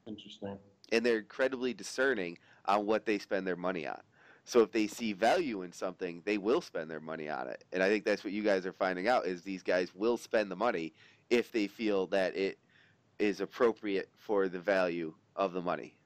Interesting. 0.08 0.58
and 0.92 1.06
they're 1.06 1.20
incredibly 1.20 1.72
discerning 1.72 2.40
on 2.66 2.88
what 2.88 3.06
they 3.06 3.20
spend 3.20 3.46
their 3.46 3.56
money 3.56 3.86
on. 3.86 4.02
So 4.44 4.62
if 4.62 4.72
they 4.72 4.88
see 4.88 5.14
value 5.14 5.62
in 5.62 5.72
something, 5.72 6.24
they 6.26 6.40
will 6.40 6.62
spend 6.62 6.90
their 6.90 7.00
money 7.00 7.30
on 7.30 7.48
it. 7.48 7.64
And 7.72 7.84
I 7.84 7.90
think 7.90 8.04
that's 8.04 8.24
what 8.24 8.34
you 8.34 8.42
guys 8.42 8.66
are 8.66 8.74
finding 8.74 9.08
out 9.08 9.28
is 9.28 9.44
these 9.44 9.62
guys 9.62 9.94
will 9.94 10.18
spend 10.18 10.50
the 10.50 10.56
money 10.56 10.94
if 11.30 11.52
they 11.52 11.68
feel 11.68 12.08
that 12.08 12.36
it 12.36 12.58
is 13.20 13.42
appropriate 13.42 14.10
for 14.18 14.48
the 14.48 14.60
value 14.60 15.14
of 15.36 15.54
the 15.54 15.62
money. 15.62 15.99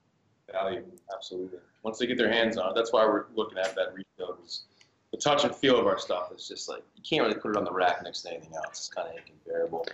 Value, 0.52 0.84
absolutely. 1.14 1.60
Once 1.84 1.98
they 1.98 2.08
get 2.08 2.18
their 2.18 2.32
hands 2.32 2.58
on 2.58 2.72
it, 2.72 2.76
that's 2.76 2.92
why 2.92 3.06
we're 3.06 3.26
looking 3.36 3.58
at 3.58 3.76
that 3.76 3.94
retail. 3.94 4.36
'cause 4.36 4.64
The 5.12 5.18
touch 5.20 5.44
and 5.44 5.56
feel 5.56 5.80
of 5.80 5.86
our 5.86 6.00
stuff 6.00 6.32
is 6.36 6.48
just 6.48 6.68
like 6.68 6.84
you 6.96 7.04
can't 7.08 7.22
really 7.22 7.40
put 7.40 7.52
it 7.52 7.58
on 7.58 7.64
the 7.64 7.72
rack 7.72 8.02
next 8.04 8.24
to 8.24 8.32
anything 8.32 8.56
else. 8.56 8.70
It's 8.70 8.90
kind 8.90 9.08
of 9.08 9.16
incomparable. 9.16 9.86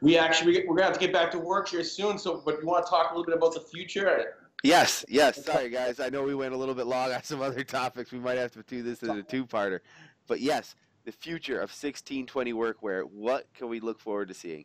We 0.00 0.16
actually 0.16 0.64
we're 0.66 0.76
gonna 0.76 0.84
have 0.84 0.94
to 0.94 1.00
get 1.00 1.12
back 1.12 1.32
to 1.32 1.40
work 1.40 1.68
here 1.68 1.82
soon. 1.82 2.18
So, 2.18 2.40
but 2.44 2.60
you 2.60 2.66
want 2.66 2.86
to 2.86 2.90
talk 2.90 3.10
a 3.10 3.14
little 3.14 3.26
bit 3.26 3.36
about 3.36 3.54
the 3.54 3.60
future? 3.60 4.36
Yes, 4.62 5.04
yes. 5.08 5.44
Sorry, 5.44 5.70
guys. 5.70 5.98
I 5.98 6.08
know 6.08 6.22
we 6.22 6.36
went 6.36 6.54
a 6.54 6.56
little 6.56 6.74
bit 6.74 6.86
long 6.86 7.12
on 7.12 7.22
some 7.24 7.42
other 7.42 7.64
topics. 7.64 8.12
We 8.12 8.20
might 8.20 8.38
have 8.38 8.52
to 8.52 8.62
do 8.62 8.82
this 8.82 9.02
as 9.02 9.10
a 9.10 9.22
two-parter. 9.22 9.80
But 10.28 10.40
yes, 10.40 10.76
the 11.04 11.12
future 11.12 11.56
of 11.60 11.70
1620 11.70 12.52
workwear. 12.52 13.04
What 13.10 13.52
can 13.54 13.68
we 13.68 13.80
look 13.80 13.98
forward 13.98 14.28
to 14.28 14.34
seeing? 14.34 14.64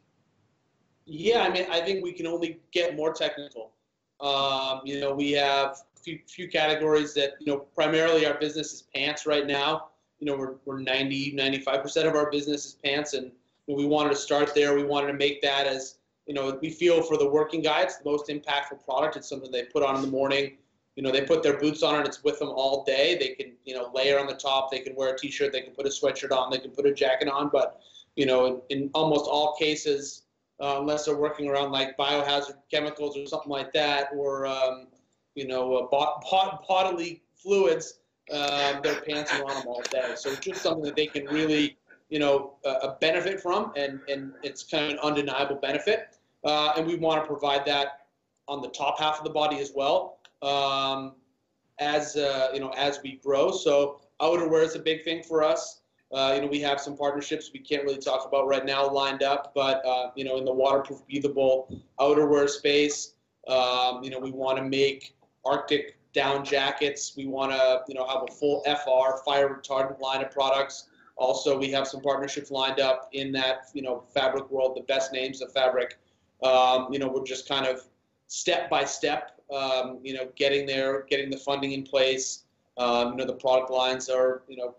Yeah, 1.05 1.41
I 1.41 1.49
mean, 1.49 1.65
I 1.69 1.81
think 1.81 2.03
we 2.03 2.13
can 2.13 2.27
only 2.27 2.61
get 2.71 2.95
more 2.95 3.11
technical. 3.11 3.73
Um, 4.21 4.81
you 4.83 4.99
know, 4.99 5.13
we 5.13 5.31
have 5.33 5.77
a 5.95 5.99
few, 6.01 6.19
few 6.27 6.47
categories 6.47 7.13
that, 7.13 7.33
you 7.39 7.47
know, 7.47 7.59
primarily 7.75 8.25
our 8.25 8.37
business 8.39 8.73
is 8.73 8.83
pants 8.93 9.25
right 9.25 9.47
now. 9.47 9.89
You 10.19 10.25
know, 10.25 10.37
we're, 10.37 10.55
we're 10.65 10.79
90, 10.79 11.33
95% 11.33 12.07
of 12.07 12.15
our 12.15 12.29
business 12.29 12.65
is 12.65 12.73
pants, 12.83 13.13
and 13.13 13.31
we 13.67 13.85
wanted 13.85 14.09
to 14.09 14.15
start 14.15 14.53
there. 14.53 14.75
We 14.75 14.83
wanted 14.83 15.07
to 15.07 15.13
make 15.13 15.41
that 15.41 15.67
as, 15.67 15.99
you 16.25 16.33
know, 16.33 16.57
we 16.61 16.69
feel 16.69 17.01
for 17.01 17.17
the 17.17 17.29
working 17.29 17.61
guy, 17.61 17.81
it's 17.81 17.97
the 17.97 18.09
most 18.09 18.27
impactful 18.27 18.83
product. 18.83 19.15
It's 19.15 19.29
something 19.29 19.51
they 19.51 19.63
put 19.63 19.83
on 19.83 19.95
in 19.95 20.01
the 20.01 20.07
morning. 20.07 20.57
You 20.95 21.03
know, 21.03 21.11
they 21.11 21.21
put 21.21 21.43
their 21.43 21.57
boots 21.57 21.81
on 21.81 21.95
and 21.95 22.05
it's 22.05 22.23
with 22.23 22.39
them 22.39 22.49
all 22.49 22.83
day. 22.83 23.17
They 23.17 23.29
can, 23.29 23.53
you 23.63 23.73
know, 23.73 23.89
layer 23.93 24.19
on 24.19 24.27
the 24.27 24.33
top. 24.33 24.69
They 24.69 24.79
can 24.79 24.95
wear 24.95 25.13
a 25.13 25.17
t-shirt. 25.17 25.53
They 25.53 25.61
can 25.61 25.73
put 25.73 25.85
a 25.85 25.89
sweatshirt 25.89 26.35
on. 26.35 26.51
They 26.51 26.59
can 26.59 26.71
put 26.71 26.85
a 26.85 26.93
jacket 26.93 27.29
on. 27.29 27.49
But, 27.49 27.79
you 28.17 28.25
know, 28.25 28.63
in, 28.69 28.77
in 28.77 28.89
almost 28.93 29.25
all 29.29 29.55
cases, 29.55 30.23
uh, 30.61 30.77
unless 30.79 31.05
they're 31.05 31.17
working 31.17 31.47
around 31.47 31.71
like 31.71 31.97
biohazard 31.97 32.57
chemicals 32.69 33.17
or 33.17 33.25
something 33.25 33.51
like 33.51 33.71
that, 33.73 34.09
or 34.15 34.45
um, 34.45 34.87
you 35.35 35.47
know, 35.47 35.75
uh, 35.75 35.87
bod- 35.87 36.21
bod- 36.29 36.59
bodily 36.67 37.23
fluids, 37.35 37.99
uh, 38.31 38.79
their 38.81 39.01
pants 39.01 39.33
are 39.33 39.43
on 39.43 39.55
them 39.55 39.67
all 39.67 39.81
day. 39.89 40.13
So 40.15 40.29
it's 40.29 40.39
just 40.39 40.61
something 40.61 40.83
that 40.83 40.95
they 40.95 41.07
can 41.07 41.25
really, 41.25 41.77
you 42.09 42.19
know, 42.19 42.55
uh, 42.65 42.69
uh, 42.69 42.99
benefit 42.99 43.39
from, 43.39 43.71
and 43.75 44.01
and 44.09 44.33
it's 44.43 44.63
kind 44.63 44.85
of 44.85 44.91
an 44.91 44.99
undeniable 44.99 45.55
benefit. 45.55 46.17
Uh, 46.43 46.73
and 46.77 46.85
we 46.85 46.95
want 46.95 47.21
to 47.21 47.27
provide 47.27 47.65
that 47.65 48.07
on 48.47 48.61
the 48.61 48.69
top 48.69 48.99
half 48.99 49.17
of 49.17 49.23
the 49.23 49.29
body 49.29 49.59
as 49.59 49.71
well. 49.75 50.19
Um, 50.41 51.15
as 51.79 52.15
you 52.53 52.59
know, 52.59 52.73
as 52.75 52.99
we 53.03 53.19
grow, 53.23 53.51
so 53.51 54.01
outerwear 54.21 54.63
is 54.63 54.75
a 54.75 54.79
big 54.79 55.03
thing 55.03 55.23
for 55.23 55.43
us. 55.43 55.81
Uh, 56.11 56.33
you 56.35 56.41
know, 56.41 56.47
we 56.47 56.59
have 56.59 56.79
some 56.79 56.97
partnerships 56.97 57.51
we 57.53 57.59
can't 57.59 57.83
really 57.83 57.99
talk 57.99 58.25
about 58.25 58.47
right 58.47 58.65
now 58.65 58.89
lined 58.89 59.21
up, 59.21 59.51
but 59.53 59.85
uh, 59.85 60.09
you 60.15 60.23
know, 60.23 60.37
in 60.37 60.45
the 60.45 60.53
waterproof, 60.53 61.05
breathable 61.07 61.81
outerwear 61.99 62.49
space, 62.49 63.13
um, 63.47 64.03
you 64.03 64.09
know, 64.09 64.19
we 64.19 64.31
want 64.31 64.57
to 64.57 64.63
make 64.63 65.15
Arctic 65.45 65.97
down 66.13 66.43
jackets. 66.43 67.13
We 67.15 67.25
want 67.25 67.51
to, 67.51 67.81
you 67.87 67.95
know, 67.95 68.07
have 68.07 68.23
a 68.27 68.31
full 68.31 68.63
FR 68.65 69.23
fire 69.23 69.49
retardant 69.49 69.99
line 69.99 70.23
of 70.23 70.31
products. 70.31 70.87
Also, 71.15 71.57
we 71.57 71.69
have 71.71 71.87
some 71.87 72.01
partnerships 72.01 72.49
lined 72.49 72.79
up 72.79 73.09
in 73.11 73.31
that, 73.33 73.67
you 73.73 73.81
know, 73.81 74.03
fabric 74.13 74.49
world. 74.49 74.75
The 74.75 74.83
best 74.83 75.11
names 75.11 75.41
of 75.41 75.51
fabric. 75.51 75.97
Um, 76.43 76.91
you 76.91 76.99
know, 76.99 77.07
we're 77.07 77.25
just 77.25 77.47
kind 77.47 77.67
of 77.67 77.81
step 78.27 78.69
by 78.69 78.85
step, 78.85 79.41
um, 79.53 79.99
you 80.01 80.13
know, 80.13 80.29
getting 80.35 80.65
there, 80.65 81.05
getting 81.09 81.29
the 81.29 81.37
funding 81.37 81.73
in 81.73 81.83
place. 81.83 82.45
Um, 82.77 83.11
you 83.11 83.15
know, 83.17 83.25
the 83.25 83.33
product 83.33 83.69
lines 83.69 84.09
are, 84.09 84.43
you 84.47 84.55
know, 84.55 84.75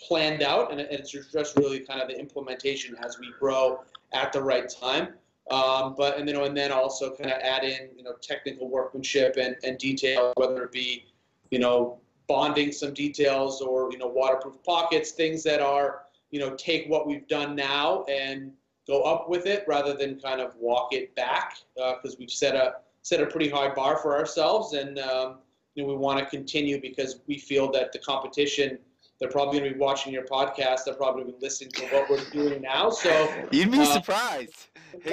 planned 0.00 0.42
out, 0.42 0.70
and 0.70 0.80
it's 0.80 1.10
just 1.10 1.56
really 1.56 1.80
kind 1.80 2.00
of 2.00 2.08
the 2.08 2.18
implementation 2.18 2.96
as 3.04 3.18
we 3.18 3.32
grow 3.38 3.80
at 4.12 4.32
the 4.32 4.42
right 4.42 4.68
time. 4.68 5.14
Um, 5.50 5.94
but 5.96 6.18
and 6.18 6.26
know, 6.28 6.44
and 6.44 6.56
then 6.56 6.72
also 6.72 7.14
kind 7.14 7.30
of 7.30 7.38
add 7.40 7.64
in 7.64 7.90
you 7.96 8.02
know 8.02 8.14
technical 8.20 8.68
workmanship 8.68 9.36
and, 9.36 9.56
and 9.62 9.78
detail, 9.78 10.32
whether 10.36 10.64
it 10.64 10.72
be 10.72 11.06
you 11.50 11.58
know 11.58 12.00
bonding 12.26 12.72
some 12.72 12.92
details 12.92 13.60
or 13.60 13.90
you 13.92 13.98
know 13.98 14.08
waterproof 14.08 14.62
pockets, 14.64 15.12
things 15.12 15.42
that 15.44 15.60
are 15.60 16.02
you 16.30 16.40
know 16.40 16.54
take 16.56 16.88
what 16.88 17.06
we've 17.06 17.28
done 17.28 17.54
now 17.54 18.04
and 18.04 18.52
go 18.86 19.02
up 19.02 19.28
with 19.28 19.46
it 19.46 19.64
rather 19.66 19.94
than 19.94 20.18
kind 20.20 20.40
of 20.40 20.54
walk 20.56 20.92
it 20.92 21.14
back 21.14 21.58
because 21.74 22.14
uh, 22.14 22.16
we've 22.18 22.30
set 22.30 22.54
a 22.54 22.76
set 23.02 23.20
a 23.20 23.26
pretty 23.26 23.48
high 23.48 23.72
bar 23.72 23.98
for 23.98 24.16
ourselves 24.16 24.72
and 24.72 24.98
um, 24.98 25.38
you 25.74 25.82
know 25.82 25.88
we 25.88 25.96
want 25.96 26.18
to 26.18 26.26
continue 26.26 26.80
because 26.80 27.20
we 27.26 27.38
feel 27.38 27.70
that 27.70 27.92
the 27.92 27.98
competition 27.98 28.78
they're 29.18 29.30
probably 29.30 29.60
going 29.60 29.72
to 29.72 29.78
be 29.78 29.80
watching 29.80 30.12
your 30.12 30.24
podcast. 30.24 30.84
They're 30.84 30.94
probably 30.94 31.22
going 31.22 31.34
to 31.34 31.40
be 31.40 31.46
listening 31.46 31.70
to 31.72 31.86
what 31.86 32.10
we're 32.10 32.24
doing 32.30 32.62
now. 32.62 32.90
So 32.90 33.46
you'd 33.50 33.72
be 33.72 33.80
uh, 33.80 33.84
surprised. 33.84 34.66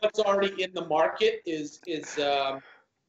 what's 0.00 0.18
already 0.18 0.62
in 0.62 0.72
the 0.74 0.84
market 0.86 1.42
is 1.46 1.80
is 1.86 2.18
um, 2.18 2.60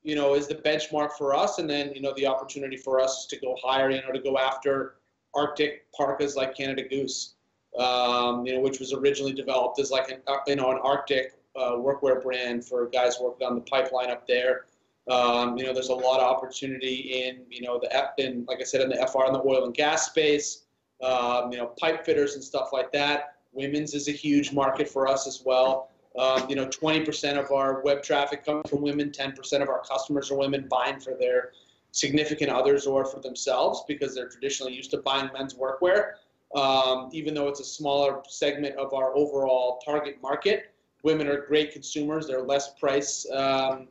you 0.04 0.16
know 0.16 0.34
is 0.34 0.48
the 0.48 0.56
benchmark 0.56 1.12
for 1.18 1.36
us, 1.36 1.60
and 1.60 1.70
then 1.70 1.94
you 1.94 2.02
know 2.02 2.14
the 2.16 2.26
opportunity 2.26 2.78
for 2.78 3.00
us 3.00 3.28
to 3.28 3.40
go 3.40 3.56
higher. 3.64 3.90
You 3.90 4.02
know 4.02 4.12
to 4.12 4.22
go 4.22 4.38
after 4.38 4.96
Arctic 5.34 5.92
parkas 5.94 6.36
like 6.36 6.56
Canada 6.56 6.88
Goose. 6.88 7.34
Um, 7.78 8.46
you 8.46 8.54
know, 8.54 8.62
which 8.62 8.80
was 8.80 8.94
originally 8.94 9.34
developed 9.34 9.80
as 9.80 9.92
like 9.92 10.10
an 10.10 10.20
uh, 10.28 10.38
you 10.48 10.56
know 10.56 10.72
an 10.72 10.80
Arctic 10.82 11.34
uh, 11.56 11.72
workwear 11.72 12.24
brand 12.24 12.66
for 12.66 12.88
guys 12.88 13.18
working 13.22 13.46
on 13.46 13.56
the 13.56 13.62
pipeline 13.62 14.10
up 14.10 14.26
there. 14.28 14.66
Um, 15.10 15.58
you 15.58 15.66
know, 15.66 15.74
there's 15.74 15.90
a 15.90 15.96
lot 15.96 16.20
of 16.20 16.26
opportunity 16.26 17.24
in, 17.26 17.42
you 17.50 17.62
know, 17.62 17.80
the 17.80 17.96
F, 17.96 18.12
in, 18.18 18.46
like 18.48 18.60
I 18.60 18.64
said, 18.64 18.82
in 18.82 18.90
the 18.90 18.96
FR 18.96 19.26
and 19.26 19.36
the 19.36 19.42
oil 19.46 19.66
and 19.66 19.74
gas 19.74 20.08
space, 20.08 20.64
um, 21.04 21.52
you 21.52 21.58
know, 21.58 21.68
pipe 21.80 22.06
fitters 22.06 22.34
and 22.36 22.44
stuff 22.44 22.70
like 22.74 22.92
that. 22.94 23.36
Women's 23.52 23.94
is 23.94 24.08
a 24.08 24.12
huge 24.12 24.52
market 24.52 24.90
for 24.90 25.08
us 25.08 25.28
as 25.28 25.44
well. 25.46 25.92
Um, 26.18 26.50
you 26.50 26.56
know, 26.56 26.66
20% 26.66 27.38
of 27.38 27.52
our 27.52 27.82
web 27.82 28.02
traffic 28.02 28.46
comes 28.46 28.70
from 28.70 28.82
women, 28.82 29.12
10% 29.12 29.62
of 29.62 29.70
our 29.70 29.82
customers 29.82 30.32
are 30.32 30.38
women 30.38 30.68
buying 30.70 31.00
for 31.00 31.14
their 31.14 31.52
significant 31.92 32.50
others 32.50 32.86
or 32.86 33.06
for 33.06 33.20
themselves 33.20 33.84
because 33.88 34.16
they're 34.16 34.30
traditionally 34.30 34.74
used 34.74 34.92
to 34.92 34.98
buying 34.98 35.30
men's 35.34 35.54
workwear. 35.54 36.14
Um, 36.56 37.10
even 37.12 37.34
though 37.34 37.48
it's 37.48 37.60
a 37.60 37.66
smaller 37.66 38.22
segment 38.28 38.76
of 38.78 38.94
our 38.94 39.16
overall 39.16 39.80
target 39.86 40.22
market, 40.22 40.74
women 41.04 41.28
are 41.28 41.46
great 41.46 41.72
consumers. 41.72 42.28
They're 42.28 42.42
less 42.42 42.74
price 42.80 43.26
um, 43.34 43.88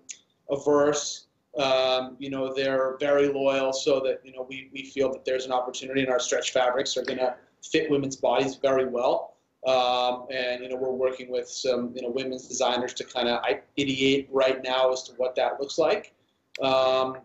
averse. 0.50 1.26
Um, 1.58 2.16
you 2.18 2.30
know, 2.30 2.52
they're 2.52 2.96
very 2.98 3.28
loyal, 3.28 3.72
so 3.72 4.00
that 4.00 4.20
you 4.24 4.32
know 4.32 4.46
we, 4.48 4.70
we 4.72 4.84
feel 4.84 5.12
that 5.12 5.24
there's 5.24 5.46
an 5.46 5.52
opportunity, 5.52 6.00
and 6.00 6.10
our 6.10 6.18
stretch 6.18 6.52
fabrics 6.52 6.96
are 6.96 7.04
going 7.04 7.18
to 7.18 7.34
fit 7.62 7.90
women's 7.90 8.16
bodies 8.16 8.56
very 8.56 8.86
well. 8.86 9.36
Um, 9.66 10.26
and 10.30 10.62
you 10.62 10.68
know, 10.68 10.76
we're 10.76 10.90
working 10.90 11.30
with 11.30 11.48
some 11.48 11.92
you 11.94 12.02
know 12.02 12.10
women's 12.10 12.48
designers 12.48 12.92
to 12.94 13.04
kind 13.04 13.28
of 13.28 13.42
ideate 13.78 14.28
right 14.30 14.62
now 14.62 14.92
as 14.92 15.04
to 15.04 15.12
what 15.12 15.34
that 15.36 15.60
looks 15.60 15.78
like. 15.78 16.12
Um, 16.60 17.18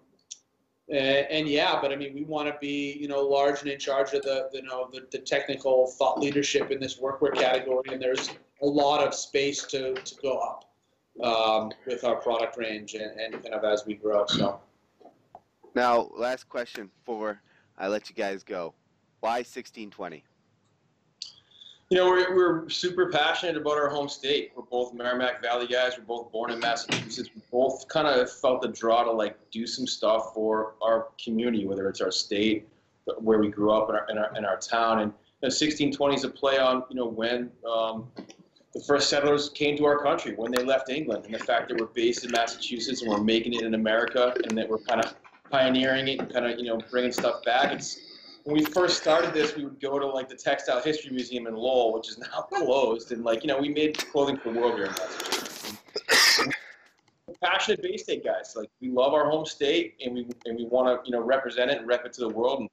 and, 0.90 1.28
and, 1.30 1.48
yeah, 1.48 1.80
but 1.80 1.92
I 1.92 1.96
mean, 1.96 2.16
we 2.16 2.24
want 2.24 2.48
to 2.48 2.56
be 2.62 2.94
you 2.94 3.08
know 3.08 3.22
large 3.22 3.62
and 3.62 3.70
in 3.70 3.80
charge 3.80 4.14
of 4.14 4.22
the 4.22 4.50
you 4.54 4.62
know 4.62 4.90
the, 4.94 5.08
the 5.12 5.20
technical 5.20 5.88
thought 5.88 6.20
leadership 6.20 6.70
in 6.70 6.80
this 6.80 7.00
workwear 7.00 7.34
category, 7.34 7.92
and 7.92 8.02
there's 8.02 8.30
a 8.62 8.66
lot 8.66 9.06
of 9.06 9.16
space 9.16 9.64
to 9.66 9.96
to 9.96 10.16
go 10.22 10.38
up 10.38 10.69
um, 11.24 11.72
with 11.86 12.04
our 12.04 12.16
product 12.16 12.58
range 12.58 12.96
and, 12.96 13.20
and 13.20 13.34
kind 13.44 13.54
of 13.54 13.64
as 13.64 13.86
we 13.86 13.96
grow. 13.96 14.26
So. 14.28 14.60
Now, 15.76 16.10
last 16.16 16.50
question 16.50 16.90
for 17.06 17.42
I 17.78 17.88
let 17.88 18.10
you 18.10 18.16
guys 18.16 18.44
go. 18.44 18.74
Why 19.22 19.38
1620? 19.40 20.24
You 21.92 21.98
know, 21.98 22.08
we're, 22.08 22.36
we're 22.36 22.70
super 22.70 23.10
passionate 23.10 23.58
about 23.58 23.78
our 23.78 23.90
home 23.90 24.10
state. 24.10 24.52
We're 24.56 24.64
both 24.64 24.94
Merrimack 24.94 25.42
Valley 25.42 25.66
guys. 25.66 25.94
We're 25.98 26.04
both 26.04 26.32
born 26.32 26.52
in 26.52 26.60
Massachusetts. 26.60 27.30
We 27.34 27.42
both 27.52 27.88
kind 27.88 28.08
of 28.08 28.32
felt 28.32 28.62
the 28.62 28.68
draw 28.68 29.04
to 29.04 29.12
like 29.12 29.38
do 29.50 29.66
some 29.66 29.88
stuff 29.88 30.34
for 30.36 30.76
our 30.84 31.08
community, 31.24 31.66
whether 31.66 31.90
it's 31.90 32.00
our 32.00 32.12
state, 32.12 32.68
where 33.18 33.40
we 33.40 33.50
grew 33.50 33.72
up 33.72 33.90
in 33.90 33.96
our, 33.96 34.06
in 34.10 34.18
our, 34.20 34.38
in 34.38 34.46
our 34.46 34.58
town. 34.58 35.00
And 35.00 35.12
you 35.12 35.48
know, 35.48 35.48
1620 35.48 36.16
is 36.16 36.24
a 36.26 36.30
play 36.30 36.60
on, 36.60 36.84
you 36.90 36.96
know, 36.96 37.08
when 37.08 37.50
um, 37.68 38.08
the 38.74 38.82
first 38.82 39.10
settlers 39.10 39.50
came 39.50 39.76
to 39.78 39.86
our 39.86 39.98
country 40.02 40.34
when 40.36 40.52
they 40.52 40.64
left 40.64 40.90
England, 40.90 41.26
and 41.26 41.34
the 41.34 41.40
fact 41.40 41.70
that 41.70 41.80
we're 41.80 41.88
based 41.88 42.24
in 42.24 42.32
Massachusetts 42.32 43.02
and 43.02 43.10
we're 43.10 43.22
making 43.22 43.54
it 43.54 43.62
in 43.62 43.74
America, 43.74 44.36
and 44.48 44.58
that 44.58 44.70
we're 44.70 44.78
kind 44.80 45.04
of 45.04 45.16
pioneering 45.50 46.08
it 46.08 46.20
and 46.20 46.32
kind 46.32 46.46
of 46.46 46.60
you 46.60 46.66
know 46.66 46.80
bringing 46.92 47.12
stuff 47.12 47.44
back. 47.44 47.74
It's 47.74 48.00
when 48.44 48.56
we 48.56 48.66
first 48.66 49.02
started 49.02 49.34
this, 49.34 49.56
we 49.56 49.64
would 49.64 49.80
go 49.80 50.00
to 50.00 50.06
like 50.06 50.30
the 50.30 50.36
Textile 50.36 50.82
History 50.82 51.12
Museum 51.12 51.48
in 51.48 51.56
Lowell, 51.56 51.94
which 51.94 52.10
is 52.10 52.18
now 52.20 52.42
closed, 52.42 53.12
and 53.12 53.24
like 53.24 53.44
you 53.44 53.48
know 53.48 53.60
we 53.60 53.70
made 53.70 53.98
clothing 53.98 54.38
for 54.38 54.54
the 54.54 54.60
world 54.60 54.76
here 54.76 54.86
in 54.86 54.92
Massachusetts. 54.92 55.46
Passionate 57.42 57.82
Bay 57.82 57.96
State 57.96 58.24
guys, 58.24 58.54
like 58.58 58.70
we 58.82 58.90
love 58.90 59.14
our 59.14 59.30
home 59.30 59.46
state, 59.46 59.96
and 60.04 60.14
we 60.14 60.28
and 60.46 60.58
we 60.58 60.66
want 60.66 60.88
to 60.88 61.10
you 61.10 61.16
know 61.16 61.24
represent 61.24 61.72
it 61.72 61.80
and 61.80 61.88
rep 61.88 62.06
it 62.06 62.14
to 62.14 62.22
the 62.22 62.30
world. 62.30 62.60
And 62.60 62.70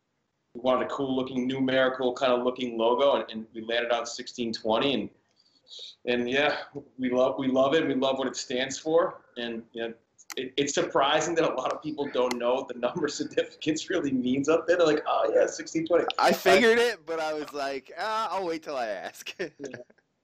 we 0.55 0.61
wanted 0.61 0.86
a 0.86 0.88
cool 0.88 1.14
looking 1.14 1.47
numerical 1.47 2.12
kind 2.12 2.32
of 2.32 2.42
looking 2.42 2.76
logo, 2.76 3.14
and, 3.14 3.24
and 3.30 3.47
we 3.55 3.62
landed 3.62 3.92
on 3.92 4.01
1620 4.01 4.94
and 4.94 5.11
and 6.06 6.28
yeah, 6.28 6.56
we 6.98 7.10
love 7.10 7.36
we 7.38 7.48
love 7.48 7.74
it. 7.74 7.86
We 7.86 7.94
love 7.94 8.18
what 8.18 8.28
it 8.28 8.36
stands 8.36 8.78
for, 8.78 9.20
and 9.36 9.62
you 9.72 9.82
know, 9.82 9.94
it, 10.36 10.52
it's 10.56 10.74
surprising 10.74 11.34
that 11.36 11.44
a 11.44 11.54
lot 11.54 11.72
of 11.72 11.82
people 11.82 12.08
don't 12.12 12.36
know 12.36 12.66
the 12.68 12.78
number 12.78 13.08
significance 13.20 13.90
really 13.90 14.12
means 14.12 14.48
up 14.48 14.66
there. 14.66 14.76
They're 14.76 14.86
like, 14.86 15.04
oh 15.06 15.30
yeah, 15.34 15.46
sixteen 15.46 15.86
twenty. 15.86 16.04
I 16.18 16.32
figured 16.32 16.78
it, 16.78 17.04
but 17.06 17.20
I 17.20 17.34
was 17.34 17.52
like, 17.52 17.92
ah, 17.98 18.28
I'll 18.30 18.46
wait 18.46 18.62
till 18.62 18.76
I 18.76 18.86
ask. 18.86 19.34
yeah. 19.38 19.48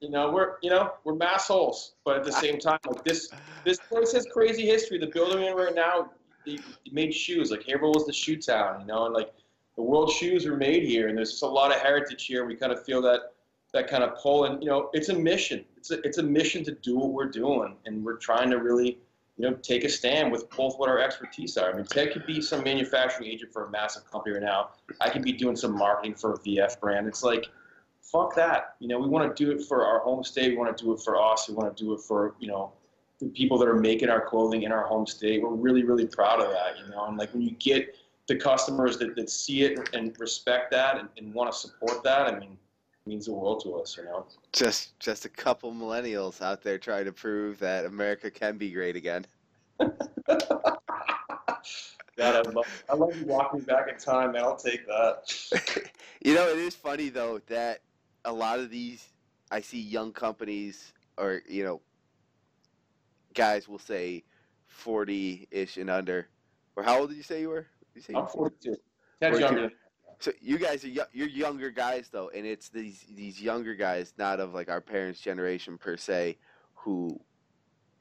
You 0.01 0.11
know, 0.11 0.31
we're 0.33 0.57
you 0.63 0.71
know 0.71 0.95
we're 1.05 1.15
mass 1.15 1.47
holes, 1.47 1.95
but 2.05 2.17
at 2.17 2.25
the 2.25 2.33
same 2.33 2.59
time, 2.59 2.81
like 2.87 3.05
this 3.05 3.31
this 3.65 3.79
place 3.79 4.13
has 4.13 4.27
crazy 4.33 4.67
history. 4.67 4.99
The 4.99 5.07
building 5.07 5.45
in 5.45 5.55
right 5.55 5.75
now, 5.75 6.11
they, 6.45 6.59
made 6.91 7.15
shoes. 7.15 7.53
Like 7.53 7.65
Haverhill 7.65 7.93
was 7.93 8.07
the 8.07 8.13
shoe 8.13 8.37
town, 8.37 8.81
you 8.81 8.87
know, 8.87 9.07
and 9.07 9.15
like 9.15 9.33
the 9.77 9.83
world 9.83 10.11
shoes 10.11 10.45
were 10.45 10.57
made 10.57 10.83
here, 10.83 11.09
and 11.09 11.17
there's 11.17 11.31
just 11.31 11.43
a 11.45 11.47
lot 11.47 11.71
of 11.71 11.81
heritage 11.81 12.27
here. 12.27 12.45
We 12.45 12.57
kind 12.57 12.73
of 12.73 12.85
feel 12.85 13.01
that 13.03 13.32
that 13.73 13.89
kind 13.89 14.05
of 14.05 14.17
pull. 14.17 14.45
And 14.45 14.63
you 14.63 14.69
know, 14.69 14.91
it's 14.93 15.09
a 15.09 15.15
mission. 15.15 15.65
It's 15.77 15.91
a 15.91 16.01
it's 16.07 16.19
a 16.19 16.23
mission 16.23 16.65
to 16.65 16.73
do 16.73 16.99
what 16.99 17.13
we're 17.13 17.31
doing, 17.31 17.77
and 17.87 18.05
we're 18.05 18.17
trying 18.17 18.51
to 18.51 18.57
really 18.57 18.99
you 19.37 19.49
know 19.49 19.55
take 19.57 19.85
a 19.85 19.89
stand 19.89 20.31
with 20.31 20.49
both 20.51 20.79
what 20.79 20.89
our 20.89 20.99
expertise 20.99 21.57
are. 21.57 21.73
I 21.73 21.77
mean, 21.77 21.87
Ted 21.87 22.13
could 22.13 22.27
be 22.27 22.41
some 22.41 22.63
manufacturing 22.63 23.31
agent 23.31 23.53
for 23.53 23.67
a 23.67 23.71
massive 23.71 24.11
company 24.11 24.35
right 24.35 24.45
now. 24.45 24.71
I 25.01 25.09
could 25.09 25.23
be 25.23 25.33
doing 25.33 25.57
some 25.57 25.77
marketing 25.77 26.15
for 26.15 26.35
a 26.35 26.39
VF 26.39 26.81
brand. 26.81 27.07
It's 27.07 27.23
like 27.23 27.47
fuck 28.03 28.35
that. 28.35 28.75
You 28.79 28.89
know, 28.89 28.99
we 28.99 29.09
want 29.09 29.35
to 29.35 29.45
do 29.45 29.51
it 29.53 29.65
for 29.65 29.87
our 29.87 30.01
home 30.01 30.23
state. 30.23 30.51
We 30.51 30.57
want 30.57 30.77
to 30.77 30.85
do 30.85 30.93
it 30.93 31.01
for 31.01 31.21
us. 31.21 31.49
We 31.49 31.55
want 31.55 31.75
to 31.75 31.85
do 31.85 31.93
it 31.95 32.01
for 32.01 32.35
you 32.39 32.49
know 32.49 32.73
the 33.21 33.29
people 33.29 33.57
that 33.59 33.69
are 33.69 33.79
making 33.79 34.11
our 34.11 34.21
clothing 34.21 34.63
in 34.63 34.73
our 34.73 34.87
home 34.87 35.07
state. 35.07 35.43
We're 35.43 35.51
really 35.51 35.85
really 35.85 36.07
proud 36.07 36.41
of 36.41 36.51
that. 36.51 36.79
You 36.79 36.91
know, 36.91 37.07
and 37.07 37.17
like 37.17 37.33
when 37.33 37.43
you 37.43 37.53
get 37.53 37.97
the 38.29 38.37
customers 38.37 38.99
that, 38.99 39.17
that 39.17 39.29
see 39.29 39.63
it 39.63 39.91
and 39.95 40.19
respect 40.19 40.71
that 40.71 40.99
and, 40.99 41.09
and 41.19 41.35
want 41.35 41.53
to 41.53 41.59
support 41.59 42.03
that. 42.05 42.33
I 42.33 42.39
mean, 42.39 42.57
means 43.07 43.27
the 43.27 43.33
world 43.33 43.63
to 43.65 43.75
us, 43.75 43.97
you 43.97 44.05
know. 44.05 44.27
Just 44.53 44.99
just 45.01 45.25
a 45.25 45.29
couple 45.29 45.73
millennials 45.73 46.41
out 46.41 46.63
there 46.63 46.79
trying 46.79 47.05
to 47.07 47.13
prove 47.13 47.59
that 47.59 47.85
America 47.85 48.31
can 48.31 48.59
be 48.59 48.71
great 48.71 48.97
again. 48.97 49.27
God, 52.19 52.47
I 52.47 52.51
love, 52.51 52.85
I 52.91 52.95
love 52.95 53.17
you 53.17 53.27
walking 53.27 53.61
back 53.61 53.89
in 53.89 53.97
time, 53.97 54.33
man. 54.33 54.43
I'll 54.43 54.57
take 54.57 54.87
that. 54.87 55.91
you 56.25 56.35
know, 56.35 56.49
it 56.49 56.59
is 56.59 56.75
funny 56.75 57.09
though 57.09 57.41
that 57.47 57.81
a 58.25 58.33
lot 58.33 58.59
of 58.59 58.71
these 58.71 59.09
I 59.51 59.61
see 59.61 59.81
young 59.81 60.13
companies 60.13 60.93
or 61.17 61.43
you 61.49 61.65
know 61.65 61.81
guys 63.35 63.69
will 63.69 63.79
say 63.79 64.25
forty 64.67 65.49
ish 65.51 65.77
and 65.77 65.91
under. 65.91 66.29
Or 66.77 66.83
how 66.83 67.01
old 67.01 67.11
did 67.11 67.17
you 67.17 67.23
say 67.23 67.41
you 67.41 67.49
were? 67.49 67.67
You 67.95 68.03
say 68.03 68.15
I'm 68.15 68.27
forty 68.27 68.57
two. 68.63 68.77
Ted's 69.21 69.41
younger. 69.41 69.71
So 70.23 70.31
you 70.41 70.57
guys 70.57 70.85
are 70.85 70.89
you're 71.13 71.27
younger 71.27 71.69
guys 71.71 72.09
though, 72.09 72.31
and 72.33 72.47
it's 72.47 72.69
these 72.69 73.05
these 73.13 73.43
younger 73.43 73.75
guys, 73.75 74.15
not 74.19 74.39
of 74.39 74.55
like 74.55 74.71
our 74.71 74.81
parents' 74.81 75.21
generation 75.21 75.77
per 75.77 75.97
se, 75.97 76.39
who 76.75 77.19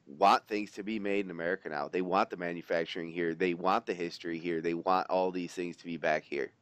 want 0.06 0.46
things 0.46 0.70
to 0.72 0.84
be 0.84 1.00
made 1.00 1.24
in 1.24 1.32
America 1.32 1.68
now. 1.68 1.88
They 1.88 2.00
want 2.00 2.30
the 2.30 2.36
manufacturing 2.36 3.10
here. 3.10 3.34
They 3.34 3.54
want 3.54 3.86
the 3.86 3.94
history 3.94 4.38
here. 4.38 4.60
They 4.60 4.74
want 4.74 5.10
all 5.10 5.32
these 5.32 5.52
things 5.52 5.76
to 5.78 5.84
be 5.84 5.96
back 5.96 6.22
here. 6.22 6.52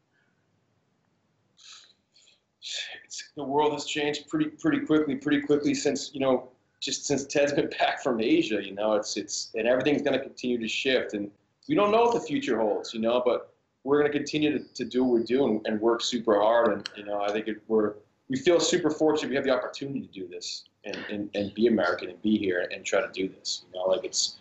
It's, 3.05 3.31
the 3.37 3.45
world 3.45 3.75
has 3.75 3.85
changed 3.85 4.29
pretty 4.29 4.49
pretty 4.49 4.81
quickly, 4.87 5.17
pretty 5.17 5.43
quickly 5.43 5.75
since 5.75 6.15
you 6.15 6.21
know 6.21 6.49
just 6.81 7.05
since 7.05 7.27
Ted's 7.27 7.53
been 7.61 7.69
back 7.79 8.03
from 8.03 8.19
Asia. 8.19 8.65
You 8.65 8.73
know, 8.73 8.95
it's 8.95 9.19
it's 9.19 9.51
and 9.55 9.69
everything's 9.69 10.01
going 10.01 10.19
to 10.19 10.25
continue 10.25 10.57
to 10.57 10.69
shift, 10.69 11.13
and 11.13 11.31
we 11.69 11.75
don't 11.75 11.91
know 11.91 12.05
what 12.05 12.15
the 12.15 12.21
future 12.21 12.59
holds. 12.59 12.95
You 12.95 13.01
know, 13.01 13.21
but 13.23 13.50
we're 13.85 14.01
going 14.01 14.11
to 14.11 14.17
continue 14.17 14.59
to, 14.59 14.65
to 14.75 14.85
do 14.85 15.05
what 15.05 15.21
we 15.21 15.25
do 15.25 15.47
and, 15.47 15.67
and 15.67 15.81
work 15.81 16.03
super 16.03 16.41
hard. 16.41 16.73
And 16.73 16.89
you 16.97 17.05
know, 17.05 17.23
I 17.23 17.33
think 17.33 17.49
it, 17.49 17.63
we're 17.69 17.95
we 18.29 18.37
feel 18.37 18.61
super 18.61 18.91
fortunate 18.91 19.29
we 19.29 19.35
have 19.35 19.45
the 19.45 19.51
opportunity 19.51 20.03
to 20.03 20.07
do 20.07 20.29
this 20.29 20.65
and, 20.85 20.97
and, 21.11 21.31
and 21.35 21.53
be 21.55 21.67
American 21.67 22.11
and 22.11 22.23
be 22.23 22.39
here 22.39 22.69
and 22.73 22.85
try 22.85 23.01
to 23.01 23.11
do 23.13 23.29
this. 23.29 23.65
You 23.73 23.79
know, 23.79 23.87
like 23.87 24.05
it's 24.05 24.37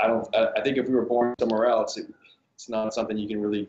I 0.00 0.06
don't 0.06 0.34
I 0.34 0.60
think 0.62 0.76
if 0.78 0.86
we 0.86 0.94
were 0.94 1.06
born 1.06 1.34
somewhere 1.40 1.66
else, 1.66 1.96
it, 1.96 2.06
it's 2.54 2.68
not 2.68 2.92
something 2.92 3.16
you 3.16 3.28
can 3.28 3.40
really 3.40 3.68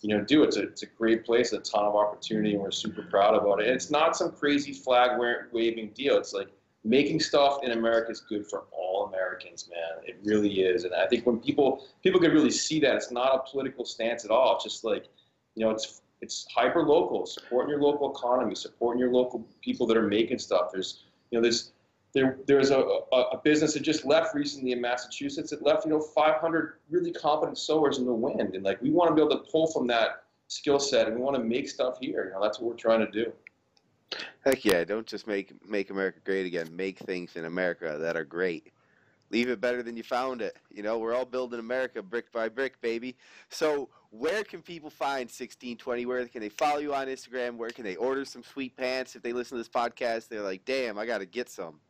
you 0.00 0.16
know 0.16 0.24
do. 0.24 0.42
It's 0.42 0.56
a 0.56 0.62
it's 0.62 0.82
a 0.82 0.86
great 0.86 1.24
place, 1.24 1.52
a 1.52 1.58
ton 1.58 1.84
of 1.84 1.94
opportunity, 1.94 2.54
and 2.54 2.62
we're 2.62 2.70
super 2.70 3.02
proud 3.02 3.34
about 3.34 3.60
it. 3.60 3.66
And 3.66 3.76
it's 3.76 3.90
not 3.90 4.16
some 4.16 4.32
crazy 4.32 4.72
flag 4.72 5.18
waving 5.52 5.90
deal. 5.94 6.16
It's 6.16 6.32
like 6.32 6.48
making 6.84 7.20
stuff 7.20 7.62
in 7.62 7.72
America 7.72 8.10
is 8.10 8.20
good 8.20 8.46
for 8.46 8.64
all 8.72 9.06
Americans, 9.06 9.68
man. 9.70 10.04
It 10.04 10.18
really 10.24 10.62
is. 10.62 10.84
And 10.84 10.94
I 10.94 11.06
think 11.06 11.26
when 11.26 11.38
people 11.38 11.86
people 12.02 12.20
can 12.20 12.32
really 12.32 12.50
see 12.50 12.80
that, 12.80 12.96
it's 12.96 13.10
not 13.10 13.34
a 13.34 13.50
political 13.50 13.84
stance 13.84 14.24
at 14.24 14.30
all. 14.30 14.56
It's 14.56 14.64
just 14.64 14.84
like, 14.84 15.06
you 15.54 15.64
know, 15.64 15.70
it's 15.70 16.02
it's 16.20 16.46
hyper 16.54 16.82
local, 16.82 17.26
supporting 17.26 17.70
your 17.70 17.80
local 17.80 18.12
economy, 18.12 18.54
supporting 18.54 19.00
your 19.00 19.12
local 19.12 19.46
people 19.60 19.86
that 19.88 19.96
are 19.96 20.06
making 20.06 20.38
stuff. 20.38 20.70
There's, 20.72 21.04
you 21.30 21.38
know, 21.38 21.42
there's 21.42 21.72
there 22.14 22.38
there's 22.46 22.70
a, 22.70 22.78
a, 23.12 23.16
a 23.16 23.40
business 23.42 23.74
that 23.74 23.82
just 23.82 24.04
left 24.04 24.34
recently 24.34 24.72
in 24.72 24.80
Massachusetts. 24.80 25.52
It 25.52 25.62
left, 25.62 25.84
you 25.84 25.90
know, 25.90 26.00
500 26.00 26.74
really 26.90 27.12
competent 27.12 27.58
sewers 27.58 27.98
in 27.98 28.06
the 28.06 28.12
wind, 28.12 28.54
and 28.54 28.64
like 28.64 28.80
we 28.82 28.90
want 28.90 29.10
to 29.10 29.14
be 29.14 29.20
able 29.20 29.44
to 29.44 29.50
pull 29.50 29.66
from 29.66 29.86
that 29.88 30.24
skill 30.48 30.78
set, 30.78 31.06
and 31.06 31.16
we 31.16 31.22
want 31.22 31.36
to 31.36 31.42
make 31.42 31.68
stuff 31.68 31.98
here. 32.00 32.26
You 32.26 32.32
know, 32.32 32.42
that's 32.42 32.60
what 32.60 32.70
we're 32.70 32.76
trying 32.76 33.00
to 33.00 33.10
do. 33.10 33.32
Heck 34.44 34.64
yeah! 34.64 34.84
Don't 34.84 35.06
just 35.06 35.26
make 35.26 35.52
make 35.68 35.90
America 35.90 36.20
great 36.24 36.46
again. 36.46 36.74
Make 36.74 36.98
things 36.98 37.36
in 37.36 37.44
America 37.44 37.98
that 38.00 38.16
are 38.16 38.24
great 38.24 38.72
leave 39.32 39.48
it 39.48 39.60
better 39.60 39.82
than 39.82 39.96
you 39.96 40.04
found 40.04 40.42
it. 40.42 40.56
You 40.70 40.84
know, 40.84 40.98
we're 40.98 41.14
all 41.14 41.24
building 41.24 41.58
America 41.58 42.02
brick 42.02 42.30
by 42.30 42.50
brick, 42.50 42.78
baby. 42.80 43.16
So, 43.48 43.88
where 44.10 44.44
can 44.44 44.60
people 44.60 44.90
find 44.90 45.22
1620? 45.22 46.04
Where 46.06 46.28
can 46.28 46.42
they 46.42 46.50
follow 46.50 46.78
you 46.78 46.94
on 46.94 47.08
Instagram? 47.08 47.56
Where 47.56 47.70
can 47.70 47.84
they 47.84 47.96
order 47.96 48.26
some 48.26 48.44
sweet 48.44 48.76
pants? 48.76 49.16
If 49.16 49.22
they 49.22 49.32
listen 49.32 49.56
to 49.56 49.64
this 49.64 49.70
podcast, 49.70 50.28
they're 50.28 50.42
like, 50.42 50.66
damn, 50.66 50.98
I 50.98 51.06
got 51.06 51.18
to 51.18 51.26
get 51.26 51.48
some. 51.48 51.80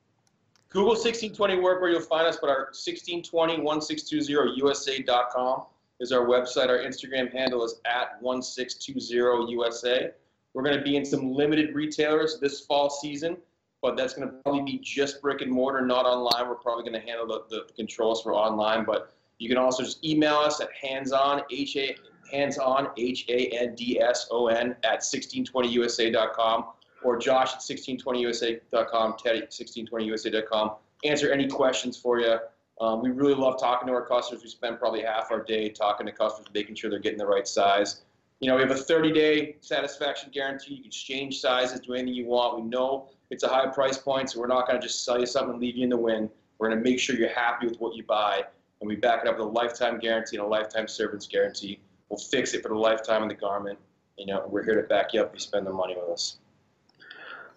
Google 0.68 0.90
1620 0.90 1.56
Workwear 1.56 1.90
you'll 1.90 2.00
find 2.00 2.24
us, 2.26 2.38
but 2.40 2.48
our 2.48 2.70
1620-1620-USA.com 2.72 5.64
is 6.00 6.12
our 6.12 6.24
website. 6.24 6.68
Our 6.68 6.78
Instagram 6.78 7.30
handle 7.30 7.62
is 7.64 7.80
at 7.84 8.22
1620USA. 8.22 10.12
We're 10.54 10.62
going 10.62 10.76
to 10.76 10.82
be 10.82 10.96
in 10.96 11.04
some 11.04 11.32
limited 11.32 11.74
retailers 11.74 12.38
this 12.40 12.60
fall 12.60 12.90
season 12.90 13.36
but 13.82 13.96
that's 13.96 14.14
going 14.14 14.28
to 14.28 14.34
probably 14.44 14.62
be 14.62 14.78
just 14.78 15.20
brick 15.20 15.42
and 15.42 15.50
mortar, 15.50 15.84
not 15.84 16.06
online. 16.06 16.48
We're 16.48 16.54
probably 16.54 16.88
going 16.88 16.98
to 16.98 17.06
handle 17.06 17.26
the, 17.26 17.42
the 17.50 17.66
controls 17.74 18.22
for 18.22 18.32
online, 18.32 18.84
but 18.84 19.12
you 19.38 19.48
can 19.48 19.58
also 19.58 19.82
just 19.82 20.02
email 20.04 20.36
us 20.36 20.60
at 20.60 20.68
hands-on, 20.72 21.42
H-A, 21.50 21.96
hands-on, 22.30 22.90
H-A-N-D-S-O-N 22.96 24.76
at 24.84 25.00
1620usa.com 25.00 26.64
or 27.02 27.18
josh 27.18 27.52
at 27.52 27.58
1620usa.com, 27.58 29.16
ted 29.18 29.36
at 29.36 29.50
1620usa.com. 29.50 30.76
Answer 31.04 31.32
any 31.32 31.48
questions 31.48 31.96
for 31.96 32.20
you. 32.20 32.38
Um, 32.80 33.02
we 33.02 33.10
really 33.10 33.34
love 33.34 33.58
talking 33.58 33.88
to 33.88 33.92
our 33.92 34.06
customers. 34.06 34.44
We 34.44 34.48
spend 34.48 34.78
probably 34.78 35.02
half 35.02 35.32
our 35.32 35.42
day 35.42 35.68
talking 35.68 36.06
to 36.06 36.12
customers, 36.12 36.48
making 36.54 36.76
sure 36.76 36.88
they're 36.88 37.00
getting 37.00 37.18
the 37.18 37.26
right 37.26 37.48
size. 37.48 38.02
You 38.42 38.48
know, 38.48 38.56
we 38.56 38.62
have 38.62 38.72
a 38.72 38.74
30-day 38.74 39.58
satisfaction 39.60 40.30
guarantee. 40.32 40.74
You 40.74 40.82
can 40.82 40.90
change 40.90 41.38
sizes, 41.38 41.78
do 41.78 41.94
anything 41.94 42.14
you 42.14 42.26
want. 42.26 42.56
We 42.56 42.68
know 42.68 43.08
it's 43.30 43.44
a 43.44 43.48
high 43.48 43.68
price 43.68 43.98
point, 43.98 44.30
so 44.30 44.40
we're 44.40 44.48
not 44.48 44.66
going 44.66 44.80
to 44.80 44.84
just 44.84 45.04
sell 45.04 45.20
you 45.20 45.26
something 45.26 45.52
and 45.52 45.60
leave 45.60 45.76
you 45.76 45.84
in 45.84 45.90
the 45.90 45.96
wind. 45.96 46.28
We're 46.58 46.68
going 46.68 46.82
to 46.82 46.90
make 46.90 46.98
sure 46.98 47.14
you're 47.14 47.32
happy 47.32 47.68
with 47.68 47.78
what 47.78 47.94
you 47.94 48.02
buy, 48.02 48.42
and 48.80 48.88
we 48.88 48.96
back 48.96 49.20
it 49.22 49.28
up 49.28 49.38
with 49.38 49.46
a 49.46 49.50
lifetime 49.50 50.00
guarantee 50.00 50.38
and 50.38 50.44
a 50.44 50.48
lifetime 50.48 50.88
service 50.88 51.28
guarantee. 51.28 51.78
We'll 52.08 52.18
fix 52.18 52.52
it 52.52 52.64
for 52.64 52.70
the 52.70 52.74
lifetime 52.74 53.22
of 53.22 53.28
the 53.28 53.36
garment. 53.36 53.78
You 54.18 54.26
know, 54.26 54.44
we're 54.48 54.64
here 54.64 54.82
to 54.82 54.88
back 54.88 55.14
you 55.14 55.20
up 55.20 55.28
if 55.28 55.34
you 55.34 55.40
spend 55.40 55.64
the 55.64 55.72
money 55.72 55.94
with 55.94 56.10
us. 56.10 56.38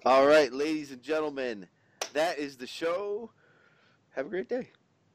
All 0.05 0.27
right, 0.27 0.53
ladies 0.53 0.91
and 0.91 1.01
gentlemen, 1.01 1.65
that 2.13 2.37
is 2.37 2.57
the 2.57 2.67
show. 2.67 3.31
Have 4.11 4.27
a 4.27 4.29
great 4.29 4.49
day. 4.49 4.69